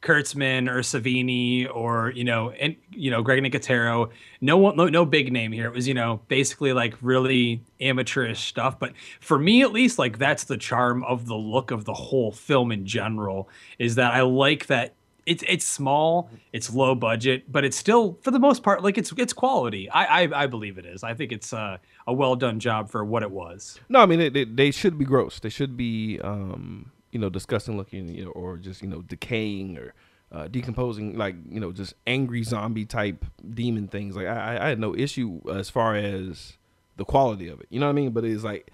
Kurtzman 0.05 0.69
or 0.69 0.81
Savini 0.81 1.67
or 1.75 2.13
you 2.15 2.25
know 2.25 2.51
and 2.51 2.77
you 2.91 3.11
know 3.11 3.23
Greg 3.23 3.43
Nicotero. 3.43 4.11
No 4.41 4.59
one, 4.59 4.77
no, 4.77 4.89
no 4.89 5.07
big 5.07 5.33
name 5.33 5.51
here. 5.51 5.67
It 5.67 5.73
was 5.75 5.89
you 5.89 5.95
know 5.95 6.21
basically 6.29 6.73
like 6.73 6.95
really 7.01 7.63
amateurish 7.81 8.41
stuff. 8.41 8.79
But 8.79 8.93
for 9.21 9.39
me 9.39 9.63
at 9.63 9.73
least, 9.73 9.99
like 9.99 10.19
that's 10.19 10.45
the 10.45 10.59
charm 10.59 11.03
of 11.05 11.27
the 11.27 11.35
look 11.35 11.71
of 11.71 11.87
the 11.87 11.95
whole 11.95 12.31
film 12.31 12.71
in 12.71 12.85
general. 12.85 13.49
Is 13.79 13.95
that 13.95 14.13
I 14.13 14.21
like 14.21 14.67
that 14.67 14.95
it's 15.27 15.43
it's 15.49 15.65
small, 15.65 16.31
it's 16.53 16.73
low 16.73 16.95
budget, 16.95 17.51
but 17.51 17.65
it's 17.65 17.77
still 17.77 18.19
for 18.21 18.31
the 18.31 18.39
most 18.39 18.63
part 18.63 18.83
like 18.83 18.99
it's 18.99 19.13
it's 19.17 19.33
quality. 19.33 19.89
I 19.89 20.25
I, 20.25 20.43
I 20.43 20.47
believe 20.47 20.77
it 20.77 20.85
is. 20.85 21.03
I 21.03 21.15
think 21.15 21.33
it's 21.33 21.53
uh, 21.53 21.79
a 22.07 22.13
well 22.13 22.37
done 22.37 22.61
job 22.61 22.91
for 22.91 23.05
what 23.05 23.23
it 23.23 23.31
was. 23.31 23.81
no, 23.89 24.01
I 24.01 24.07
mean 24.07 24.19
they, 24.19 24.29
they, 24.29 24.45
they 24.45 24.71
should 24.71 24.99
be 24.99 25.07
gross. 25.07 25.41
They 25.41 25.49
should 25.49 25.77
be, 25.77 26.21
um, 26.21 26.93
you 27.15 27.21
know, 27.21 27.31
disgusting 27.31 27.79
looking, 27.79 28.09
you 28.15 28.27
know, 28.27 28.33
or 28.33 28.59
just 28.59 28.83
you 28.83 28.89
know 28.89 29.01
decaying 29.03 29.79
or 29.79 29.95
uh, 30.33 30.49
decomposing, 30.49 31.17
like 31.17 31.37
you 31.49 31.61
know, 31.61 31.73
just 31.73 31.95
angry 32.07 32.43
zombie 32.43 32.85
type 32.85 33.25
demon 33.55 33.89
things. 33.89 34.17
Like 34.17 34.27
I, 34.27 34.57
I- 34.57 34.67
I 34.67 34.69
had 34.71 34.81
no 34.81 34.95
issue 34.95 35.41
as 35.51 35.71
far 35.71 35.97
as 35.97 36.59
the 36.97 37.07
quality 37.07 37.49
of 37.49 37.61
it. 37.61 37.69
You 37.71 37.81
know 37.81 37.87
what 37.87 37.91
I 37.93 37.95
mean? 37.95 38.11
But 38.11 38.25
it's 38.27 38.45
like 38.45 38.71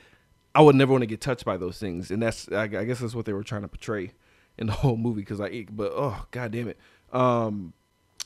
I 0.55 0.63
would 0.63 0.75
never 0.75 0.91
want 0.93 1.03
to 1.03 1.07
get 1.07 1.21
touched 1.21 1.45
by 1.45 1.57
those 1.59 1.79
things, 1.79 2.11
and 2.11 2.23
that's 2.23 2.51
I, 2.51 2.63
I 2.65 2.67
guess 2.85 2.99
that's 3.01 3.15
what 3.15 3.27
they 3.27 3.33
were 3.35 3.45
trying 3.45 3.63
to 3.63 3.69
portray 3.69 4.13
in 4.59 4.67
the 4.67 4.73
whole 4.83 4.97
movie. 4.97 5.21
Because 5.21 5.39
like, 5.39 5.69
but 5.77 5.93
oh 5.95 6.27
god 6.33 6.51
damn 6.53 6.69
it, 6.69 6.79
um, 7.13 7.73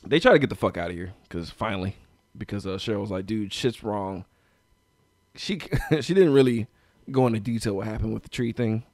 they 0.06 0.20
try 0.20 0.32
to 0.32 0.38
get 0.38 0.48
the 0.50 0.56
fuck 0.56 0.76
out 0.78 0.90
of 0.90 0.96
here 0.96 1.12
because 1.24 1.50
finally, 1.50 1.96
because 2.38 2.66
uh, 2.66 2.70
Cheryl 2.78 3.00
was 3.00 3.10
like, 3.10 3.26
dude, 3.26 3.52
shit's 3.52 3.82
wrong. 3.82 4.24
She 5.34 5.60
she 6.00 6.14
didn't 6.14 6.32
really 6.32 6.68
go 7.10 7.26
into 7.26 7.40
detail 7.40 7.74
what 7.74 7.86
happened 7.86 8.14
with 8.14 8.22
the 8.22 8.28
tree 8.28 8.52
thing. 8.52 8.84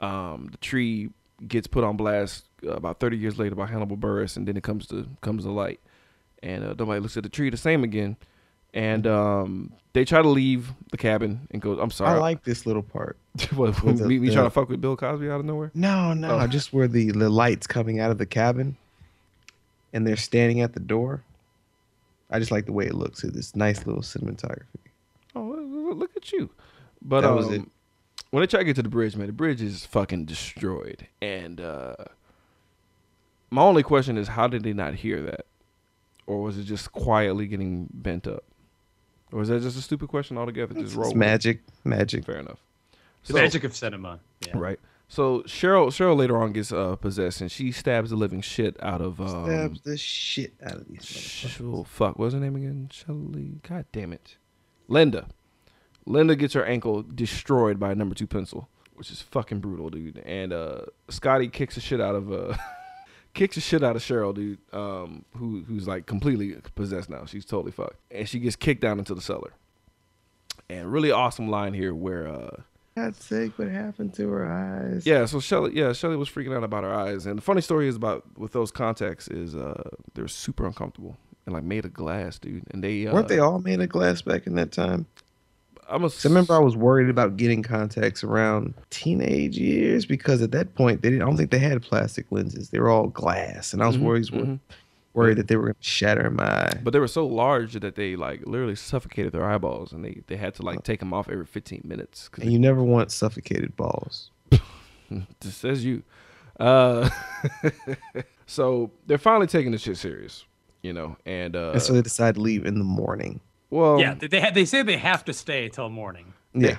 Um, 0.00 0.48
the 0.50 0.58
tree 0.58 1.10
gets 1.46 1.66
put 1.66 1.84
on 1.84 1.96
blast 1.96 2.44
uh, 2.64 2.72
about 2.72 3.00
30 3.00 3.16
years 3.16 3.38
later 3.38 3.54
by 3.54 3.66
Hannibal 3.66 3.96
Buress, 3.96 4.36
and 4.36 4.46
then 4.46 4.56
it 4.56 4.62
comes 4.62 4.86
to 4.88 5.06
comes 5.20 5.44
to 5.44 5.50
light, 5.50 5.80
and 6.42 6.64
uh, 6.64 6.74
nobody 6.78 7.00
looks 7.00 7.16
at 7.16 7.22
the 7.22 7.28
tree 7.28 7.50
the 7.50 7.56
same 7.56 7.84
again. 7.84 8.16
And 8.72 9.06
um, 9.06 9.72
they 9.92 10.04
try 10.04 10.20
to 10.20 10.28
leave 10.28 10.72
the 10.90 10.96
cabin 10.96 11.46
and 11.52 11.62
go. 11.62 11.78
I'm 11.78 11.92
sorry. 11.92 12.16
I 12.16 12.20
like 12.20 12.42
this 12.42 12.66
little 12.66 12.82
part. 12.82 13.16
what, 13.54 13.80
with 13.84 13.98
the- 13.98 14.18
the- 14.18 14.32
trying 14.32 14.44
to 14.46 14.50
fuck 14.50 14.68
with 14.68 14.80
Bill 14.80 14.96
Cosby 14.96 15.30
out 15.30 15.38
of 15.38 15.46
nowhere. 15.46 15.70
No, 15.74 16.12
no, 16.12 16.40
Oh. 16.40 16.46
just 16.48 16.72
where 16.72 16.88
the, 16.88 17.12
the 17.12 17.30
lights 17.30 17.68
coming 17.68 18.00
out 18.00 18.10
of 18.10 18.18
the 18.18 18.26
cabin, 18.26 18.76
and 19.92 20.04
they're 20.06 20.16
standing 20.16 20.60
at 20.60 20.72
the 20.72 20.80
door. 20.80 21.22
I 22.30 22.40
just 22.40 22.50
like 22.50 22.66
the 22.66 22.72
way 22.72 22.86
it 22.86 22.94
looks. 22.94 23.22
It's 23.22 23.34
this 23.36 23.54
nice 23.54 23.86
little 23.86 24.02
cinematography. 24.02 24.64
Oh, 25.36 25.42
look- 25.44 25.96
look 25.98 26.16
at 26.16 26.32
you! 26.32 26.50
But 27.00 27.20
That 27.20 27.30
um, 27.30 27.36
was 27.36 27.50
it. 27.52 27.62
When 28.34 28.42
they 28.42 28.48
try 28.48 28.58
to 28.58 28.64
get 28.64 28.74
to 28.76 28.82
the 28.82 28.88
bridge, 28.88 29.14
man, 29.14 29.28
the 29.28 29.32
bridge 29.32 29.62
is 29.62 29.86
fucking 29.86 30.24
destroyed. 30.24 31.06
And 31.22 31.60
uh, 31.60 31.94
my 33.50 33.62
only 33.62 33.84
question 33.84 34.18
is, 34.18 34.26
how 34.28 34.48
did 34.48 34.64
they 34.64 34.72
not 34.72 34.94
hear 34.94 35.20
that, 35.22 35.46
or 36.26 36.42
was 36.42 36.58
it 36.58 36.64
just 36.64 36.90
quietly 36.90 37.46
getting 37.46 37.88
bent 37.92 38.26
up, 38.26 38.42
or 39.30 39.42
is 39.42 39.48
that 39.48 39.62
just 39.62 39.78
a 39.78 39.82
stupid 39.82 40.08
question 40.08 40.36
altogether? 40.36 40.74
Just 40.74 40.96
roll. 40.96 41.04
It's 41.06 41.14
with 41.14 41.16
it? 41.16 41.18
magic, 41.18 41.60
magic. 41.84 42.24
Fair 42.24 42.38
enough. 42.38 42.58
The 43.26 43.34
So- 43.34 43.38
magic 43.38 43.62
of 43.64 43.74
cinema. 43.76 44.18
Yeah. 44.46 44.54
Right. 44.58 44.80
So 45.06 45.42
Cheryl 45.42 45.88
Cheryl 45.88 46.16
later 46.16 46.36
on 46.42 46.52
gets 46.52 46.72
uh, 46.72 46.96
possessed 46.96 47.40
and 47.42 47.52
she 47.52 47.70
stabs 47.70 48.10
the 48.10 48.16
living 48.16 48.40
shit 48.40 48.76
out 48.82 49.00
of 49.00 49.20
um, 49.20 49.44
Stabs 49.44 49.80
the 49.82 49.96
shit 49.96 50.54
out 50.64 50.72
of 50.72 50.88
these. 50.88 51.00
motherfuckers. 51.02 51.48
Sh- 51.50 51.60
oh, 51.62 51.84
fuck, 51.84 52.18
what's 52.18 52.34
her 52.34 52.40
name 52.40 52.56
again? 52.56 52.88
Shelly. 52.90 53.60
God 53.68 53.84
damn 53.92 54.12
it. 54.12 54.36
Linda. 54.88 55.26
Linda 56.06 56.36
gets 56.36 56.54
her 56.54 56.64
ankle 56.64 57.02
destroyed 57.02 57.78
by 57.78 57.92
a 57.92 57.94
number 57.94 58.14
two 58.14 58.26
pencil, 58.26 58.68
which 58.94 59.10
is 59.10 59.22
fucking 59.22 59.60
brutal, 59.60 59.90
dude. 59.90 60.18
And 60.18 60.52
uh, 60.52 60.82
Scotty 61.08 61.48
kicks 61.48 61.74
the 61.74 61.80
shit 61.80 62.00
out 62.00 62.14
of 62.14 62.32
uh, 62.32 62.56
kicks 63.34 63.54
the 63.54 63.60
shit 63.60 63.82
out 63.82 63.96
of 63.96 64.02
Cheryl, 64.02 64.34
dude. 64.34 64.58
Um, 64.72 65.24
who 65.36 65.64
who's 65.66 65.88
like 65.88 66.06
completely 66.06 66.56
possessed 66.74 67.08
now. 67.10 67.24
She's 67.24 67.44
totally 67.44 67.72
fucked, 67.72 67.96
and 68.10 68.28
she 68.28 68.38
gets 68.38 68.56
kicked 68.56 68.80
down 68.80 68.98
into 68.98 69.14
the 69.14 69.22
cellar. 69.22 69.52
And 70.68 70.90
really 70.90 71.10
awesome 71.10 71.48
line 71.48 71.74
here 71.74 71.94
where 71.94 72.26
uh, 72.26 72.62
God's 72.96 73.22
sake, 73.22 73.58
what 73.58 73.68
happened 73.68 74.14
to 74.14 74.28
her 74.28 74.46
eyes? 74.50 75.04
yeah, 75.04 75.26
so 75.26 75.40
Shelly, 75.40 75.72
yeah, 75.74 75.92
Shelly 75.92 76.16
was 76.16 76.28
freaking 76.28 76.56
out 76.56 76.64
about 76.64 76.84
her 76.84 76.94
eyes, 76.94 77.26
and 77.26 77.36
the 77.38 77.42
funny 77.42 77.60
story 77.60 77.88
is 77.88 77.96
about 77.96 78.24
with 78.38 78.52
those 78.52 78.70
contacts 78.70 79.28
is 79.28 79.54
uh 79.54 79.90
they're 80.14 80.28
super 80.28 80.66
uncomfortable 80.66 81.16
and 81.46 81.54
like 81.54 81.64
made 81.64 81.84
of 81.84 81.92
glass, 81.92 82.38
dude. 82.38 82.64
And 82.70 82.82
they 82.82 83.06
uh, 83.06 83.12
Weren't 83.14 83.28
they 83.28 83.38
all 83.38 83.58
made 83.58 83.80
of 83.80 83.88
glass 83.88 84.22
back 84.22 84.46
in 84.46 84.54
that 84.54 84.72
time? 84.72 85.06
I'm 85.88 86.02
a, 86.04 86.08
'Cause 86.08 86.24
I 86.24 86.28
remember 86.28 86.54
I 86.54 86.58
was 86.60 86.76
worried 86.76 87.08
about 87.10 87.36
getting 87.36 87.62
contacts 87.62 88.24
around 88.24 88.74
teenage 88.90 89.56
years 89.58 90.06
because 90.06 90.40
at 90.42 90.50
that 90.52 90.74
point 90.74 91.02
they 91.02 91.10
didn't. 91.10 91.22
I 91.22 91.26
don't 91.26 91.36
think 91.36 91.50
they 91.50 91.58
had 91.58 91.80
plastic 91.82 92.26
lenses. 92.30 92.70
They 92.70 92.78
were 92.80 92.88
all 92.90 93.08
glass, 93.08 93.72
and 93.72 93.82
I 93.82 93.86
was 93.86 93.96
Mhm, 93.98 94.02
worried 94.02 94.24
mhm. 94.26 94.60
worried 95.14 95.36
that 95.38 95.46
they 95.48 95.54
were 95.56 95.62
going 95.64 95.74
to 95.74 95.82
shatter 95.88 96.28
my 96.30 96.44
eye. 96.44 96.80
but 96.82 96.92
they 96.92 96.98
were 96.98 97.06
so 97.06 97.24
large 97.26 97.74
that 97.74 97.94
they 97.94 98.16
like 98.16 98.46
literally 98.46 98.74
suffocated 98.74 99.32
their 99.32 99.44
eyeballs, 99.44 99.92
and 99.92 100.04
they 100.04 100.22
they 100.26 100.36
had 100.36 100.54
to 100.54 100.62
like 100.62 100.82
take 100.82 100.98
them 101.00 101.12
off 101.12 101.28
every 101.28 101.46
15 101.46 101.82
minutes. 101.84 102.30
And 102.40 102.52
you 102.52 102.58
never 102.58 102.82
want 102.82 103.12
suffocated 103.12 103.76
balls. 103.76 104.30
just 105.40 105.58
says 105.60 105.84
you. 105.84 106.02
Uh, 106.58 107.08
so 108.46 108.90
they're 109.06 109.18
finally 109.18 109.46
taking 109.46 109.72
this 109.72 109.82
shit 109.82 109.96
serious, 109.96 110.44
you 110.82 110.92
know, 110.92 111.16
and 111.26 111.56
uh, 111.56 111.72
and 111.72 111.82
so 111.82 111.92
they 111.92 112.02
decide 112.02 112.34
to 112.36 112.40
leave 112.40 112.64
in 112.66 112.78
the 112.78 112.84
morning. 112.84 113.40
Well, 113.74 113.98
yeah, 113.98 114.14
they, 114.14 114.28
they 114.28 114.38
had 114.38 114.54
they 114.54 114.64
say 114.64 114.82
they 114.82 114.98
have 114.98 115.24
to 115.24 115.32
stay 115.32 115.68
till 115.68 115.88
morning. 115.88 116.32
Yeah. 116.54 116.76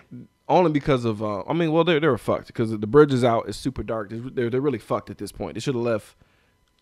only 0.48 0.72
because 0.72 1.04
of 1.04 1.22
uh, 1.22 1.44
I 1.46 1.52
mean, 1.52 1.74
well, 1.74 1.84
they 1.84 2.00
they 2.00 2.08
were 2.08 2.18
fucked 2.18 2.48
because 2.48 2.72
the 2.72 2.88
bridge 2.88 3.12
is 3.12 3.22
out. 3.22 3.50
It's 3.50 3.58
super 3.58 3.84
dark. 3.84 4.10
They're 4.10 4.20
they're, 4.22 4.50
they're 4.50 4.62
really 4.62 4.80
fucked 4.80 5.10
at 5.10 5.18
this 5.18 5.34
point. 5.34 5.56
They 5.56 5.60
should 5.60 5.76
have 5.76 5.84
left 5.84 6.16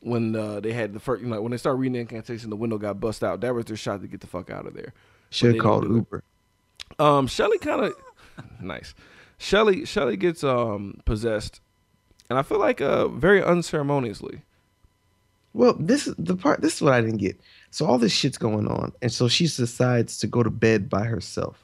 when 0.01 0.35
uh, 0.35 0.59
they 0.59 0.71
had 0.71 0.93
the 0.93 0.99
first. 0.99 1.23
You 1.23 1.29
know, 1.29 1.41
when 1.41 1.49
they 1.49 1.57
started 1.57 1.77
reading 1.77 1.93
the 1.93 1.99
incantation, 2.01 2.51
the 2.51 2.55
window 2.55 2.77
got 2.77 2.99
bust 2.99 3.23
out. 3.23 3.41
That 3.41 3.55
was 3.55 3.65
their 3.65 3.75
shot 3.75 4.01
to 4.01 4.07
get 4.07 4.21
the 4.21 4.27
fuck 4.27 4.51
out 4.51 4.67
of 4.67 4.75
there. 4.75 4.93
Should 5.31 5.55
have 5.55 5.63
called. 5.63 5.85
Uber. 5.85 6.23
Um, 6.99 7.25
Shelly 7.25 7.57
kind 7.57 7.85
of 7.85 7.95
nice. 8.61 8.93
Shelly 9.39 9.83
Shelly 9.85 10.15
gets 10.15 10.43
um 10.43 11.01
possessed, 11.05 11.59
and 12.29 12.37
I 12.37 12.43
feel 12.43 12.59
like 12.59 12.81
uh 12.81 13.07
very 13.07 13.43
unceremoniously. 13.43 14.43
Well, 15.53 15.75
this 15.79 16.07
is 16.07 16.15
the 16.17 16.35
part. 16.35 16.61
This 16.61 16.75
is 16.77 16.81
what 16.81 16.93
I 16.93 17.01
didn't 17.01 17.17
get. 17.17 17.39
So 17.71 17.85
all 17.85 17.97
this 17.97 18.11
shit's 18.11 18.37
going 18.37 18.67
on, 18.67 18.91
and 19.01 19.11
so 19.11 19.27
she 19.27 19.45
decides 19.47 20.17
to 20.19 20.27
go 20.27 20.43
to 20.43 20.49
bed 20.49 20.89
by 20.89 21.03
herself 21.03 21.63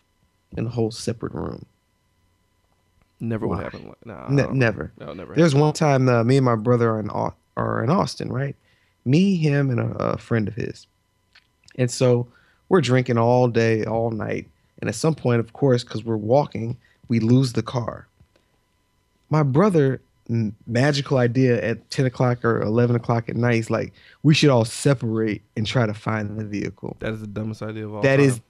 in 0.57 0.65
a 0.65 0.69
whole 0.69 0.91
separate 0.91 1.33
room. 1.33 1.65
Never 3.19 3.47
would 3.47 3.57
Why? 3.57 3.63
happen. 3.63 3.87
like- 3.87 4.05
Nah, 4.05 4.29
Ne- 4.29 4.51
never. 4.53 4.91
No, 4.99 5.13
never. 5.13 5.33
There's 5.35 5.53
one 5.55 5.73
time 5.73 6.07
uh, 6.07 6.23
me 6.23 6.37
and 6.37 6.45
my 6.45 6.55
brother 6.55 6.91
are 6.91 6.99
in 6.99 7.09
Au- 7.09 7.33
are 7.57 7.83
in 7.83 7.89
Austin, 7.89 8.31
right? 8.31 8.55
Me, 9.05 9.35
him, 9.35 9.69
and 9.69 9.79
a, 9.79 10.13
a 10.13 10.17
friend 10.17 10.47
of 10.47 10.55
his. 10.55 10.87
And 11.75 11.89
so 11.91 12.27
we're 12.69 12.81
drinking 12.81 13.17
all 13.17 13.47
day, 13.47 13.83
all 13.85 14.11
night, 14.11 14.47
and 14.79 14.87
at 14.89 14.95
some 14.95 15.15
point, 15.15 15.39
of 15.39 15.53
course, 15.53 15.83
because 15.83 16.03
we're 16.05 16.15
walking, 16.17 16.77
we 17.07 17.19
lose 17.19 17.53
the 17.53 17.63
car. 17.63 18.07
My 19.29 19.43
brother, 19.43 20.01
magical 20.67 21.17
idea 21.17 21.61
at 21.63 21.89
ten 21.89 22.05
o'clock 22.05 22.45
or 22.45 22.61
eleven 22.61 22.95
o'clock 22.95 23.27
at 23.29 23.35
night, 23.35 23.55
he's 23.55 23.69
like, 23.69 23.93
we 24.23 24.33
should 24.33 24.49
all 24.49 24.63
separate 24.65 25.41
and 25.57 25.65
try 25.65 25.85
to 25.85 25.93
find 25.93 26.39
the 26.39 26.45
vehicle. 26.45 26.95
That 26.99 27.13
is 27.13 27.21
the 27.21 27.27
dumbest 27.27 27.61
idea 27.63 27.85
of 27.85 27.95
all. 27.95 28.01
That 28.01 28.17
time. 28.17 28.25
is 28.25 28.41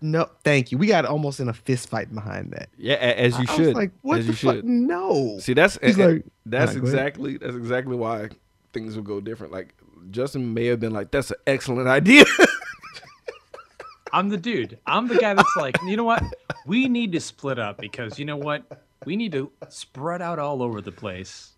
no, 0.00 0.28
thank 0.44 0.70
you. 0.70 0.78
We 0.78 0.86
got 0.86 1.04
almost 1.04 1.40
in 1.40 1.48
a 1.48 1.52
fist 1.52 1.88
fight 1.88 2.14
behind 2.14 2.52
that. 2.52 2.68
yeah, 2.78 2.94
as 2.94 3.32
you 3.38 3.46
I- 3.48 3.52
I 3.52 3.56
should. 3.56 3.66
was 3.66 3.74
like, 3.74 3.90
what 4.02 4.18
as 4.20 4.26
the 4.26 4.32
you 4.32 4.36
fuck? 4.36 4.54
should. 4.56 4.64
No. 4.64 5.38
See, 5.40 5.54
that's 5.54 5.76
He's 5.82 5.98
and- 5.98 6.14
like, 6.16 6.24
that's 6.46 6.70
Alright, 6.72 6.84
exactly 6.84 7.36
that's 7.38 7.56
exactly 7.56 7.96
why 7.96 8.28
things 8.72 8.94
will 8.96 9.02
go 9.02 9.20
different. 9.20 9.52
Like 9.52 9.74
Justin 10.10 10.54
may 10.54 10.66
have 10.66 10.80
been 10.80 10.92
like, 10.92 11.10
"That's 11.10 11.30
an 11.30 11.36
excellent 11.46 11.88
idea." 11.88 12.24
I'm 14.12 14.30
the 14.30 14.38
dude. 14.38 14.78
I'm 14.86 15.06
the 15.08 15.16
guy 15.16 15.34
that's 15.34 15.56
like, 15.56 15.76
you 15.82 15.96
know 15.96 16.04
what? 16.04 16.22
We 16.66 16.88
need 16.88 17.12
to 17.12 17.20
split 17.20 17.58
up 17.58 17.76
because 17.78 18.18
you 18.18 18.24
know 18.24 18.36
what? 18.38 18.62
We 19.04 19.16
need 19.16 19.32
to 19.32 19.50
spread 19.68 20.20
out 20.22 20.38
all 20.38 20.62
over 20.62 20.80
the 20.80 20.92
place. 20.92 21.52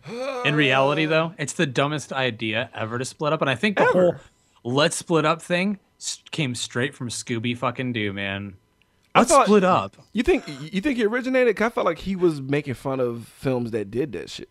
In 0.45 0.55
reality, 0.55 1.07
though, 1.07 1.35
it's 1.39 1.55
the 1.55 1.67
dumbest 1.67 2.13
idea 2.13 2.71
ever 2.75 2.99
to 2.99 3.05
split 3.05 3.33
up, 3.33 3.41
and 3.41 3.49
I 3.51 3.55
think 3.55 3.79
the 3.79 3.87
whole 3.87 4.17
"let's 4.63 4.97
split 4.97 5.25
up" 5.25 5.41
thing 5.41 5.79
came 6.31 6.55
straight 6.55 6.95
from 6.95 7.09
Scooby 7.09 7.57
fucking 7.57 7.93
Doo, 7.93 8.13
man. 8.13 8.55
I 9.15 9.21
Let's 9.21 9.31
thought- 9.33 9.47
split 9.47 9.65
up. 9.65 9.97
you 10.13 10.23
think 10.23 10.45
you 10.73 10.81
think 10.81 10.99
he 10.99 11.05
originated? 11.05 11.61
I 11.61 11.69
felt 11.71 11.85
like 11.87 11.99
he 12.01 12.15
was 12.15 12.41
making 12.41 12.75
fun 12.75 13.01
of 13.01 13.27
films 13.27 13.71
that 13.73 13.91
did 13.91 14.13
that 14.13 14.31
shit. 14.31 14.51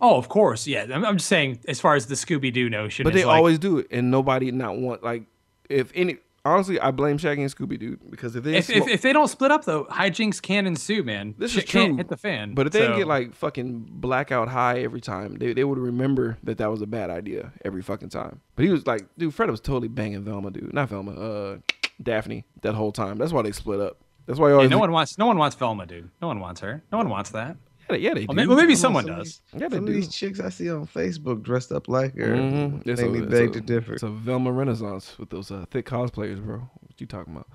Oh, 0.00 0.16
of 0.16 0.28
course, 0.28 0.66
yeah. 0.66 0.86
I'm, 0.92 1.04
I'm 1.04 1.16
just 1.18 1.28
saying, 1.28 1.60
as 1.68 1.78
far 1.80 1.94
as 1.94 2.06
the 2.06 2.14
Scooby 2.16 2.52
Doo 2.52 2.68
notion, 2.70 3.04
But 3.04 3.12
they 3.14 3.24
like, 3.24 3.36
always 3.36 3.58
do 3.58 3.78
it, 3.78 3.86
and 3.90 4.10
nobody 4.10 4.50
not 4.50 4.76
want 4.78 5.02
like 5.02 5.24
if 5.68 5.92
any. 5.94 6.16
Honestly, 6.44 6.80
I 6.80 6.90
blame 6.90 7.18
Shaggy 7.18 7.42
and 7.42 7.54
Scooby 7.54 7.78
Doo 7.78 7.98
because 8.10 8.34
if 8.34 8.42
they 8.42 8.56
If, 8.56 8.68
if, 8.68 8.88
if 8.88 9.02
they 9.02 9.12
don't 9.12 9.28
split 9.28 9.52
up 9.52 9.64
though, 9.64 9.84
hijinks 9.84 10.42
can 10.42 10.66
ensue, 10.66 11.04
man. 11.04 11.36
This 11.38 11.52
Shit 11.52 11.64
is 11.64 11.70
true. 11.70 11.96
Hit 11.96 12.08
the 12.08 12.16
fan. 12.16 12.54
But 12.54 12.66
if 12.66 12.72
they 12.72 12.80
didn't 12.80 12.98
get 12.98 13.06
like 13.06 13.32
fucking 13.34 13.86
blackout 13.88 14.48
high 14.48 14.80
every 14.80 15.00
time, 15.00 15.36
they, 15.36 15.52
they 15.52 15.62
would 15.62 15.78
remember 15.78 16.38
that 16.42 16.58
that 16.58 16.68
was 16.68 16.82
a 16.82 16.86
bad 16.86 17.10
idea 17.10 17.52
every 17.64 17.80
fucking 17.80 18.08
time. 18.08 18.40
But 18.56 18.64
he 18.64 18.72
was 18.72 18.86
like, 18.88 19.06
dude, 19.16 19.32
Fred 19.34 19.50
was 19.50 19.60
totally 19.60 19.86
banging 19.88 20.24
Velma, 20.24 20.50
dude. 20.50 20.72
Not 20.72 20.88
Velma, 20.88 21.12
uh, 21.12 21.58
Daphne 22.02 22.44
that 22.62 22.74
whole 22.74 22.90
time. 22.90 23.18
That's 23.18 23.32
why 23.32 23.42
they 23.42 23.52
split 23.52 23.78
up. 23.80 23.98
That's 24.26 24.40
why 24.40 24.48
you 24.50 24.60
Yeah, 24.62 24.66
no 24.66 24.78
one 24.78 24.90
wants, 24.90 25.18
no 25.18 25.26
one 25.26 25.38
wants 25.38 25.54
Velma, 25.54 25.86
dude. 25.86 26.10
No 26.20 26.26
one 26.28 26.40
wants 26.40 26.60
her. 26.60 26.82
No 26.90 26.98
one 26.98 27.08
wants 27.08 27.30
that. 27.30 27.56
Yeah, 28.00 28.14
they- 28.14 28.20
yeah, 28.20 28.26
they 28.26 28.26
Well, 28.26 28.34
do. 28.34 28.34
maybe, 28.36 28.48
well, 28.48 28.56
maybe 28.58 28.74
someone 28.74 29.04
on, 29.04 29.08
somebody- 29.08 29.28
does. 29.28 29.40
yeah, 29.52 29.68
they 29.68 29.76
Some 29.76 29.86
of 29.88 29.92
these 29.92 30.08
chicks 30.08 30.40
I 30.40 30.48
see 30.48 30.70
on 30.70 30.86
Facebook 30.86 31.42
dressed 31.42 31.72
up 31.72 31.88
like 31.88 32.16
her 32.16 32.28
Mhm. 32.34 32.86
It's 32.86 33.00
make 33.00 33.10
a- 33.10 33.12
me 33.12 33.26
beg 33.26 33.52
to 33.54 33.60
differ. 33.60 33.94
It's 33.94 34.02
a 34.02 34.08
Velma 34.08 34.50
Renaissance 34.52 35.18
with 35.18 35.30
those 35.30 35.50
uh, 35.50 35.64
thick 35.70 35.86
cosplayers, 35.86 36.42
bro. 36.44 36.58
What 36.58 36.98
you 36.98 37.06
talking 37.06 37.34
about? 37.34 37.48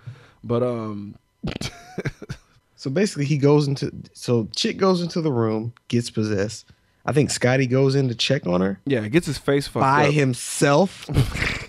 But 0.44 0.64
um, 0.64 1.16
So 2.76 2.92
basically, 2.92 3.26
he 3.26 3.38
goes 3.40 3.68
into 3.68 3.92
so 4.14 4.48
chick 4.56 4.78
goes 4.78 5.02
into 5.02 5.20
the 5.22 5.32
room, 5.32 5.74
gets 5.88 6.12
possessed. 6.12 6.66
I 7.08 7.12
think 7.12 7.32
Scotty 7.32 7.66
goes 7.66 7.96
in 7.96 8.08
to 8.10 8.16
check 8.16 8.46
on 8.46 8.62
her 8.62 8.80
yeah, 8.86 9.02
it 9.04 9.12
gets 9.12 9.26
his 9.26 9.38
face 9.38 9.66
fucked 9.68 9.82
by 9.82 10.08
up. 10.08 10.14
himself 10.14 11.06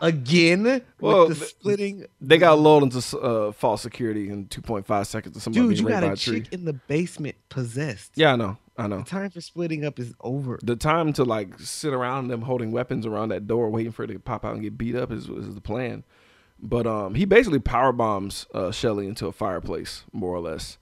again 0.00 0.82
Well, 1.00 1.28
with 1.28 1.38
the 1.38 1.44
th- 1.44 1.50
splitting. 1.50 2.06
They 2.20 2.38
got 2.38 2.58
lulled 2.58 2.82
into 2.84 3.18
uh, 3.18 3.52
false 3.52 3.82
security 3.82 4.28
in 4.30 4.46
2.5 4.46 5.06
seconds. 5.06 5.36
Of 5.36 5.42
somebody 5.42 5.68
Dude, 5.68 5.78
you 5.80 5.88
got 5.88 6.04
a 6.04 6.12
a 6.12 6.16
chick 6.16 6.48
in 6.52 6.64
the 6.64 6.72
basement 6.72 7.36
possessed. 7.48 8.12
Yeah, 8.16 8.32
I 8.32 8.36
know. 8.36 8.58
I 8.78 8.86
know. 8.86 8.98
The 8.98 9.04
time 9.10 9.30
for 9.30 9.40
splitting 9.40 9.84
up 9.84 9.98
is 9.98 10.14
over. 10.20 10.58
the 10.62 10.76
time 10.76 11.12
to 11.14 11.24
like 11.24 11.58
sit 11.58 11.92
around 11.92 12.28
them 12.28 12.42
holding 12.42 12.72
weapons 12.72 13.04
around 13.04 13.28
that 13.28 13.46
door 13.46 13.68
waiting 13.68 13.92
for 13.92 14.04
it 14.04 14.08
to 14.08 14.18
pop 14.18 14.44
out 14.44 14.54
and 14.54 14.62
get 14.62 14.78
beat 14.78 14.96
up 14.96 15.12
is, 15.12 15.28
is 15.28 15.54
the 15.54 15.60
plan 15.60 16.04
but 16.64 16.86
um 16.86 17.14
he 17.14 17.24
basically 17.26 17.58
power 17.58 17.92
bombs 17.92 18.46
uh 18.54 18.70
shelly 18.70 19.06
into 19.06 19.26
a 19.26 19.32
fireplace 19.32 20.04
more 20.12 20.34
or 20.34 20.40
less 20.40 20.78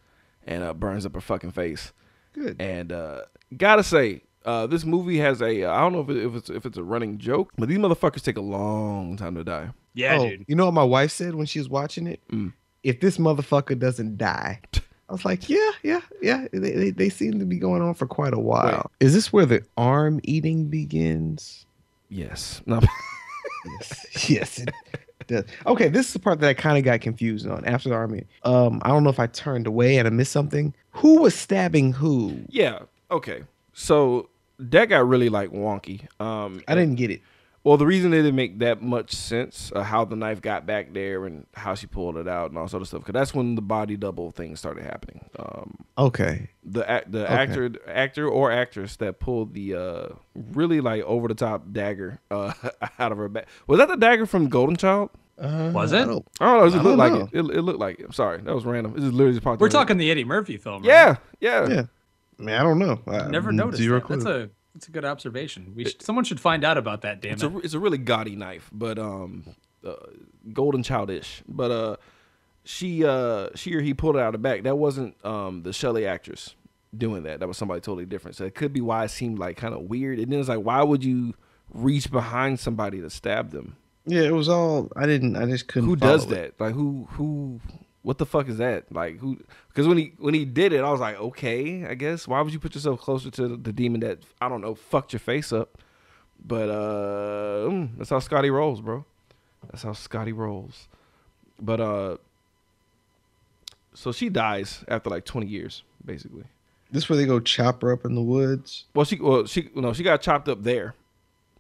and 0.47 0.63
uh 0.63 0.73
burns 0.75 1.05
up 1.05 1.15
her 1.15 1.21
fucking 1.21 1.51
face 1.51 1.93
Good. 2.33 2.61
and 2.61 2.93
uh 2.93 3.23
gotta 3.57 3.83
say 3.83 4.23
uh 4.45 4.67
this 4.67 4.85
movie 4.85 5.19
has 5.19 5.41
a 5.43 5.65
i 5.65 5.81
don't 5.81 5.93
know 5.93 6.01
if, 6.01 6.09
it, 6.11 6.17
if 6.25 6.35
it's 6.35 6.51
if 6.51 6.65
it's 6.67 6.79
a 6.79 6.83
running 6.83 7.19
joke 7.19 7.51
but 7.59 7.69
these 7.69 7.79
motherfuckers 7.79 8.23
take 8.23 8.37
a 8.37 8.41
long 8.41 9.17
time 9.17 9.35
to 9.35 9.45
die 9.45 9.69
Yeah, 9.95 10.17
oh, 10.19 10.29
dude. 10.31 10.45
you 10.49 10.55
know 10.55 10.65
what 10.67 10.75
my 10.75 10.85
wife 10.85 11.11
said 11.11 11.35
when 11.35 11.47
she 11.47 11.59
was 11.59 11.69
watching 11.69 12.07
it? 12.07 12.21
Mm. 12.31 12.53
If 12.83 13.01
this 13.01 13.19
motherfucker 13.19 13.79
doesn't 13.79 14.17
die, 14.17 14.61
I 15.09 15.13
was 15.13 15.25
like, 15.25 15.49
yeah, 15.51 15.73
yeah, 15.83 16.01
yeah. 16.23 16.47
They, 16.53 16.71
they, 16.71 16.91
they 16.91 17.09
seem 17.11 17.39
to 17.41 17.45
be 17.45 17.59
going 17.59 17.83
on 17.83 17.93
for 17.95 18.07
quite 18.07 18.33
a 18.33 18.39
while. 18.39 18.91
Is 19.01 19.13
this 19.13 19.33
where 19.33 19.45
the 19.47 19.63
arm 19.77 20.21
eating 20.23 20.67
begins? 20.67 21.67
yes 22.09 22.61
no 22.67 22.81
yes, 23.79 24.29
yes. 24.31 24.59
It 24.61 25.27
does. 25.27 25.45
Okay, 25.67 25.89
this 25.89 26.07
is 26.09 26.13
the 26.15 26.19
part 26.19 26.41
that 26.41 26.49
I 26.49 26.55
kind 26.55 26.79
of 26.79 26.85
got 26.85 27.01
confused 27.01 27.47
on 27.47 27.65
after 27.67 27.89
the 27.91 27.95
army. 27.95 28.25
Um, 28.45 28.81
I 28.85 28.89
don't 28.89 29.05
know 29.05 29.11
if 29.11 29.21
I 29.21 29.27
turned 29.27 29.67
away 29.67 29.99
and 29.99 30.07
I 30.09 30.11
missed 30.11 30.33
something. 30.33 30.73
Who 30.93 31.21
was 31.23 31.35
stabbing 31.35 31.93
who? 31.93 32.39
yeah 32.49 32.81
okay 33.11 33.43
so 33.73 34.29
that 34.59 34.87
got 34.87 35.07
really 35.07 35.29
like 35.29 35.51
wonky 35.51 36.03
um 36.21 36.63
I 36.69 36.75
didn't 36.75 36.97
get 36.97 37.11
it. 37.11 37.23
Well, 37.63 37.77
the 37.77 37.85
reason 37.87 38.15
it 38.15 38.23
didn't 38.23 38.37
make 38.37 38.59
that 38.61 38.81
much 38.81 39.13
sense 39.13 39.71
uh, 39.77 39.83
how 39.83 40.07
the 40.07 40.17
knife 40.17 40.41
got 40.41 40.65
back 40.65 40.95
there 40.95 41.27
and 41.27 41.45
how 41.53 41.75
she 41.75 41.87
pulled 41.87 42.17
it 42.17 42.27
out 42.27 42.49
and 42.49 42.57
all 42.59 42.67
sort 42.69 42.81
of 42.81 42.89
stuff, 42.89 43.01
because 43.03 43.13
that's 43.13 43.35
when 43.35 43.55
the 43.55 43.61
body 43.61 43.99
double 43.99 44.31
thing 44.31 44.57
started 44.57 44.83
happening. 44.83 45.29
Um, 45.39 45.75
Okay. 45.99 46.49
the 46.65 47.05
the 47.07 47.25
Okay. 47.25 47.35
actor 47.35 47.71
actor 47.87 48.27
or 48.27 48.51
actress 48.51 48.97
that 48.97 49.21
pulled 49.21 49.53
the 49.53 49.75
uh, 49.75 50.07
really 50.35 50.81
like 50.81 51.03
over 51.03 51.29
the 51.29 51.35
top 51.35 51.71
dagger 51.71 52.19
uh, 52.31 52.55
out 52.99 53.13
of 53.13 53.19
her 53.19 53.29
back 53.29 53.47
was 53.67 53.79
that 53.79 53.89
the 53.89 53.97
dagger 53.97 54.25
from 54.25 54.49
Golden 54.49 54.77
Child? 54.77 55.11
Uh, 55.39 55.71
Was 55.75 55.93
I 55.93 56.03
it? 56.03 56.07
don't- 56.07 56.27
I 56.41 56.45
don't 56.47 56.59
know. 56.61 56.65
It 56.65 56.71
just 56.71 56.81
I 56.81 56.83
looked 56.83 56.85
don't 56.85 56.99
like 56.99 57.13
know. 57.13 57.29
it. 57.51 57.51
it. 57.53 57.59
It 57.59 57.63
looked 57.63 57.79
like 57.79 58.01
it. 58.01 58.07
I'm 58.07 58.13
sorry, 58.13 58.41
that 58.41 58.55
was 58.55 58.65
random. 58.65 58.93
It 58.97 59.01
just 59.01 59.13
literally 59.13 59.35
just 59.35 59.45
popped. 59.45 59.61
We're 59.61 59.67
in 59.67 59.71
head. 59.73 59.79
talking 59.79 59.97
the 59.99 60.11
Eddie 60.11 60.25
Murphy 60.25 60.57
film. 60.57 60.83
right? 60.83 60.89
Yeah, 60.89 61.17
yeah, 61.41 61.69
Yeah. 61.69 61.83
I 62.41 62.45
mean, 62.45 62.55
I 62.55 62.63
don't 62.63 62.79
know. 62.79 63.01
I 63.07 63.29
Never 63.29 63.53
noticed 63.53 63.83
zero 63.83 63.99
that. 64.01 64.07
clue. 64.07 64.17
That's 64.17 64.27
a 64.27 64.51
that's 64.75 64.89
a 64.89 64.91
good 64.93 65.05
observation. 65.05 65.73
We 65.77 65.85
should, 65.85 66.01
someone 66.03 66.25
should 66.25 66.41
find 66.41 66.65
out 66.65 66.79
about 66.79 67.03
that. 67.03 67.21
Damn 67.21 67.33
It's 67.35 67.43
it. 67.43 67.53
a 67.53 67.59
it's 67.59 67.75
a 67.75 67.79
really 67.81 67.99
gaudy 67.99 68.37
knife, 68.37 68.71
but 68.73 68.99
um, 68.99 69.45
uh, 69.87 69.95
golden 70.53 70.83
childish. 70.83 71.43
But 71.49 71.71
uh, 71.71 71.97
she 72.65 73.05
uh 73.05 73.49
she 73.55 73.75
or 73.75 73.81
he 73.81 73.95
pulled 73.95 74.17
it 74.17 74.21
out 74.21 74.29
of 74.29 74.33
the 74.33 74.39
back. 74.39 74.63
That 74.63 74.77
wasn't 74.77 75.23
um 75.25 75.63
the 75.65 75.73
Shelly 75.73 76.07
actress 76.07 76.55
doing 76.97 77.23
that. 77.25 77.41
That 77.41 77.49
was 77.49 77.57
somebody 77.57 77.81
totally 77.81 78.07
different. 78.07 78.37
So 78.37 78.45
it 78.45 78.55
could 78.55 78.73
be 78.73 78.81
why 78.81 79.05
it 79.05 79.11
seemed 79.11 79.39
like 79.39 79.57
kind 79.57 79.75
of 79.75 79.83
weird. 79.83 80.19
And 80.19 80.33
then 80.33 80.41
it's 80.41 80.49
like, 80.49 80.61
why 80.65 80.83
would 80.83 81.05
you 81.05 81.35
reach 81.73 82.11
behind 82.11 82.59
somebody 82.61 83.01
to 83.01 83.11
stab 83.11 83.51
them? 83.51 83.77
Yeah, 84.07 84.23
it 84.23 84.35
was 84.35 84.49
all. 84.49 84.91
I 84.97 85.07
didn't. 85.07 85.37
I 85.37 85.47
just 85.47 85.69
couldn't. 85.69 85.89
Who 85.89 85.97
does 85.97 86.25
it. 86.25 86.31
that? 86.31 86.61
Like 86.65 86.75
who 86.75 87.07
who 87.13 87.61
what 88.03 88.19
the 88.19 88.27
fuck 88.27 88.49
is 88.49 88.59
that? 88.59 88.91
Like 88.93 89.19
who? 89.19 89.39
Because 89.69 89.87
when 89.87 89.99
he 89.99 90.13
when 90.19 90.35
he 90.35 90.45
did 90.45 90.73
it, 90.73 90.83
I 90.83 90.91
was 90.91 91.01
like, 91.01 91.17
okay, 91.21 91.85
I 91.87 91.95
guess. 91.95 92.27
Why 92.27 92.41
would 92.41 92.53
you 92.53 92.59
put 92.59 92.75
yourself 92.75 93.01
closer 93.01 93.31
to 93.31 93.57
the, 93.57 93.73
demon 93.73 94.01
that 94.01 94.21
I 94.41 94.49
don't 94.49 94.61
know 94.61 94.75
fucked 94.75 95.13
your 95.13 95.21
face 95.21 95.53
up? 95.53 95.79
But 96.45 96.71
uh, 96.71 97.87
that's 97.99 98.11
how 98.11 98.19
Scotty 98.19 98.51
rolls, 98.51 98.81
bro. 98.81 99.05
That's 99.71 99.83
how 99.83 99.93
Scotty 99.93 100.33
rolls. 100.33 100.89
But 101.61 101.81
uh, 101.81 102.17
so 103.93 104.13
she 104.13 104.31
dies 104.31 104.85
after 104.89 105.11
like 105.11 105.27
twenty 105.27 105.47
years, 105.47 105.83
basically. 106.05 106.45
This 106.91 107.09
where 107.09 107.17
they 107.17 107.27
go 107.27 107.39
chop 107.39 107.83
her 107.83 107.93
up 107.93 108.05
in 108.05 108.15
the 108.15 108.23
woods. 108.23 108.87
Well, 108.95 109.05
she 109.05 109.21
well 109.21 109.45
she 109.47 109.71
no 109.75 109.93
she 109.93 110.03
got 110.03 110.23
chopped 110.23 110.49
up 110.49 110.63
there. 110.63 110.95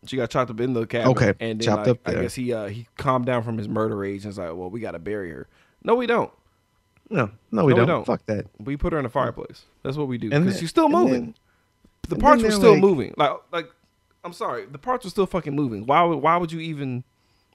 She 0.07 0.16
got 0.16 0.30
chopped 0.30 0.51
up 0.51 0.59
in 0.61 0.72
the 0.72 0.86
cabin. 0.86 1.09
Okay, 1.09 1.34
and 1.38 1.61
then 1.61 1.66
chopped 1.66 1.86
like, 1.86 1.88
up 1.88 2.05
there. 2.05 2.18
I 2.18 2.22
guess 2.22 2.34
he 2.34 2.55
uh 2.55 2.68
he 2.68 2.86
calmed 2.97 3.26
down 3.26 3.43
from 3.43 3.59
his 3.59 3.68
murder 3.68 3.97
rage 3.97 4.24
and 4.24 4.30
was 4.30 4.38
like, 4.38 4.55
well, 4.55 4.70
we 4.70 4.80
got 4.80 4.93
to 4.93 4.99
bury 4.99 5.30
her. 5.30 5.47
No, 5.82 5.94
we 5.94 6.06
don't. 6.06 6.30
No, 7.08 7.30
no, 7.50 7.64
we, 7.64 7.72
No, 7.72 7.78
don't. 7.78 7.86
don't. 7.88 8.04
Fuck 8.06 8.26
that. 8.26 8.46
We 8.58 8.76
put 8.76 8.92
her 8.92 8.98
in 8.98 9.04
a 9.04 9.08
fireplace. 9.10 9.64
That's 9.82 9.96
what 9.96 10.06
we 10.08 10.16
do. 10.18 10.30
And 10.32 10.44
Because 10.44 10.60
she's 10.60 10.70
still 10.70 10.88
moving. 10.88 11.12
then- 11.22 11.34
the 12.08 12.16
parts 12.16 12.42
were 12.42 12.50
still 12.50 12.72
like- 12.72 12.80
moving. 12.80 13.14
Like 13.16 13.32
like 13.52 13.66
I'm 14.24 14.32
sorry. 14.32 14.66
The 14.66 14.78
parts 14.78 15.04
were 15.04 15.10
still 15.10 15.26
fucking 15.26 15.54
moving. 15.54 15.86
Why 15.86 16.02
would 16.02 16.16
why 16.18 16.36
would 16.36 16.50
you 16.52 16.60
even 16.60 17.04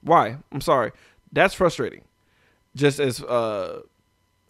why? 0.02 0.38
I'm 0.52 0.60
sorry. 0.60 0.92
That's 1.32 1.52
frustrating. 1.54 2.02
Just 2.74 2.98
as 3.00 3.22
uh 3.22 3.82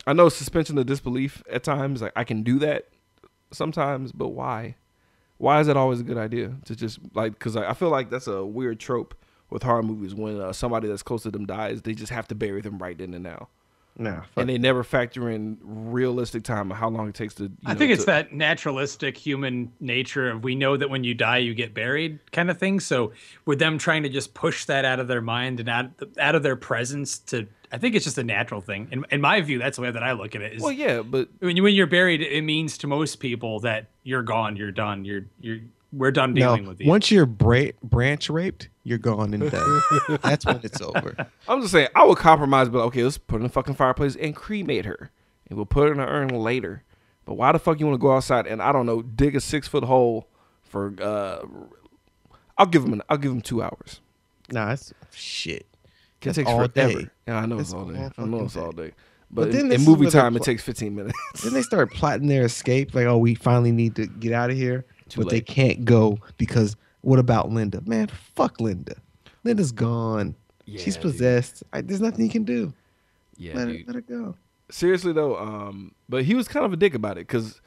I 0.06 0.12
know 0.12 0.28
suspension 0.28 0.78
of 0.78 0.86
disbelief 0.86 1.42
at 1.50 1.64
times, 1.64 2.02
like 2.02 2.12
I 2.14 2.24
can 2.24 2.42
do 2.42 2.58
that 2.60 2.88
sometimes, 3.50 4.12
but 4.12 4.28
why? 4.28 4.76
Why 5.38 5.60
is 5.60 5.66
that 5.66 5.76
always 5.76 6.00
a 6.00 6.04
good 6.04 6.18
idea 6.18 6.52
to 6.66 6.76
just 6.76 6.98
like? 7.14 7.32
Because 7.32 7.56
I, 7.56 7.70
I 7.70 7.74
feel 7.74 7.90
like 7.90 8.08
that's 8.10 8.26
a 8.28 8.44
weird 8.44 8.78
trope 8.80 9.14
with 9.50 9.62
horror 9.62 9.82
movies 9.82 10.14
when 10.14 10.40
uh, 10.40 10.52
somebody 10.52 10.88
that's 10.88 11.02
close 11.02 11.22
to 11.24 11.30
them 11.30 11.46
dies, 11.46 11.82
they 11.82 11.94
just 11.94 12.12
have 12.12 12.26
to 12.28 12.34
bury 12.34 12.60
them 12.60 12.78
right 12.78 12.96
then 12.98 13.12
and 13.14 13.22
now, 13.24 13.48
Nah, 13.98 14.22
and 14.36 14.48
they 14.48 14.58
never 14.58 14.84
factor 14.84 15.30
in 15.30 15.56
realistic 15.62 16.42
time 16.42 16.70
of 16.70 16.76
how 16.76 16.88
long 16.90 17.08
it 17.08 17.14
takes 17.14 17.32
to. 17.36 17.44
You 17.44 17.50
I 17.64 17.72
know, 17.72 17.78
think 17.78 17.92
it's 17.92 18.02
to- 18.02 18.06
that 18.06 18.32
naturalistic 18.32 19.16
human 19.16 19.72
nature 19.80 20.28
of 20.30 20.44
we 20.44 20.54
know 20.54 20.76
that 20.76 20.90
when 20.90 21.02
you 21.02 21.14
die 21.14 21.38
you 21.38 21.54
get 21.54 21.72
buried 21.72 22.18
kind 22.30 22.50
of 22.50 22.58
thing. 22.58 22.80
So 22.80 23.12
with 23.46 23.58
them 23.58 23.78
trying 23.78 24.02
to 24.02 24.08
just 24.10 24.34
push 24.34 24.66
that 24.66 24.84
out 24.84 25.00
of 25.00 25.08
their 25.08 25.22
mind 25.22 25.60
and 25.60 25.68
out 25.68 25.90
out 26.18 26.34
of 26.34 26.42
their 26.42 26.56
presence 26.56 27.18
to, 27.20 27.46
I 27.72 27.78
think 27.78 27.94
it's 27.94 28.04
just 28.04 28.18
a 28.18 28.24
natural 28.24 28.60
thing. 28.60 28.88
In, 28.90 29.06
in 29.10 29.20
my 29.22 29.40
view, 29.40 29.58
that's 29.58 29.76
the 29.76 29.82
way 29.82 29.90
that 29.90 30.02
I 30.02 30.12
look 30.12 30.34
at 30.34 30.42
it. 30.42 30.52
Is 30.54 30.62
Well, 30.62 30.72
yeah, 30.72 31.00
but 31.00 31.30
when 31.38 31.56
you 31.56 31.62
when 31.62 31.74
you're 31.74 31.86
buried, 31.86 32.20
it 32.20 32.42
means 32.42 32.76
to 32.78 32.86
most 32.86 33.16
people 33.16 33.60
that 33.60 33.86
you're 34.02 34.22
gone, 34.22 34.56
you're 34.56 34.72
done, 34.72 35.06
you're 35.06 35.24
you're 35.40 35.60
we're 35.96 36.10
done 36.10 36.34
No, 36.34 36.40
dealing 36.56 36.66
with 36.66 36.80
you. 36.80 36.88
once 36.88 37.10
you're 37.10 37.26
bra- 37.26 37.70
branch 37.82 38.28
raped, 38.30 38.68
you're 38.84 38.98
gone 38.98 39.32
and 39.34 39.50
done. 39.50 39.80
That's 40.22 40.44
when 40.46 40.60
it's 40.62 40.80
over. 40.80 41.14
I'm 41.48 41.60
just 41.60 41.72
saying 41.72 41.88
I 41.94 42.04
would 42.04 42.18
compromise, 42.18 42.68
but 42.68 42.80
okay, 42.86 43.02
let's 43.02 43.18
put 43.18 43.34
her 43.34 43.38
in 43.38 43.42
the 43.44 43.48
fucking 43.48 43.74
fireplace 43.74 44.16
and 44.16 44.34
cremate 44.36 44.84
her, 44.84 45.10
and 45.48 45.56
we'll 45.56 45.66
put 45.66 45.88
her 45.88 45.92
in 45.94 46.00
an 46.00 46.08
urn 46.08 46.28
later. 46.28 46.82
But 47.24 47.34
why 47.34 47.50
the 47.52 47.58
fuck 47.58 47.80
you 47.80 47.86
want 47.86 47.94
to 47.94 48.02
go 48.02 48.12
outside 48.14 48.46
and 48.46 48.62
I 48.62 48.70
don't 48.72 48.86
know, 48.86 49.02
dig 49.02 49.34
a 49.34 49.40
six 49.40 49.66
foot 49.66 49.84
hole 49.84 50.28
for? 50.62 50.94
uh 51.00 51.44
I'll 52.58 52.66
give 52.66 52.84
him 52.84 52.92
an, 52.94 53.02
I'll 53.08 53.18
give 53.18 53.32
him 53.32 53.40
two 53.42 53.62
hours. 53.62 54.00
Nah, 54.50 54.72
it's 54.72 54.94
shit. 55.12 55.66
It 55.66 55.66
That's 56.20 56.36
takes 56.36 56.48
all 56.50 56.66
forever. 56.68 57.00
day. 57.00 57.06
Yeah, 57.28 57.38
I 57.38 57.46
know 57.46 57.56
That's 57.56 57.68
it's 57.70 57.74
all 57.74 57.80
all 57.80 57.86
day. 57.92 58.10
I 58.16 58.24
know 58.24 58.44
it's 58.44 58.56
all 58.56 58.72
day. 58.72 58.92
But 59.30 59.42
But, 59.46 59.52
then 59.52 59.66
in, 59.66 59.72
in 59.72 59.84
movie 59.84 60.02
where 60.02 60.10
they're 60.10 60.20
time, 60.22 60.36
it 60.36 60.42
takes 60.42 60.62
15 60.62 60.94
minutes. 60.94 61.18
Then 61.44 61.52
they 61.52 61.62
start 61.62 61.90
plotting 61.92 62.28
their 62.28 62.44
escape. 62.44 62.94
Like, 62.94 63.06
oh, 63.06 63.18
we 63.18 63.34
finally 63.34 63.72
need 63.72 63.96
to 63.96 64.06
get 64.06 64.32
out 64.32 64.50
of 64.50 64.56
here, 64.56 64.84
Too 65.08 65.22
but 65.22 65.30
they 65.30 65.40
can't 65.40 65.84
go 65.84 66.18
because 66.36 66.76
What 67.02 67.18
about 67.18 67.50
Linda? 67.50 67.80
Man, 67.86 68.08
fuck 68.08 68.60
Linda. 68.60 68.96
Linda's 69.44 69.70
gone. 69.72 70.34
She's 70.66 70.86
Yeah, 70.88 70.92
dude. 70.94 71.02
possessed. 71.02 71.62
I, 71.72 71.80
there's 71.80 72.00
nothing 72.00 72.24
he 72.24 72.28
can 72.30 72.42
do. 72.44 72.72
Yeah, 73.36 73.54
let, 73.54 73.68
her, 73.68 73.76
let 73.86 73.94
her 73.94 74.00
go. 74.00 74.34
Seriously 74.70 75.12
though, 75.12 75.36
um, 75.36 75.94
but 76.08 76.24
he 76.24 76.34
was 76.34 76.48
kind 76.48 76.66
of 76.66 76.72
a 76.72 76.76
dick 76.76 76.94
about 76.94 77.18
it 77.18 77.26
because. 77.28 77.60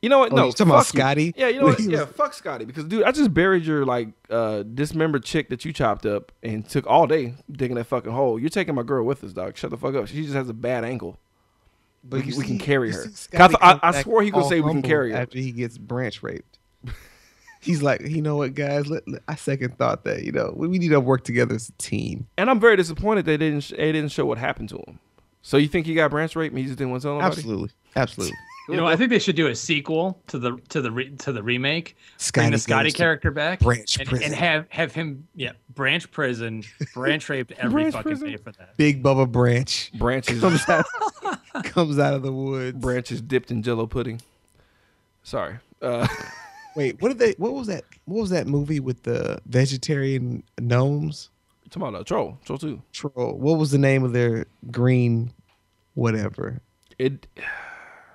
You 0.00 0.08
know 0.08 0.20
what? 0.20 0.32
Oh, 0.32 0.36
no, 0.36 0.46
you 0.46 0.52
talking 0.52 0.68
about 0.70 0.86
fuck 0.86 0.94
you. 0.94 1.00
Scotty? 1.00 1.34
Yeah, 1.36 1.48
you 1.48 1.58
know 1.58 1.66
what? 1.68 1.80
Yeah, 1.80 2.04
fuck 2.04 2.32
Scotty 2.32 2.64
because 2.64 2.84
dude, 2.84 3.02
I 3.02 3.10
just 3.10 3.34
buried 3.34 3.64
your 3.64 3.84
like 3.84 4.10
uh 4.30 4.62
dismembered 4.62 5.24
chick 5.24 5.48
that 5.48 5.64
you 5.64 5.72
chopped 5.72 6.06
up 6.06 6.30
and 6.44 6.68
took 6.68 6.86
all 6.86 7.08
day 7.08 7.34
digging 7.50 7.74
that 7.74 7.86
fucking 7.86 8.12
hole. 8.12 8.38
You're 8.38 8.48
taking 8.50 8.76
my 8.76 8.84
girl 8.84 9.04
with 9.04 9.24
us, 9.24 9.32
dog. 9.32 9.56
Shut 9.56 9.70
the 9.70 9.76
fuck 9.76 9.96
up. 9.96 10.06
She 10.06 10.22
just 10.22 10.34
has 10.34 10.48
a 10.48 10.54
bad 10.54 10.84
ankle. 10.84 11.18
We 12.10 12.20
can- 12.22 12.30
you 12.30 12.38
we 12.38 12.44
can 12.44 12.58
carry 12.58 12.90
her. 12.92 13.04
see 13.12 13.36
I- 13.36 13.48
come 13.48 13.56
I 13.82 14.02
swore 14.02 14.22
he 14.22 14.30
gonna 14.30 14.48
say 14.48 14.60
we 14.60 14.72
can 14.72 14.82
carry 14.82 15.12
her. 15.12 15.16
after 15.18 15.38
he 15.38 15.52
gets 15.52 15.76
branch 15.78 16.22
raped. 16.22 16.58
He's 17.60 17.82
like, 17.82 18.02
you 18.02 18.22
know 18.22 18.36
what, 18.36 18.54
guys? 18.54 18.86
Let, 18.86 19.06
let- 19.08 19.22
I 19.26 19.34
second 19.34 19.76
thought 19.78 20.04
that 20.04 20.22
you 20.24 20.32
know 20.32 20.52
we, 20.56 20.68
we 20.68 20.78
need 20.78 20.88
to 20.90 21.00
work 21.00 21.24
together 21.24 21.54
as 21.56 21.68
a 21.68 21.72
team. 21.72 22.26
And 22.38 22.48
I'm 22.48 22.60
very 22.60 22.76
disappointed 22.76 23.24
they 23.24 23.36
didn't 23.36 23.60
sh- 23.62 23.72
they 23.76 23.92
didn't 23.92 24.12
show 24.12 24.24
what 24.26 24.38
happened 24.38 24.68
to 24.70 24.76
him. 24.86 24.98
So 25.42 25.56
you 25.56 25.66
think 25.68 25.86
he 25.86 25.94
got 25.94 26.10
branch 26.10 26.36
raped 26.36 26.52
and 26.52 26.58
he 26.58 26.64
just 26.66 26.78
didn't 26.78 26.90
want 26.92 27.02
to 27.02 27.08
tell 27.08 27.14
nobody? 27.14 27.32
Absolutely, 27.40 27.70
absolutely. 27.96 28.36
You 28.68 28.76
know, 28.76 28.86
I 28.86 28.96
think 28.96 29.10
they 29.10 29.18
should 29.18 29.36
do 29.36 29.46
a 29.46 29.54
sequel 29.54 30.20
to 30.26 30.38
the 30.38 30.58
to 30.68 30.80
the 30.82 30.90
re, 30.90 31.10
to 31.16 31.32
the 31.32 31.42
remake. 31.42 31.96
bring 32.34 32.50
the 32.50 32.58
Scotty 32.58 32.58
Scotty 32.58 32.84
goes 32.88 32.92
to 32.92 32.98
character 32.98 33.30
back, 33.30 33.60
Branch 33.60 33.98
and, 33.98 34.08
prison. 34.08 34.26
and 34.26 34.34
have 34.34 34.66
have 34.68 34.92
him, 34.92 35.26
yeah, 35.34 35.52
Branch 35.74 36.10
prison, 36.10 36.62
Branch 36.92 37.26
raped 37.28 37.52
every 37.52 37.84
Branch 37.84 37.94
fucking 37.94 38.10
prison? 38.10 38.28
day 38.28 38.36
for 38.36 38.52
that. 38.52 38.76
Big 38.76 39.02
Bubba 39.02 39.30
Branch 39.30 39.90
Branches 39.94 40.40
comes 40.40 40.68
out 40.68 40.84
comes 41.64 41.98
out 41.98 42.12
of 42.14 42.22
the 42.22 42.32
woods. 42.32 42.78
branches 42.78 43.20
dipped 43.22 43.50
in 43.50 43.62
jello 43.62 43.86
pudding. 43.86 44.20
Sorry. 45.22 45.56
Uh 45.80 46.06
Wait, 46.76 47.00
what 47.02 47.08
did 47.08 47.18
they? 47.18 47.32
What 47.38 47.54
was 47.54 47.66
that? 47.68 47.84
What 48.04 48.20
was 48.20 48.30
that 48.30 48.46
movie 48.46 48.78
with 48.80 49.02
the 49.02 49.40
vegetarian 49.46 50.42
gnomes? 50.60 51.30
talking 51.70 51.82
about 51.88 52.00
uh, 52.00 52.04
troll. 52.04 52.38
Troll 52.44 52.58
two. 52.58 52.82
Troll. 52.92 53.34
What 53.36 53.58
was 53.58 53.70
the 53.70 53.78
name 53.78 54.04
of 54.04 54.12
their 54.12 54.46
green, 54.70 55.32
whatever? 55.94 56.60
It 56.98 57.26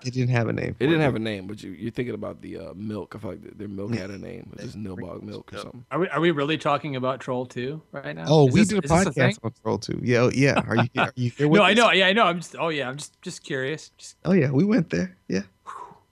It 0.06 0.14
didn't 0.14 0.30
have 0.30 0.48
a 0.48 0.54
name. 0.54 0.76
It 0.80 0.88
didn't 0.88 1.02
have 1.02 1.16
a 1.16 1.20
name, 1.20 1.48
but 1.48 1.62
you, 1.64 1.72
you're 1.72 1.92
thinking 1.92 2.14
about 2.16 2.42
the 2.42 2.58
uh, 2.58 2.74
milk. 2.76 3.14
I 3.16 3.20
feel 3.20 3.32
like 3.32 3.58
their 3.58 3.68
milk 3.68 3.94
had 3.96 4.10
a 4.10 4.18
name. 4.18 4.50
It's 4.54 4.64
just 4.64 4.78
Nilbog 4.78 5.22
milk 5.24 5.54
or 5.54 5.58
something. 5.60 5.86
Are 5.92 6.00
we 6.00 6.08
are 6.10 6.20
we 6.20 6.32
really 6.32 6.58
talking 6.58 6.96
about 6.96 7.20
Troll 7.20 7.46
Two 7.46 7.82
right 7.92 8.16
now? 8.16 8.26
Oh, 8.28 8.48
Is 8.48 8.54
we 8.54 8.60
this- 8.62 8.68
did 8.70 8.76
a 8.92 8.94
is 8.96 9.04
this 9.06 9.14
thing? 9.14 9.32
podcast 9.32 9.40
on 9.46 9.54
Troll 9.62 9.78
Two. 9.78 10.00
Yeah, 10.04 10.18
oh, 10.20 10.32
yeah. 10.34 10.62
Are 10.68 10.76
you? 10.78 10.90
Are 10.98 11.12
you 11.16 11.30
here 11.30 11.48
with 11.50 11.60
No, 11.60 11.66
I 11.66 11.74
know. 11.74 11.92
Yeah, 11.92 12.08
I 12.08 12.14
know. 12.14 12.24
I'm 12.26 12.38
just. 12.38 12.56
Oh 12.60 12.70
yeah, 12.70 12.90
I'm 12.90 12.98
just 12.98 13.22
just 13.22 13.44
curious. 13.44 13.90
Just 13.98 14.18
Oh 14.26 14.34
yeah, 14.34 14.52
we 14.52 14.64
went 14.64 14.90
there. 14.90 15.16
Yeah. 15.28 15.44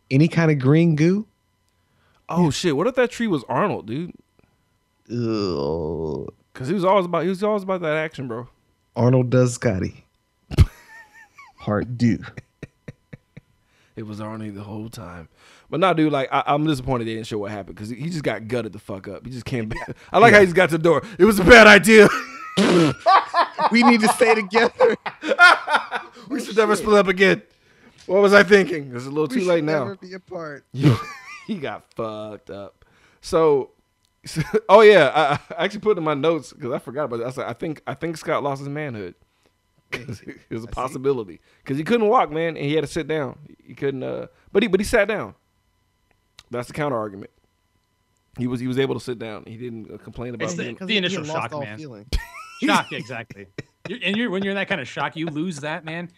Any 0.09 0.27
kind 0.27 0.51
of 0.51 0.59
green 0.59 0.95
goo? 0.95 1.27
Oh 2.29 2.49
shit! 2.51 2.75
What 2.77 2.87
if 2.87 2.95
that 2.95 3.11
tree 3.11 3.27
was 3.27 3.43
Arnold, 3.49 3.87
dude? 3.87 4.13
Ugh. 5.11 6.33
Because 6.53 6.67
he 6.67 6.73
was 6.73 6.85
always 6.85 7.05
about 7.05 7.23
he 7.23 7.29
was 7.29 7.43
always 7.43 7.63
about 7.63 7.81
that 7.81 7.97
action, 7.97 8.27
bro. 8.27 8.47
Arnold 8.95 9.29
does 9.29 9.53
Scotty. 9.53 10.05
Part 11.59 11.97
do. 11.97 12.19
It 13.95 14.03
was 14.03 14.19
Arnie 14.19 14.53
the 14.53 14.63
whole 14.63 14.89
time. 14.89 15.27
But 15.69 15.79
nah, 15.79 15.93
dude, 15.93 16.11
like 16.11 16.29
I, 16.31 16.43
I'm 16.47 16.65
disappointed 16.65 17.05
they 17.05 17.15
didn't 17.15 17.27
show 17.27 17.39
what 17.39 17.51
happened 17.51 17.75
because 17.75 17.89
he 17.89 18.09
just 18.09 18.23
got 18.23 18.47
gutted 18.47 18.73
the 18.73 18.79
fuck 18.79 19.07
up. 19.07 19.25
He 19.25 19.31
just 19.31 19.45
came 19.45 19.69
back. 19.69 19.95
I 20.11 20.19
like 20.19 20.33
how 20.33 20.39
he 20.39 20.45
just 20.45 20.55
got 20.55 20.69
to 20.69 20.77
the 20.77 20.83
door. 20.83 21.03
It 21.17 21.25
was 21.25 21.39
a 21.39 21.43
bad 21.43 21.67
idea. 21.67 22.07
we 23.71 23.83
need 23.83 24.01
to 24.01 24.07
stay 24.09 24.35
together. 24.35 24.95
we 26.29 26.43
should 26.43 26.57
never 26.57 26.75
split 26.75 26.97
up 26.97 27.07
again. 27.07 27.41
What 28.05 28.21
was 28.21 28.33
I 28.33 28.43
thinking? 28.43 28.91
It's 28.95 29.05
a 29.05 29.09
little 29.09 29.27
We 29.27 29.41
too 29.41 29.47
late 29.47 29.63
now. 29.63 29.83
Never 29.83 29.95
be 29.95 30.13
apart. 30.13 30.65
he 31.47 31.55
got 31.55 31.93
fucked 31.93 32.49
up. 32.49 32.85
So, 33.21 33.71
oh 34.67 34.81
yeah, 34.81 35.11
I, 35.13 35.53
I 35.55 35.65
actually 35.65 35.81
put 35.81 35.97
in 35.97 36.03
my 36.03 36.13
notes 36.13 36.53
because 36.53 36.71
I 36.71 36.79
forgot 36.79 37.05
about 37.05 37.21
it. 37.21 37.27
I 37.27 37.29
said 37.29 37.45
I 37.45 37.53
think 37.53 37.81
I 37.85 37.93
think 37.93 38.17
Scott 38.17 38.43
lost 38.43 38.59
his 38.59 38.69
manhood. 38.69 39.15
'Cause 39.91 40.21
it 40.21 40.37
was 40.49 40.63
a 40.63 40.67
possibility 40.81 41.39
because 41.63 41.77
he 41.77 41.83
couldn't 41.83 42.07
walk, 42.07 42.31
man, 42.31 42.55
and 42.57 42.65
he 42.65 42.73
had 42.73 42.81
to 42.81 42.87
sit 42.91 43.07
down. 43.07 43.37
He 43.63 43.73
couldn't, 43.73 44.03
uh, 44.03 44.27
but 44.51 44.63
he 44.63 44.67
but 44.67 44.79
he 44.79 44.83
sat 44.85 45.07
down. 45.07 45.35
That's 46.49 46.67
the 46.67 46.73
counter 46.73 46.97
argument. 46.97 47.31
He 48.37 48.47
was 48.47 48.59
he 48.59 48.67
was 48.67 48.79
able 48.79 48.95
to 48.95 49.01
sit 49.01 49.19
down. 49.19 49.43
He 49.45 49.57
didn't 49.57 49.91
uh, 49.93 49.97
complain 49.97 50.33
about 50.35 50.45
It's 50.45 50.55
the- 50.55 50.77
the 50.85 50.97
initial 50.97 51.23
shock, 51.23 51.51
man. 51.51 51.77
shock 52.63 52.91
exactly. 52.91 53.47
You're, 53.87 53.99
and 54.03 54.15
you're 54.17 54.29
when 54.29 54.43
you're 54.43 54.51
in 54.51 54.55
that 54.57 54.67
kind 54.69 54.79
of 54.81 54.87
shock, 54.87 55.15
you 55.15 55.27
lose 55.27 55.57
that, 55.61 55.83
man. 55.85 56.09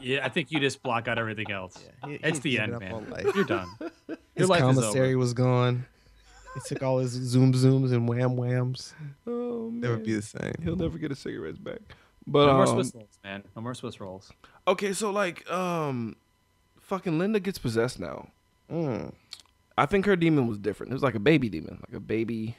Yeah, 0.00 0.24
I 0.24 0.28
think 0.30 0.50
you 0.50 0.58
just 0.60 0.82
block 0.82 1.06
out 1.08 1.18
everything 1.18 1.50
else. 1.50 1.76
he- 2.06 2.14
it's 2.22 2.38
he 2.42 2.56
the 2.56 2.60
end, 2.62 2.78
man. 2.78 3.06
You're 3.34 3.44
done. 3.44 3.68
Your 4.08 4.16
His 4.34 4.48
life 4.48 4.60
commissary 4.60 5.08
over. 5.10 5.18
was 5.18 5.34
gone. 5.34 5.84
He 6.54 6.60
took 6.66 6.82
all 6.82 6.98
his 6.98 7.12
zoom 7.12 7.52
zooms 7.54 7.92
and 7.92 8.06
wham 8.08 8.36
whams. 8.36 8.94
oh, 9.26 9.70
man. 9.70 9.80
Never 9.80 9.96
be 9.98 10.12
the 10.14 10.22
same. 10.22 10.52
He'll 10.62 10.76
never 10.76 10.98
get 10.98 11.10
his 11.10 11.18
cigarettes 11.18 11.58
back. 11.58 11.80
But 12.26 12.46
No 12.46 12.52
more 12.54 12.62
um, 12.68 12.74
Swiss 12.74 12.94
rolls, 12.94 13.18
man. 13.24 13.42
No 13.56 13.62
more 13.62 13.74
Swiss 13.74 14.00
rolls. 14.00 14.32
okay, 14.68 14.92
so 14.92 15.10
like 15.10 15.48
um, 15.50 16.16
fucking 16.80 17.18
Linda 17.18 17.40
gets 17.40 17.58
possessed 17.58 17.98
now. 17.98 18.28
Mm. 18.70 19.12
I 19.76 19.86
think 19.86 20.06
her 20.06 20.16
demon 20.16 20.46
was 20.46 20.58
different. 20.58 20.92
It 20.92 20.94
was 20.94 21.02
like 21.02 21.14
a 21.14 21.20
baby 21.20 21.48
demon, 21.48 21.82
like 21.88 21.96
a 21.96 22.00
baby 22.00 22.56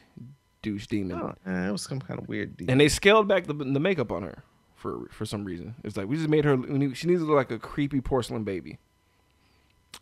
douche 0.62 0.88
demon. 0.88 1.20
Oh, 1.22 1.34
eh, 1.46 1.68
it 1.70 1.72
was 1.72 1.84
some 1.84 2.00
kind 2.02 2.20
of 2.20 2.28
weird 2.28 2.58
deal. 2.58 2.70
And 2.72 2.80
they 2.82 2.90
scaled 2.90 3.28
back 3.28 3.46
the, 3.46 3.54
the 3.54 3.80
makeup 3.80 4.12
on 4.12 4.24
her 4.24 4.44
for 4.76 5.08
for 5.12 5.26
some 5.26 5.44
reason. 5.46 5.76
It's 5.84 5.96
like 5.96 6.08
we 6.08 6.18
just 6.18 6.30
made 6.30 6.44
her. 6.46 6.58
need- 6.58 6.98
She 6.98 7.08
needs 7.08 7.22
to 7.22 7.26
look 7.26 7.36
like 7.36 7.52
a 7.52 7.60
creepy 7.60 8.02
porcelain 8.02 8.44
baby. 8.44 8.80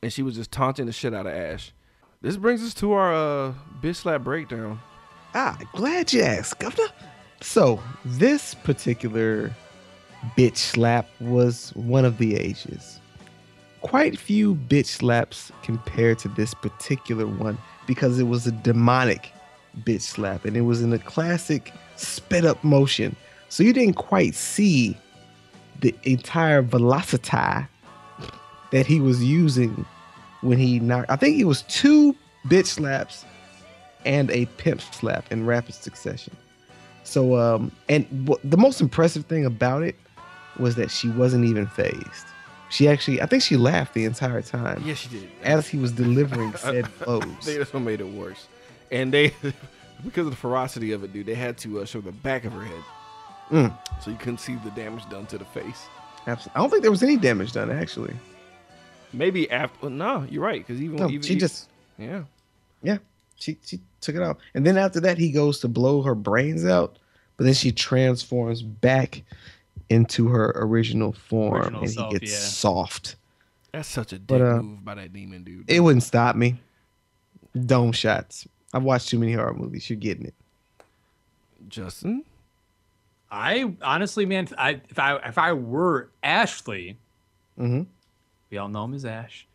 And 0.01 0.12
she 0.12 0.24
was 0.24 0.36
just 0.36 0.51
taunting 0.51 0.86
the 0.86 0.91
shit 0.93 1.14
out 1.14 1.28
of 1.28 1.34
Ash. 1.34 1.74
This 2.22 2.38
brings 2.38 2.64
us 2.64 2.74
to 2.76 2.93
our 2.93 3.14
uh, 3.14 3.53
bitch 3.82 3.97
slap 3.97 4.24
breakdown. 4.24 4.80
Ah, 5.34 5.57
glad 5.74 6.12
you 6.14 6.22
asked, 6.24 6.59
Governor. 6.59 6.89
So, 7.42 7.82
this 8.06 8.54
particular 8.54 9.52
bitch 10.38 10.58
slap 10.58 11.10
was 11.20 11.72
one 11.76 12.06
of 12.06 12.20
the 12.20 12.36
ages. 12.36 13.00
Quite 13.82 14.20
few 14.20 14.54
bitch 14.54 14.86
slaps 14.86 15.52
compared 15.64 16.20
to 16.20 16.28
this 16.28 16.54
particular 16.54 17.26
one 17.26 17.58
because 17.88 18.20
it 18.20 18.26
was 18.26 18.46
a 18.46 18.52
demonic 18.52 19.32
bitch 19.80 20.02
slap 20.02 20.46
and 20.46 20.56
it 20.56 20.62
was 20.62 20.84
in 20.84 20.94
a 20.94 21.00
classic 21.00 21.74
sped 21.96 22.46
up 22.46 22.64
motion. 22.64 23.16
So, 23.50 23.64
you 23.64 23.74
didn't 23.74 23.96
quite 23.96 24.36
see 24.36 24.96
the 25.80 25.96
entire 26.04 26.62
velocity 26.62 27.66
that 28.72 28.86
he 28.86 29.00
was 29.00 29.24
using 29.24 29.84
when 30.42 30.60
he 30.60 30.80
knocked. 30.80 31.10
I 31.10 31.16
think 31.16 31.39
it 31.39 31.46
was 31.46 31.64
two 31.64 32.16
bitch 32.46 32.68
slaps 32.68 33.26
and 34.06 34.30
a 34.30 34.46
pimp 34.58 34.82
slap 34.82 35.32
in 35.32 35.48
rapid 35.48 35.74
succession. 35.74 36.38
So, 37.12 37.36
um, 37.36 37.72
and 37.89 38.07
w- 38.26 38.39
the 38.49 38.55
most 38.57 38.80
impressive 38.80 39.26
thing 39.26 39.45
about 39.45 39.84
it 39.84 39.95
was 40.57 40.76
that 40.76 40.89
she 40.89 41.09
wasn't 41.09 41.43
even 41.45 41.68
phased. 41.68 42.26
She 42.70 42.88
actually, 42.88 43.22
I 43.22 43.26
think 43.26 43.43
she 43.43 43.57
laughed 43.57 43.93
the 43.93 44.05
entire 44.05 44.41
time 44.41 44.82
Yes, 44.86 44.99
she 44.99 45.09
did. 45.09 45.30
as 45.43 45.68
he 45.68 45.78
was 45.78 45.91
delivering 45.91 46.53
said 46.55 46.88
blows. 47.03 47.26
They 47.45 47.55
just 47.64 47.74
made 47.74 47.99
it 47.99 48.07
worse. 48.07 48.47
And 48.91 49.12
they, 49.14 49.34
because 50.05 50.26
of 50.26 50.32
the 50.32 50.38
ferocity 50.38 50.93
of 50.93 51.03
it, 51.03 51.12
dude, 51.12 51.26
they 51.26 51.36
had 51.36 51.57
to 51.59 51.82
uh, 51.82 51.86
show 51.86 51.99
the 51.99 52.14
back 52.14 52.45
of 52.45 52.53
her 52.53 52.64
head. 52.64 52.84
Mm. 53.51 53.78
So 54.01 54.09
you 54.12 54.16
couldn't 54.18 54.39
see 54.39 54.55
the 54.64 54.72
damage 54.72 55.09
done 55.09 55.26
to 55.28 55.38
the 55.38 55.43
face. 55.45 55.88
Absolutely. 56.28 56.51
I 56.57 56.59
don't 56.62 56.70
think 56.70 56.82
there 56.84 56.91
was 56.91 57.03
any 57.03 57.18
damage 57.18 57.51
done 57.51 57.70
actually. 57.72 58.14
Maybe 59.12 59.51
after. 59.51 59.89
No, 59.89 60.26
you're 60.30 60.43
right. 60.43 60.66
Because 60.66 60.82
even, 60.82 60.95
No, 60.95 61.09
even 61.09 61.22
she 61.24 61.36
just, 61.36 61.68
yeah. 61.97 62.24
yeah, 62.82 62.99
she 63.36 63.57
she 63.66 63.82
took 63.99 64.16
it 64.16 64.22
off, 64.22 64.38
and 64.53 64.66
then 64.66 64.78
after 64.78 65.01
that, 65.01 65.18
he 65.18 65.32
goes 65.32 65.59
to 65.59 65.68
blow 65.68 66.01
her 66.03 66.16
brains 66.16 66.64
out, 66.66 66.97
but 67.42 67.46
then 67.46 67.54
she 67.56 67.72
transforms 67.72 68.62
back 68.62 69.24
into 69.89 70.28
her 70.28 70.52
original 70.56 71.12
form, 71.12 71.62
Original 71.64 71.82
and 71.82 71.89
self, 71.89 72.14
he 72.14 72.20
gets 72.20 72.32
yeah. 72.32 72.38
soft. 72.38 73.16
That's 73.72 73.88
such 73.88 74.14
a 74.14 74.20
dick 74.20 74.28
But, 74.28 74.42
uh, 74.42 74.62
move 74.62 74.86
by 74.86 74.96
that 74.96 75.12
demon 75.12 75.44
dude. 75.44 75.70
It 75.70 75.80
wouldn't 75.80 76.04
stop 76.04 76.36
me. 76.36 76.60
Dome 77.66 77.92
shots. 77.92 78.48
I've 78.74 78.84
watched 78.84 79.10
too 79.10 79.18
many 79.20 79.34
horror 79.34 79.54
movies. 79.54 79.89
You're 79.89 79.98
getting 80.00 80.26
it. 80.26 80.34
Justin. 81.68 82.24
I 83.32 83.74
honestly, 83.82 84.26
man, 84.26 84.48
I 84.58 84.82
if 84.89 85.00
I 85.00 85.16
if 85.18 85.38
I 85.38 85.54
were 85.54 86.10
Ashley, 86.24 86.98
Mm-hmm. 87.60 87.84
we 88.50 88.58
all 88.58 88.68
know 88.70 88.86
him 88.86 88.94
as 88.94 89.06
Ash. 89.06 89.46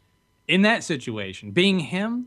In 0.49 0.63
that 0.63 0.85
situation, 0.85 1.51
being 1.51 1.79
him, 1.81 2.27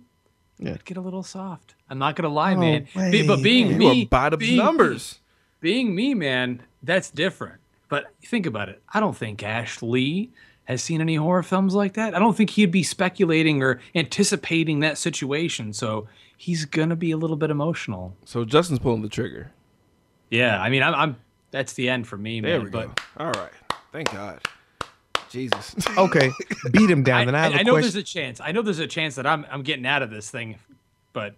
Yeah. 0.59 0.73
I'd 0.73 0.85
get 0.85 0.97
a 0.97 1.01
little 1.01 1.23
soft. 1.23 1.75
I'm 1.89 1.97
not 1.99 2.15
gonna 2.15 2.29
lie, 2.29 2.53
Oh, 2.53 2.59
man. 2.59 2.87
Be- 3.11 3.25
but 3.27 3.41
being. 3.41 3.69
You 3.71 3.77
me, 3.77 4.03
are 4.03 4.07
by 4.07 4.29
being 4.35 4.57
numbers. 4.57 5.19
Me, 5.61 5.71
being 5.71 5.95
me, 5.95 6.13
man, 6.13 6.61
that's 6.83 7.09
different. 7.11 7.55
But 7.89 8.05
think 8.23 8.45
about 8.45 8.69
it. 8.69 8.81
I 8.93 8.99
don't 8.99 9.17
think 9.17 9.41
Ashley 9.43 10.29
has 10.65 10.83
seen 10.83 11.01
any 11.01 11.15
horror 11.15 11.41
films 11.43 11.73
like 11.73 11.93
that. 11.93 12.13
I 12.13 12.19
don't 12.19 12.37
think 12.37 12.51
he'd 12.51 12.71
be 12.71 12.83
speculating 12.83 13.63
or 13.63 13.79
anticipating 13.95 14.81
that 14.81 14.97
situation. 14.97 15.73
So 15.73 16.07
he's 16.37 16.65
gonna 16.65 16.95
be 16.95 17.11
a 17.11 17.17
little 17.17 17.35
bit 17.37 17.49
emotional. 17.49 18.15
So 18.25 18.45
Justin's 18.45 18.79
pulling 18.79 19.01
the 19.01 19.09
trigger. 19.09 19.51
Yeah, 20.29 20.61
I 20.61 20.69
mean, 20.69 20.83
I'm. 20.83 20.93
I'm 20.93 21.15
that's 21.51 21.73
the 21.73 21.89
end 21.89 22.07
for 22.07 22.15
me, 22.15 22.41
man. 22.41 22.51
There 22.51 22.61
we 22.61 22.69
but 22.69 22.95
go. 22.95 23.25
All 23.25 23.31
right. 23.31 23.51
Thank 23.91 24.11
God. 24.11 24.39
Jesus. 25.31 25.75
Okay, 25.97 26.31
beat 26.71 26.89
him 26.89 27.01
down. 27.03 27.21
I, 27.21 27.25
then 27.25 27.35
I 27.35 27.43
have 27.43 27.53
I- 27.53 27.57
a 27.57 27.59
I 27.59 27.63
know 27.63 27.71
question. 27.73 27.81
there's 27.91 27.95
a 27.95 28.03
chance. 28.03 28.39
I 28.39 28.51
know 28.51 28.61
there's 28.61 28.77
a 28.79 28.87
chance 28.87 29.15
that 29.15 29.25
I'm 29.25 29.45
I'm 29.51 29.63
getting 29.63 29.85
out 29.87 30.03
of 30.03 30.11
this 30.11 30.29
thing, 30.29 30.59
but 31.13 31.33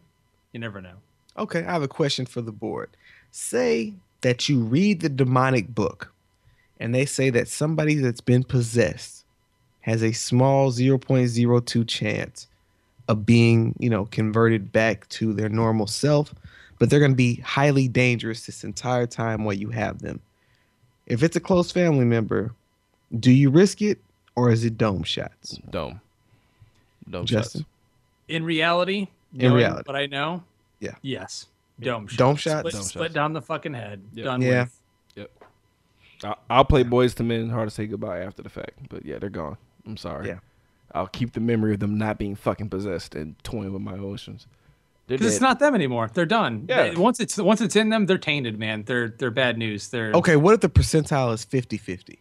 you 0.52 0.60
never 0.60 0.82
know. 0.82 0.96
Okay, 1.38 1.60
I 1.60 1.72
have 1.72 1.82
a 1.84 1.88
question 1.88 2.26
for 2.26 2.42
the 2.42 2.52
board. 2.52 2.90
Say 3.32 3.94
that 4.22 4.48
you 4.50 4.60
read 4.62 5.02
the 5.02 5.10
demonic 5.10 5.74
book 5.74 6.14
and 6.80 6.94
they 6.94 7.06
say 7.06 7.30
that 7.30 7.48
somebody 7.48 7.96
that's 7.96 8.22
been 8.22 8.44
possessed 8.44 9.26
has 9.82 10.04
a 10.04 10.12
small 10.12 10.72
0.02 10.72 11.88
chance 11.88 12.48
of 13.08 13.26
being, 13.26 13.76
you 13.80 13.90
know, 13.90 14.06
converted 14.06 14.72
back 14.72 15.08
to 15.10 15.34
their 15.34 15.50
normal 15.50 15.88
self, 15.88 16.34
but 16.80 16.90
they're 16.90 17.00
going 17.00 17.12
to 17.12 17.16
be 17.18 17.36
highly 17.38 17.88
dangerous 17.88 18.46
this 18.46 18.64
entire 18.64 19.08
time 19.08 19.44
while 19.44 19.54
you 19.56 19.70
have 19.70 20.00
them. 20.02 20.20
If 21.08 21.24
it's 21.24 21.36
a 21.36 21.40
close 21.42 21.72
family 21.72 22.06
member, 22.06 22.54
do 23.20 23.32
you 23.32 23.50
risk 23.50 23.82
it 23.82 24.00
or 24.36 24.52
is 24.52 24.64
it 24.64 24.78
dome 24.78 25.04
shots? 25.04 25.58
Dome. 25.70 26.00
Dome 27.10 27.26
Justin? 27.26 27.62
shots. 27.62 27.70
In 28.28 28.44
reality, 28.46 29.08
In 29.38 29.52
reality. 29.52 29.84
what 29.88 29.96
I 29.98 30.06
know, 30.06 30.44
Yeah. 30.80 30.96
yes, 31.02 31.48
dome 31.86 32.08
shots. 32.08 32.18
Dome 32.18 32.36
shots? 32.36 32.60
split, 32.60 32.74
Dome 32.74 32.84
split 32.84 33.04
shots. 33.06 33.14
down 33.14 33.34
the 33.34 33.42
fucking 33.42 33.74
head. 33.74 34.04
Yeah. 34.14 34.24
Done 34.26 34.42
Yeah. 34.42 34.64
with. 35.16 35.28
I- 36.24 36.36
I'll 36.52 36.66
play 36.66 36.84
Boyz 36.84 37.20
II 37.20 37.26
Men. 37.26 37.50
Hard 37.50 37.68
to 37.70 37.74
say 37.74 37.88
goodbye 37.88 38.20
after 38.20 38.44
the 38.44 38.50
fact, 38.50 38.74
but 38.90 39.06
yeah, 39.06 39.18
they're 39.18 39.30
gone. 39.30 39.58
I'm 39.88 39.98
sorry. 39.98 40.28
Yeah. 40.28 40.40
I'll 40.94 41.08
keep 41.08 41.34
the 41.34 41.40
memory 41.40 41.74
of 41.74 41.80
them 41.80 41.98
not 41.98 42.18
being 42.20 42.36
fucking 42.36 42.70
possessed 42.70 43.16
and 43.16 43.42
toying 43.44 43.74
with 43.74 43.82
my 43.82 43.94
emotions. 43.96 44.46
Because 45.08 45.26
it's 45.28 45.42
not 45.42 45.60
them 45.60 45.74
anymore. 45.74 46.10
They're 46.14 46.26
done. 46.28 46.66
Yeah. 46.70 46.90
They- 46.90 46.96
once 46.96 47.20
it's 47.20 47.38
once 47.38 47.60
it's 47.60 47.76
in 47.76 47.90
them, 47.90 48.06
they're 48.06 48.18
tainted, 48.20 48.60
man. 48.60 48.84
They're 48.84 49.10
they're 49.10 49.32
bad 49.32 49.58
news. 49.58 49.88
They're 49.90 50.12
Okay, 50.14 50.36
what 50.36 50.54
if 50.54 50.60
the 50.62 50.70
percentile 50.70 51.34
is 51.34 51.44
50 51.44 51.78
50? 51.78 52.20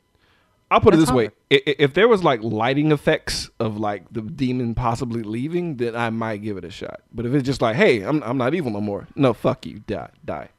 I'll 0.70 0.80
put 0.80 0.94
it 0.94 0.98
this 0.98 1.10
way: 1.10 1.24
hard. 1.26 1.34
I- 1.52 1.62
i- 1.70 1.76
if 1.80 1.94
there 1.94 2.06
was 2.08 2.22
like 2.22 2.42
lighting 2.42 2.92
effects 2.92 3.50
of 3.58 3.78
like 3.78 4.04
the 4.12 4.22
demon 4.22 4.74
possibly 4.74 5.22
leaving, 5.22 5.76
then 5.76 5.96
I 5.96 6.10
might 6.10 6.42
give 6.42 6.56
it 6.56 6.64
a 6.64 6.70
shot. 6.70 7.00
But 7.12 7.26
if 7.26 7.34
it's 7.34 7.44
just 7.44 7.60
like, 7.60 7.76
hey, 7.76 8.02
I'm 8.02 8.22
I'm 8.22 8.38
not 8.38 8.54
evil 8.54 8.70
no 8.70 8.80
more. 8.80 9.08
No, 9.16 9.32
fuck 9.32 9.66
you, 9.66 9.80
die, 9.86 10.10
die, 10.24 10.50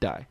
die. 0.00 0.26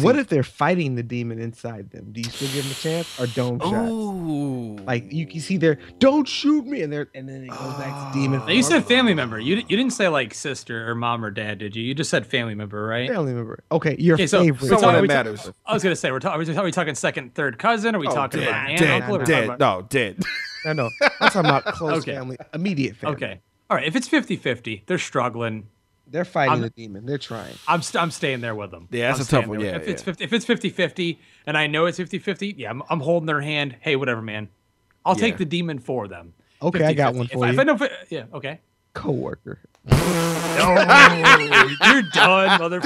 What 0.00 0.16
if 0.18 0.28
they're 0.28 0.42
fighting 0.42 0.96
the 0.96 1.02
demon 1.04 1.38
inside 1.38 1.90
them? 1.90 2.08
Do 2.12 2.20
you 2.20 2.28
still 2.28 2.48
give 2.48 2.64
them 2.64 2.72
a 2.72 2.74
chance 2.74 3.20
or 3.20 3.26
dome 3.28 3.60
shots? 3.60 3.72
Ooh, 3.90 4.76
Like 4.84 5.12
you 5.12 5.26
can 5.26 5.40
see 5.40 5.56
there, 5.56 5.78
don't 6.00 6.26
shoot 6.26 6.66
me, 6.66 6.82
and 6.82 6.92
there, 6.92 7.08
and 7.14 7.28
then 7.28 7.44
it 7.44 7.48
goes 7.50 7.74
back 7.74 8.12
to 8.12 8.18
demon. 8.18 8.40
Now, 8.40 8.48
you 8.48 8.62
said 8.64 8.84
family 8.84 9.14
member. 9.14 9.38
You, 9.38 9.56
you 9.56 9.76
didn't 9.76 9.92
say 9.92 10.08
like 10.08 10.34
sister 10.34 10.90
or 10.90 10.94
mom 10.96 11.24
or 11.24 11.30
dad, 11.30 11.58
did 11.58 11.76
you? 11.76 11.84
You 11.84 11.94
just 11.94 12.10
said 12.10 12.26
family 12.26 12.54
member, 12.56 12.84
right? 12.84 13.08
family 13.08 13.32
member. 13.32 13.62
Okay, 13.70 13.94
your 13.98 14.14
Okay, 14.14 14.26
so- 14.26 14.40
favorite. 14.42 14.68
someone 14.68 14.80
talking- 14.80 14.94
that 14.96 15.02
we 15.02 15.08
ta- 15.08 15.14
matters. 15.14 15.50
I 15.64 15.72
was 15.74 15.82
gonna 15.82 15.94
say 15.96 16.10
we're, 16.10 16.18
ta- 16.18 16.30
are, 16.30 16.38
we, 16.38 16.56
are 16.56 16.64
we 16.64 16.72
talking 16.72 16.94
second, 16.96 17.34
third 17.34 17.58
cousin? 17.58 17.94
Are 17.94 17.98
we 18.00 18.08
Oh, 18.08 18.14
talking 18.14 18.40
dead, 18.40 18.48
about 18.48 18.68
aunt, 18.70 18.78
dead, 18.80 18.90
uncle? 19.02 19.16
Are 19.16 19.18
we 19.20 19.24
dead, 19.24 19.44
about- 19.44 19.60
no, 19.60 19.86
dead. 19.88 20.22
no, 20.66 20.72
no, 20.72 20.90
I'm 21.20 21.30
talking 21.30 21.40
about 21.48 21.64
close 21.66 21.98
Okay. 22.02 22.14
family, 22.14 22.36
immediate 22.52 22.96
family. 22.96 23.16
Okay. 23.16 23.40
All 23.70 23.76
right. 23.76 23.86
If 23.86 23.96
it's 23.96 24.08
50-50, 24.08 24.82
they're 24.86 24.98
struggling. 24.98 25.68
They're 26.06 26.24
fighting 26.24 26.52
I'm- 26.52 26.60
the 26.62 26.70
demon. 26.70 27.06
They're 27.06 27.18
trying. 27.18 27.54
I'm 27.68 27.82
st- 27.82 28.02
I'm 28.02 28.10
staying 28.10 28.40
there 28.40 28.54
with 28.54 28.70
them. 28.70 28.88
Yeah, 28.90 29.08
that's 29.08 29.20
I'm 29.32 29.38
a 29.38 29.42
tough 29.42 29.48
one. 29.48 29.58
there 29.58 29.68
Yeah, 29.68 29.78
with- 29.78 29.82
If 29.82 29.88
it's 29.88 30.02
50, 30.02 30.24
if 30.24 30.32
it's 30.32 30.44
50-50 30.44 31.18
and 31.46 31.56
I 31.58 31.66
know 31.66 31.86
it's 31.86 31.98
50-50, 31.98 32.54
yeah, 32.56 32.70
I'm, 32.70 32.82
I'm 32.90 33.00
holding 33.00 33.26
their 33.26 33.40
hand. 33.40 33.76
Hey, 33.80 33.96
whatever, 33.96 34.22
man. 34.22 34.48
I'll 35.04 35.14
Yeah. 35.14 35.20
take 35.20 35.36
the 35.38 35.44
demon 35.44 35.78
for 35.78 36.08
them. 36.08 36.34
Okay, 36.62 36.84
I 36.84 36.92
got 36.94 37.14
50-50. 37.14 37.16
one 37.18 37.26
If 37.26 37.32
for 37.32 37.44
I- 37.44 37.46
you. 37.48 37.52
If 37.54 37.58
I 37.58 37.62
know, 37.64 37.74
if- 37.80 38.10
yeah, 38.12 38.24
okay. 38.34 38.60
Coworker. 38.94 39.60
Oh, 39.88 41.76
you're 41.92 42.02
done, 42.02 42.58
motherfucker. 42.60 42.82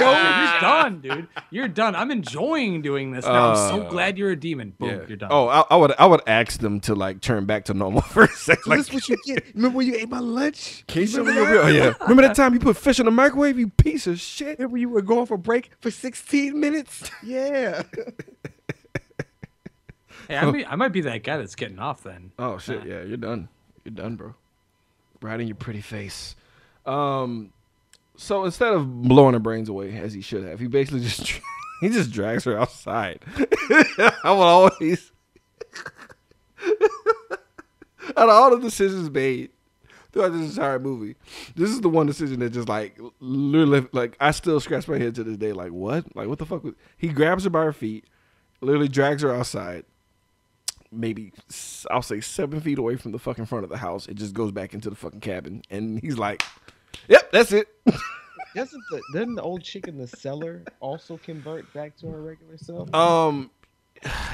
You're 0.51 0.61
done, 0.61 0.99
dude. 1.01 1.27
You're 1.49 1.67
done. 1.67 1.95
I'm 1.95 2.11
enjoying 2.11 2.81
doing 2.81 3.11
this 3.11 3.25
now. 3.25 3.51
I'm 3.51 3.55
so 3.55 3.83
Uh, 3.83 3.89
glad 3.89 4.17
you're 4.17 4.31
a 4.31 4.35
demon. 4.35 4.73
Boom, 4.77 4.89
Yeah. 4.89 4.99
you're 5.07 5.17
done. 5.17 5.29
Oh, 5.31 5.47
I, 5.47 5.63
I 5.69 5.75
would 5.77 5.93
I 5.97 6.05
would 6.05 6.21
ask 6.27 6.59
them 6.59 6.79
to 6.81 6.93
like 6.95 7.21
turn 7.21 7.45
back 7.45 7.65
to 7.65 7.73
normal 7.73 8.01
for 8.13 8.23
a 8.23 8.27
second. 8.27 8.63
So 8.63 8.69
Like, 8.69 8.79
this 8.79 8.93
what 8.93 9.09
you 9.09 9.17
get. 9.25 9.45
Remember 9.55 9.77
when 9.77 9.87
you 9.87 9.95
ate 9.95 10.09
my 10.09 10.19
lunch? 10.19 10.83
can 10.87 11.01
you 11.01 11.07
show 11.07 11.19
Remember 11.23 11.41
your 11.41 11.63
that? 11.63 11.67
real? 11.71 11.83
Oh, 11.83 11.85
yeah. 11.87 11.93
Remember 12.01 12.21
that 12.23 12.35
time 12.35 12.53
you 12.53 12.59
put 12.59 12.77
fish 12.77 12.99
in 12.99 13.05
the 13.05 13.11
microwave? 13.11 13.57
You 13.57 13.69
piece 13.69 14.05
of 14.07 14.19
shit. 14.19 14.59
Remember 14.59 14.77
you 14.77 14.89
were 14.89 15.01
going 15.01 15.25
for 15.25 15.37
break 15.37 15.71
for 15.79 15.89
16 15.91 16.59
minutes? 16.59 17.09
Yeah. 17.23 17.83
hey, 20.27 20.37
I, 20.37 20.49
may, 20.51 20.65
I 20.65 20.75
might 20.75 20.89
be 20.91 21.01
that 21.01 21.23
guy 21.23 21.37
that's 21.37 21.55
getting 21.55 21.79
off 21.79 22.03
then. 22.03 22.31
Oh 22.39 22.57
shit, 22.57 22.85
yeah, 22.85 23.03
you're 23.03 23.17
done. 23.17 23.47
You're 23.83 23.93
done, 23.93 24.15
bro. 24.15 24.35
Right 25.21 25.39
in 25.39 25.47
your 25.47 25.55
pretty 25.55 25.81
face. 25.81 26.35
Um, 26.85 27.53
so 28.15 28.45
instead 28.45 28.73
of 28.73 29.01
blowing 29.03 29.33
her 29.33 29.39
brains 29.39 29.69
away 29.69 29.97
as 29.97 30.13
he 30.13 30.21
should 30.21 30.43
have, 30.43 30.59
he 30.59 30.67
basically 30.67 31.01
just 31.01 31.39
he 31.81 31.89
just 31.89 32.11
drags 32.11 32.43
her 32.45 32.59
outside. 32.59 33.19
I 34.23 34.31
will 34.31 34.41
always 34.41 35.11
out 38.17 38.29
of 38.29 38.29
all 38.29 38.55
the 38.55 38.61
decisions 38.61 39.09
made 39.09 39.49
throughout 40.11 40.33
this 40.33 40.51
entire 40.51 40.79
movie, 40.79 41.15
this 41.55 41.69
is 41.69 41.81
the 41.81 41.89
one 41.89 42.05
decision 42.05 42.39
that 42.41 42.49
just 42.49 42.67
like 42.69 42.99
literally 43.19 43.87
like 43.91 44.17
I 44.19 44.31
still 44.31 44.59
scratch 44.59 44.87
my 44.87 44.97
head 44.97 45.15
to 45.15 45.23
this 45.23 45.37
day. 45.37 45.53
Like 45.53 45.71
what? 45.71 46.15
Like 46.15 46.27
what 46.27 46.39
the 46.39 46.45
fuck? 46.45 46.63
Was, 46.63 46.73
he 46.97 47.09
grabs 47.09 47.45
her 47.45 47.49
by 47.49 47.63
her 47.63 47.73
feet, 47.73 48.05
literally 48.61 48.87
drags 48.89 49.21
her 49.23 49.33
outside 49.33 49.85
maybe 50.91 51.31
I'll 51.89 52.01
say 52.01 52.19
seven 52.19 52.59
feet 52.59 52.77
away 52.77 52.97
from 52.97 53.11
the 53.11 53.19
fucking 53.19 53.45
front 53.45 53.63
of 53.63 53.69
the 53.69 53.77
house. 53.77 54.07
It 54.07 54.15
just 54.15 54.33
goes 54.33 54.51
back 54.51 54.73
into 54.73 54.89
the 54.89 54.95
fucking 54.95 55.21
cabin, 55.21 55.63
and 55.69 55.99
he's 55.99 56.17
like, 56.17 56.43
"Yep, 57.07 57.31
that's 57.31 57.51
it." 57.51 57.67
Doesn't 58.53 58.83
the 58.91 59.01
doesn't 59.13 59.35
the 59.35 59.41
old 59.41 59.63
chick 59.63 59.87
in 59.87 59.97
the 59.97 60.07
cellar 60.07 60.63
also 60.81 61.17
convert 61.17 61.71
back 61.73 61.95
to 61.97 62.07
her 62.07 62.21
regular 62.21 62.57
self? 62.57 62.93
um, 62.93 63.49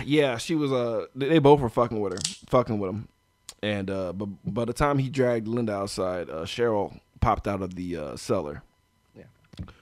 yeah, 0.04 0.38
she 0.38 0.56
was 0.56 0.72
uh, 0.72 1.06
they 1.16 1.40
both 1.40 1.60
were 1.60 1.70
fucking 1.70 2.00
with 2.00 2.14
her, 2.14 2.20
fucking 2.50 2.80
with 2.80 2.90
him, 2.90 3.08
and 3.62 3.92
uh, 3.92 4.14
but 4.14 4.28
by 4.44 4.66
the 4.66 4.74
time 4.74 4.98
he 4.98 5.10
dragged 5.10 5.48
Linda 5.48 5.74
outside, 5.74 6.30
uh, 6.30 6.46
Cheryl 6.46 7.00
popped 7.20 7.48
out 7.48 7.62
of 7.62 7.76
the 7.76 7.96
uh, 7.96 8.16
cellar. 8.16 8.64
Yeah. 9.16 9.26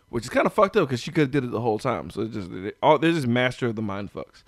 which 0.09 0.25
is 0.25 0.29
kind 0.29 0.45
of 0.45 0.53
fucked 0.53 0.75
up 0.75 0.89
because 0.89 0.99
she 1.01 1.11
could 1.11 1.21
have 1.21 1.31
did 1.31 1.43
it 1.45 1.51
the 1.51 1.61
whole 1.61 1.79
time. 1.79 2.09
So 2.09 2.23
it's 2.23 2.33
just 2.33 2.51
they, 2.51 2.73
all 2.83 2.97
they're 2.97 3.11
just 3.13 3.27
master 3.27 3.67
of 3.67 3.75
the 3.77 3.81
mind 3.81 4.11
fucks, 4.13 4.43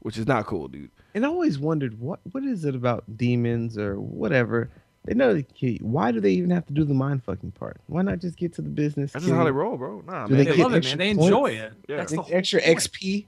which 0.00 0.18
is 0.18 0.26
not 0.28 0.46
cool, 0.46 0.68
dude. 0.68 0.90
And 1.14 1.24
I 1.24 1.28
always 1.28 1.58
wondered 1.58 1.98
what 1.98 2.20
what 2.30 2.44
is 2.44 2.64
it 2.64 2.76
about 2.76 3.16
demons 3.16 3.76
or 3.76 3.98
whatever. 3.98 4.70
They 5.06 5.14
know 5.14 5.34
the 5.34 5.42
key. 5.42 5.78
Why 5.82 6.10
do 6.12 6.20
they 6.20 6.32
even 6.32 6.50
have 6.50 6.66
to 6.66 6.72
do 6.72 6.84
the 6.84 6.92
mind 6.94 7.22
fucking 7.24 7.52
part? 7.52 7.80
Why 7.86 8.02
not 8.02 8.18
just 8.18 8.36
get 8.36 8.52
to 8.54 8.62
the 8.62 8.68
business? 8.68 9.12
That's 9.12 9.24
just 9.24 9.34
how 9.34 9.44
they 9.44 9.52
roll, 9.52 9.76
bro. 9.76 10.02
Nah, 10.06 10.26
Do 10.26 10.34
man. 10.34 10.44
they 10.44 10.50
They 10.52 10.62
love 10.62 10.74
it, 10.74 10.84
man. 10.84 10.98
They 10.98 11.14
points? 11.14 11.24
enjoy 11.24 11.46
it. 11.52 11.72
Yeah. 11.88 11.96
That's 11.96 12.12
the 12.12 12.22
extra 12.30 12.60
point. 12.60 12.78
XP. 12.78 13.26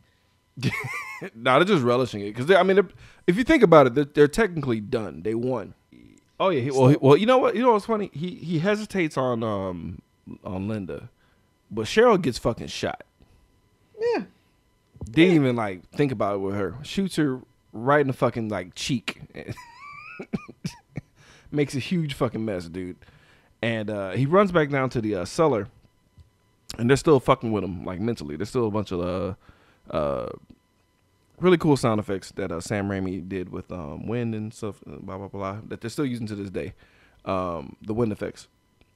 nah, 1.37 1.59
they're 1.59 1.65
just 1.65 1.85
relishing 1.85 2.21
it 2.21 2.35
because 2.35 2.51
I 2.51 2.63
mean, 2.65 2.81
if 3.29 3.37
you 3.37 3.45
think 3.45 3.63
about 3.63 3.87
it, 3.87 3.95
they're, 3.95 4.05
they're 4.05 4.29
technically 4.29 4.81
done. 4.81 5.23
They 5.23 5.35
won. 5.35 5.75
Oh 6.41 6.49
yeah. 6.51 6.61
He, 6.61 6.71
well, 6.73 6.89
he, 6.89 6.97
well, 7.01 7.17
you 7.17 7.27
know 7.27 7.39
what? 7.39 7.55
You 7.55 7.63
know 7.63 7.73
what's 7.73 7.87
funny? 7.87 8.11
He 8.13 8.35
he 8.35 8.59
hesitates 8.59 9.17
on 9.17 9.43
um 9.45 10.03
on 10.43 10.67
Linda, 10.69 11.11
but 11.71 11.87
Cheryl 11.87 12.21
gets 12.21 12.39
fucking 12.39 12.67
shot. 12.67 13.05
Yeah. 14.01 14.25
Didn't 15.11 15.37
even 15.37 15.55
like 15.57 15.89
think 15.91 16.11
about 16.13 16.35
it 16.35 16.39
with 16.39 16.55
her. 16.57 16.75
Shoots 16.83 17.17
her 17.17 17.41
right 17.73 18.01
in 18.01 18.09
the 18.09 18.13
fucking 18.13 18.49
like 18.49 18.75
cheek. 18.75 19.21
Makes 21.51 21.75
a 21.75 21.79
huge 21.79 22.15
fucking 22.15 22.45
mess, 22.45 22.69
dude. 22.69 22.97
And 23.63 23.91
uh, 23.91 24.11
he 24.13 24.27
runs 24.27 24.53
back 24.53 24.71
down 24.71 24.91
to 24.91 25.01
the 25.01 25.17
uh, 25.17 25.25
cellar, 25.25 25.69
and 26.79 26.89
they're 26.89 26.97
still 26.97 27.19
fucking 27.21 27.51
with 27.51 27.65
him 27.65 27.85
like 27.85 28.01
mentally. 28.01 28.37
There's 28.37 28.51
still 28.51 28.67
a 28.67 28.71
bunch 28.71 28.93
of 28.93 29.01
uh, 29.01 29.95
uh, 29.95 30.29
really 31.41 31.59
cool 31.59 31.77
sound 31.77 32.01
effects 32.01 32.31
that 32.33 32.53
uh, 32.53 32.61
Sam 32.61 32.89
Raimi 32.89 33.27
did 33.29 33.51
with 33.51 33.71
um, 33.73 34.07
wind 34.07 34.35
and 34.35 34.53
stuff, 34.53 34.77
uh, 34.87 34.97
blah 35.01 35.19
blah 35.19 35.29
blah, 35.29 35.59
that 35.69 35.81
they're 35.81 35.91
still 35.91 36.07
using 36.07 36.27
to 36.27 36.35
this 36.35 36.51
day. 36.51 36.75
Um, 37.25 37.77
the 37.83 37.95
wind 37.95 38.13
effects, 38.13 38.49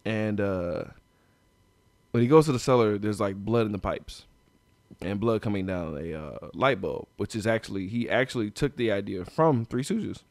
and 0.04 0.40
uh, 0.40 0.84
when 2.12 2.22
he 2.22 2.28
goes 2.28 2.46
to 2.46 2.52
the 2.52 2.58
cellar, 2.58 2.98
there's 2.98 3.20
like 3.20 3.36
blood 3.36 3.66
in 3.66 3.72
the 3.72 3.78
pipes, 3.78 4.26
and 5.00 5.18
blood 5.18 5.42
coming 5.42 5.66
down 5.66 5.98
a 5.98 6.14
uh, 6.14 6.48
light 6.54 6.80
bulb, 6.80 7.08
which 7.16 7.34
is 7.34 7.46
actually 7.46 7.88
he 7.88 8.08
actually 8.08 8.50
took 8.50 8.76
the 8.76 8.92
idea 8.92 9.24
from 9.24 9.64
Three 9.64 9.82
Stooges, 9.82 10.22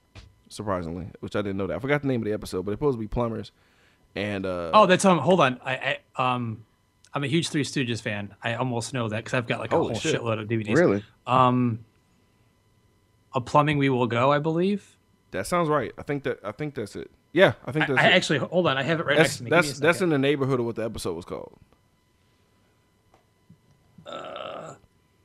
surprisingly, 0.52 1.08
which 1.22 1.36
I 1.36 1.42
didn't 1.42 1.58
know 1.58 1.68
that. 1.68 1.76
I 1.78 1.80
forgot 1.80 2.02
the 2.02 2.08
name 2.08 2.22
of 2.22 2.26
the 2.26 2.34
episode, 2.34 2.64
but 2.66 2.72
it's 2.72 2.80
supposed 2.80 2.98
to 2.98 3.00
be 3.00 3.08
plumbers, 3.08 3.52
and 4.16 4.46
uh, 4.46 4.72
Oh, 4.74 4.86
that's 4.86 5.06
um. 5.06 5.18
Hold 5.20 5.42
on. 5.42 5.60
I, 5.66 5.98
I 6.18 6.34
um, 6.36 6.66
I'm 7.14 7.24
a 7.24 7.28
huge 7.28 7.50
Three 7.50 7.64
Stooges 7.64 8.02
fan. 8.02 8.36
I 8.44 8.54
almost 8.56 8.94
know 8.94 9.10
that 9.10 9.18
because 9.18 9.34
I've 9.34 9.48
got 9.48 9.60
like 9.60 9.74
a 9.74 9.78
whole 9.78 9.94
shit. 9.96 10.16
shitload 10.22 10.40
of 10.42 10.48
DVDs. 10.48 10.76
Really? 10.76 11.04
Um, 11.28 11.86
a 13.34 13.42
plumbing 13.42 13.78
we 13.78 13.90
will 13.90 14.08
go. 14.08 14.32
I 14.32 14.40
believe. 14.40 14.98
that 15.32 15.48
sounds 15.48 15.70
right. 15.70 15.92
I 15.98 16.04
think 16.04 16.24
that 16.24 16.40
I 16.44 16.52
think 16.52 16.76
that's 16.76 16.96
it. 16.96 17.10
Yeah, 17.34 17.54
I 17.66 17.72
think 17.72 17.86
I, 17.86 17.88
that's 17.94 18.00
I 18.00 18.08
it. 18.10 18.14
actually 18.14 18.40
hold 18.40 18.68
on. 18.68 18.78
I 18.78 18.84
have 18.84 19.00
it 19.00 19.06
right 19.06 19.18
next 19.18 19.30
that's 19.30 19.38
to 19.38 19.44
me. 19.46 19.50
That's 19.50 19.80
that's 19.80 20.02
in 20.02 20.10
the 20.10 20.18
neighborhood 20.20 20.60
of 20.60 20.66
what 20.66 20.76
the 20.76 20.84
episode 20.84 21.14
was 21.16 21.24
called. 21.26 21.58
Uh, 24.06 24.76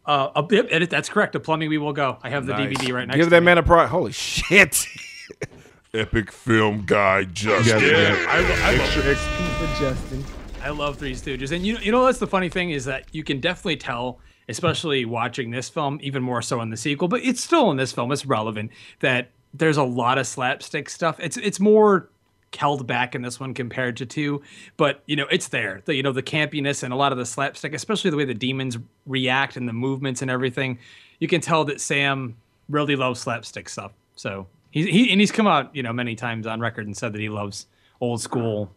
uh, 0.07 0.31
a 0.37 0.43
bit, 0.43 0.71
it, 0.71 0.91
that's 0.91 1.09
correct. 1.09 1.35
A 1.35 1.41
plumbing 1.41 1.69
we 1.69 1.79
will 1.79 1.93
go. 1.93 2.19
I 2.23 2.31
have 2.31 2.47
the 2.47 2.53
Nice. 2.53 2.77
DVD 2.77 2.95
right 2.95 3.09
next. 3.09 3.17
Give 3.19 3.31
that 3.31 3.41
me. 3.41 3.47
man 3.47 3.59
a 3.59 3.63
prize. 3.65 3.89
Holy 3.91 4.13
shit! 4.13 4.87
Epic 5.95 6.31
film 6.31 6.85
guy 6.85 7.25
Justin. 7.25 7.81
Yeah, 7.81 8.27
I, 8.29 8.41
lo- 8.41 8.57
I 8.59 8.77
love 8.77 8.81
Extra 8.81 9.03
XP 9.03 9.79
Justin. 9.79 10.25
I 10.63 10.71
love 10.71 10.99
Three 10.99 11.15
Stooges, 11.15 11.53
and 11.53 11.65
you 11.65 11.79
you 11.79 11.93
know 11.93 12.05
that's 12.05 12.19
the 12.19 12.27
funny 12.27 12.49
thing 12.49 12.71
is 12.71 12.85
that 12.87 13.05
you 13.13 13.23
can 13.23 13.41
definitely 13.41 13.77
tell, 13.77 14.19
especially 14.49 15.05
watching 15.05 15.51
this 15.51 15.69
film, 15.69 15.99
even 16.03 16.23
more 16.23 16.43
so 16.43 16.61
in 16.61 16.71
the 16.71 16.77
sequel, 16.77 17.09
but 17.09 17.23
it's 17.23 17.43
still 17.43 17.71
in 17.71 17.77
this 17.77 17.93
film. 17.93 18.11
It's 18.11 18.27
relevant 18.27 18.73
that 19.01 19.31
there's 19.55 19.77
a 19.77 19.85
lot 19.85 20.19
of 20.19 20.27
slapstick 20.27 20.91
stuff. 20.91 21.19
It's 21.21 21.37
it's 21.37 21.61
more 21.61 22.11
held 22.57 22.87
back 22.87 23.15
in 23.15 23.23
this 23.23 23.39
one 23.39 23.55
compared 23.55 23.97
to 23.99 24.07
two, 24.07 24.43
but 24.77 25.03
you 25.07 25.17
know 25.17 25.27
it's 25.31 25.49
there. 25.49 25.83
The 25.85 25.95
you 25.95 26.03
know 26.03 26.13
the 26.13 26.23
campiness 26.23 26.83
and 26.83 26.93
a 26.93 26.97
lot 26.97 27.13
of 27.13 27.19
the 27.19 27.27
slapstick, 27.27 27.75
especially 27.75 28.11
the 28.11 28.17
way 28.17 28.25
the 28.25 28.35
demons 28.35 28.77
react 29.07 29.57
and 29.57 29.69
the 29.69 29.73
movements 29.73 30.21
and 30.23 30.31
everything. 30.31 30.79
You 31.21 31.29
can 31.29 31.41
tell 31.41 31.65
that 31.67 31.81
Sam 31.81 32.37
really 32.69 32.97
loves 32.97 33.21
slapstick 33.21 33.69
stuff. 33.69 33.93
So 34.17 34.47
he's 34.77 34.87
he 34.87 35.11
and 35.11 35.21
he's 35.21 35.33
come 35.33 35.47
out 35.47 35.75
you 35.75 35.83
know 35.83 35.93
many 35.93 36.15
times 36.15 36.47
on 36.47 36.61
record 36.61 36.87
and 36.87 36.97
said 36.97 37.13
that 37.15 37.21
he 37.21 37.29
loves 37.29 37.67
old 38.01 38.21
school, 38.21 38.71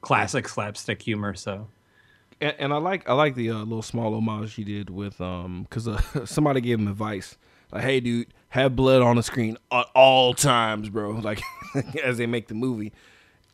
classic 0.00 0.48
slapstick 0.48 1.00
humor. 1.00 1.34
So 1.34 1.68
and, 2.40 2.54
and 2.58 2.72
I 2.72 2.78
like 2.78 3.08
I 3.08 3.12
like 3.12 3.36
the 3.36 3.50
uh, 3.50 3.58
little 3.58 3.82
small 3.82 4.14
homage 4.14 4.54
he 4.54 4.64
did 4.64 4.90
with 4.90 5.20
um 5.20 5.62
because 5.62 5.86
uh, 5.86 6.00
somebody 6.24 6.60
gave 6.60 6.78
him 6.78 6.88
advice 6.88 7.36
like, 7.72 7.82
hey 7.82 8.00
dude, 8.00 8.28
have 8.50 8.76
blood 8.76 9.02
on 9.02 9.16
the 9.16 9.22
screen 9.22 9.58
at 9.70 9.86
all 9.94 10.32
times, 10.32 10.88
bro. 10.88 11.12
Like 11.24 11.40
as 12.02 12.18
they 12.18 12.26
make 12.26 12.48
the 12.48 12.54
movie, 12.54 12.92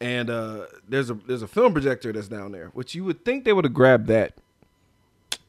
and 0.01 0.29
uh, 0.29 0.67
there's 0.89 1.11
a 1.11 1.15
there's 1.15 1.43
a 1.43 1.49
film 1.49 1.73
projector 1.73 2.13
that's 2.13 2.29
down 2.29 2.53
there, 2.53 2.69
which 2.69 2.95
you 2.95 3.05
would 3.05 3.25
think 3.25 3.45
they 3.45 3.53
would 3.53 3.65
have 3.65 3.75
grabbed 3.75 4.07
that 4.09 4.35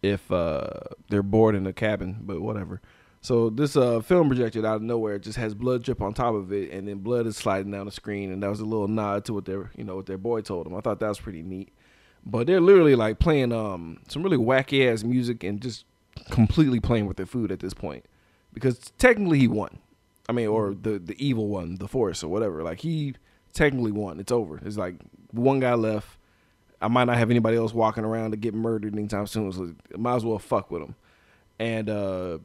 if 0.01 0.31
uh, 0.31 0.69
they're 1.09 1.23
bored 1.23 1.55
in 1.55 1.63
the 1.63 1.73
cabin, 1.73 2.19
but 2.21 2.41
whatever. 2.41 2.81
So 3.23 3.51
this 3.51 3.77
uh, 3.77 4.01
film 4.01 4.29
projector 4.29 4.65
out 4.65 4.77
of 4.77 4.81
nowhere 4.81 5.19
just 5.19 5.37
has 5.37 5.53
blood 5.53 5.83
drip 5.83 6.01
on 6.01 6.13
top 6.13 6.33
of 6.33 6.51
it, 6.51 6.71
and 6.71 6.87
then 6.87 6.97
blood 6.97 7.27
is 7.27 7.37
sliding 7.37 7.71
down 7.71 7.85
the 7.85 7.91
screen, 7.91 8.31
and 8.31 8.41
that 8.41 8.49
was 8.49 8.59
a 8.59 8.65
little 8.65 8.87
nod 8.87 9.25
to 9.25 9.33
what 9.33 9.45
their 9.45 9.69
you 9.77 9.83
know 9.83 9.95
what 9.95 10.07
their 10.07 10.17
boy 10.17 10.41
told 10.41 10.65
them. 10.65 10.75
I 10.75 10.81
thought 10.81 10.99
that 10.99 11.07
was 11.07 11.19
pretty 11.19 11.43
neat. 11.43 11.71
But 12.25 12.47
they're 12.47 12.61
literally 12.61 12.95
like 12.95 13.19
playing 13.19 13.51
um 13.51 13.99
some 14.07 14.23
really 14.23 14.37
wacky 14.37 14.91
ass 14.91 15.03
music 15.03 15.43
and 15.43 15.61
just 15.61 15.85
completely 16.31 16.79
playing 16.79 17.05
with 17.05 17.17
their 17.17 17.25
food 17.27 17.51
at 17.51 17.59
this 17.59 17.75
point, 17.75 18.05
because 18.53 18.79
technically 18.97 19.37
he 19.39 19.47
won. 19.47 19.79
I 20.27 20.33
mean, 20.33 20.47
or 20.47 20.73
the 20.73 20.97
the 20.97 21.15
evil 21.23 21.47
one, 21.47 21.75
the 21.75 21.87
force 21.87 22.23
or 22.23 22.27
whatever. 22.27 22.63
Like 22.63 22.79
he 22.79 23.13
technically 23.53 23.91
won. 23.91 24.19
It's 24.19 24.31
over. 24.31 24.59
It's 24.65 24.77
like 24.77 24.95
one 25.29 25.59
guy 25.59 25.75
left. 25.75 26.17
I 26.81 26.87
might 26.87 27.03
not 27.03 27.17
have 27.17 27.29
anybody 27.29 27.57
else 27.57 27.73
walking 27.73 28.03
around 28.03 28.31
to 28.31 28.37
get 28.37 28.55
murdered 28.55 28.93
anytime 28.95 29.27
soon. 29.27 29.51
So 29.51 29.75
I 29.93 29.97
might 29.97 30.15
as 30.15 30.25
well 30.25 30.39
fuck 30.39 30.71
with 30.71 30.81
him. 30.81 30.95
And 31.59 31.87
uh 31.87 32.39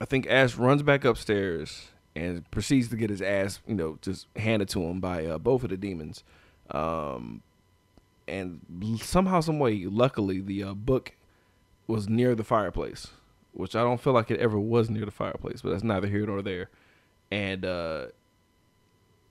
I 0.00 0.04
think 0.04 0.26
Ash 0.28 0.54
runs 0.56 0.82
back 0.82 1.04
upstairs 1.04 1.88
and 2.14 2.48
proceeds 2.50 2.88
to 2.88 2.96
get 2.96 3.10
his 3.10 3.22
ass, 3.22 3.60
you 3.66 3.74
know, 3.74 3.98
just 4.00 4.26
handed 4.36 4.68
to 4.70 4.82
him 4.82 5.00
by 5.00 5.26
uh, 5.26 5.38
both 5.38 5.64
of 5.64 5.70
the 5.70 5.76
demons. 5.76 6.22
Um, 6.70 7.42
and 8.26 8.60
somehow, 9.00 9.40
some 9.40 9.58
way, 9.58 9.86
luckily, 9.86 10.40
the 10.40 10.62
uh, 10.64 10.74
book 10.74 11.12
was 11.86 12.08
near 12.08 12.34
the 12.34 12.44
fireplace, 12.44 13.08
which 13.52 13.74
I 13.74 13.82
don't 13.82 14.00
feel 14.00 14.12
like 14.12 14.30
it 14.30 14.40
ever 14.40 14.58
was 14.58 14.90
near 14.90 15.04
the 15.04 15.10
fireplace, 15.10 15.62
but 15.62 15.70
that's 15.70 15.82
neither 15.82 16.06
here 16.06 16.26
nor 16.26 16.42
there. 16.42 16.70
And 17.30 17.64
uh, 17.64 18.06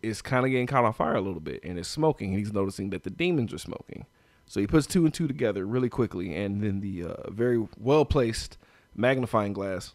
it's 0.01 0.21
kind 0.21 0.45
of 0.45 0.51
getting 0.51 0.67
caught 0.67 0.85
on 0.85 0.93
fire 0.93 1.15
a 1.15 1.21
little 1.21 1.39
bit, 1.39 1.63
and 1.63 1.77
it's 1.77 1.87
smoking. 1.87 2.31
And 2.31 2.39
he's 2.39 2.53
noticing 2.53 2.89
that 2.89 3.03
the 3.03 3.09
demons 3.09 3.53
are 3.53 3.59
smoking. 3.59 4.05
So 4.45 4.59
he 4.59 4.67
puts 4.67 4.87
two 4.87 5.05
and 5.05 5.13
two 5.13 5.27
together 5.27 5.65
really 5.65 5.89
quickly, 5.89 6.35
and 6.35 6.61
then 6.63 6.79
the 6.79 7.03
uh, 7.03 7.29
very 7.29 7.67
well 7.77 8.05
placed 8.05 8.57
magnifying 8.95 9.53
glass 9.53 9.93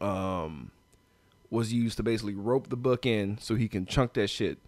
um, 0.00 0.70
was 1.50 1.72
used 1.72 1.96
to 1.98 2.02
basically 2.02 2.34
rope 2.34 2.68
the 2.68 2.76
book 2.76 3.04
in 3.06 3.38
so 3.38 3.54
he 3.54 3.68
can 3.68 3.84
chunk 3.86 4.14
that 4.14 4.28
shit 4.28 4.58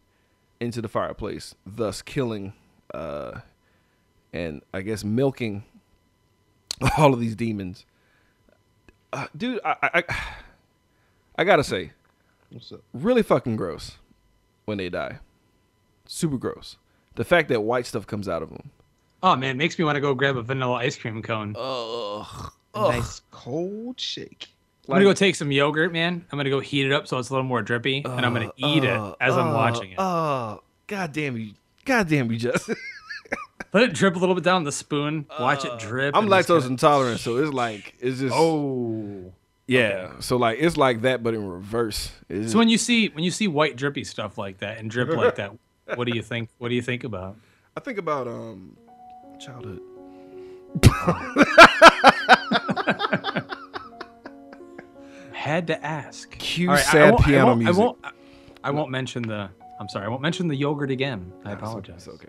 into 0.60 0.80
the 0.82 0.88
fireplace, 0.88 1.54
thus 1.66 2.02
killing 2.02 2.52
uh, 2.92 3.40
and 4.32 4.62
I 4.72 4.82
guess 4.82 5.02
milking 5.04 5.64
all 6.98 7.12
of 7.14 7.20
these 7.20 7.34
demons. 7.36 7.84
Uh, 9.12 9.26
dude, 9.36 9.60
I, 9.64 9.76
I 9.82 10.04
I- 10.08 10.24
I 11.36 11.42
gotta 11.42 11.64
say, 11.64 11.90
What's 12.50 12.70
up? 12.70 12.82
really 12.92 13.22
fucking 13.24 13.56
gross 13.56 13.98
when 14.66 14.78
they 14.78 14.88
die. 14.88 15.18
Super 16.06 16.36
gross. 16.36 16.76
The 17.16 17.24
fact 17.24 17.48
that 17.48 17.62
white 17.62 17.86
stuff 17.86 18.06
comes 18.06 18.28
out 18.28 18.40
of 18.42 18.50
them. 18.50 18.70
oh 19.22 19.34
man, 19.34 19.56
makes 19.56 19.76
me 19.76 19.84
want 19.84 19.96
to 19.96 20.00
go 20.00 20.14
grab 20.14 20.36
a 20.36 20.42
vanilla 20.42 20.74
ice 20.74 20.96
cream 20.96 21.22
cone. 21.22 21.56
Ugh. 21.58 22.52
A 22.76 22.80
nice 22.92 23.22
cold 23.32 23.98
shake. 23.98 24.46
I'm 24.88 24.92
gonna 24.94 25.04
go 25.04 25.12
take 25.14 25.34
some 25.34 25.50
yogurt, 25.50 25.92
man. 25.92 26.24
I'm 26.30 26.38
gonna 26.38 26.50
go 26.50 26.60
heat 26.60 26.86
it 26.86 26.92
up 26.92 27.06
so 27.08 27.18
it's 27.18 27.30
a 27.30 27.32
little 27.32 27.46
more 27.46 27.62
drippy, 27.62 28.02
and 28.04 28.24
I'm 28.26 28.32
gonna 28.34 28.52
eat 28.56 28.84
it 28.84 28.90
uh, 28.90 29.14
as 29.20 29.34
I'm 29.36 29.48
uh, 29.48 29.54
watching 29.54 29.92
it. 29.92 29.98
Uh, 29.98 30.02
oh, 30.02 30.62
god 30.86 31.12
damn 31.12 31.36
you. 31.36 31.54
God 31.84 32.08
damn 32.08 32.30
you, 32.30 32.38
Justin. 32.38 32.76
Let 33.72 33.82
it 33.84 33.92
drip 33.94 34.14
a 34.14 34.18
little 34.18 34.34
bit 34.34 34.44
down 34.44 34.62
the 34.64 34.70
spoon. 34.72 35.26
Watch 35.40 35.64
it 35.64 35.78
drip. 35.78 36.14
I'm 36.16 36.28
lactose 36.28 36.60
kinda- 36.60 36.66
intolerant, 36.68 37.20
so 37.20 37.38
it's 37.38 37.52
like 37.52 37.94
it's 37.98 38.20
just 38.20 38.34
Oh. 38.36 39.32
yeah. 39.66 40.12
So 40.20 40.36
like 40.36 40.58
it's 40.60 40.76
like 40.76 41.02
that, 41.02 41.22
but 41.22 41.34
in 41.34 41.48
reverse. 41.48 42.12
It's 42.28 42.52
So 42.52 42.58
when 42.58 42.68
you 42.68 42.78
see 42.78 43.08
when 43.08 43.24
you 43.24 43.30
see 43.30 43.48
white 43.48 43.76
drippy 43.76 44.04
stuff 44.04 44.38
like 44.38 44.58
that 44.58 44.78
and 44.78 44.90
drip 44.90 45.08
like 45.08 45.36
that, 45.36 45.52
what 45.96 46.06
do 46.06 46.14
you 46.14 46.22
think? 46.22 46.50
What 46.58 46.68
do 46.68 46.74
you 46.74 46.82
think 46.82 47.04
about? 47.04 47.36
I 47.76 47.80
think 47.80 47.98
about 47.98 48.28
um 48.28 48.76
childhood. 49.40 49.80
Had 55.44 55.66
to 55.66 55.84
ask. 55.84 56.30
Cue 56.38 56.68
right, 56.70 56.76
I- 56.78 56.80
I 56.80 56.82
sad 56.84 57.10
won't- 57.12 57.22
I 57.22 57.26
piano 57.26 57.46
won't- 57.48 57.58
music. 57.58 57.76
I 57.76 57.78
won't, 57.84 57.98
I 58.64 58.70
won't 58.70 58.90
mention 58.90 59.22
the. 59.24 59.50
I'm 59.78 59.88
sorry. 59.90 60.06
I 60.06 60.08
won't 60.08 60.22
mention 60.22 60.48
the 60.48 60.56
yogurt 60.56 60.90
again. 60.90 61.32
I 61.44 61.52
apologize. 61.52 62.06
It's 62.06 62.14
okay. 62.14 62.28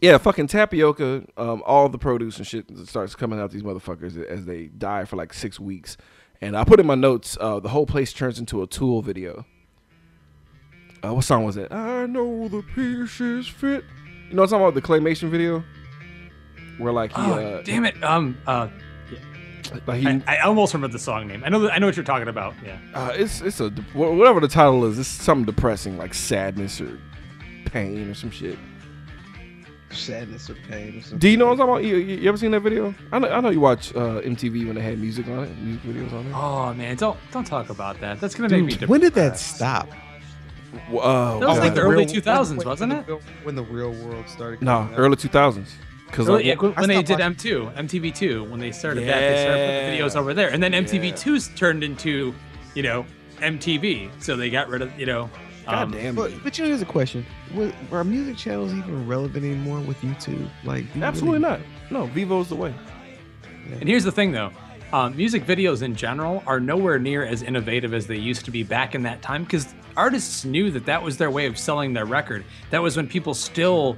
Yeah, 0.00 0.18
fucking 0.18 0.48
tapioca, 0.48 1.26
um, 1.36 1.62
all 1.64 1.88
the 1.88 1.98
produce 1.98 2.38
and 2.38 2.46
shit 2.46 2.64
starts 2.88 3.14
coming 3.14 3.38
out 3.38 3.52
these 3.52 3.62
motherfuckers 3.62 4.20
as 4.24 4.46
they 4.46 4.64
die 4.66 5.04
for 5.04 5.14
like 5.14 5.32
six 5.32 5.60
weeks. 5.60 5.96
And 6.40 6.56
I 6.56 6.64
put 6.64 6.80
in 6.80 6.86
my 6.86 6.94
notes, 6.96 7.38
uh, 7.40 7.60
the 7.60 7.68
whole 7.68 7.86
place 7.86 8.12
turns 8.12 8.38
into 8.40 8.62
a 8.62 8.66
Tool 8.66 9.00
video. 9.02 9.44
Uh, 11.04 11.14
what 11.14 11.24
song 11.24 11.44
was 11.44 11.54
that? 11.54 11.70
I 11.72 12.06
know 12.06 12.48
the 12.48 12.62
pieces 12.74 13.46
fit. 13.46 13.84
You 14.28 14.34
know 14.34 14.42
what 14.42 14.52
I'm 14.52 14.58
talking 14.60 14.66
about? 14.66 14.74
The 14.74 14.82
claymation 14.82 15.28
video? 15.30 15.62
Where 16.78 16.92
like 16.92 17.10
he, 17.12 17.22
Oh, 17.22 17.34
uh, 17.34 17.62
damn 17.62 17.84
it. 17.84 18.02
Um. 18.02 18.38
Uh. 18.46 18.68
Like 19.86 20.00
he, 20.00 20.06
I, 20.08 20.22
I 20.36 20.40
almost 20.40 20.74
remember 20.74 20.92
the 20.92 20.98
song 20.98 21.26
name. 21.28 21.42
I 21.44 21.48
know. 21.48 21.68
I 21.68 21.78
know 21.78 21.86
what 21.86 21.96
you're 21.96 22.04
talking 22.04 22.28
about. 22.28 22.54
Yeah. 22.64 22.78
uh, 22.94 23.12
it's 23.14 23.40
it's 23.40 23.60
a 23.60 23.70
whatever 23.94 24.40
the 24.40 24.48
title 24.48 24.84
is. 24.86 24.98
It's 24.98 25.08
something 25.08 25.44
depressing, 25.46 25.96
like 25.98 26.14
sadness 26.14 26.80
or 26.80 26.98
pain 27.66 28.08
or 28.10 28.14
some 28.14 28.30
shit. 28.30 28.58
Sadness 29.90 30.48
or 30.48 30.54
pain 30.68 30.98
or 30.98 31.02
something. 31.02 31.18
Do 31.18 31.28
you 31.28 31.36
know 31.36 31.46
what 31.46 31.52
I'm 31.52 31.58
talking 31.58 31.72
about? 31.74 31.84
You, 31.84 31.96
you 31.96 32.16
you 32.18 32.28
ever 32.28 32.38
seen 32.38 32.52
that 32.52 32.60
video? 32.60 32.94
I 33.10 33.18
know, 33.18 33.28
I 33.28 33.40
know 33.40 33.50
you 33.50 33.58
watch 33.58 33.92
uh, 33.96 34.20
MTV 34.20 34.66
when 34.66 34.76
they 34.76 34.82
had 34.82 34.98
music 35.00 35.26
on 35.26 35.44
it, 35.44 35.58
music 35.58 35.82
videos 35.82 36.12
on 36.12 36.26
it. 36.26 36.32
Oh 36.32 36.72
man, 36.74 36.96
don't 36.96 37.18
don't 37.32 37.44
talk 37.46 37.70
about 37.70 37.98
that. 38.00 38.20
That's 38.20 38.36
gonna 38.36 38.48
make 38.48 38.64
me. 38.64 38.74
Dude, 38.76 38.88
when 38.88 39.00
did 39.00 39.14
that 39.14 39.36
stop? 39.36 39.88
Well, 40.88 41.02
uh, 41.04 41.38
That 41.40 41.48
was 41.48 41.58
like 41.58 41.74
the 41.74 41.80
early 41.80 42.04
real- 42.04 42.22
2000s, 42.22 42.56
when- 42.58 42.68
wasn't 42.68 42.92
when 42.92 43.00
it? 43.00 43.06
the 43.08 43.16
When 43.42 43.54
the 43.56 43.64
real 43.64 43.90
world 44.04 44.28
started. 44.28 44.62
no 44.62 44.78
coming 44.78 44.94
out? 44.94 44.98
early 45.00 45.16
2000s. 45.16 45.70
Because 46.10 46.26
Really? 46.26 46.44
like, 46.50 46.60
Yeah, 46.62 46.68
when 46.80 46.88
they 46.88 47.02
did 47.02 47.18
watching- 47.20 47.34
M2, 47.36 47.72
MTV2, 47.76 48.50
when 48.50 48.58
they 48.60 48.72
started 48.72 49.06
that, 49.06 49.20
they 49.20 49.42
started 49.42 49.66
putting 49.98 49.98
videos 50.00 50.16
over 50.16 50.34
there, 50.34 50.48
and 50.50 50.62
then 50.62 50.72
MTV2's 50.72 51.48
turned 51.56 51.84
into, 51.84 52.34
you 52.74 52.82
know, 52.82 53.06
MTV. 53.40 54.10
So 54.20 54.36
they 54.36 54.50
got 54.50 54.68
rid 54.68 54.82
of, 54.82 54.98
you 54.98 55.06
know, 55.06 55.22
um, 55.68 55.90
God 55.90 55.92
damn 55.92 56.14
But, 56.14 56.32
but 56.42 56.58
you 56.58 56.64
know, 56.64 56.68
here's 56.70 56.82
a 56.82 56.86
question: 56.86 57.24
Wa- 57.54 57.70
Are 57.92 58.02
music 58.04 58.36
channels 58.36 58.72
even 58.72 59.06
relevant 59.06 59.44
anymore 59.44 59.78
with 59.80 60.00
YouTube? 60.00 60.48
Like, 60.64 60.84
you 60.94 61.02
Absolutely 61.02 61.38
really- 61.40 61.58
not. 61.58 61.90
No, 61.90 62.06
Vevo's 62.06 62.48
the 62.48 62.56
way. 62.56 62.74
And 63.80 63.88
here's 63.88 64.04
the 64.04 64.12
thing, 64.12 64.32
though. 64.32 64.50
Um, 64.92 65.16
music 65.16 65.46
videos 65.46 65.82
in 65.82 65.94
general 65.94 66.42
are 66.48 66.58
nowhere 66.58 66.98
near 66.98 67.24
as 67.24 67.42
innovative 67.44 67.94
as 67.94 68.08
they 68.08 68.16
used 68.16 68.44
to 68.46 68.50
be 68.50 68.64
back 68.64 68.96
in 68.96 69.04
that 69.04 69.22
time 69.22 69.44
because 69.44 69.72
artists 69.96 70.44
knew 70.44 70.70
that 70.72 70.84
that 70.86 71.00
was 71.00 71.16
their 71.16 71.30
way 71.30 71.46
of 71.46 71.56
selling 71.56 71.92
their 71.92 72.06
record. 72.06 72.44
That 72.70 72.82
was 72.82 72.96
when 72.96 73.06
people 73.06 73.32
still 73.34 73.96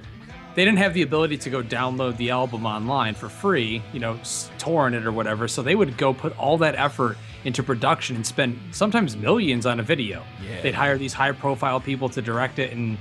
they 0.54 0.64
didn't 0.64 0.78
have 0.78 0.94
the 0.94 1.02
ability 1.02 1.38
to 1.38 1.50
go 1.50 1.62
download 1.62 2.16
the 2.16 2.30
album 2.30 2.66
online 2.66 3.14
for 3.14 3.28
free, 3.28 3.82
you 3.92 4.00
know, 4.00 4.18
torrent 4.58 4.94
it 4.94 5.06
or 5.06 5.12
whatever. 5.12 5.48
So 5.48 5.62
they 5.62 5.74
would 5.74 5.96
go 5.96 6.12
put 6.12 6.36
all 6.38 6.58
that 6.58 6.74
effort 6.74 7.16
into 7.44 7.62
production 7.62 8.16
and 8.16 8.26
spend 8.26 8.58
sometimes 8.70 9.16
millions 9.16 9.66
on 9.66 9.80
a 9.80 9.82
video. 9.82 10.22
Yeah. 10.46 10.60
They'd 10.60 10.74
hire 10.74 10.98
these 10.98 11.12
high 11.12 11.32
profile 11.32 11.80
people 11.80 12.08
to 12.10 12.22
direct 12.22 12.58
it 12.58 12.72
and 12.72 12.98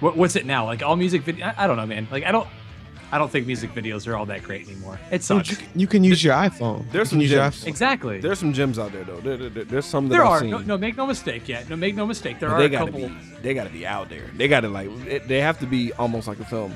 what, 0.00 0.16
what's 0.16 0.36
it 0.36 0.46
now? 0.46 0.64
Like 0.64 0.82
all 0.82 0.96
music 0.96 1.22
video 1.22 1.46
I, 1.46 1.64
I 1.64 1.66
don't 1.66 1.76
know, 1.76 1.86
man. 1.86 2.06
Like 2.10 2.24
I 2.24 2.32
don't 2.32 2.48
I 3.10 3.16
don't 3.18 3.30
think 3.30 3.46
music 3.46 3.72
videos 3.74 4.06
are 4.06 4.16
all 4.16 4.26
that 4.26 4.42
great 4.42 4.66
anymore. 4.68 5.00
It 5.06 5.12
Dude, 5.12 5.22
sucks. 5.24 5.50
you, 5.50 5.56
can, 5.56 5.68
you 5.80 5.86
can 5.86 6.04
use 6.04 6.22
your 6.22 6.34
iPhone. 6.34 6.90
There's 6.92 7.08
some 7.08 7.16
can 7.16 7.22
use 7.22 7.30
your 7.30 7.40
gems. 7.40 7.64
Exactly. 7.64 8.20
There's 8.20 8.38
some 8.38 8.52
gems 8.52 8.78
out 8.78 8.92
there 8.92 9.04
though. 9.04 9.20
There, 9.20 9.36
there- 9.38 9.48
there- 9.48 9.64
there's 9.64 9.86
some 9.86 10.08
that 10.08 10.16
There 10.16 10.24
I've 10.24 10.30
are 10.30 10.40
seen. 10.40 10.50
no, 10.50 10.58
no. 10.58 10.76
Make 10.76 10.96
no 10.98 11.06
mistake. 11.06 11.48
Yet, 11.48 11.70
no. 11.70 11.76
Make 11.76 11.94
no 11.94 12.04
mistake. 12.06 12.38
There 12.38 12.50
but 12.50 12.56
are 12.56 12.58
they 12.60 12.66
a 12.66 12.68
gotta 12.78 12.92
couple. 12.92 13.08
be. 13.08 13.14
They 13.42 13.54
gotta 13.54 13.70
be 13.70 13.86
out 13.86 14.10
there. 14.10 14.24
They 14.36 14.46
gotta 14.46 14.68
like. 14.68 14.90
It, 15.06 15.26
they 15.26 15.40
have 15.40 15.58
to 15.60 15.66
be 15.66 15.92
almost 15.94 16.28
like 16.28 16.38
a 16.40 16.44
film. 16.44 16.74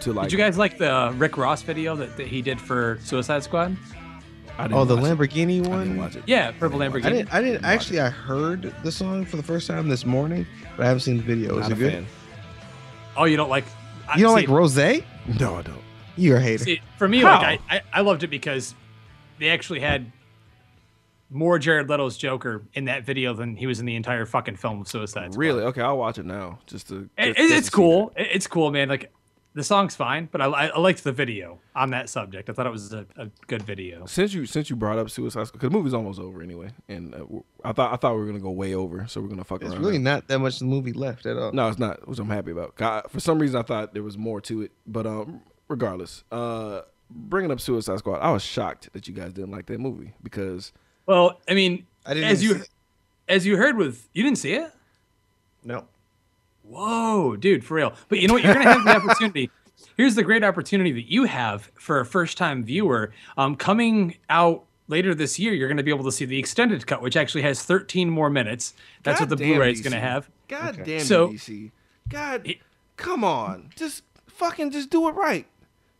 To 0.00 0.12
like. 0.12 0.24
Did 0.26 0.32
you 0.32 0.38
guys 0.38 0.56
like 0.56 0.78
the 0.78 1.12
Rick 1.16 1.36
Ross 1.36 1.62
video 1.62 1.96
that, 1.96 2.16
that 2.16 2.26
he 2.28 2.42
did 2.42 2.60
for 2.60 2.98
Suicide 3.02 3.42
Squad? 3.42 3.76
I 4.58 4.64
didn't 4.68 4.78
Oh, 4.78 4.84
the 4.84 4.94
watch 4.96 5.04
it. 5.06 5.18
Lamborghini 5.18 5.64
I 5.64 5.68
one. 5.68 5.78
didn't 5.80 5.96
watch 5.98 6.14
it. 6.16 6.22
Yeah, 6.26 6.50
Purple 6.52 6.78
Lamborghini. 6.78 7.06
I 7.06 7.10
didn't. 7.10 7.34
I 7.34 7.40
didn't 7.42 7.64
actually. 7.64 7.98
I 8.00 8.08
heard 8.10 8.72
the 8.84 8.92
song 8.92 9.24
for 9.24 9.36
the 9.36 9.42
first 9.42 9.66
time 9.66 9.88
this 9.88 10.04
morning, 10.06 10.46
but 10.76 10.84
I 10.84 10.86
haven't 10.86 11.00
seen 11.00 11.16
the 11.16 11.22
video. 11.24 11.58
Is 11.58 11.68
it 11.68 11.78
good? 11.78 11.92
fan. 11.92 12.06
Oh, 13.16 13.24
you 13.24 13.36
don't 13.36 13.50
like? 13.50 13.64
I- 14.08 14.16
You 14.18 14.24
don't 14.24 14.36
see, 14.38 14.46
like 14.46 14.48
Rose? 14.48 14.74
No, 15.40 15.56
I 15.56 15.62
don't. 15.62 15.82
You're 16.16 16.36
a 16.36 16.40
hater. 16.40 16.64
See, 16.64 16.80
for 16.98 17.08
me, 17.08 17.20
How? 17.20 17.40
like 17.40 17.60
I, 17.70 17.76
I, 17.76 17.82
I 17.94 18.00
loved 18.02 18.22
it 18.22 18.28
because 18.28 18.74
they 19.38 19.48
actually 19.48 19.80
had 19.80 20.10
more 21.30 21.58
Jared 21.58 21.88
Leto's 21.88 22.16
Joker 22.18 22.62
in 22.74 22.84
that 22.86 23.04
video 23.04 23.32
than 23.32 23.56
he 23.56 23.66
was 23.66 23.80
in 23.80 23.86
the 23.86 23.96
entire 23.96 24.26
fucking 24.26 24.56
film 24.56 24.82
of 24.82 24.88
Suicide 24.88 25.32
Squad. 25.32 25.40
Really? 25.40 25.62
Okay, 25.64 25.80
I'll 25.80 25.96
watch 25.96 26.18
it 26.18 26.26
now. 26.26 26.58
Just 26.66 26.88
to. 26.88 27.08
It, 27.16 27.34
just- 27.34 27.38
it- 27.40 27.50
it's 27.56 27.66
to 27.70 27.72
cool. 27.72 28.12
It- 28.16 28.28
It's 28.32 28.46
cool, 28.46 28.70
man. 28.70 28.88
Like 28.88 29.10
the 29.54 29.62
song's 29.62 29.94
fine, 29.94 30.28
but 30.32 30.40
I, 30.40 30.46
I, 30.46 30.66
I 30.68 30.78
liked 30.78 31.04
the 31.04 31.12
video 31.12 31.58
on 31.76 31.90
that 31.90 32.08
subject. 32.08 32.48
I 32.48 32.52
thought 32.54 32.66
it 32.66 32.72
was 32.72 32.92
a, 32.92 33.04
a 33.16 33.28
good 33.46 33.62
video. 33.62 34.06
Since 34.06 34.32
you 34.32 34.46
since 34.46 34.70
you 34.70 34.76
brought 34.76 34.98
up 34.98 35.10
Suicide 35.10 35.46
Squad, 35.48 35.58
because 35.60 35.70
the 35.70 35.76
movie's 35.76 35.92
almost 35.94 36.18
over 36.18 36.40
anyway, 36.42 36.70
and 36.88 37.14
uh, 37.14 37.18
w- 37.18 37.44
I 37.64 37.72
thought 37.72 37.92
I 37.92 37.96
thought 37.96 38.14
we 38.14 38.20
were 38.20 38.26
gonna 38.26 38.38
go 38.40 38.50
way 38.50 38.74
over, 38.74 39.06
so 39.08 39.20
we're 39.20 39.28
gonna 39.28 39.44
fuck 39.44 39.60
There's 39.60 39.72
around. 39.74 39.82
really 39.82 39.98
now. 39.98 40.14
not 40.14 40.28
that 40.28 40.38
much 40.38 40.62
movie 40.62 40.92
left 40.92 41.26
at 41.26 41.36
all. 41.36 41.52
No, 41.52 41.68
it's 41.68 41.78
not, 41.78 42.06
which 42.08 42.18
I'm 42.18 42.30
happy 42.30 42.50
about. 42.52 42.80
I- 42.80 43.02
for 43.08 43.20
some 43.20 43.38
reason, 43.38 43.56
I 43.58 43.62
thought 43.62 43.92
there 43.94 44.02
was 44.02 44.16
more 44.16 44.40
to 44.42 44.62
it, 44.62 44.72
but 44.86 45.06
um, 45.06 45.42
regardless, 45.68 46.24
uh, 46.32 46.82
bringing 47.10 47.50
up 47.50 47.60
Suicide 47.60 47.98
Squad, 47.98 48.20
I 48.20 48.30
was 48.32 48.42
shocked 48.42 48.90
that 48.94 49.06
you 49.06 49.12
guys 49.14 49.32
didn't 49.34 49.50
like 49.50 49.66
that 49.66 49.78
movie 49.80 50.14
because 50.22 50.72
Well, 51.06 51.40
I 51.48 51.52
mean, 51.54 51.86
I 52.06 52.14
didn't 52.14 52.30
as 52.30 52.42
you 52.42 52.54
see 52.58 52.64
as 53.28 53.44
you 53.46 53.56
heard 53.58 53.76
with 53.76 54.08
you 54.14 54.22
didn't 54.22 54.38
see 54.38 54.54
it. 54.54 54.72
No. 55.64 55.84
Whoa, 56.72 57.36
dude, 57.36 57.64
for 57.64 57.74
real. 57.74 57.92
But 58.08 58.18
you 58.20 58.28
know 58.28 58.34
what? 58.34 58.44
You're 58.44 58.54
gonna 58.54 58.72
have 58.72 58.84
the 58.84 58.96
opportunity. 58.96 59.50
Here's 59.96 60.14
the 60.14 60.22
great 60.22 60.42
opportunity 60.42 60.92
that 60.92 61.10
you 61.10 61.24
have 61.24 61.70
for 61.74 62.00
a 62.00 62.06
first-time 62.06 62.64
viewer. 62.64 63.12
Um, 63.36 63.56
coming 63.56 64.16
out 64.30 64.64
later 64.88 65.14
this 65.14 65.38
year, 65.38 65.52
you're 65.52 65.68
gonna 65.68 65.82
be 65.82 65.90
able 65.90 66.04
to 66.04 66.12
see 66.12 66.24
the 66.24 66.38
extended 66.38 66.86
cut, 66.86 67.02
which 67.02 67.16
actually 67.16 67.42
has 67.42 67.62
13 67.62 68.08
more 68.10 68.30
minutes. 68.30 68.74
That's 69.02 69.20
what 69.20 69.28
the 69.28 69.36
Blu-ray 69.36 69.72
is 69.72 69.80
gonna 69.80 70.00
have. 70.00 70.30
God 70.48 70.80
damn 70.84 71.00
So- 71.00 71.28
DC. 71.28 71.70
God, 72.08 72.46
It- 72.46 72.58
come 72.96 73.22
on, 73.24 73.70
just 73.76 74.02
fucking 74.28 74.70
just 74.70 74.90
do 74.90 75.08
it 75.08 75.12
right. 75.14 75.46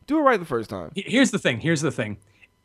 Do 0.07 0.19
it 0.19 0.23
right 0.23 0.41
the 0.41 0.47
first 0.47 0.69
time. 0.71 0.91
Here's 0.97 1.31
the 1.31 1.39
thing. 1.39 1.61
Here's 1.61 1.81
the 1.81 1.93
thing. 1.93 2.17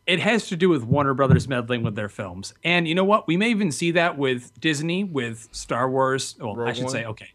It 0.07 0.19
has 0.21 0.47
to 0.47 0.55
do 0.55 0.69
with 0.69 0.83
Warner 0.85 1.13
Brothers 1.13 1.47
meddling 1.49 1.83
with 1.83 1.95
their 1.95 2.07
films. 2.09 2.53
And 2.63 2.87
you 2.87 2.95
know 2.95 3.03
what? 3.03 3.27
We 3.27 3.35
may 3.37 3.49
even 3.49 3.71
see 3.73 3.91
that 3.91 4.17
with 4.17 4.57
Disney, 4.59 5.03
with 5.03 5.49
Star 5.51 5.89
Wars. 5.89 6.35
Well, 6.39 6.61
I 6.61 6.71
should 6.73 6.85
One? 6.85 6.91
say, 6.93 7.05
okay. 7.05 7.31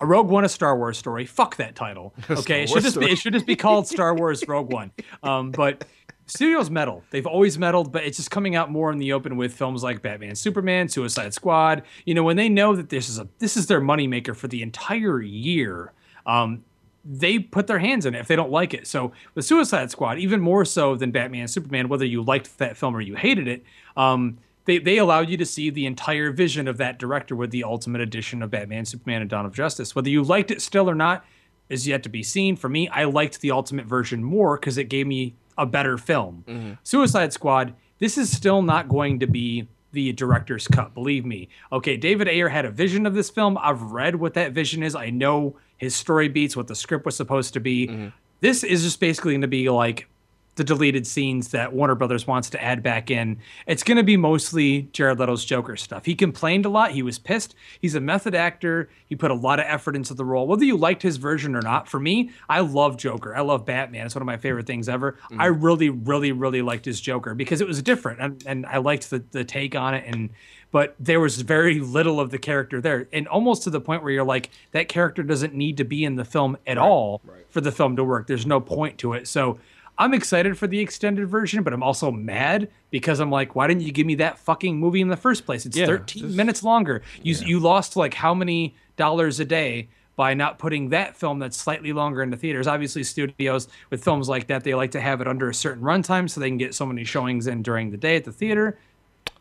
A 0.00 0.06
Rogue 0.06 0.28
One, 0.28 0.44
a 0.44 0.48
Star 0.48 0.76
Wars 0.76 0.96
story. 0.96 1.26
Fuck 1.26 1.56
that 1.56 1.74
title. 1.74 2.14
Okay, 2.30 2.62
it 2.62 2.68
should 2.70 2.82
just 2.82 2.98
be 2.98 3.10
it 3.10 3.16
should 3.16 3.32
just 3.32 3.46
be 3.46 3.56
called 3.56 3.86
Star 3.86 4.14
Wars 4.18 4.42
Rogue 4.46 4.72
One. 4.72 4.92
Um, 5.22 5.50
but 5.50 5.84
studios 6.26 6.70
meddle. 6.70 7.02
They've 7.10 7.26
always 7.26 7.58
meddled, 7.58 7.92
but 7.92 8.04
it's 8.04 8.16
just 8.16 8.30
coming 8.30 8.54
out 8.54 8.70
more 8.70 8.92
in 8.92 8.98
the 8.98 9.12
open 9.12 9.36
with 9.36 9.52
films 9.52 9.82
like 9.82 10.00
Batman, 10.00 10.34
Superman, 10.36 10.88
Suicide 10.88 11.34
Squad. 11.34 11.82
You 12.06 12.14
know, 12.14 12.22
when 12.22 12.36
they 12.36 12.48
know 12.48 12.76
that 12.76 12.88
this 12.88 13.08
is 13.08 13.18
a 13.18 13.28
this 13.38 13.56
is 13.56 13.66
their 13.66 13.80
moneymaker 13.80 14.34
for 14.34 14.48
the 14.48 14.62
entire 14.62 15.20
year. 15.20 15.92
Um, 16.24 16.64
they 17.04 17.38
put 17.38 17.66
their 17.66 17.78
hands 17.78 18.04
in 18.04 18.14
it 18.14 18.18
if 18.18 18.28
they 18.28 18.36
don't 18.36 18.50
like 18.50 18.74
it. 18.74 18.86
So 18.86 19.12
with 19.34 19.44
Suicide 19.46 19.90
Squad, 19.90 20.18
even 20.18 20.40
more 20.40 20.64
so 20.66 20.94
than 20.96 21.10
Batman 21.10 21.48
Superman, 21.48 21.88
whether 21.88 22.04
you 22.04 22.22
liked 22.22 22.58
that 22.58 22.76
film 22.76 22.94
or 22.94 23.00
you 23.00 23.16
hated 23.16 23.48
it, 23.48 23.64
um, 23.96 24.38
they 24.70 24.78
they 24.78 24.98
allowed 24.98 25.28
you 25.28 25.36
to 25.36 25.46
see 25.46 25.70
the 25.70 25.86
entire 25.86 26.30
vision 26.30 26.68
of 26.68 26.76
that 26.76 26.98
director 26.98 27.34
with 27.34 27.50
the 27.50 27.64
ultimate 27.64 28.00
edition 28.00 28.42
of 28.42 28.50
Batman, 28.50 28.84
Superman, 28.84 29.20
and 29.20 29.30
Dawn 29.30 29.44
of 29.44 29.52
Justice. 29.52 29.94
Whether 29.94 30.10
you 30.10 30.22
liked 30.22 30.50
it 30.50 30.62
still 30.62 30.88
or 30.88 30.94
not 30.94 31.24
is 31.68 31.86
yet 31.86 32.02
to 32.04 32.08
be 32.08 32.22
seen. 32.22 32.56
For 32.56 32.68
me, 32.68 32.88
I 32.88 33.04
liked 33.04 33.40
the 33.40 33.50
ultimate 33.50 33.86
version 33.86 34.22
more 34.22 34.56
because 34.56 34.78
it 34.78 34.84
gave 34.84 35.06
me 35.06 35.34
a 35.58 35.66
better 35.66 35.98
film. 35.98 36.44
Mm-hmm. 36.46 36.72
Suicide 36.82 37.32
Squad, 37.32 37.74
this 37.98 38.16
is 38.16 38.30
still 38.30 38.62
not 38.62 38.88
going 38.88 39.20
to 39.20 39.26
be 39.26 39.68
the 39.92 40.12
director's 40.12 40.68
cut, 40.68 40.94
believe 40.94 41.24
me. 41.24 41.48
Okay, 41.72 41.96
David 41.96 42.28
Ayer 42.28 42.48
had 42.48 42.64
a 42.64 42.70
vision 42.70 43.06
of 43.06 43.14
this 43.14 43.30
film. 43.30 43.58
I've 43.58 43.82
read 43.82 44.16
what 44.16 44.34
that 44.34 44.52
vision 44.52 44.82
is. 44.82 44.94
I 44.94 45.10
know 45.10 45.56
his 45.78 45.94
story 45.96 46.28
beats, 46.28 46.56
what 46.56 46.68
the 46.68 46.74
script 46.74 47.04
was 47.04 47.16
supposed 47.16 47.54
to 47.54 47.60
be. 47.60 47.88
Mm-hmm. 47.88 48.08
This 48.40 48.62
is 48.64 48.82
just 48.82 49.00
basically 49.00 49.32
going 49.32 49.40
to 49.42 49.48
be 49.48 49.68
like 49.68 50.08
the 50.56 50.64
deleted 50.64 51.06
scenes 51.06 51.48
that 51.48 51.72
Warner 51.72 51.94
Brothers 51.94 52.26
wants 52.26 52.50
to 52.50 52.62
add 52.62 52.82
back 52.82 53.10
in. 53.10 53.38
It's 53.66 53.82
going 53.82 53.96
to 53.96 54.02
be 54.02 54.16
mostly 54.16 54.82
Jared 54.92 55.18
Leto's 55.18 55.44
Joker 55.44 55.76
stuff. 55.76 56.04
He 56.04 56.14
complained 56.14 56.66
a 56.66 56.68
lot. 56.68 56.90
He 56.90 57.02
was 57.02 57.18
pissed. 57.18 57.54
He's 57.80 57.94
a 57.94 58.00
method 58.00 58.34
actor. 58.34 58.90
He 59.06 59.16
put 59.16 59.30
a 59.30 59.34
lot 59.34 59.60
of 59.60 59.66
effort 59.68 59.96
into 59.96 60.12
the 60.12 60.24
role. 60.24 60.46
Whether 60.46 60.64
you 60.64 60.76
liked 60.76 61.02
his 61.02 61.16
version 61.16 61.54
or 61.54 61.62
not, 61.62 61.88
for 61.88 62.00
me, 62.00 62.30
I 62.48 62.60
love 62.60 62.96
Joker. 62.96 63.34
I 63.34 63.40
love 63.40 63.64
Batman. 63.64 64.06
It's 64.06 64.14
one 64.14 64.22
of 64.22 64.26
my 64.26 64.36
favorite 64.36 64.66
things 64.66 64.88
ever. 64.88 65.16
I 65.38 65.48
mm. 65.48 65.62
really, 65.62 65.90
really, 65.90 66.32
really 66.32 66.62
liked 66.62 66.84
his 66.84 67.00
Joker 67.00 67.34
because 67.34 67.60
it 67.60 67.66
was 67.66 67.80
different 67.82 68.20
and, 68.20 68.42
and 68.46 68.66
I 68.66 68.78
liked 68.78 69.10
the, 69.10 69.22
the 69.30 69.44
take 69.44 69.74
on 69.74 69.94
it. 69.94 70.04
And 70.06 70.30
but 70.72 70.94
there 71.00 71.20
was 71.20 71.40
very 71.40 71.80
little 71.80 72.20
of 72.20 72.30
the 72.30 72.38
character 72.38 72.80
there, 72.80 73.08
and 73.12 73.26
almost 73.26 73.64
to 73.64 73.70
the 73.70 73.80
point 73.80 74.02
where 74.02 74.12
you're 74.12 74.24
like, 74.24 74.50
that 74.70 74.88
character 74.88 75.22
doesn't 75.22 75.54
need 75.54 75.76
to 75.78 75.84
be 75.84 76.04
in 76.04 76.14
the 76.14 76.24
film 76.24 76.56
at 76.66 76.78
all 76.78 77.22
for 77.50 77.60
the 77.60 77.72
film 77.72 77.96
to 77.96 78.04
work. 78.04 78.28
There's 78.28 78.46
no 78.46 78.60
point 78.60 78.98
to 78.98 79.14
it. 79.14 79.26
So 79.26 79.58
I'm 79.98 80.14
excited 80.14 80.56
for 80.56 80.66
the 80.66 80.78
extended 80.80 81.28
version, 81.28 81.62
but 81.62 81.72
I'm 81.72 81.82
also 81.82 82.10
mad 82.10 82.70
because 82.90 83.20
I'm 83.20 83.30
like, 83.30 83.54
why 83.54 83.66
didn't 83.66 83.82
you 83.82 83.92
give 83.92 84.06
me 84.06 84.14
that 84.16 84.38
fucking 84.38 84.78
movie 84.78 85.00
in 85.02 85.08
the 85.08 85.16
first 85.16 85.44
place? 85.44 85.66
It's 85.66 85.76
Yeah, 85.76 85.86
13 85.86 86.22
just- 86.22 86.36
minutes 86.36 86.62
longer. 86.62 87.02
You 87.22 87.34
you 87.44 87.60
lost 87.60 87.96
like 87.96 88.14
how 88.14 88.34
many 88.34 88.74
dollars 88.96 89.40
a 89.40 89.44
day 89.44 89.88
by 90.16 90.34
not 90.34 90.58
putting 90.58 90.90
that 90.90 91.16
film 91.16 91.38
that's 91.38 91.56
slightly 91.56 91.92
longer 91.92 92.22
into 92.22 92.36
theaters. 92.36 92.66
Obviously, 92.66 93.02
studios 93.04 93.68
with 93.90 94.02
films 94.04 94.28
like 94.28 94.46
that, 94.48 94.64
they 94.64 94.74
like 94.74 94.90
to 94.92 95.00
have 95.00 95.20
it 95.20 95.28
under 95.28 95.48
a 95.48 95.54
certain 95.54 95.82
runtime 95.82 96.28
so 96.28 96.40
they 96.40 96.48
can 96.48 96.58
get 96.58 96.74
so 96.74 96.84
many 96.86 97.04
showings 97.04 97.46
in 97.46 97.62
during 97.62 97.90
the 97.90 97.96
day 97.96 98.16
at 98.16 98.24
the 98.24 98.32
theater. 98.32 98.78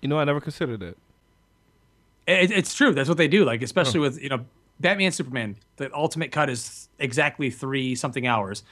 You 0.01 0.07
know, 0.09 0.19
I 0.19 0.23
never 0.25 0.39
considered 0.41 0.79
that. 0.79 0.97
It, 2.27 2.51
it's 2.51 2.73
true. 2.73 2.93
That's 2.93 3.09
what 3.09 3.17
they 3.17 3.27
do. 3.27 3.43
Like 3.45 3.61
especially 3.61 3.99
with 3.99 4.21
you 4.21 4.29
know 4.29 4.45
Batman 4.79 5.11
Superman. 5.11 5.55
The 5.77 5.93
ultimate 5.93 6.31
cut 6.31 6.49
is 6.49 6.87
exactly 6.99 7.49
three 7.49 7.95
something 7.95 8.27
hours. 8.27 8.63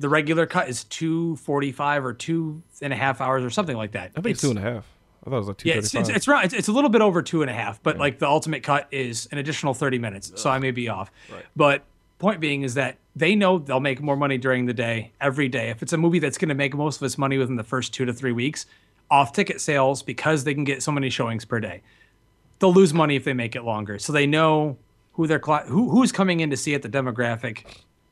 The 0.00 0.08
regular 0.08 0.46
cut 0.46 0.68
is 0.68 0.84
two 0.84 1.36
forty 1.36 1.72
five 1.72 2.04
or 2.04 2.12
two 2.12 2.62
and 2.80 2.92
a 2.92 2.96
half 2.96 3.20
hours 3.20 3.44
or 3.44 3.50
something 3.50 3.76
like 3.76 3.92
that. 3.92 4.12
I 4.16 4.20
think 4.20 4.32
it's 4.32 4.40
two 4.40 4.50
and 4.50 4.58
a 4.58 4.62
half. 4.62 4.86
I 5.24 5.30
thought 5.30 5.36
it 5.36 5.38
was 5.38 5.48
like 5.48 5.56
two 5.58 5.68
Yeah, 5.68 5.74
it's, 5.76 5.94
it's, 5.94 6.08
it's 6.08 6.28
right. 6.28 6.44
It's, 6.46 6.54
it's 6.54 6.68
a 6.68 6.72
little 6.72 6.88
bit 6.88 7.02
over 7.02 7.20
two 7.20 7.42
and 7.42 7.50
a 7.50 7.54
half, 7.54 7.82
but 7.82 7.98
like 7.98 8.18
the 8.18 8.26
ultimate 8.26 8.62
cut 8.62 8.88
is 8.90 9.28
an 9.30 9.38
additional 9.38 9.74
30 9.74 9.98
minutes. 9.98 10.32
So 10.36 10.48
I 10.48 10.58
may 10.58 10.70
be 10.70 10.88
off. 10.88 11.12
But 11.54 11.84
point 12.18 12.40
being 12.40 12.62
is 12.62 12.74
that 12.74 12.96
they 13.14 13.34
know 13.34 13.58
they'll 13.58 13.80
make 13.80 14.00
more 14.00 14.16
money 14.16 14.38
during 14.38 14.64
the 14.66 14.72
day, 14.72 15.12
every 15.20 15.48
day. 15.48 15.68
If 15.68 15.82
it's 15.82 15.92
a 15.92 15.98
movie 15.98 16.20
that's 16.20 16.38
going 16.38 16.48
to 16.48 16.54
make 16.54 16.74
most 16.74 16.96
of 16.96 17.02
its 17.02 17.18
money 17.18 17.36
within 17.36 17.56
the 17.56 17.64
first 17.64 17.92
two 17.92 18.06
to 18.06 18.14
three 18.14 18.32
weeks, 18.32 18.64
off 19.10 19.32
ticket 19.32 19.60
sales, 19.60 20.02
because 20.02 20.44
they 20.44 20.54
can 20.54 20.64
get 20.64 20.82
so 20.82 20.92
many 20.92 21.10
showings 21.10 21.44
per 21.44 21.60
day, 21.60 21.82
they'll 22.58 22.72
lose 22.72 22.94
money 22.94 23.16
if 23.16 23.24
they 23.24 23.34
make 23.34 23.56
it 23.56 23.62
longer. 23.62 23.98
So 23.98 24.12
they 24.12 24.26
know 24.26 24.78
who 25.14 25.26
cli- 25.38 25.66
who 25.66 25.90
who's 25.90 26.12
coming 26.12 26.40
in 26.40 26.50
to 26.50 26.56
see 26.56 26.72
it, 26.72 26.82
the 26.82 26.88
demographic, 26.88 27.64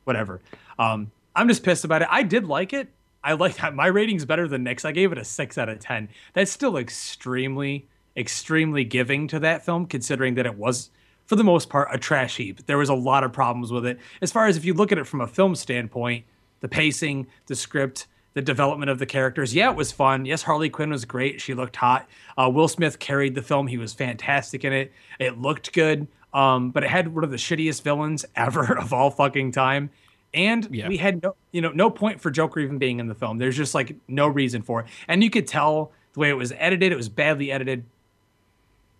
whatever. 0.04 0.40
Um, 0.78 1.12
I'm 1.38 1.48
just 1.48 1.62
pissed 1.62 1.84
about 1.84 2.02
it. 2.02 2.08
I 2.10 2.24
did 2.24 2.46
like 2.46 2.72
it. 2.72 2.88
I 3.22 3.34
like 3.34 3.74
my 3.74 3.86
rating's 3.86 4.24
better 4.24 4.48
than 4.48 4.64
Nick's. 4.64 4.84
I 4.84 4.90
gave 4.92 5.12
it 5.12 5.18
a 5.18 5.24
six 5.24 5.56
out 5.56 5.68
of 5.68 5.78
ten. 5.78 6.08
That's 6.34 6.50
still 6.50 6.76
extremely, 6.76 7.86
extremely 8.16 8.84
giving 8.84 9.28
to 9.28 9.38
that 9.40 9.64
film, 9.64 9.86
considering 9.86 10.34
that 10.34 10.46
it 10.46 10.56
was, 10.56 10.90
for 11.26 11.36
the 11.36 11.44
most 11.44 11.68
part, 11.70 11.88
a 11.92 11.98
trash 11.98 12.36
heap. 12.36 12.66
There 12.66 12.78
was 12.78 12.88
a 12.88 12.94
lot 12.94 13.22
of 13.22 13.32
problems 13.32 13.70
with 13.70 13.86
it. 13.86 13.98
As 14.20 14.32
far 14.32 14.46
as 14.46 14.56
if 14.56 14.64
you 14.64 14.74
look 14.74 14.90
at 14.90 14.98
it 14.98 15.06
from 15.06 15.20
a 15.20 15.28
film 15.28 15.54
standpoint, 15.54 16.24
the 16.58 16.68
pacing, 16.68 17.28
the 17.46 17.54
script, 17.54 18.08
the 18.34 18.42
development 18.42 18.90
of 18.90 18.98
the 18.98 19.06
characters. 19.06 19.54
Yeah, 19.54 19.70
it 19.70 19.76
was 19.76 19.92
fun. 19.92 20.26
Yes, 20.26 20.42
Harley 20.42 20.70
Quinn 20.70 20.90
was 20.90 21.04
great. 21.04 21.40
She 21.40 21.54
looked 21.54 21.76
hot. 21.76 22.08
Uh, 22.36 22.50
Will 22.52 22.68
Smith 22.68 22.98
carried 22.98 23.36
the 23.36 23.42
film. 23.42 23.68
He 23.68 23.78
was 23.78 23.94
fantastic 23.94 24.64
in 24.64 24.72
it. 24.72 24.92
It 25.20 25.38
looked 25.38 25.72
good. 25.72 26.08
Um, 26.34 26.70
but 26.70 26.84
it 26.84 26.90
had 26.90 27.14
one 27.14 27.24
of 27.24 27.30
the 27.30 27.36
shittiest 27.36 27.82
villains 27.82 28.24
ever 28.36 28.76
of 28.76 28.92
all 28.92 29.10
fucking 29.10 29.52
time. 29.52 29.90
And 30.38 30.68
Yeah. 30.70 30.88
we 30.88 30.96
had 30.98 31.22
no, 31.22 31.34
you 31.52 31.60
know, 31.60 31.72
no 31.72 31.90
point 31.90 32.20
for 32.20 32.30
Joker 32.30 32.60
even 32.60 32.78
being 32.78 33.00
in 33.00 33.08
the 33.08 33.14
film. 33.14 33.38
There's 33.38 33.56
just 33.56 33.74
like 33.74 33.96
no 34.06 34.28
reason 34.28 34.62
for 34.62 34.80
it. 34.80 34.86
And 35.08 35.22
you 35.24 35.30
could 35.30 35.46
tell 35.46 35.90
the 36.12 36.20
way 36.20 36.28
it 36.30 36.36
was 36.36 36.52
edited. 36.56 36.92
It 36.92 36.96
was 36.96 37.08
badly 37.08 37.50
edited. 37.50 37.84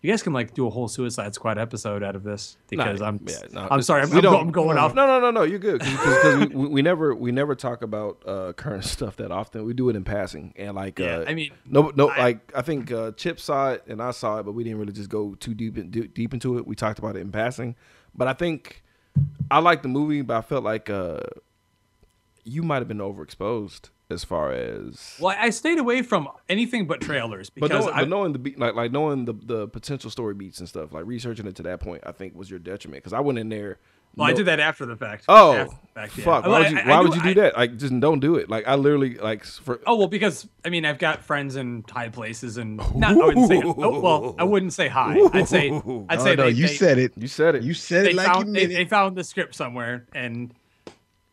You 0.01 0.13
guys 0.13 0.23
can 0.23 0.33
like 0.33 0.55
do 0.55 0.65
a 0.67 0.71
whole 0.71 0.87
Suicide 0.87 1.35
Squad 1.35 1.59
episode 1.59 2.05
out 2.05 2.15
of 2.15 2.23
this 2.23 2.57
because 2.69 3.03
I'm, 3.03 3.19
yeah, 3.27 3.37
no, 3.53 3.67
I'm 3.69 3.83
sorry, 3.83 4.03
I'm, 4.03 4.13
I'm, 4.13 4.27
I'm 4.27 4.51
going 4.53 4.79
off. 4.79 4.95
No, 4.95 5.07
no, 5.09 5.19
no, 5.19 5.33
no. 5.33 5.43
You're 5.43 5.59
good 5.59 5.81
because 5.81 6.49
we, 6.51 6.69
we, 6.69 6.83
never 6.83 7.17
we 7.17 7.33
never 7.33 7.57
talk 7.57 7.83
about 7.83 8.23
uh, 8.25 8.53
current 8.53 8.85
stuff 8.97 9.17
that 9.17 9.33
often. 9.33 9.65
We 9.65 9.75
do 9.75 9.89
it 9.89 9.97
in 9.97 10.05
passing 10.05 10.55
and 10.57 10.77
like 10.77 11.01
Yeah, 11.01 11.19
uh, 11.19 11.25
I 11.27 11.35
mean, 11.35 11.51
no, 11.67 11.91
no. 11.97 12.11
I- 12.11 12.19
like 12.21 12.53
I 12.55 12.63
think 12.63 12.93
uh, 12.93 13.11
Chip 13.13 13.41
saw 13.41 13.73
it 13.73 13.85
and 13.89 14.01
I 14.01 14.13
saw 14.13 14.39
it, 14.39 14.45
but 14.45 14.53
we 14.53 14.63
didn't 14.63 14.79
really 14.79 14.93
just 14.93 15.09
go 15.09 15.35
too 15.35 15.53
deep 15.55 15.77
in, 15.77 15.91
deep, 15.91 16.15
deep 16.15 16.33
into 16.33 16.59
it. 16.59 16.67
We 16.67 16.77
talked 16.77 17.01
about 17.01 17.17
it 17.17 17.21
in 17.21 17.33
passing, 17.33 17.75
but 18.15 18.29
I 18.29 18.35
think 18.35 18.85
I 19.51 19.61
liked 19.61 19.83
the 19.83 19.89
movie, 19.89 20.23
but 20.23 20.37
I 20.37 20.41
felt 20.43 20.65
like 20.65 20.91
uh, 20.91 21.21
you 22.45 22.63
might 22.63 22.79
have 22.79 22.89
been 22.89 22.99
overexposed 22.99 23.91
as 24.11 24.25
far 24.25 24.53
as 24.53 25.17
Well, 25.21 25.37
I 25.39 25.51
stayed 25.51 25.79
away 25.79 26.03
from 26.03 26.29
anything 26.49 26.87
but 26.87 27.01
trailers 27.01 27.51
But 27.51 27.69
because 27.69 27.85
knowing, 27.85 27.95
I, 27.95 28.01
but 28.01 28.09
knowing 28.09 28.33
the 28.33 28.39
beat, 28.39 28.59
like 28.59 28.75
like 28.75 28.93
knowing 28.93 29.25
the 29.27 29.35
the 29.35 29.69
potential 29.69 30.11
story 30.11 30.35
beats 30.35 30.61
and 30.61 30.69
stuff, 30.69 30.93
like 30.93 31.07
researching 31.07 31.47
it 31.47 31.57
to 31.57 31.63
that 31.65 31.81
point, 31.81 32.03
I 32.07 32.13
think 32.13 32.35
was 32.35 32.51
your 32.51 32.59
detriment 32.59 33.03
because 33.03 33.13
I 33.13 33.21
went 33.21 33.39
in 33.39 33.49
there. 33.49 33.79
Well, 34.19 34.29
I 34.29 34.31
no- 34.33 34.37
did 34.37 34.47
that 34.47 34.61
after 34.61 34.85
the 34.87 34.97
fact. 34.97 35.25
Oh, 35.29 35.53
the 35.55 35.67
fact, 35.95 36.19
yeah. 36.19 36.25
fuck! 36.25 36.45
Why 36.47 36.51
I- 36.51 36.59
would 36.61 36.71
you? 36.71 36.79
I- 36.79 36.81
I 36.83 36.89
Why 36.89 36.97
do- 37.03 37.09
would 37.09 37.17
you 37.17 37.23
do 37.23 37.29
I- 37.31 37.35
that? 37.45 37.57
Like, 37.57 37.77
just 37.79 38.01
don't 38.01 38.21
do 38.21 38.37
it. 38.37 38.51
Like, 38.51 38.67
I 38.69 38.75
literally 38.75 39.15
like 39.17 39.45
for. 39.45 39.81
Oh 39.87 39.97
well, 39.97 40.09
because 40.09 40.47
I 40.65 40.69
mean, 40.71 40.85
I've 40.85 40.99
got 40.99 41.25
friends 41.25 41.57
in 41.57 41.85
high 41.91 42.09
places, 42.09 42.57
and 42.59 42.77
not. 42.95 43.13
I 43.13 43.15
wouldn't 43.15 43.49
say. 43.49 43.63
Oh, 43.65 44.01
well, 44.01 44.35
I 44.39 44.45
wouldn't 44.45 44.73
say 44.73 44.89
high. 44.89 45.19
I'd 45.33 45.49
say. 45.49 45.71
I'd 45.71 45.83
Oh, 45.85 46.07
say 46.19 46.37
no, 46.37 46.45
they, 46.45 46.51
you 46.51 46.67
they, 46.67 46.75
said 46.75 46.99
it. 46.99 47.13
You 47.17 47.29
said 47.29 47.55
it. 47.55 47.63
You 47.63 47.75
said 47.75 48.07
it 48.07 48.15
like 48.15 48.27
found 48.27 48.49
you 48.49 48.53
they, 48.55 48.61
meant 48.67 48.73
they 48.75 48.85
found 48.85 49.17
the 49.17 49.25
script 49.25 49.55
somewhere, 49.55 50.07
and 50.15 50.53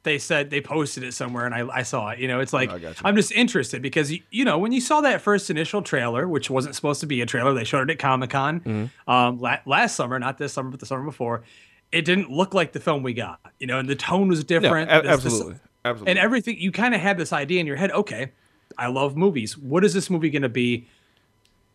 they 0.03 0.19
said 0.19 0.51
they 0.51 0.61
posted 0.61 1.01
it 1.01 1.15
somewhere 1.15 1.47
and 1.47 1.55
I, 1.55 1.67
I 1.77 1.81
saw 1.81 2.09
it. 2.09 2.19
You 2.19 2.27
know, 2.27 2.39
it's 2.39 2.53
like 2.53 2.69
oh, 2.71 2.93
I'm 3.03 3.15
just 3.15 3.31
interested 3.31 3.81
because 3.81 4.11
you, 4.11 4.19
you 4.29 4.45
know 4.45 4.59
when 4.59 4.71
you 4.71 4.79
saw 4.79 5.01
that 5.01 5.19
first 5.19 5.49
initial 5.49 5.81
trailer, 5.81 6.27
which 6.27 6.47
wasn't 6.47 6.75
supposed 6.75 6.99
to 7.01 7.07
be 7.07 7.21
a 7.21 7.25
trailer, 7.25 7.55
they 7.55 7.63
showed 7.63 7.89
it 7.89 7.93
at 7.93 7.97
Comic 7.97 8.29
Con 8.29 8.59
Mm-hmm. 8.59 9.09
um, 9.11 9.39
la- 9.39 9.57
last 9.65 9.95
summer, 9.95 10.19
not 10.19 10.37
this 10.37 10.53
summer, 10.53 10.69
but 10.69 10.79
the 10.79 10.85
summer 10.85 11.03
before. 11.03 11.41
It 11.95 12.05
didn't 12.05 12.29
look 12.29 12.53
like 12.53 12.73
the 12.73 12.79
film 12.79 13.03
we 13.03 13.13
got, 13.13 13.39
you 13.59 13.67
know, 13.67 13.79
and 13.79 13.87
the 13.89 13.95
tone 13.95 14.27
was 14.27 14.43
different. 14.43 14.91
a- 14.91 14.95
This- 15.01 15.03
this- 15.03 15.25
absolutely, 15.33 15.59
absolutely. 15.85 16.11
and 16.11 16.19
everything 16.19 16.59
you 16.59 16.71
kind 16.71 16.93
of 16.93 17.01
had 17.01 17.17
this 17.17 17.31
idea 17.31 17.59
in 17.61 17.65
your 17.67 17.75
head 17.77 17.91
okay 17.91 18.31
i 18.77 18.87
love 18.87 19.15
movies 19.15 19.55
what 19.57 19.85
is 19.85 19.93
this 19.93 20.09
movie 20.09 20.29
going 20.31 20.41
to 20.41 20.49
be 20.49 20.87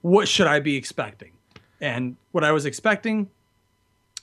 what 0.02 0.26
should 0.28 0.46
i 0.48 0.58
be 0.60 0.74
expecting 0.76 1.30
and 1.80 2.16
what 2.32 2.42
i 2.44 2.50
was 2.52 2.66
expecting 2.66 3.30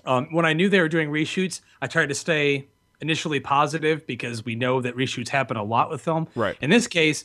um, 0.05 0.27
when 0.31 0.45
i 0.45 0.51
knew 0.53 0.67
they 0.69 0.81
were 0.81 0.89
doing 0.89 1.09
reshoots 1.09 1.61
i 1.81 1.87
tried 1.87 2.09
to 2.09 2.13
stay 2.15 2.67
initially 3.01 3.39
positive 3.39 4.05
because 4.05 4.43
we 4.45 4.53
know 4.55 4.81
that 4.81 4.95
reshoots 4.95 5.29
happen 5.29 5.55
a 5.57 5.63
lot 5.63 5.89
with 5.89 6.01
film 6.01 6.27
Right. 6.35 6.57
in 6.61 6.69
this 6.69 6.85
case 6.87 7.23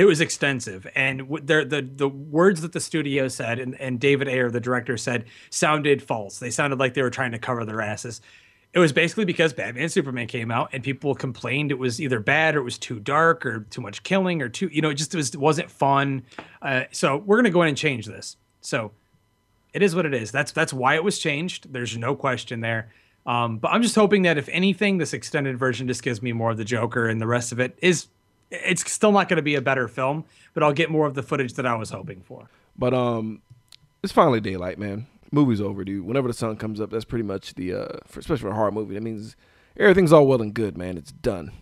it 0.00 0.06
was 0.06 0.22
extensive. 0.22 0.86
And 0.94 1.18
w- 1.18 1.44
the, 1.44 1.62
the 1.62 1.82
the 1.82 2.08
words 2.08 2.62
that 2.62 2.72
the 2.72 2.80
studio 2.80 3.28
said 3.28 3.58
and, 3.58 3.78
and 3.78 4.00
david 4.00 4.28
ayer 4.28 4.50
the 4.50 4.58
director 4.58 4.96
said 4.96 5.26
sounded 5.50 6.02
false. 6.02 6.38
They 6.38 6.50
sounded 6.50 6.78
like 6.78 6.94
they 6.94 7.02
were 7.02 7.10
trying 7.10 7.32
to 7.32 7.38
cover 7.38 7.66
their 7.66 7.82
asses. 7.82 8.22
It 8.72 8.78
was 8.78 8.94
basically 8.94 9.26
because 9.26 9.52
batman 9.52 9.90
superman 9.90 10.26
came 10.26 10.50
out 10.50 10.70
and 10.72 10.82
people 10.82 11.14
complained 11.14 11.70
it 11.70 11.78
was 11.78 12.00
either 12.00 12.18
bad 12.18 12.56
or 12.56 12.60
it 12.60 12.64
was 12.64 12.78
too 12.78 12.98
dark 12.98 13.44
or 13.44 13.60
too 13.68 13.82
much 13.82 14.02
killing 14.02 14.40
or 14.40 14.48
too 14.48 14.70
you 14.72 14.80
know 14.80 14.88
it 14.88 14.94
just 14.94 15.14
was, 15.14 15.36
wasn't 15.36 15.70
fun. 15.70 16.22
Uh, 16.62 16.84
so 16.92 17.18
we're 17.18 17.36
going 17.36 17.44
to 17.44 17.50
go 17.50 17.60
in 17.60 17.68
and 17.68 17.76
change 17.76 18.06
this. 18.06 18.38
So 18.62 18.92
it 19.74 19.82
is 19.82 19.94
what 19.94 20.06
it 20.06 20.14
is. 20.14 20.32
That's 20.32 20.50
that's 20.50 20.72
why 20.72 20.94
it 20.94 21.04
was 21.04 21.18
changed. 21.18 21.74
There's 21.74 21.98
no 21.98 22.16
question 22.16 22.62
there. 22.62 22.90
Um, 23.26 23.58
but 23.58 23.68
i'm 23.68 23.82
just 23.82 23.96
hoping 23.96 24.22
that 24.22 24.38
if 24.38 24.48
anything 24.48 24.96
this 24.96 25.12
extended 25.12 25.58
version 25.58 25.86
just 25.86 26.02
gives 26.02 26.22
me 26.22 26.32
more 26.32 26.52
of 26.52 26.56
the 26.56 26.64
joker 26.64 27.06
and 27.06 27.20
the 27.20 27.26
rest 27.26 27.52
of 27.52 27.60
it 27.60 27.78
is 27.82 28.06
it's 28.50 28.90
still 28.90 29.12
not 29.12 29.28
going 29.28 29.36
to 29.36 29.42
be 29.42 29.54
a 29.54 29.60
better 29.60 29.88
film, 29.88 30.24
but 30.54 30.62
I'll 30.62 30.72
get 30.72 30.90
more 30.90 31.06
of 31.06 31.14
the 31.14 31.22
footage 31.22 31.54
that 31.54 31.66
I 31.66 31.74
was 31.74 31.90
hoping 31.90 32.20
for. 32.20 32.48
But 32.76 32.94
um, 32.94 33.42
it's 34.02 34.12
finally 34.12 34.40
daylight, 34.40 34.78
man. 34.78 35.06
Movie's 35.30 35.60
over, 35.60 35.84
dude. 35.84 36.04
Whenever 36.04 36.28
the 36.28 36.34
sun 36.34 36.56
comes 36.56 36.80
up, 36.80 36.90
that's 36.90 37.04
pretty 37.04 37.22
much 37.22 37.54
the 37.54 37.72
uh, 37.74 37.98
for, 38.06 38.20
especially 38.20 38.42
for 38.42 38.50
a 38.50 38.54
horror 38.54 38.72
movie. 38.72 38.94
That 38.94 39.02
means 39.02 39.36
everything's 39.76 40.12
all 40.12 40.26
well 40.26 40.42
and 40.42 40.52
good, 40.52 40.76
man. 40.76 40.98
It's 40.98 41.12
done, 41.12 41.52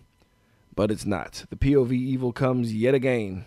but 0.75 0.89
it's 0.89 1.05
not. 1.05 1.45
The 1.49 1.55
POV 1.55 1.91
evil 1.91 2.31
comes 2.31 2.73
yet 2.73 2.95
again, 2.95 3.45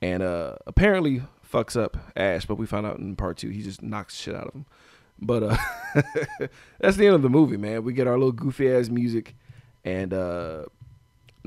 and 0.00 0.22
uh, 0.22 0.56
apparently 0.66 1.22
fucks 1.50 1.78
up 1.78 1.98
Ash. 2.16 2.46
But 2.46 2.54
we 2.54 2.64
found 2.64 2.86
out 2.86 2.98
in 2.98 3.16
part 3.16 3.36
two, 3.36 3.50
he 3.50 3.62
just 3.62 3.82
knocks 3.82 4.16
shit 4.16 4.34
out 4.34 4.46
of 4.46 4.54
him. 4.54 4.66
But 5.20 5.42
uh, 5.42 5.56
that's 6.80 6.96
the 6.96 7.06
end 7.06 7.16
of 7.16 7.22
the 7.22 7.28
movie, 7.28 7.58
man. 7.58 7.84
We 7.84 7.92
get 7.92 8.06
our 8.06 8.16
little 8.16 8.32
goofy 8.32 8.72
ass 8.72 8.88
music, 8.88 9.34
and 9.84 10.14
uh, 10.14 10.66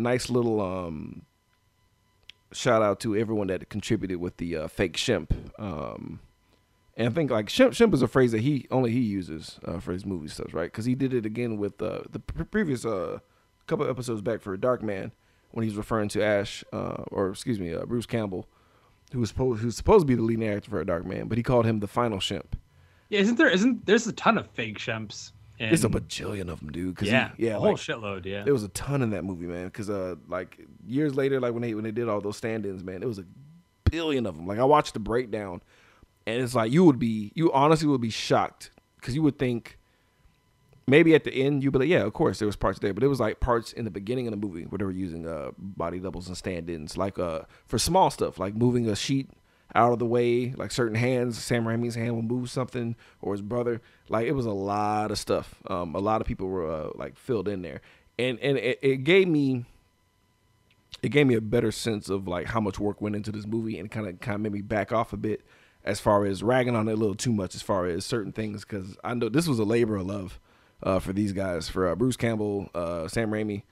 nice 0.02 0.30
little 0.30 0.60
um 0.62 1.24
shout 2.54 2.82
out 2.82 3.00
to 3.02 3.16
everyone 3.16 3.48
that 3.48 3.70
contributed 3.70 4.18
with 4.18 4.38
the 4.38 4.56
uh, 4.56 4.68
fake 4.68 4.98
shemp. 4.98 5.32
Um, 5.58 6.20
and 6.98 7.08
I 7.08 7.12
think 7.12 7.32
like 7.32 7.48
shemp, 7.48 7.70
shemp 7.70 7.94
is 7.94 8.02
a 8.02 8.08
phrase 8.08 8.32
that 8.34 8.42
he 8.42 8.68
only 8.72 8.92
he 8.92 9.00
uses 9.00 9.60
uh, 9.66 9.80
for 9.80 9.94
his 9.94 10.06
movie 10.06 10.28
stuff, 10.28 10.54
right? 10.54 10.72
Because 10.72 10.86
he 10.86 10.96
did 10.96 11.14
it 11.14 11.26
again 11.26 11.58
with 11.58 11.82
uh, 11.82 12.02
the 12.12 12.20
pre- 12.20 12.46
previous 12.46 12.86
uh, 12.86 13.20
couple 13.68 13.90
episodes 13.90 14.22
back 14.22 14.42
for 14.42 14.58
Darkman 14.58 15.12
when 15.52 15.64
he's 15.66 15.76
referring 15.76 16.10
to 16.10 16.24
Ash, 16.24 16.64
uh, 16.72 17.04
or 17.12 17.30
excuse 17.30 17.60
me, 17.60 17.74
uh, 17.74 17.86
Bruce 17.86 18.06
Campbell, 18.06 18.48
who 19.12 19.20
was 19.20 19.30
supposed 19.30 19.62
who's 19.62 19.76
supposed 19.76 20.04
to 20.04 20.08
be 20.08 20.16
the 20.16 20.22
leading 20.22 20.48
actor 20.48 20.70
for 20.70 20.84
Darkman, 20.84 21.30
but 21.30 21.38
he 21.38 21.44
called 21.44 21.66
him 21.66 21.80
the 21.80 21.88
final 21.88 22.20
shemp. 22.20 22.54
Yeah, 23.10 23.20
isn't 23.20 23.38
there? 23.38 23.50
Isn't 23.50 23.86
there's 23.86 24.08
a 24.08 24.14
ton 24.14 24.38
of 24.38 24.48
fake 24.52 24.78
shemps? 24.78 25.32
In- 25.62 25.70
There's 25.70 25.84
a 25.86 25.90
bajillion 25.90 26.50
of 26.50 26.60
them, 26.60 26.72
dude. 26.72 26.96
'cause 26.96 27.08
he- 27.08 27.14
yeah, 27.14 27.32
yeah, 27.38 27.56
a 27.56 27.60
whole 27.60 27.70
like, 27.72 27.78
shitload. 27.78 28.26
Yeah, 28.26 28.44
There 28.44 28.54
was 28.54 28.64
a 28.64 28.70
ton 28.70 29.02
in 29.02 29.10
that 29.12 29.24
movie, 29.24 29.46
man. 29.46 29.66
Because 29.66 29.90
uh, 29.90 30.16
like 30.28 30.60
years 30.88 31.16
later, 31.16 31.40
like 31.40 31.54
when 31.54 31.62
they 31.62 31.74
when 31.74 31.84
they 31.84 31.92
did 31.92 32.08
all 32.10 32.20
those 32.22 32.38
stand-ins, 32.38 32.84
man, 32.84 33.04
it 33.04 33.08
was 33.08 33.20
a 33.20 33.26
billion 33.90 34.26
of 34.26 34.36
them. 34.38 34.48
Like 34.48 34.60
I 34.60 34.64
watched 34.64 34.94
the 34.94 35.00
breakdown, 35.00 35.62
and 36.26 36.42
it's 36.42 36.56
like 36.56 36.72
you 36.72 36.84
would 36.86 37.00
be, 37.00 37.32
you 37.36 37.52
honestly 37.54 37.88
would 37.88 38.02
be 38.02 38.10
shocked 38.10 38.72
because 39.00 39.16
you 39.16 39.22
would 39.24 39.38
think 39.40 39.78
maybe 40.88 41.14
at 41.16 41.24
the 41.24 41.34
end 41.34 41.64
you'd 41.64 41.72
be 41.72 41.80
like, 41.80 41.88
yeah, 41.90 42.04
of 42.04 42.14
course 42.14 42.40
there 42.40 42.46
was 42.46 42.56
parts 42.56 42.80
there, 42.80 42.94
but 42.94 43.04
it 43.04 43.08
was 43.08 43.20
like 43.20 43.40
parts 43.40 43.72
in 43.74 43.86
the 43.86 43.92
beginning 43.92 44.28
of 44.28 44.32
the 44.32 44.38
movie 44.38 44.64
where 44.64 44.78
they 44.80 44.86
were 44.86 44.92
using 44.92 45.28
uh 45.28 45.52
body 45.58 46.00
doubles 46.00 46.28
and 46.28 46.36
stand-ins, 46.38 46.98
like 46.98 47.20
uh 47.20 47.42
for 47.66 47.78
small 47.78 48.10
stuff, 48.10 48.40
like 48.40 48.56
moving 48.56 48.88
a 48.88 48.96
sheet 48.96 49.30
out 49.74 49.94
of 49.94 50.00
the 50.00 50.06
way, 50.06 50.54
like 50.58 50.72
certain 50.72 50.96
hands, 50.96 51.42
Sam 51.42 51.66
Raimi's 51.66 51.96
hand 51.96 52.16
will 52.16 52.22
move 52.22 52.50
something, 52.50 52.96
or 53.22 53.34
his 53.34 53.42
brother. 53.42 53.82
Like 54.10 54.28
it 54.28 54.34
was 54.34 54.46
a 54.46 54.52
lot 54.52 55.12
of 55.12 55.18
stuff. 55.18 55.56
Um, 55.68 55.96
a 55.96 56.00
lot 56.00 56.22
of 56.22 56.28
people 56.28 56.48
were 56.48 56.70
uh, 56.70 56.90
like 56.96 57.18
filled 57.18 57.48
in 57.48 57.62
there, 57.62 57.82
and 58.20 58.40
and 58.40 58.58
it, 58.58 58.80
it 58.82 58.98
gave 59.04 59.28
me, 59.28 59.66
it 61.02 61.10
gave 61.10 61.28
me 61.28 61.36
a 61.36 61.42
better 61.42 61.72
sense 61.72 62.10
of 62.10 62.28
like 62.28 62.48
how 62.48 62.60
much 62.60 62.80
work 62.80 63.02
went 63.02 63.16
into 63.16 63.32
this 63.32 63.48
movie, 63.48 63.80
and 63.80 63.90
kind 63.90 64.08
of 64.08 64.20
kind 64.20 64.36
of 64.36 64.42
made 64.42 64.52
me 64.52 64.62
back 64.62 64.92
off 64.92 65.14
a 65.14 65.18
bit 65.18 65.42
as 65.84 66.00
far 66.00 66.26
as 66.26 66.44
ragging 66.44 66.76
on 66.76 66.88
it 66.88 66.94
a 66.94 66.96
little 66.96 67.16
too 67.16 67.34
much 67.34 67.56
as 67.56 67.62
far 67.62 67.86
as 67.86 68.06
certain 68.06 68.32
things 68.32 68.64
because 68.64 68.98
I 69.04 69.14
know 69.14 69.30
this 69.30 69.48
was 69.48 69.60
a 69.60 69.64
labor 69.64 69.96
of 69.96 70.06
love 70.06 70.40
uh, 70.84 71.00
for 71.00 71.14
these 71.14 71.34
guys 71.34 71.70
for 71.70 71.88
uh, 71.88 71.96
Bruce 71.96 72.18
Campbell, 72.18 72.70
uh, 72.76 73.08
Sam 73.08 73.32
Raimi, 73.32 73.64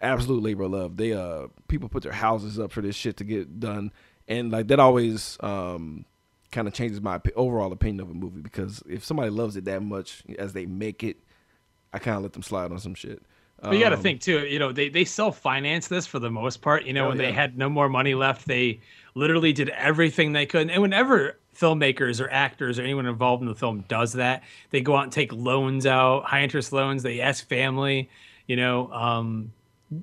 absolute 0.00 0.42
labor 0.42 0.64
of 0.64 0.72
love. 0.72 0.96
They 0.96 1.12
uh 1.12 1.48
people 1.68 1.88
put 1.88 2.02
their 2.02 2.12
houses 2.12 2.58
up 2.58 2.72
for 2.72 2.80
this 2.80 2.96
shit 2.96 3.16
to 3.18 3.24
get 3.24 3.60
done, 3.60 3.92
and 4.32 4.50
like 4.50 4.68
that 4.68 4.80
always 4.80 5.36
um 5.40 6.04
kind 6.50 6.68
of 6.68 6.74
changes 6.74 7.00
my 7.00 7.20
overall 7.34 7.72
opinion 7.72 8.00
of 8.00 8.10
a 8.10 8.14
movie 8.14 8.42
because 8.42 8.82
if 8.88 9.04
somebody 9.04 9.30
loves 9.30 9.56
it 9.56 9.64
that 9.64 9.82
much 9.82 10.22
as 10.38 10.52
they 10.52 10.66
make 10.66 11.02
it, 11.02 11.16
I 11.92 11.98
kind 11.98 12.16
of 12.16 12.22
let 12.22 12.32
them 12.34 12.42
slide 12.42 12.70
on 12.70 12.78
some 12.78 12.94
shit. 12.94 13.22
But 13.62 13.74
you 13.74 13.80
got 13.80 13.90
to 13.90 13.96
Um, 13.96 14.02
think 14.02 14.20
too. 14.20 14.44
You 14.46 14.58
know, 14.58 14.72
they 14.72 14.88
they 14.88 15.04
self 15.04 15.38
finance 15.38 15.86
this 15.86 16.06
for 16.06 16.18
the 16.18 16.30
most 16.30 16.62
part. 16.62 16.84
You 16.84 16.92
know, 16.92 17.06
Oh, 17.06 17.08
when 17.10 17.18
they 17.18 17.30
had 17.32 17.56
no 17.56 17.68
more 17.68 17.88
money 17.88 18.14
left, 18.14 18.46
they 18.46 18.80
literally 19.14 19.52
did 19.52 19.68
everything 19.68 20.32
they 20.32 20.46
could. 20.46 20.68
And 20.68 20.82
whenever 20.82 21.38
filmmakers 21.56 22.20
or 22.20 22.28
actors 22.30 22.78
or 22.78 22.82
anyone 22.82 23.06
involved 23.06 23.40
in 23.42 23.48
the 23.48 23.54
film 23.54 23.84
does 23.86 24.14
that, 24.14 24.42
they 24.70 24.80
go 24.80 24.96
out 24.96 25.04
and 25.04 25.12
take 25.12 25.32
loans 25.32 25.86
out, 25.86 26.24
high 26.24 26.42
interest 26.42 26.72
loans. 26.72 27.02
They 27.04 27.20
ask 27.20 27.46
family. 27.46 28.10
You 28.48 28.56
know, 28.56 28.92
um, 28.92 29.52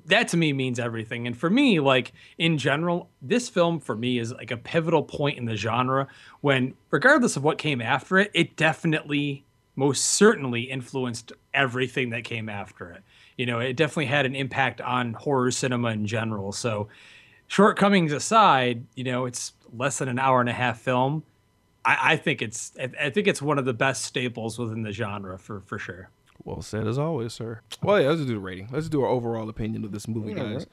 that 0.06 0.28
to 0.28 0.36
me 0.36 0.52
means 0.52 0.78
everything. 0.78 1.26
And 1.26 1.36
for 1.36 1.50
me, 1.50 1.80
like 1.80 2.12
in 2.38 2.58
general, 2.58 3.10
this 3.20 3.48
film 3.48 3.80
for 3.80 3.96
me 3.96 4.18
is 4.18 4.32
like 4.32 4.50
a 4.50 4.56
pivotal 4.56 5.02
point 5.02 5.38
in 5.38 5.46
the 5.46 5.56
genre 5.56 6.06
when, 6.40 6.74
regardless 6.90 7.36
of 7.36 7.42
what 7.42 7.58
came 7.58 7.80
after 7.80 8.18
it, 8.18 8.30
it 8.34 8.56
definitely, 8.56 9.44
most 9.74 10.04
certainly 10.04 10.62
influenced 10.62 11.32
everything 11.54 12.10
that 12.10 12.24
came 12.24 12.48
after 12.48 12.90
it. 12.90 13.02
You 13.36 13.46
know, 13.46 13.58
it 13.58 13.76
definitely 13.76 14.06
had 14.06 14.26
an 14.26 14.34
impact 14.34 14.80
on 14.80 15.14
horror 15.14 15.50
cinema 15.50 15.88
in 15.88 16.06
general. 16.06 16.52
So, 16.52 16.88
shortcomings 17.46 18.12
aside, 18.12 18.84
you 18.94 19.04
know, 19.04 19.26
it's 19.26 19.54
less 19.72 19.98
than 19.98 20.08
an 20.08 20.18
hour 20.18 20.40
and 20.40 20.48
a 20.48 20.52
half 20.52 20.80
film. 20.80 21.24
I, 21.84 22.12
I 22.12 22.16
think 22.16 22.42
it's, 22.42 22.72
I, 22.78 23.06
I 23.06 23.10
think 23.10 23.26
it's 23.26 23.40
one 23.40 23.58
of 23.58 23.64
the 23.64 23.72
best 23.72 24.04
staples 24.04 24.58
within 24.58 24.82
the 24.82 24.92
genre 24.92 25.38
for 25.38 25.60
for 25.62 25.78
sure. 25.78 26.10
Well 26.44 26.62
said 26.62 26.86
as 26.86 26.98
always, 26.98 27.32
sir. 27.32 27.60
Well, 27.82 28.00
yeah, 28.00 28.08
let's 28.08 28.20
do 28.20 28.26
the 28.26 28.38
rating. 28.38 28.68
Let's 28.72 28.88
do 28.88 29.02
our 29.02 29.08
overall 29.08 29.48
opinion 29.48 29.84
of 29.84 29.92
this 29.92 30.08
movie, 30.08 30.34
guys. 30.34 30.66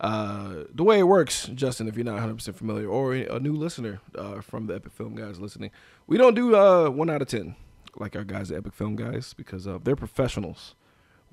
Uh, 0.00 0.64
the 0.74 0.82
way 0.82 0.98
it 0.98 1.04
works, 1.04 1.46
Justin, 1.54 1.88
if 1.88 1.96
you're 1.96 2.04
not 2.04 2.20
100% 2.20 2.54
familiar, 2.54 2.88
or 2.88 3.14
a 3.14 3.38
new 3.38 3.54
listener 3.54 4.00
uh, 4.18 4.40
from 4.40 4.66
the 4.66 4.74
Epic 4.74 4.92
Film 4.92 5.14
Guys 5.14 5.38
listening, 5.38 5.70
we 6.06 6.16
don't 6.16 6.34
do 6.34 6.56
uh, 6.56 6.90
1 6.90 7.10
out 7.10 7.22
of 7.22 7.28
10 7.28 7.54
like 7.96 8.16
our 8.16 8.24
guys 8.24 8.50
at 8.50 8.58
Epic 8.58 8.74
Film 8.74 8.96
Guys 8.96 9.34
because 9.34 9.66
uh, 9.66 9.78
they're 9.82 9.96
professionals. 9.96 10.74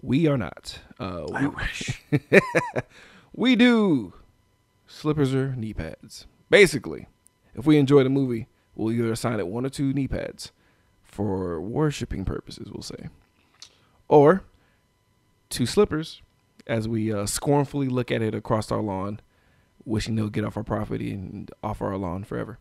We 0.02 0.28
are 0.28 0.38
not. 0.38 0.80
Uh, 1.00 1.26
we, 1.28 1.36
I 1.36 1.48
wish. 1.48 2.02
we 3.34 3.56
do 3.56 4.14
slippers 4.88 5.34
or 5.34 5.56
knee 5.56 5.74
pads. 5.74 6.28
Basically, 6.50 7.08
if 7.56 7.66
we 7.66 7.78
enjoy 7.78 8.04
the 8.04 8.10
movie, 8.10 8.48
we'll 8.76 8.94
either 8.94 9.12
assign 9.12 9.40
it 9.40 9.48
one 9.48 9.66
or 9.66 9.70
two 9.70 9.94
knee 9.94 10.08
pads 10.08 10.52
for 11.04 11.60
worshiping 11.60 12.26
purposes, 12.26 12.70
we'll 12.72 12.82
say, 12.82 13.10
or 14.12 14.44
two 15.50 15.66
slippers 15.66 16.22
as 16.68 16.88
we 16.88 17.12
uh, 17.12 17.26
scornfully 17.26 17.88
look 17.88 18.12
at 18.12 18.22
it 18.22 18.36
across 18.36 18.72
our 18.72 18.82
lawn, 18.82 19.20
wishing 19.86 20.16
they'll 20.16 20.30
get 20.30 20.44
off 20.46 20.56
our 20.58 20.64
property 20.64 21.12
and 21.14 21.50
off 21.64 21.82
our 21.82 21.98
lawn 21.98 22.24
forever. 22.24 22.60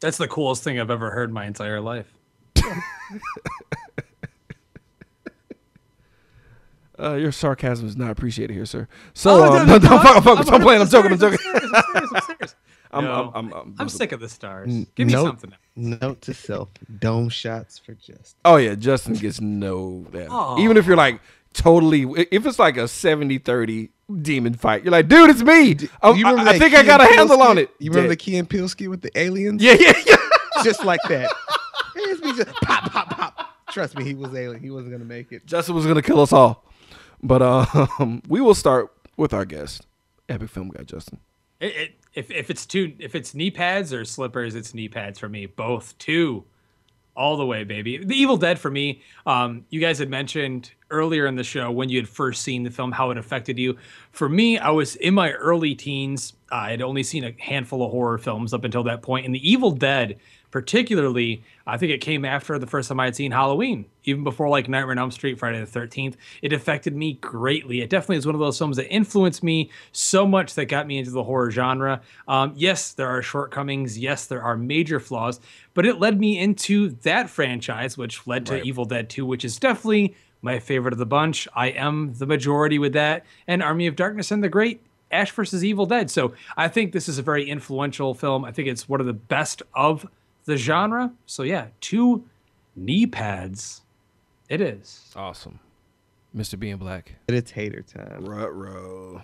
That's 0.00 0.18
the 0.18 0.28
coolest 0.28 0.62
thing 0.62 0.78
I've 0.78 0.90
ever 0.90 1.10
heard 1.12 1.30
in 1.30 1.34
my 1.34 1.46
entire 1.46 1.80
life. 1.80 2.12
Uh, 7.00 7.14
your 7.14 7.30
sarcasm 7.30 7.86
is 7.86 7.96
not 7.96 8.10
appreciated 8.10 8.52
here, 8.52 8.66
sir. 8.66 8.88
So, 9.14 9.30
Oh, 9.44 9.58
um, 9.60 9.68
no, 9.68 9.78
no, 9.78 9.88
no, 9.88 9.96
no, 9.96 10.02
no, 10.02 10.10
I'm, 10.32 10.38
I'm, 10.38 10.54
I'm 10.54 10.60
playing. 10.60 10.80
I'm 10.82 10.88
joking. 10.88 11.12
I'm 11.12 11.18
serious, 11.18 11.40
joking. 11.40 12.48
I'm 12.90 13.04
serious, 13.04 13.10
I'm 13.10 13.28
I'm. 13.28 13.34
I'm, 13.34 13.52
I'm, 13.52 13.52
I'm, 13.52 13.74
I'm 13.78 13.88
sick 13.88 14.12
of 14.12 14.20
the 14.20 14.28
stars. 14.28 14.72
Give 14.94 15.06
me 15.06 15.12
note- 15.12 15.26
something. 15.26 15.52
else. 15.52 15.60
Note 16.00 16.22
to 16.22 16.34
self: 16.34 16.70
dome 16.98 17.28
shots 17.28 17.78
for 17.78 17.94
Justin. 17.94 18.40
Oh 18.44 18.56
yeah, 18.56 18.74
Justin 18.74 19.14
gets 19.14 19.40
no 19.40 20.04
that. 20.10 20.56
Even 20.58 20.76
if 20.76 20.86
you're 20.86 20.96
like 20.96 21.20
totally, 21.52 22.02
if 22.30 22.46
it's 22.46 22.58
like 22.58 22.76
a 22.76 22.82
70-30 22.82 23.90
demon 24.22 24.54
fight, 24.54 24.84
you're 24.84 24.92
like, 24.92 25.08
dude, 25.08 25.30
it's 25.30 25.42
me. 25.42 25.76
I, 26.02 26.10
You 26.12 26.26
I, 26.26 26.50
I 26.50 26.58
think 26.58 26.72
Key 26.72 26.78
I 26.78 26.82
got 26.84 27.00
a 27.00 27.04
and 27.04 27.10
Peele 27.10 27.18
handle 27.18 27.42
on 27.42 27.58
it. 27.58 27.70
You 27.78 27.90
remember 27.90 28.10
the 28.10 28.16
Key 28.16 28.36
and 28.36 28.48
Peele 28.48 28.68
skit 28.68 28.88
with 28.88 29.02
the 29.02 29.10
aliens? 29.18 29.62
Yeah, 29.62 29.76
yeah, 29.78 29.92
yeah. 30.06 30.16
just 30.64 30.84
like 30.84 31.00
that. 31.08 31.30
It's 32.00 32.22
me 32.22 32.32
just 32.32 32.54
pop, 32.62 32.90
pop, 32.92 33.10
pop. 33.10 33.54
Trust 33.72 33.96
me, 33.96 34.04
he 34.04 34.14
was 34.14 34.32
alien. 34.32 34.62
He 34.62 34.70
wasn't 34.70 34.92
gonna 34.92 35.04
make 35.04 35.32
it. 35.32 35.44
Justin 35.46 35.74
was 35.74 35.84
gonna 35.84 36.00
kill 36.00 36.20
us 36.20 36.32
all. 36.32 36.64
But 37.22 37.42
um, 37.98 38.22
we 38.28 38.40
will 38.40 38.54
start 38.54 38.92
with 39.16 39.34
our 39.34 39.44
guest, 39.44 39.84
epic 40.28 40.48
film 40.48 40.68
guy 40.68 40.84
Justin. 40.84 41.18
It, 41.60 41.74
it, 41.76 41.94
if 42.18 42.32
if 42.32 42.50
it's 42.50 42.66
two, 42.66 42.94
if 42.98 43.14
it's 43.14 43.32
knee 43.32 43.50
pads 43.50 43.92
or 43.92 44.04
slippers, 44.04 44.56
it's 44.56 44.74
knee 44.74 44.88
pads 44.88 45.20
for 45.20 45.28
me. 45.28 45.46
Both 45.46 45.96
two, 45.98 46.44
all 47.16 47.36
the 47.36 47.46
way, 47.46 47.62
baby. 47.62 47.98
The 47.98 48.16
Evil 48.16 48.36
Dead 48.36 48.58
for 48.58 48.70
me. 48.72 49.02
Um, 49.24 49.64
you 49.70 49.80
guys 49.80 50.00
had 50.00 50.10
mentioned 50.10 50.72
earlier 50.90 51.26
in 51.26 51.36
the 51.36 51.44
show 51.44 51.70
when 51.70 51.88
you 51.88 51.98
had 51.98 52.08
first 52.08 52.42
seen 52.42 52.64
the 52.64 52.70
film 52.70 52.90
how 52.90 53.12
it 53.12 53.18
affected 53.18 53.56
you. 53.56 53.76
For 54.10 54.28
me, 54.28 54.58
I 54.58 54.70
was 54.70 54.96
in 54.96 55.14
my 55.14 55.30
early 55.32 55.76
teens. 55.76 56.32
I 56.50 56.70
had 56.72 56.82
only 56.82 57.04
seen 57.04 57.22
a 57.22 57.32
handful 57.38 57.84
of 57.84 57.92
horror 57.92 58.18
films 58.18 58.52
up 58.52 58.64
until 58.64 58.82
that 58.84 59.02
point, 59.02 59.24
and 59.24 59.34
The 59.34 59.48
Evil 59.48 59.70
Dead 59.70 60.18
particularly 60.50 61.42
i 61.66 61.76
think 61.76 61.92
it 61.92 61.98
came 62.00 62.24
after 62.24 62.58
the 62.58 62.66
first 62.66 62.88
time 62.88 62.98
i 63.00 63.04
had 63.04 63.14
seen 63.16 63.30
halloween 63.32 63.84
even 64.04 64.24
before 64.24 64.48
like 64.48 64.68
nightmare 64.68 64.92
on 64.92 64.98
elm 64.98 65.10
street 65.10 65.38
friday 65.38 65.62
the 65.62 65.66
13th 65.80 66.14
it 66.42 66.52
affected 66.52 66.94
me 66.94 67.14
greatly 67.14 67.80
it 67.80 67.90
definitely 67.90 68.16
is 68.16 68.26
one 68.26 68.34
of 68.34 68.40
those 68.40 68.56
films 68.58 68.76
that 68.76 68.88
influenced 68.92 69.42
me 69.42 69.70
so 69.92 70.26
much 70.26 70.54
that 70.54 70.66
got 70.66 70.86
me 70.86 70.98
into 70.98 71.10
the 71.10 71.24
horror 71.24 71.50
genre 71.50 72.00
um, 72.26 72.52
yes 72.56 72.92
there 72.92 73.08
are 73.08 73.22
shortcomings 73.22 73.98
yes 73.98 74.26
there 74.26 74.42
are 74.42 74.56
major 74.56 75.00
flaws 75.00 75.40
but 75.74 75.86
it 75.86 75.98
led 75.98 76.18
me 76.18 76.38
into 76.38 76.90
that 77.02 77.28
franchise 77.30 77.96
which 77.98 78.26
led 78.26 78.46
to 78.46 78.54
Right. 78.54 78.64
evil 78.64 78.84
dead 78.84 79.08
2 79.10 79.24
which 79.26 79.44
is 79.44 79.58
definitely 79.58 80.14
my 80.42 80.58
favorite 80.58 80.92
of 80.92 80.98
the 80.98 81.06
bunch 81.06 81.46
i 81.54 81.68
am 81.68 82.14
the 82.14 82.26
majority 82.26 82.78
with 82.78 82.92
that 82.94 83.24
and 83.46 83.62
army 83.62 83.86
of 83.86 83.96
darkness 83.96 84.30
and 84.30 84.42
the 84.42 84.48
great 84.48 84.82
Ash 85.10 85.30
versus 85.30 85.64
Evil 85.64 85.86
Dead. 85.86 86.10
So 86.10 86.34
I 86.54 86.68
think 86.68 86.92
this 86.92 87.08
is 87.08 87.16
a 87.16 87.22
very 87.22 87.48
influential 87.48 88.12
film. 88.12 88.44
I 88.44 88.52
think 88.52 88.68
it's 88.68 88.90
one 88.90 89.00
of 89.00 89.06
the 89.06 89.14
best 89.14 89.62
of 89.72 90.06
the 90.48 90.56
genre. 90.56 91.12
So 91.26 91.42
yeah, 91.44 91.66
two 91.80 92.24
knee 92.74 93.06
pads. 93.06 93.82
It 94.48 94.62
is. 94.62 95.12
Awesome, 95.14 95.60
Mr. 96.34 96.58
Being 96.58 96.78
Black. 96.78 97.14
It's 97.28 97.50
hater 97.50 97.82
time. 97.82 98.24
Rutro. 98.24 99.22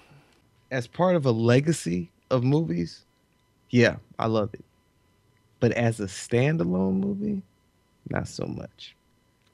As 0.70 0.86
part 0.86 1.16
of 1.16 1.24
a 1.24 1.30
legacy 1.30 2.10
of 2.30 2.44
movies, 2.44 3.04
yeah, 3.70 3.96
I 4.18 4.26
love 4.26 4.50
it. 4.52 4.64
But 5.60 5.72
as 5.72 5.98
a 5.98 6.04
standalone 6.04 7.00
movie, 7.00 7.40
not 8.10 8.28
so 8.28 8.44
much. 8.44 8.94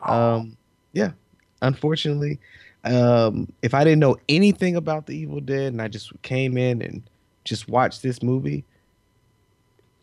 Um, 0.01 0.57
yeah, 0.93 1.13
unfortunately, 1.63 2.41
um, 2.83 3.53
if 3.63 3.75
I 3.75 3.85
didn't 3.85 4.01
know 4.01 4.17
anything 4.29 4.75
about 4.75 5.07
the 5.07 5.17
Evil 5.17 5.41
Dead 5.41 5.73
and 5.73 5.81
I 5.81 5.87
just 5.87 6.11
came 6.23 6.59
in 6.59 6.83
and 6.83 7.03
just 7.45 7.69
watched 7.69 8.03
this 8.03 8.25
movie, 8.25 8.65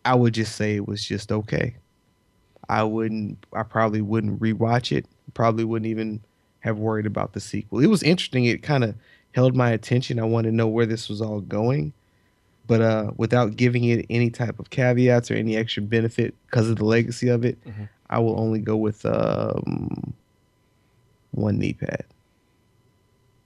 I 0.08 0.16
would 0.16 0.34
just 0.34 0.56
say 0.56 0.76
it 0.76 0.88
was 0.88 1.04
just 1.04 1.32
okay. 1.32 1.76
I 2.70 2.84
wouldn't. 2.84 3.46
I 3.54 3.64
probably 3.64 4.02
wouldn't 4.02 4.40
rewatch 4.40 4.96
it. 4.96 5.06
Probably 5.34 5.64
wouldn't 5.66 5.90
even 5.90 6.22
have 6.62 6.80
worried 6.80 7.06
about 7.06 7.34
the 7.34 7.40
sequel. 7.40 7.80
It 7.80 7.88
was 7.88 8.04
interesting. 8.04 8.46
It 8.46 8.64
kind 8.64 8.84
of 8.84 8.96
held 9.34 9.56
my 9.56 9.72
attention. 9.72 10.20
I 10.20 10.24
wanted 10.24 10.52
to 10.52 10.56
know 10.56 10.68
where 10.68 10.86
this 10.86 11.10
was 11.10 11.22
all 11.22 11.42
going, 11.42 11.94
but 12.66 12.82
uh, 12.82 13.12
without 13.18 13.56
giving 13.58 13.84
it 13.84 14.06
any 14.10 14.30
type 14.30 14.60
of 14.60 14.70
caveats 14.70 15.30
or 15.30 15.36
any 15.36 15.56
extra 15.58 15.84
benefit 15.84 16.34
because 16.46 16.70
of 16.70 16.78
the 16.78 16.86
legacy 16.86 17.28
of 17.28 17.46
it, 17.46 17.58
I 18.10 18.20
will 18.20 18.40
only 18.40 18.60
go 18.60 18.78
with 18.78 19.06
um, 19.06 20.14
one 21.32 21.60
knee 21.60 21.74
pad. 21.74 22.06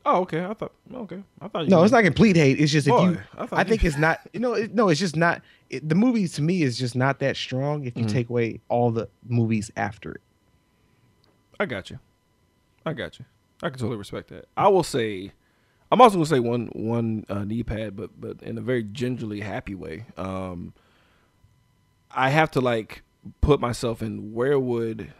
Oh, 0.05 0.21
okay. 0.21 0.43
I 0.43 0.53
thought. 0.55 0.71
Okay, 0.93 1.21
I 1.39 1.47
thought. 1.47 1.63
You 1.65 1.69
No, 1.69 1.75
meant- 1.77 1.85
it's 1.85 1.91
not 1.91 2.03
complete 2.03 2.35
hate. 2.35 2.59
It's 2.59 2.71
just 2.71 2.87
if 2.87 2.91
you. 2.93 3.19
I 3.37 3.43
I, 3.43 3.45
thought 3.45 3.59
you- 3.59 3.69
think 3.69 3.83
it's 3.85 3.97
not. 3.97 4.19
You 4.33 4.39
know, 4.39 4.53
it, 4.53 4.73
no, 4.73 4.89
it's 4.89 4.99
just 4.99 5.15
not. 5.15 5.41
It, 5.69 5.87
the 5.87 5.95
movie 5.95 6.27
to 6.27 6.41
me 6.41 6.63
is 6.63 6.77
just 6.77 6.95
not 6.95 7.19
that 7.19 7.37
strong 7.37 7.85
if 7.85 7.95
you 7.97 8.05
Mhm. 8.05 8.11
take 8.11 8.29
away 8.29 8.61
all 8.67 8.91
the 8.91 9.09
movies 9.27 9.71
after 9.77 10.13
it. 10.13 10.21
I 11.59 11.65
got 11.67 11.89
you. 11.91 11.99
I 12.85 12.93
got 12.93 13.19
you. 13.19 13.25
I 13.61 13.69
can 13.69 13.77
totally 13.77 13.97
respect 13.97 14.29
that. 14.29 14.45
I 14.57 14.67
will 14.69 14.81
say, 14.83 15.31
I'm 15.91 16.01
also 16.01 16.15
gonna 16.15 16.25
say 16.25 16.39
one 16.39 16.67
one 16.73 17.25
uh, 17.29 17.43
knee 17.43 17.61
pad, 17.61 17.95
but 17.95 18.19
but 18.19 18.41
in 18.41 18.57
a 18.57 18.61
very 18.61 18.81
gingerly 18.83 19.41
happy 19.41 19.75
way. 19.75 20.05
Um, 20.17 20.73
I 22.09 22.29
have 22.31 22.49
to 22.51 22.61
like 22.61 23.03
put 23.41 23.59
myself 23.59 24.01
in 24.01 24.33
where 24.33 24.59
would 24.59 25.13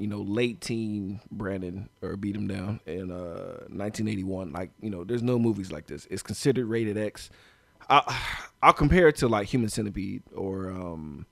you 0.00 0.06
know 0.06 0.20
late 0.20 0.60
teen 0.60 1.20
Brandon 1.30 1.88
or 2.02 2.16
beat 2.16 2.34
him 2.34 2.48
down 2.48 2.80
in 2.86 3.10
uh 3.10 3.66
1981. 3.68 4.52
Like 4.52 4.70
you 4.80 4.90
know, 4.90 5.04
there's 5.04 5.22
no 5.22 5.38
movies 5.38 5.70
like 5.70 5.86
this. 5.86 6.06
It's 6.10 6.22
considered 6.22 6.66
rated 6.66 6.98
X. 6.98 7.30
I, 7.88 8.18
I'll 8.62 8.72
compare 8.72 9.08
it 9.08 9.16
to 9.16 9.28
like 9.28 9.48
Human 9.48 9.68
Centipede 9.68 10.22
or 10.34 10.70
um 10.70 11.26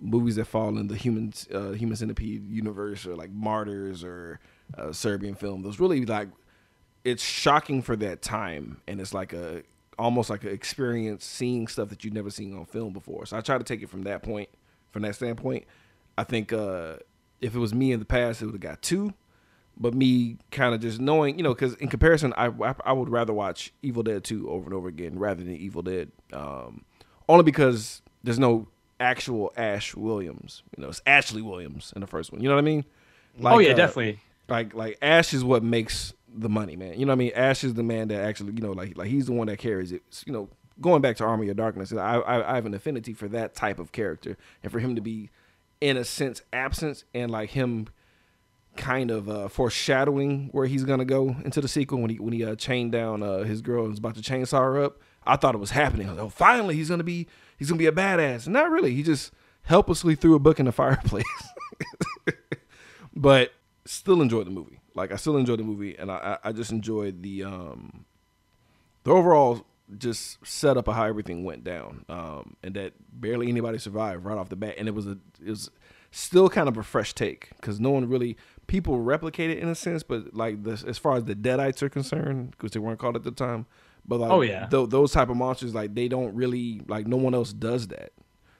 movies 0.00 0.36
that 0.36 0.44
fall 0.44 0.76
in 0.76 0.88
the 0.88 0.96
human 0.96 1.32
uh, 1.52 1.70
human 1.70 1.96
centipede 1.96 2.46
universe 2.48 3.06
or 3.06 3.14
like 3.14 3.30
martyrs 3.30 4.04
or 4.04 4.38
uh, 4.76 4.92
serbian 4.92 5.34
film 5.34 5.62
those 5.62 5.80
really 5.80 6.04
like 6.04 6.28
it's 7.04 7.22
shocking 7.22 7.80
for 7.80 7.96
that 7.96 8.20
time 8.20 8.80
and 8.86 9.00
it's 9.00 9.14
like 9.14 9.32
a 9.32 9.62
almost 9.98 10.28
like 10.28 10.44
an 10.44 10.50
experience 10.50 11.24
seeing 11.24 11.66
stuff 11.66 11.88
that 11.88 12.04
you've 12.04 12.12
never 12.12 12.30
seen 12.30 12.56
on 12.56 12.66
film 12.66 12.92
before 12.92 13.24
so 13.24 13.36
i 13.36 13.40
try 13.40 13.56
to 13.56 13.64
take 13.64 13.82
it 13.82 13.88
from 13.88 14.02
that 14.02 14.22
point 14.22 14.48
from 14.90 15.02
that 15.02 15.14
standpoint 15.14 15.64
i 16.18 16.24
think 16.24 16.52
uh 16.52 16.96
if 17.40 17.54
it 17.54 17.58
was 17.58 17.74
me 17.74 17.92
in 17.92 17.98
the 17.98 18.04
past 18.06 18.42
it 18.42 18.46
would 18.46 18.54
have 18.54 18.60
got 18.60 18.82
two 18.82 19.12
but 19.78 19.94
me 19.94 20.38
kind 20.50 20.74
of 20.74 20.80
just 20.80 21.00
knowing, 21.00 21.36
you 21.36 21.42
know, 21.42 21.54
because 21.54 21.74
in 21.74 21.88
comparison, 21.88 22.32
I, 22.36 22.46
I 22.46 22.74
I 22.84 22.92
would 22.92 23.08
rather 23.08 23.32
watch 23.32 23.72
Evil 23.82 24.02
Dead 24.02 24.24
2 24.24 24.48
over 24.48 24.64
and 24.64 24.74
over 24.74 24.88
again 24.88 25.18
rather 25.18 25.44
than 25.44 25.54
Evil 25.54 25.82
Dead, 25.82 26.10
um, 26.32 26.84
only 27.28 27.44
because 27.44 28.02
there's 28.24 28.38
no 28.38 28.68
actual 28.98 29.52
Ash 29.56 29.94
Williams. 29.94 30.62
You 30.76 30.82
know, 30.82 30.88
it's 30.88 31.02
Ashley 31.06 31.42
Williams 31.42 31.92
in 31.94 32.00
the 32.00 32.06
first 32.06 32.32
one. 32.32 32.40
You 32.40 32.48
know 32.48 32.54
what 32.54 32.62
I 32.62 32.64
mean? 32.64 32.84
oh 33.44 33.58
yeah, 33.58 33.72
uh, 33.72 33.76
definitely. 33.76 34.20
Like 34.48 34.74
like 34.74 34.98
Ash 35.02 35.34
is 35.34 35.44
what 35.44 35.62
makes 35.62 36.14
the 36.34 36.48
money, 36.48 36.76
man. 36.76 36.98
You 36.98 37.04
know 37.04 37.10
what 37.10 37.16
I 37.16 37.18
mean? 37.18 37.32
Ash 37.34 37.62
is 37.62 37.74
the 37.74 37.82
man 37.82 38.08
that 38.08 38.20
actually, 38.20 38.54
you 38.54 38.62
know, 38.62 38.72
like 38.72 38.96
like 38.96 39.08
he's 39.08 39.26
the 39.26 39.32
one 39.32 39.48
that 39.48 39.58
carries 39.58 39.92
it. 39.92 40.02
You 40.26 40.32
know, 40.32 40.48
going 40.80 41.02
back 41.02 41.16
to 41.18 41.24
Army 41.24 41.48
of 41.50 41.56
Darkness, 41.56 41.92
I 41.92 42.16
I, 42.16 42.52
I 42.52 42.54
have 42.54 42.64
an 42.64 42.72
affinity 42.72 43.12
for 43.12 43.28
that 43.28 43.54
type 43.54 43.78
of 43.78 43.92
character, 43.92 44.38
and 44.62 44.72
for 44.72 44.78
him 44.78 44.94
to 44.94 45.02
be, 45.02 45.28
in 45.80 45.96
a 45.96 46.04
sense, 46.04 46.42
absence 46.52 47.04
and 47.14 47.30
like 47.30 47.50
him 47.50 47.88
kind 48.76 49.10
of 49.10 49.28
uh, 49.28 49.48
foreshadowing 49.48 50.48
where 50.52 50.66
he's 50.66 50.84
gonna 50.84 51.04
go 51.04 51.36
into 51.44 51.60
the 51.60 51.68
sequel 51.68 52.00
when 52.00 52.10
he 52.10 52.16
when 52.18 52.32
he 52.32 52.44
uh, 52.44 52.54
chained 52.54 52.92
down 52.92 53.22
uh, 53.22 53.38
his 53.38 53.62
girl 53.62 53.82
and 53.82 53.90
was 53.90 53.98
about 53.98 54.14
to 54.14 54.22
chainsaw 54.22 54.60
her 54.60 54.82
up. 54.82 55.00
I 55.26 55.36
thought 55.36 55.54
it 55.54 55.58
was 55.58 55.70
happening. 55.70 56.06
I 56.06 56.10
was 56.10 56.18
like, 56.18 56.26
oh, 56.26 56.30
finally 56.30 56.76
he's 56.76 56.88
gonna 56.88 57.04
be 57.04 57.26
he's 57.56 57.68
gonna 57.68 57.78
be 57.78 57.86
a 57.86 57.92
badass. 57.92 58.46
Not 58.48 58.70
really. 58.70 58.94
He 58.94 59.02
just 59.02 59.32
helplessly 59.62 60.14
threw 60.14 60.34
a 60.34 60.38
book 60.38 60.60
in 60.60 60.66
the 60.66 60.72
fireplace. 60.72 61.24
but 63.16 63.52
still 63.84 64.20
enjoyed 64.22 64.46
the 64.46 64.50
movie. 64.50 64.80
Like 64.94 65.12
I 65.12 65.16
still 65.16 65.36
enjoyed 65.36 65.58
the 65.58 65.64
movie, 65.64 65.96
and 65.96 66.10
I 66.10 66.38
I 66.42 66.52
just 66.52 66.70
enjoyed 66.70 67.22
the 67.22 67.44
um 67.44 68.04
the 69.04 69.12
overall 69.12 69.66
just 69.98 70.44
setup 70.46 70.88
of 70.88 70.94
how 70.94 71.04
everything 71.04 71.44
went 71.44 71.64
down, 71.64 72.04
um, 72.08 72.56
and 72.62 72.74
that 72.74 72.92
barely 73.12 73.48
anybody 73.48 73.78
survived 73.78 74.24
right 74.24 74.36
off 74.38 74.48
the 74.48 74.56
bat, 74.56 74.74
and 74.78 74.88
it 74.88 74.94
was 74.94 75.06
a 75.06 75.18
it 75.44 75.50
was 75.50 75.70
still 76.10 76.48
kind 76.48 76.68
of 76.68 76.76
a 76.76 76.82
fresh 76.82 77.12
take 77.12 77.50
because 77.56 77.78
no 77.78 77.90
one 77.90 78.08
really 78.08 78.36
people 78.66 78.98
replicate 79.00 79.50
it 79.50 79.58
in 79.58 79.68
a 79.68 79.74
sense, 79.74 80.02
but 80.02 80.34
like 80.34 80.62
this 80.64 80.82
as 80.82 80.98
far 80.98 81.16
as 81.16 81.24
the 81.24 81.34
Deadites 81.34 81.82
are 81.82 81.88
concerned, 81.88 82.50
because 82.52 82.72
they 82.72 82.80
weren't 82.80 82.98
called 82.98 83.16
at 83.16 83.22
the 83.22 83.30
time, 83.30 83.66
but 84.06 84.18
like 84.20 84.30
Oh, 84.30 84.40
yeah. 84.40 84.66
tho- 84.66 84.86
those 84.86 85.12
type 85.12 85.28
of 85.28 85.36
monsters 85.36 85.74
like 85.74 85.94
they 85.94 86.08
don't 86.08 86.34
really 86.34 86.80
like 86.88 87.06
no 87.06 87.16
one 87.16 87.34
else 87.34 87.52
does 87.52 87.88
that. 87.88 88.12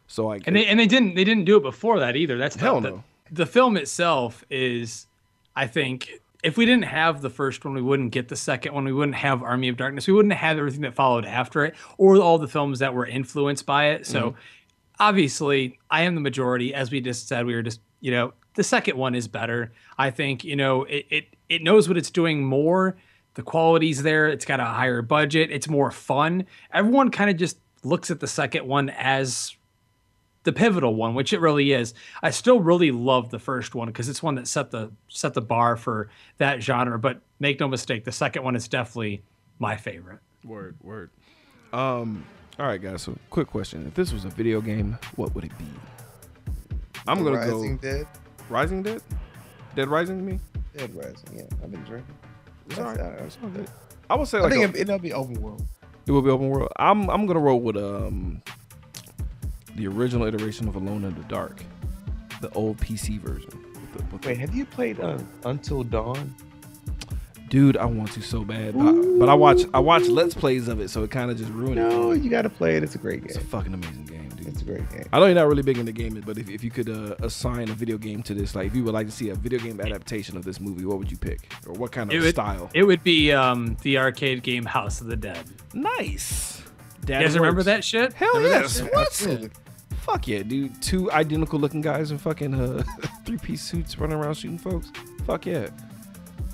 So 0.07 0.27
like 0.27 0.47
And 0.47 0.55
they 0.55 0.67
and 0.67 0.79
they 0.79 0.87
didn't 0.87 1.15
they 1.17 1.25
didn't 1.25 1.45
do 1.45 1.57
it 1.57 1.63
before 1.65 1.99
that 2.01 2.15
either. 2.15 2.39
That's 2.39 2.55
Hell 2.57 2.81
the, 2.81 2.91
no. 2.91 3.05
The 3.33 3.47
film 3.47 3.77
itself 3.77 4.45
is, 4.51 5.09
I 5.57 5.67
think, 5.67 6.21
if 6.47 6.57
we 6.57 6.65
didn't 6.65 6.85
have 6.85 7.21
the 7.21 7.31
first 7.31 7.65
one, 7.65 7.75
we 7.75 7.83
wouldn't 7.83 8.13
get 8.13 8.29
the 8.29 8.37
second 8.37 8.73
one. 8.73 8.85
We 8.85 8.93
wouldn't 8.93 9.17
have 9.17 9.43
Army 9.43 9.69
of 9.69 9.77
Darkness. 9.77 10.07
We 10.07 10.13
wouldn't 10.13 10.35
have 10.35 10.57
everything 10.59 10.83
that 10.83 10.95
followed 10.95 11.25
after 11.25 11.65
it, 11.65 11.75
or 11.99 12.17
all 12.17 12.39
the 12.39 12.49
films 12.49 12.79
that 12.79 12.95
were 12.95 13.07
influenced 13.07 13.67
by 13.67 13.87
it. 13.91 14.07
So, 14.07 14.31
Mm-hmm. 14.31 14.39
obviously, 15.01 15.79
I 15.91 16.03
am 16.03 16.15
the 16.15 16.21
majority. 16.21 16.75
As 16.75 16.91
we 16.91 17.01
just 17.01 17.29
said, 17.29 17.47
we 17.47 17.55
were 17.55 17.63
just 17.63 17.81
you 18.01 18.11
know 18.11 18.33
the 18.55 18.63
second 18.65 18.97
one 18.97 19.15
is 19.15 19.29
better. 19.29 19.73
I 19.99 20.11
think 20.11 20.45
you 20.45 20.57
know 20.57 20.85
it 20.85 21.07
it 21.11 21.25
it 21.49 21.63
knows 21.63 21.89
what 21.89 21.97
it's 21.99 22.11
doing 22.11 22.45
more. 22.45 22.97
The 23.35 23.43
quality's 23.43 24.03
there. 24.03 24.29
It's 24.29 24.45
got 24.47 24.61
a 24.61 24.65
higher 24.65 25.03
budget. 25.03 25.51
It's 25.51 25.69
more 25.69 25.91
fun. 25.91 26.47
Everyone 26.73 27.11
kind 27.11 27.29
of 27.31 27.37
just 27.37 27.59
looks 27.85 28.11
at 28.11 28.21
the 28.21 28.27
second 28.27 28.67
one 28.67 28.89
as 28.91 29.55
the 30.47 30.53
pivotal 30.55 30.95
one, 30.95 31.15
which 31.15 31.35
it 31.35 31.41
really 31.41 31.73
is. 31.73 31.93
I 32.23 32.31
still 32.31 32.61
really 32.61 32.91
love 32.91 33.29
the 33.31 33.39
first 33.39 33.75
one 33.75 33.89
because 33.89 34.09
it's 34.09 34.23
one 34.23 34.37
that 34.37 34.49
set 34.49 34.71
the 34.71 34.91
set 35.09 35.35
the 35.35 35.43
bar 35.43 35.77
for 35.77 36.09
that 36.39 36.63
genre. 36.63 36.99
But 36.99 37.21
make 37.39 37.61
no 37.61 37.69
mistake, 37.69 38.05
the 38.07 38.13
second 38.13 38.43
one 38.43 38.57
is 38.57 38.67
definitely 38.69 39.23
my 39.59 39.77
favorite. 39.77 40.21
Word, 40.45 40.77
word. 40.83 41.11
Um, 41.73 42.25
all 42.59 42.67
right, 42.67 42.81
guys. 42.81 43.03
So, 43.03 43.19
quick 43.31 43.49
question: 43.49 43.87
If 43.87 43.95
this 43.95 44.13
was 44.13 44.25
a 44.25 44.31
video 44.31 44.61
game, 44.61 44.99
what 45.17 45.35
would 45.35 45.45
it 45.45 45.59
be? 45.59 45.67
I'm 47.07 47.23
gonna 47.23 47.37
Rising 47.37 47.77
go 47.77 47.83
Dead. 47.83 48.07
Rising 48.49 48.83
Dead. 48.83 49.03
Dead 49.75 49.89
Rising 49.89 50.25
me. 50.25 50.41
Dead 50.77 50.95
Rising. 50.95 51.29
Yeah, 51.35 51.43
I've 51.63 51.71
been 51.71 51.83
drinking. 51.85 52.15
It's 52.71 52.79
all 52.79 52.85
right. 52.87 52.97
That's- 52.97 53.27
It's 53.27 53.39
all 53.43 53.51
good. 53.51 53.69
I 54.09 54.15
would 54.15 54.29
say 54.29 54.39
I 54.41 54.49
think 54.49 54.75
a- 54.75 54.79
it, 54.81 54.83
it'll 54.83 54.99
be 54.99 55.13
open 55.13 55.41
world. 55.43 55.67
it 56.07 56.13
will 56.13 56.23
be 56.23 56.31
open 56.31 56.49
world. 56.49 56.71
I'm 56.77 57.11
I'm 57.11 57.27
gonna 57.27 57.41
roll 57.41 57.61
with 57.61 57.77
um 57.77 58.43
the 59.77 59.87
original 59.87 60.27
iteration 60.27 60.69
of 60.69 60.77
Alone 60.77 61.05
in 61.05 61.15
the 61.15 61.25
Dark, 61.25 61.63
the 62.41 62.51
old 62.53 62.79
PC 62.79 63.21
version. 63.21 63.51
With 63.51 63.93
the, 63.93 64.05
with 64.13 64.23
the- 64.23 64.29
Wait, 64.29 64.39
have 64.39 64.55
you 64.55 64.65
played 64.67 65.01
uh, 65.01 65.19
Until 65.45 65.83
Dawn? 65.83 66.35
Dude, 67.49 67.77
I 67.77 67.85
want 67.85 68.11
to 68.13 68.21
so 68.23 68.43
bad, 68.45 68.75
but, 68.77 69.19
but 69.21 69.29
I 69.29 69.35
watch 69.35 69.63
I 69.73 69.79
watch 69.79 70.03
let's 70.09 70.35
plays 70.35 70.67
of 70.67 70.81
it, 70.81 70.91
so 70.91 71.05
it 71.05 71.13
kind 71.13 71.31
of 71.31 71.39
just 71.39 71.51
ruined 71.53 71.79
it. 71.79 71.89
No, 71.89 72.11
you 72.11 72.29
got 72.29 72.43
to 72.43 72.51
play 72.51 72.77
it. 72.77 72.83
It's 72.83 72.97
a 72.97 72.99
great 72.99 73.21
game. 73.21 73.27
It's 73.29 73.37
a 73.37 73.41
fucking 73.41 73.73
amazing 73.73 74.05
game, 74.07 74.29
dude. 74.31 74.49
It's 74.49 74.63
a 74.63 74.65
great 74.65 74.91
game. 74.91 75.05
I 75.13 75.21
know 75.21 75.27
you're 75.27 75.37
not 75.37 75.47
really 75.47 75.63
big 75.63 75.79
into 75.79 75.93
gaming, 75.93 76.23
but 76.27 76.39
if, 76.39 76.51
if 76.51 76.65
you 76.65 76.73
could 76.73 76.89
uh, 76.91 77.15
assign 77.23 77.69
a 77.71 77.73
video 77.73 77.99
game 77.99 78.21
to 78.25 78.35
this, 78.35 78.57
like 78.57 78.67
if 78.67 78.75
you 78.75 78.83
would 78.83 78.95
like 78.95 79.07
to 79.07 79.13
see 79.13 79.29
a 79.29 79.37
video 79.37 79.61
game 79.61 79.81
adaptation 79.81 80.37
of 80.37 80.45
this 80.45 80.59
movie, 80.61 80.85
what 80.85 80.99
would 80.99 81.09
you 81.09 81.17
pick, 81.17 81.53
or 81.69 81.75
what 81.75 81.93
kind 81.93 82.11
of 82.11 82.17
It 82.17 82.21
would, 82.21 82.35
style? 82.35 82.69
it 82.75 82.83
would 82.83 83.05
be 83.05 83.31
um, 83.33 83.77
the 83.83 83.99
arcade 83.99 84.43
game 84.43 84.65
House 84.65 85.01
of 85.01 85.07
the 85.07 85.17
Dead. 85.17 85.39
nice. 85.73 86.61
You 87.03 87.15
guys 87.15 87.37
remember 87.39 87.63
that 87.63 87.85
shit? 87.85 88.13
Hell 88.15 88.29
Remember 88.35 88.49
yes. 88.63 88.79
shit? 88.81 88.93
What? 88.93 89.51
Fuck 90.07 90.29
yeah, 90.29 90.43
dude. 90.43 90.81
Two 90.81 91.11
identical 91.13 91.59
looking 91.59 91.81
guys 91.81 92.11
in 92.13 92.19
fucking 92.19 92.55
uh, 92.55 92.83
three 93.25 93.39
piece 93.39 93.61
suits 93.63 93.99
running 93.99 94.17
around 94.17 94.35
shooting 94.35 94.59
folks. 94.59 94.91
Fuck 95.27 95.47
yeah. 95.47 95.69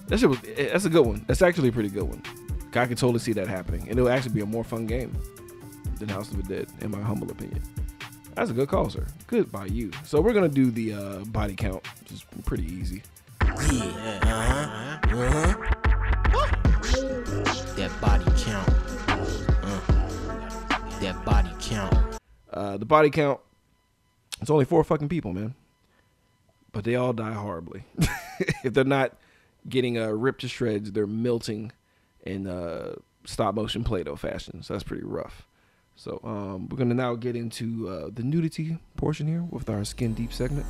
That 0.08 0.18
shit 0.18 0.28
was. 0.30 0.38
eh, 0.56 0.70
That's 0.72 0.86
a 0.86 0.90
good 0.90 1.06
one. 1.06 1.24
That's 1.26 1.42
actually 1.42 1.68
a 1.68 1.72
pretty 1.72 1.90
good 1.90 2.04
one. 2.04 2.22
I 2.74 2.86
could 2.86 2.96
totally 2.96 3.18
see 3.18 3.34
that 3.34 3.48
happening, 3.48 3.82
and 3.82 3.98
it'll 3.98 4.08
actually 4.08 4.32
be 4.32 4.40
a 4.40 4.46
more 4.46 4.64
fun 4.64 4.86
game 4.86 5.14
than 5.98 6.08
House 6.08 6.30
of 6.30 6.38
the 6.38 6.54
Dead, 6.54 6.68
in 6.80 6.90
my 6.90 7.00
humble 7.02 7.30
opinion. 7.30 7.62
That's 8.34 8.48
a 8.50 8.54
good 8.54 8.68
call, 8.70 8.88
sir. 8.88 9.06
Good 9.26 9.52
by 9.52 9.66
you. 9.66 9.90
So 10.04 10.22
we're 10.22 10.32
gonna 10.32 10.48
do 10.48 10.70
the 10.70 10.94
uh, 10.94 11.18
body 11.26 11.54
count, 11.54 11.86
which 12.00 12.12
is 12.12 12.24
pretty 12.46 12.64
easy. 12.64 13.02
Yeah. 13.44 14.20
Uh 14.22 14.98
huh. 15.04 15.16
Uh 15.16 15.30
huh. 15.30 15.54
That 17.76 17.92
body 18.00 18.24
count. 18.42 18.68
Uh, 19.62 19.80
that 21.00 21.22
body. 21.26 21.51
Uh, 22.52 22.76
the 22.76 22.84
body 22.84 23.10
count. 23.10 23.40
It's 24.40 24.50
only 24.50 24.64
four 24.64 24.82
fucking 24.84 25.08
people, 25.08 25.32
man. 25.32 25.54
But 26.72 26.84
they 26.84 26.94
all 26.94 27.12
die 27.12 27.32
horribly. 27.32 27.84
if 28.64 28.74
they're 28.74 28.84
not 28.84 29.16
getting 29.68 29.98
uh, 29.98 30.08
ripped 30.08 30.40
to 30.40 30.48
shreds, 30.48 30.92
they're 30.92 31.06
melting 31.06 31.72
in 32.24 32.46
uh, 32.46 32.94
stop 33.24 33.54
motion 33.54 33.84
Play-Doh 33.84 34.16
fashion. 34.16 34.62
So 34.62 34.74
that's 34.74 34.84
pretty 34.84 35.04
rough. 35.04 35.46
So 35.96 36.20
um, 36.24 36.68
we're 36.68 36.78
gonna 36.78 36.94
now 36.94 37.14
get 37.14 37.36
into 37.36 37.88
uh, 37.88 38.10
the 38.12 38.22
nudity 38.22 38.78
portion 38.96 39.26
here 39.26 39.42
with 39.50 39.68
our 39.68 39.84
skin 39.84 40.14
deep 40.14 40.32
segment. 40.32 40.66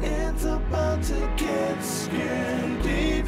It's 0.00 0.44
about 0.44 1.02
to 1.04 1.34
get 1.36 1.82
skin 1.82 2.80
deep. 2.82 3.26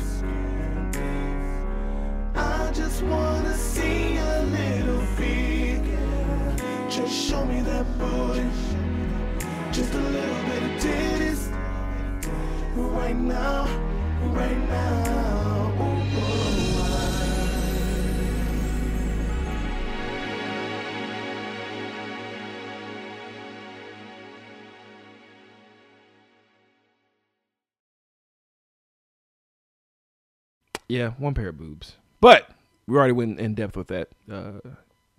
I 2.34 2.70
just 2.72 3.00
see 3.56 4.16
a 4.16 4.22
little 4.22 4.37
feet. 4.37 4.37
Just 4.37 4.37
show 7.08 7.44
me 7.44 7.60
that 7.62 7.86
booty. 7.98 8.46
Just 9.72 9.94
a 9.94 9.98
little 9.98 10.44
bit 10.44 10.62
of 10.62 10.70
titties. 10.82 11.52
Right 12.76 13.16
now, 13.16 13.66
right 14.32 14.68
now. 14.68 14.98
Yeah, 30.88 31.10
one 31.18 31.34
pair 31.34 31.48
of 31.48 31.58
boobs. 31.58 31.96
But 32.20 32.50
we 32.86 32.96
already 32.96 33.12
went 33.12 33.38
in 33.38 33.54
depth 33.54 33.76
with 33.76 33.88
that, 33.88 34.08
uh, 34.30 34.60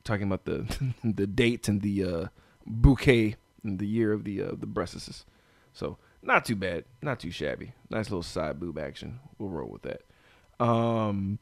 talking 0.10 0.28
about 0.28 0.46
the 0.46 0.66
the 1.04 1.28
date 1.28 1.68
and 1.68 1.82
the 1.82 2.04
uh, 2.04 2.28
bouquet 2.66 3.36
and 3.64 3.80
the 3.80 3.88
year 3.88 4.12
of 4.12 4.24
the 4.24 4.42
uh, 4.42 4.52
the 4.58 4.66
breasts. 4.66 5.26
So 5.72 5.98
not 6.22 6.46
too 6.46 6.56
bad, 6.56 6.86
not 7.02 7.20
too 7.20 7.32
shabby. 7.32 7.74
Nice 7.90 8.10
little 8.10 8.24
side 8.24 8.60
boob 8.60 8.78
action. 8.78 9.20
We'll 9.38 9.50
roll 9.50 9.70
with 9.70 9.84
that. 9.84 10.02
Um. 10.64 11.40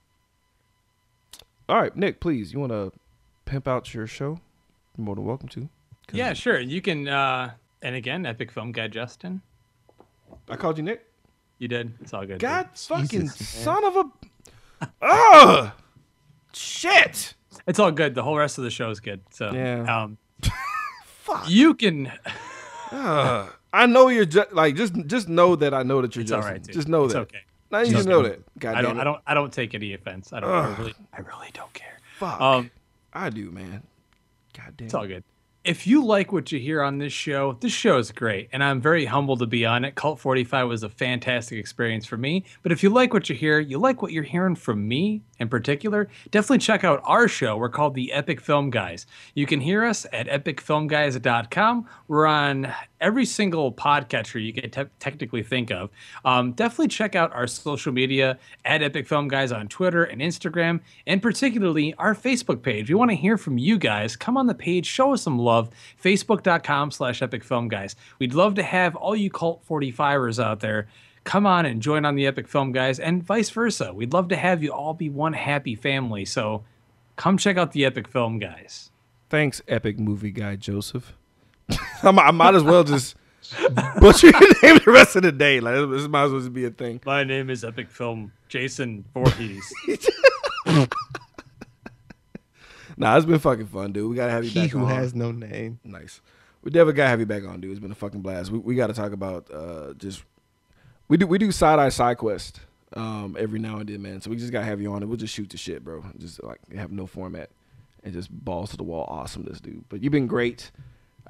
All 1.69 1.81
right, 1.81 1.95
Nick, 1.97 2.21
please, 2.21 2.53
you 2.53 2.59
want 2.59 2.71
to 2.71 2.93
pimp 3.43 3.67
out 3.67 3.93
your 3.93 4.07
show? 4.07 4.39
You're 4.97 5.03
more 5.03 5.15
than 5.15 5.25
welcome 5.25 5.49
to. 5.49 5.67
Yeah, 6.13 6.33
sure. 6.33 6.59
You 6.59 6.81
can. 6.81 7.07
Uh, 7.07 7.51
and 7.81 7.95
again, 7.95 8.25
Epic 8.25 8.51
Film 8.51 8.71
Guy 8.71 8.87
Justin. 8.87 9.41
I 10.49 10.55
called 10.55 10.77
you 10.77 10.83
Nick. 10.83 11.05
You 11.59 11.67
did. 11.67 11.93
It's 12.01 12.13
all 12.13 12.25
good. 12.25 12.39
God 12.39 12.69
fucking 12.75 13.19
man. 13.19 13.29
son 13.29 13.83
of 13.83 13.97
a. 13.97 14.87
Ugh! 15.01 15.71
Shit! 16.53 17.33
It's 17.65 17.79
all 17.79 17.91
good. 17.91 18.13
The 18.15 18.23
whole 18.23 18.37
rest 18.37 18.57
of 18.57 18.63
the 18.63 18.69
show 18.69 18.89
is 18.89 18.99
good. 18.99 19.21
So 19.31 19.51
Yeah. 19.51 20.03
Um, 20.03 20.17
You 21.47 21.73
can. 21.73 22.11
Ugh. 22.91 23.53
I 23.73 23.85
know 23.85 24.07
you're 24.07 24.25
just 24.25 24.53
like 24.53 24.75
just 24.75 24.95
just 25.07 25.27
know 25.27 25.55
that 25.57 25.73
I 25.73 25.83
know 25.83 26.01
that 26.01 26.15
you're 26.15 26.21
It's 26.21 26.31
Justin. 26.31 26.53
right. 26.53 26.63
Just 26.67 26.87
know 26.87 27.03
it's 27.05 27.13
that. 27.13 27.21
okay. 27.21 27.39
Now 27.69 27.79
you 27.81 27.91
just 27.91 28.07
know 28.07 28.23
that. 28.23 28.39
God 28.57 28.75
I 28.75 28.81
don't. 28.81 28.91
damn 28.91 28.97
it. 28.97 29.01
I 29.01 29.03
don't. 29.03 29.21
I 29.27 29.33
don't 29.33 29.51
take 29.53 29.75
any 29.75 29.93
offense. 29.93 30.31
I 30.31 30.39
don't. 30.39 30.49
I 30.49 30.77
really. 30.77 30.93
I 31.13 31.19
really 31.19 31.49
don't 31.53 31.73
care. 31.73 31.99
Fuck. 32.17 32.39
Um, 32.39 32.71
I 33.11 33.29
do, 33.29 33.51
man. 33.51 33.83
God 34.55 34.73
damn. 34.77 34.85
It's 34.85 34.93
all 34.93 35.05
good. 35.05 35.23
If 35.65 35.85
you 35.85 36.05
like 36.05 36.31
what 36.31 36.49
you 36.53 36.59
hear 36.59 36.81
on 36.81 36.97
this 36.97 37.11
show, 37.11 37.57
this 37.59 37.73
show 37.73 37.97
is 37.97 38.09
great, 38.13 38.47
and 38.53 38.63
I'm 38.63 38.79
very 38.79 39.03
humbled 39.03 39.39
to 39.39 39.45
be 39.47 39.65
on 39.65 39.83
it. 39.83 39.95
Cult 39.95 40.17
45 40.17 40.69
was 40.69 40.83
a 40.83 40.89
fantastic 40.89 41.59
experience 41.59 42.05
for 42.05 42.15
me. 42.15 42.45
But 42.63 42.71
if 42.71 42.83
you 42.83 42.89
like 42.89 43.13
what 43.13 43.27
you 43.27 43.35
hear, 43.35 43.59
you 43.59 43.77
like 43.77 44.01
what 44.01 44.13
you're 44.13 44.23
hearing 44.23 44.55
from 44.55 44.87
me 44.87 45.23
in 45.39 45.49
particular, 45.49 46.09
definitely 46.31 46.59
check 46.59 46.83
out 46.83 47.01
our 47.03 47.27
show. 47.27 47.57
We're 47.57 47.69
called 47.69 47.93
the 47.93 48.11
Epic 48.11 48.41
Film 48.41 48.69
Guys. 48.69 49.05
You 49.33 49.45
can 49.45 49.61
hear 49.61 49.83
us 49.83 50.05
at 50.11 50.27
epicfilmguys.com. 50.27 51.87
We're 52.07 52.25
on 52.25 52.73
every 52.99 53.25
single 53.25 53.71
podcatcher 53.71 54.43
you 54.43 54.53
can 54.53 54.69
te- 54.69 54.91
technically 54.99 55.43
think 55.43 55.71
of. 55.71 55.89
Um, 56.25 56.53
definitely 56.53 56.87
check 56.87 57.15
out 57.15 57.33
our 57.33 57.47
social 57.47 57.91
media 57.91 58.39
at 58.65 58.81
Epic 58.81 59.07
Film 59.07 59.27
Guys 59.27 59.51
on 59.51 59.67
Twitter 59.67 60.03
and 60.03 60.21
Instagram, 60.21 60.79
and 61.05 61.21
particularly 61.21 61.93
our 61.95 62.15
Facebook 62.15 62.61
page. 62.61 62.89
We 62.89 62.95
want 62.95 63.11
to 63.11 63.15
hear 63.15 63.37
from 63.37 63.57
you 63.57 63.77
guys. 63.77 64.15
Come 64.15 64.37
on 64.37 64.47
the 64.47 64.55
page, 64.55 64.85
show 64.85 65.13
us 65.13 65.21
some 65.21 65.37
love. 65.37 65.69
Facebook.com 66.03 66.91
slash 66.91 67.21
Epic 67.21 67.43
Film 67.43 67.67
Guys. 67.67 67.95
We'd 68.19 68.33
love 68.33 68.55
to 68.55 68.63
have 68.63 68.95
all 68.95 69.15
you 69.15 69.29
Cult 69.29 69.65
45ers 69.67 70.43
out 70.43 70.59
there 70.59 70.87
come 71.27 71.45
on 71.45 71.65
and 71.65 71.81
join 71.81 72.05
on 72.05 72.15
the 72.15 72.25
Epic 72.25 72.47
Film 72.47 72.71
Guys, 72.71 72.99
and 72.99 73.21
vice 73.21 73.49
versa. 73.49 73.93
We'd 73.93 74.13
love 74.13 74.29
to 74.29 74.37
have 74.37 74.63
you 74.63 74.71
all 74.71 74.93
be 74.93 75.09
one 75.09 75.33
happy 75.33 75.75
family. 75.75 76.23
So 76.23 76.63
come 77.17 77.37
check 77.37 77.57
out 77.57 77.73
the 77.73 77.83
Epic 77.85 78.07
Film 78.07 78.39
Guys. 78.39 78.89
Thanks, 79.29 79.61
epic 79.67 79.99
movie 79.99 80.31
guy 80.31 80.55
Joseph. 80.55 81.13
I 82.03 82.31
might 82.31 82.55
as 82.55 82.63
well 82.63 82.85
just 82.85 83.15
butcher 83.99 84.27
your 84.27 84.39
name 84.63 84.79
the 84.85 84.91
rest 84.91 85.17
of 85.17 85.23
the 85.23 85.33
day. 85.33 85.59
Like 85.59 85.75
this 85.89 86.07
might 86.07 86.23
as 86.23 86.31
well 86.31 86.39
just 86.39 86.53
be 86.53 86.63
a 86.63 86.69
thing. 86.71 87.01
My 87.05 87.25
name 87.25 87.49
is 87.49 87.65
Epic 87.65 87.89
Film 87.89 88.31
Jason 88.47 89.03
Voorhees. 89.13 89.71
Nah, 92.99 93.15
it's 93.15 93.27
been 93.27 93.37
fucking 93.37 93.67
fun, 93.67 93.91
dude. 93.91 94.09
We 94.09 94.15
gotta 94.15 94.31
have 94.31 94.43
you 94.43 94.49
He 94.49 94.61
back 94.61 94.69
who 94.71 94.79
on. 94.79 94.89
has 94.89 95.13
no 95.13 95.31
name. 95.31 95.79
Nice. 95.83 96.19
We 96.63 96.71
definitely 96.71 96.93
gotta 96.93 97.09
have 97.09 97.19
you 97.19 97.27
back 97.27 97.43
on, 97.45 97.61
dude. 97.61 97.69
It's 97.69 97.79
been 97.79 97.91
a 97.91 97.95
fucking 97.95 98.21
blast. 98.21 98.49
We, 98.49 98.57
we 98.57 98.73
gotta 98.75 98.93
talk 98.93 99.11
about 99.11 99.51
uh 99.53 99.93
just 99.93 100.23
we 101.07 101.17
do 101.17 101.27
we 101.27 101.37
do 101.37 101.51
side 101.51 101.79
eye 101.79 101.89
side 101.89 102.17
quest 102.17 102.59
um 102.93 103.35
every 103.39 103.59
now 103.59 103.77
and 103.77 103.89
then, 103.89 104.01
man. 104.01 104.21
So 104.21 104.29
we 104.29 104.37
just 104.37 104.51
gotta 104.51 104.65
have 104.65 104.81
you 104.81 104.91
on 104.93 105.03
it. 105.03 105.05
we'll 105.07 105.17
just 105.17 105.33
shoot 105.33 105.49
the 105.49 105.57
shit, 105.57 105.83
bro. 105.83 106.03
Just 106.17 106.43
like 106.43 106.59
have 106.73 106.91
no 106.91 107.05
format 107.05 107.49
and 108.03 108.13
just 108.13 108.29
balls 108.31 108.71
to 108.71 108.77
the 108.77 108.83
wall 108.83 109.05
awesomeness, 109.09 109.59
dude. 109.59 109.83
But 109.89 110.01
you've 110.03 110.11
been 110.13 110.27
great. 110.27 110.71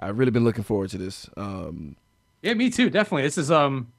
I've 0.02 0.20
really 0.20 0.32
been 0.32 0.44
looking 0.44 0.64
forward 0.64 0.90
to 0.92 0.98
this. 0.98 1.30
Um 1.38 1.96
Yeah, 2.42 2.54
me 2.54 2.70
too. 2.70 2.90
Definitely. 2.90 3.24
This 3.24 3.38
is 3.38 3.52
um 3.52 3.92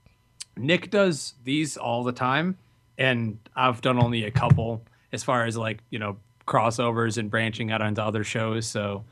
Nick 0.56 0.90
does 0.90 1.34
these 1.44 1.76
all 1.76 2.02
the 2.04 2.12
time 2.12 2.56
and 2.96 3.38
I've 3.54 3.80
done 3.80 3.98
only 4.02 4.24
a 4.24 4.30
couple 4.30 4.82
as 5.12 5.22
far 5.24 5.44
as 5.46 5.56
like, 5.56 5.78
you 5.90 5.98
know, 5.98 6.16
crossovers 6.46 7.18
and 7.18 7.30
branching 7.30 7.70
out 7.70 7.80
onto 7.82 8.00
other 8.00 8.24
shows. 8.24 8.66
So 8.66 9.04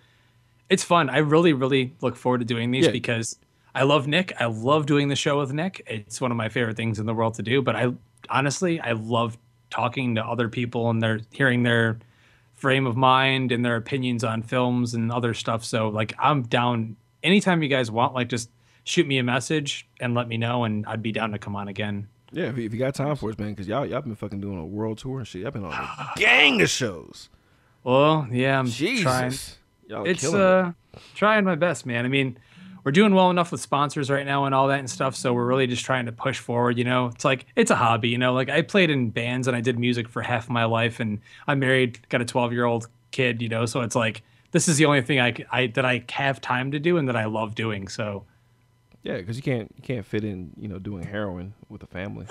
it's 0.68 0.82
fun. 0.82 1.08
I 1.10 1.18
really, 1.18 1.52
really 1.52 1.94
look 2.00 2.16
forward 2.16 2.38
to 2.38 2.44
doing 2.44 2.70
these 2.70 2.86
Yeah. 2.86 2.90
because 2.92 3.38
I 3.76 3.82
love 3.82 4.06
Nick. 4.08 4.32
I 4.40 4.46
love 4.46 4.86
doing 4.86 5.08
the 5.08 5.16
show 5.16 5.38
with 5.38 5.52
Nick. 5.52 5.82
It's 5.86 6.18
one 6.20 6.30
of 6.30 6.36
my 6.36 6.48
favorite 6.48 6.76
things 6.78 6.98
in 6.98 7.04
the 7.04 7.12
world 7.14 7.34
to 7.34 7.42
do. 7.42 7.60
But 7.60 7.76
I 7.76 7.92
honestly 8.30 8.80
I 8.80 8.92
love 8.92 9.36
talking 9.70 10.14
to 10.14 10.24
other 10.24 10.48
people 10.48 10.88
and 10.88 11.02
they're 11.02 11.20
hearing 11.30 11.62
their 11.62 11.98
frame 12.54 12.86
of 12.86 12.96
mind 12.96 13.52
and 13.52 13.62
their 13.64 13.76
opinions 13.76 14.24
on 14.24 14.40
films 14.42 14.94
and 14.94 15.12
other 15.12 15.34
stuff. 15.34 15.62
So 15.64 15.88
like 15.88 16.14
I'm 16.18 16.42
down 16.42 16.96
anytime 17.22 17.62
you 17.62 17.68
guys 17.68 17.90
want, 17.90 18.14
like 18.14 18.28
just 18.28 18.48
shoot 18.84 19.06
me 19.06 19.18
a 19.18 19.22
message 19.22 19.86
and 20.00 20.14
let 20.14 20.26
me 20.26 20.38
know 20.38 20.64
and 20.64 20.86
I'd 20.86 21.02
be 21.02 21.12
down 21.12 21.32
to 21.32 21.38
come 21.38 21.54
on 21.54 21.68
again. 21.68 22.08
yeah, 22.32 22.44
if 22.44 22.56
you, 22.56 22.64
if 22.64 22.72
you 22.72 22.78
got 22.78 22.94
time 22.94 23.14
for 23.16 23.28
us, 23.30 23.36
man, 23.38 23.50
because 23.50 23.68
y'all 23.68 23.84
y'all 23.84 24.00
been 24.00 24.16
fucking 24.16 24.40
doing 24.40 24.58
a 24.58 24.64
world 24.64 24.96
tour 24.98 25.18
and 25.18 25.28
shit. 25.28 25.42
Y'all 25.42 25.50
been 25.50 25.64
on 25.64 25.72
a 25.72 26.08
gang 26.16 26.62
of 26.62 26.70
shows. 26.70 27.28
Well, 27.84 28.26
yeah, 28.32 28.58
I'm 28.58 28.66
Jesus. 28.68 29.02
trying. 29.02 29.32
Y'all 29.88 30.06
It's 30.08 30.22
killing 30.22 30.40
it. 30.40 30.46
uh 30.46 30.72
trying 31.14 31.44
my 31.44 31.56
best, 31.56 31.84
man. 31.84 32.04
I 32.06 32.08
mean, 32.08 32.38
we're 32.86 32.92
doing 32.92 33.12
well 33.16 33.30
enough 33.30 33.50
with 33.50 33.60
sponsors 33.60 34.08
right 34.10 34.24
now 34.24 34.44
and 34.44 34.54
all 34.54 34.68
that 34.68 34.78
and 34.78 34.88
stuff, 34.88 35.16
so 35.16 35.34
we're 35.34 35.44
really 35.44 35.66
just 35.66 35.84
trying 35.84 36.06
to 36.06 36.12
push 36.12 36.38
forward, 36.38 36.78
you 36.78 36.84
know. 36.84 37.06
It's 37.08 37.24
like 37.24 37.44
it's 37.56 37.72
a 37.72 37.74
hobby, 37.74 38.08
you 38.10 38.16
know. 38.16 38.32
Like 38.32 38.48
I 38.48 38.62
played 38.62 38.90
in 38.90 39.10
bands 39.10 39.48
and 39.48 39.56
I 39.56 39.60
did 39.60 39.76
music 39.76 40.08
for 40.08 40.22
half 40.22 40.48
my 40.48 40.64
life 40.66 41.00
and 41.00 41.18
I'm 41.48 41.58
married, 41.58 41.98
got 42.10 42.22
a 42.22 42.24
12-year-old 42.24 42.86
kid, 43.10 43.42
you 43.42 43.48
know. 43.48 43.66
So 43.66 43.80
it's 43.80 43.96
like 43.96 44.22
this 44.52 44.68
is 44.68 44.76
the 44.76 44.84
only 44.84 45.02
thing 45.02 45.18
I, 45.18 45.34
I- 45.50 45.66
that 45.66 45.84
I 45.84 46.04
have 46.12 46.40
time 46.40 46.70
to 46.70 46.78
do 46.78 46.96
and 46.96 47.08
that 47.08 47.16
I 47.16 47.24
love 47.24 47.56
doing. 47.56 47.88
So 47.88 48.24
Yeah, 49.02 49.16
because 49.16 49.36
you 49.36 49.42
can't 49.42 49.74
you 49.76 49.82
can't 49.82 50.06
fit 50.06 50.22
in, 50.22 50.52
you 50.56 50.68
know, 50.68 50.78
doing 50.78 51.02
heroin 51.02 51.54
with 51.68 51.82
a 51.82 51.86
family. 51.88 52.26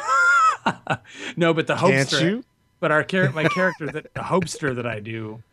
no, 1.35 1.53
but 1.53 1.67
the 1.67 1.75
hopes 1.75 2.11
Can't 2.11 2.23
you? 2.23 2.43
but 2.79 2.91
our 2.93 3.03
char- 3.03 3.31
my 3.33 3.43
character 3.49 3.87
that 3.91 4.13
the 4.13 4.21
hopester 4.21 4.73
that 4.73 4.87
I 4.87 5.01
do. 5.01 5.43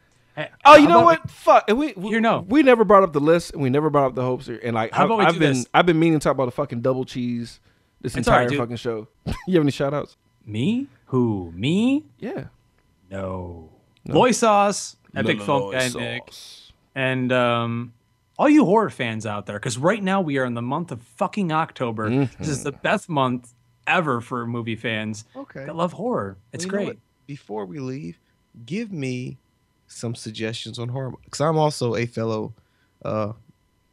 Oh, 0.64 0.76
you 0.76 0.88
know 0.88 1.00
about 1.00 1.20
what? 1.22 1.30
Fuck. 1.30 1.64
and 1.68 1.78
We, 1.78 1.92
we 1.96 2.10
You 2.10 2.20
know. 2.20 2.44
we 2.48 2.62
never 2.62 2.84
brought 2.84 3.02
up 3.02 3.12
the 3.12 3.20
list, 3.20 3.52
and 3.52 3.62
we 3.62 3.68
never 3.70 3.90
brought 3.90 4.06
up 4.06 4.14
the 4.14 4.22
hopes. 4.22 4.48
And 4.48 4.74
like, 4.74 4.92
How 4.92 5.02
I, 5.02 5.06
about 5.06 5.18
we 5.18 5.24
I've 5.26 5.34
do 5.34 5.40
been 5.40 5.52
this? 5.54 5.66
I've 5.74 5.86
been 5.86 5.98
meaning 5.98 6.18
to 6.18 6.24
talk 6.24 6.32
about 6.34 6.46
the 6.46 6.52
fucking 6.52 6.80
double 6.80 7.04
cheese 7.04 7.60
this 8.00 8.16
It's 8.16 8.26
all 8.26 8.32
right, 8.34 8.42
entire 8.42 8.48
dude. 8.50 8.58
fucking 8.58 8.76
show. 8.76 9.08
you 9.46 9.54
have 9.54 9.62
any 9.62 9.70
shout 9.70 9.92
outs? 9.94 10.16
Me? 10.46 10.86
Who? 11.06 11.52
Me? 11.54 12.04
Yeah. 12.18 12.44
No. 13.10 13.68
Loy 14.06 14.32
Sauce, 14.32 14.96
Epic 15.14 15.40
Film 15.42 15.72
Guy 15.72 15.88
Nick, 15.90 16.32
and 16.94 17.30
um, 17.30 17.92
all 18.38 18.48
you 18.48 18.64
horror 18.64 18.90
fans 18.90 19.26
out 19.26 19.46
there, 19.46 19.58
because 19.58 19.78
right 19.78 20.02
now 20.02 20.20
we 20.20 20.38
are 20.38 20.44
in 20.44 20.54
the 20.54 20.62
month 20.62 20.90
of 20.90 21.02
fucking 21.02 21.52
October. 21.52 22.26
This 22.38 22.48
is 22.48 22.64
the 22.64 22.72
best 22.72 23.08
month 23.08 23.52
ever 23.86 24.20
for 24.20 24.46
movie 24.46 24.76
fans 24.76 25.24
Okay. 25.36 25.64
that 25.66 25.76
love 25.76 25.92
horror. 25.92 26.38
It's 26.52 26.64
Well, 26.66 26.72
you 26.72 26.78
know 26.78 26.84
great. 26.86 26.96
what? 26.96 27.26
Before 27.26 27.66
we 27.66 27.78
leave, 27.78 28.18
give 28.66 28.90
me 28.92 29.38
some 29.92 30.14
suggestions 30.14 30.78
on 30.78 30.88
horror 30.88 31.12
because 31.24 31.40
I'm 31.40 31.56
also 31.58 31.94
a 31.96 32.06
fellow 32.06 32.52
uh, 33.04 33.32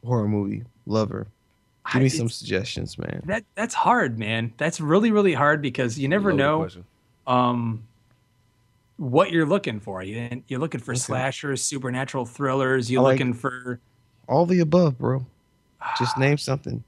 horror 0.04 0.28
movie 0.28 0.64
lover. 0.86 1.26
Give 1.92 2.00
I- 2.00 2.04
me 2.04 2.08
some 2.08 2.28
suggestions, 2.28 2.98
man. 2.98 3.22
That 3.26 3.44
that's 3.54 3.74
hard, 3.74 4.18
man. 4.18 4.52
That's 4.56 4.80
really 4.80 5.10
really 5.10 5.34
hard 5.34 5.62
because 5.62 5.98
you 5.98 6.08
never 6.08 6.32
know 6.32 6.68
um 7.26 7.84
what 8.96 9.30
you're 9.30 9.46
looking 9.46 9.80
for. 9.80 10.02
You 10.02 10.42
you're 10.48 10.60
looking 10.60 10.80
for 10.80 10.94
slashers, 10.94 11.62
supernatural 11.62 12.26
thrillers. 12.26 12.90
You're 12.90 13.02
like- 13.02 13.18
looking 13.18 13.34
for 13.34 13.80
All 14.28 14.46
the 14.46 14.60
above, 14.60 14.98
bro. 14.98 15.26
Just 15.98 16.18
name 16.18 16.36
something. 16.38 16.84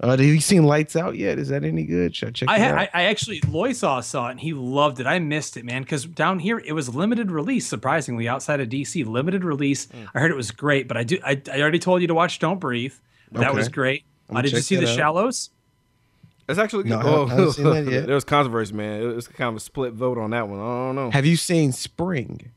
Uh, 0.00 0.10
have 0.10 0.20
you 0.20 0.40
seen 0.40 0.62
Lights 0.64 0.94
Out 0.94 1.16
yet? 1.16 1.38
Is 1.38 1.48
that 1.48 1.64
any 1.64 1.84
good? 1.84 2.14
Should 2.14 2.28
I 2.28 2.30
check 2.32 2.48
I, 2.48 2.56
it 2.56 2.60
ha- 2.60 2.66
out? 2.66 2.78
I 2.78 2.88
I 2.94 3.02
actually 3.04 3.40
Loisaw 3.40 3.74
saw 3.74 4.00
saw 4.00 4.28
it 4.28 4.32
and 4.32 4.40
he 4.40 4.52
loved 4.52 5.00
it. 5.00 5.06
I 5.06 5.18
missed 5.18 5.56
it, 5.56 5.64
man, 5.64 5.82
because 5.82 6.04
down 6.04 6.38
here 6.38 6.58
it 6.64 6.72
was 6.72 6.94
limited 6.94 7.30
release. 7.32 7.66
Surprisingly, 7.66 8.28
outside 8.28 8.60
of 8.60 8.68
DC, 8.68 9.04
limited 9.04 9.44
release. 9.44 9.86
Hmm. 9.90 10.04
I 10.14 10.20
heard 10.20 10.30
it 10.30 10.36
was 10.36 10.50
great, 10.52 10.86
but 10.86 10.96
I 10.96 11.02
do. 11.04 11.18
I, 11.24 11.40
I 11.52 11.60
already 11.60 11.78
told 11.80 12.00
you 12.00 12.06
to 12.08 12.14
watch 12.14 12.38
Don't 12.38 12.60
Breathe. 12.60 12.94
That 13.32 13.54
was 13.54 13.68
great. 13.68 14.04
Uh, 14.30 14.40
did 14.42 14.52
you 14.52 14.60
see 14.60 14.76
The 14.76 14.88
out. 14.88 14.96
Shallows? 14.96 15.50
It's 16.48 16.58
actually 16.58 16.84
No, 16.84 17.02
good. 17.02 17.06
I 17.06 17.10
haven't- 17.10 17.30
I 17.30 17.34
haven't 17.34 17.52
seen 17.52 17.64
that 17.84 17.92
yet. 17.92 18.06
there 18.06 18.14
was 18.14 18.24
controversy, 18.24 18.72
man. 18.74 19.02
It 19.02 19.14
was 19.14 19.28
kind 19.28 19.48
of 19.50 19.56
a 19.56 19.60
split 19.60 19.92
vote 19.92 20.16
on 20.16 20.30
that 20.30 20.48
one. 20.48 20.58
I 20.60 20.62
don't 20.62 20.94
know. 20.96 21.10
have 21.10 21.26
you 21.26 21.36
seen 21.36 21.72
Spring? 21.72 22.52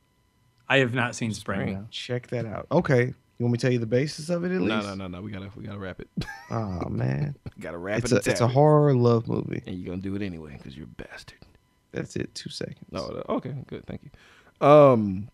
I 0.69 0.77
have 0.77 0.93
not 0.93 1.13
seen 1.15 1.33
Spring. 1.33 1.59
Spring. 1.61 1.73
no. 1.73 1.87
Check 1.91 2.27
that 2.27 2.45
out. 2.45 2.67
Okay. 2.71 3.13
You 3.41 3.45
want 3.45 3.53
me 3.53 3.57
to 3.57 3.61
tell 3.63 3.73
you 3.73 3.79
the 3.79 3.87
basis 3.87 4.29
of 4.29 4.43
it 4.43 4.51
at 4.51 4.61
least? 4.61 4.67
no, 4.67 4.81
no, 4.81 4.93
no. 4.93 5.07
no. 5.07 5.19
We 5.23 5.31
gotta, 5.31 5.49
we 5.55 5.63
gotta 5.63 5.79
wrap 5.79 5.99
it. 5.99 6.07
Oh 6.51 6.87
man, 6.89 7.33
gotta 7.59 7.79
wrap 7.79 7.97
it's 8.03 8.11
it. 8.11 8.27
a 8.27 8.29
it's 8.29 8.39
a 8.39 8.47
horror 8.47 8.93
love 8.93 9.27
movie. 9.27 9.63
and 9.65 9.79
you're 9.79 9.89
gonna 9.89 9.99
do 9.99 10.13
it 10.15 10.21
anyway 10.21 10.57
because 10.59 10.77
you're 10.77 10.85
a 10.85 11.03
bastard. 11.03 11.39
That's 11.91 12.15
it. 12.15 12.35
Two 12.35 12.51
seconds. 12.51 12.85
No, 12.91 12.99
uh, 13.27 13.31
okay, 13.33 13.55
good, 13.65 13.83
thank 13.87 14.01
you. 14.03 14.67
Um, 14.67 15.29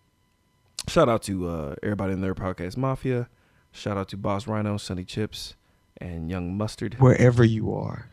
shout 0.87 1.09
out 1.09 1.21
to 1.23 1.49
uh, 1.49 1.75
everybody 1.83 2.13
in 2.13 2.21
their 2.21 2.33
podcast 2.33 2.77
mafia. 2.77 3.27
Shout 3.73 3.97
out 3.97 4.07
to 4.07 4.15
Boss 4.15 4.47
Rhino, 4.47 4.77
Sunny 4.77 5.03
Chips, 5.03 5.55
and 5.97 6.29
Young 6.29 6.55
Mustard. 6.55 6.93
Wherever 6.99 7.43
you 7.43 7.73
are. 7.73 8.07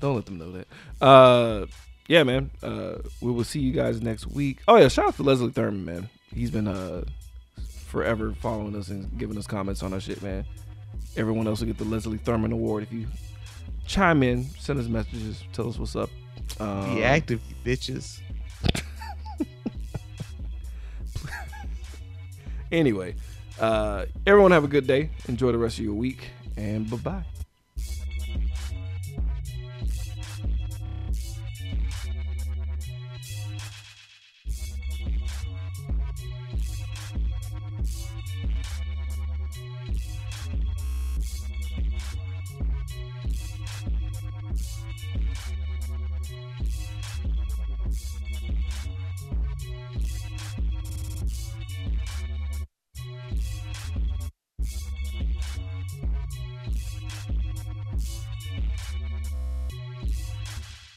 Don't 0.00 0.14
let 0.14 0.26
them 0.26 0.38
know 0.38 0.52
that. 0.52 0.66
Uh, 1.04 1.66
yeah, 2.08 2.22
man. 2.22 2.50
Uh, 2.62 2.98
we 3.20 3.32
will 3.32 3.44
see 3.44 3.60
you 3.60 3.72
guys 3.72 4.00
next 4.02 4.26
week. 4.26 4.60
Oh 4.68 4.76
yeah, 4.76 4.88
shout 4.88 5.06
out 5.06 5.16
to 5.16 5.22
Leslie 5.22 5.50
Thurman, 5.50 5.84
man. 5.84 6.08
He's 6.34 6.50
been 6.50 6.68
uh 6.68 7.04
forever 7.86 8.32
following 8.40 8.74
us 8.76 8.88
and 8.88 9.18
giving 9.18 9.36
us 9.36 9.46
comments 9.46 9.82
on 9.82 9.92
our 9.92 10.00
shit, 10.00 10.22
man. 10.22 10.44
Everyone 11.16 11.46
else 11.46 11.60
will 11.60 11.66
get 11.66 11.78
the 11.78 11.84
Leslie 11.84 12.18
Thurman 12.18 12.52
Award 12.52 12.84
if 12.84 12.92
you 12.92 13.06
chime 13.86 14.22
in, 14.22 14.44
send 14.58 14.78
us 14.78 14.86
messages, 14.86 15.42
tell 15.52 15.68
us 15.68 15.78
what's 15.78 15.96
up. 15.96 16.10
Um, 16.58 16.96
Be 16.96 17.04
active, 17.04 17.40
you 17.48 17.54
bitches. 17.76 18.20
Anyway, 22.72 23.14
uh, 23.60 24.06
everyone 24.26 24.50
have 24.50 24.64
a 24.64 24.68
good 24.68 24.86
day. 24.86 25.10
Enjoy 25.28 25.52
the 25.52 25.58
rest 25.58 25.78
of 25.78 25.84
your 25.84 25.92
week, 25.92 26.30
and 26.56 26.88
bye 26.90 26.96
bye. 26.96 27.24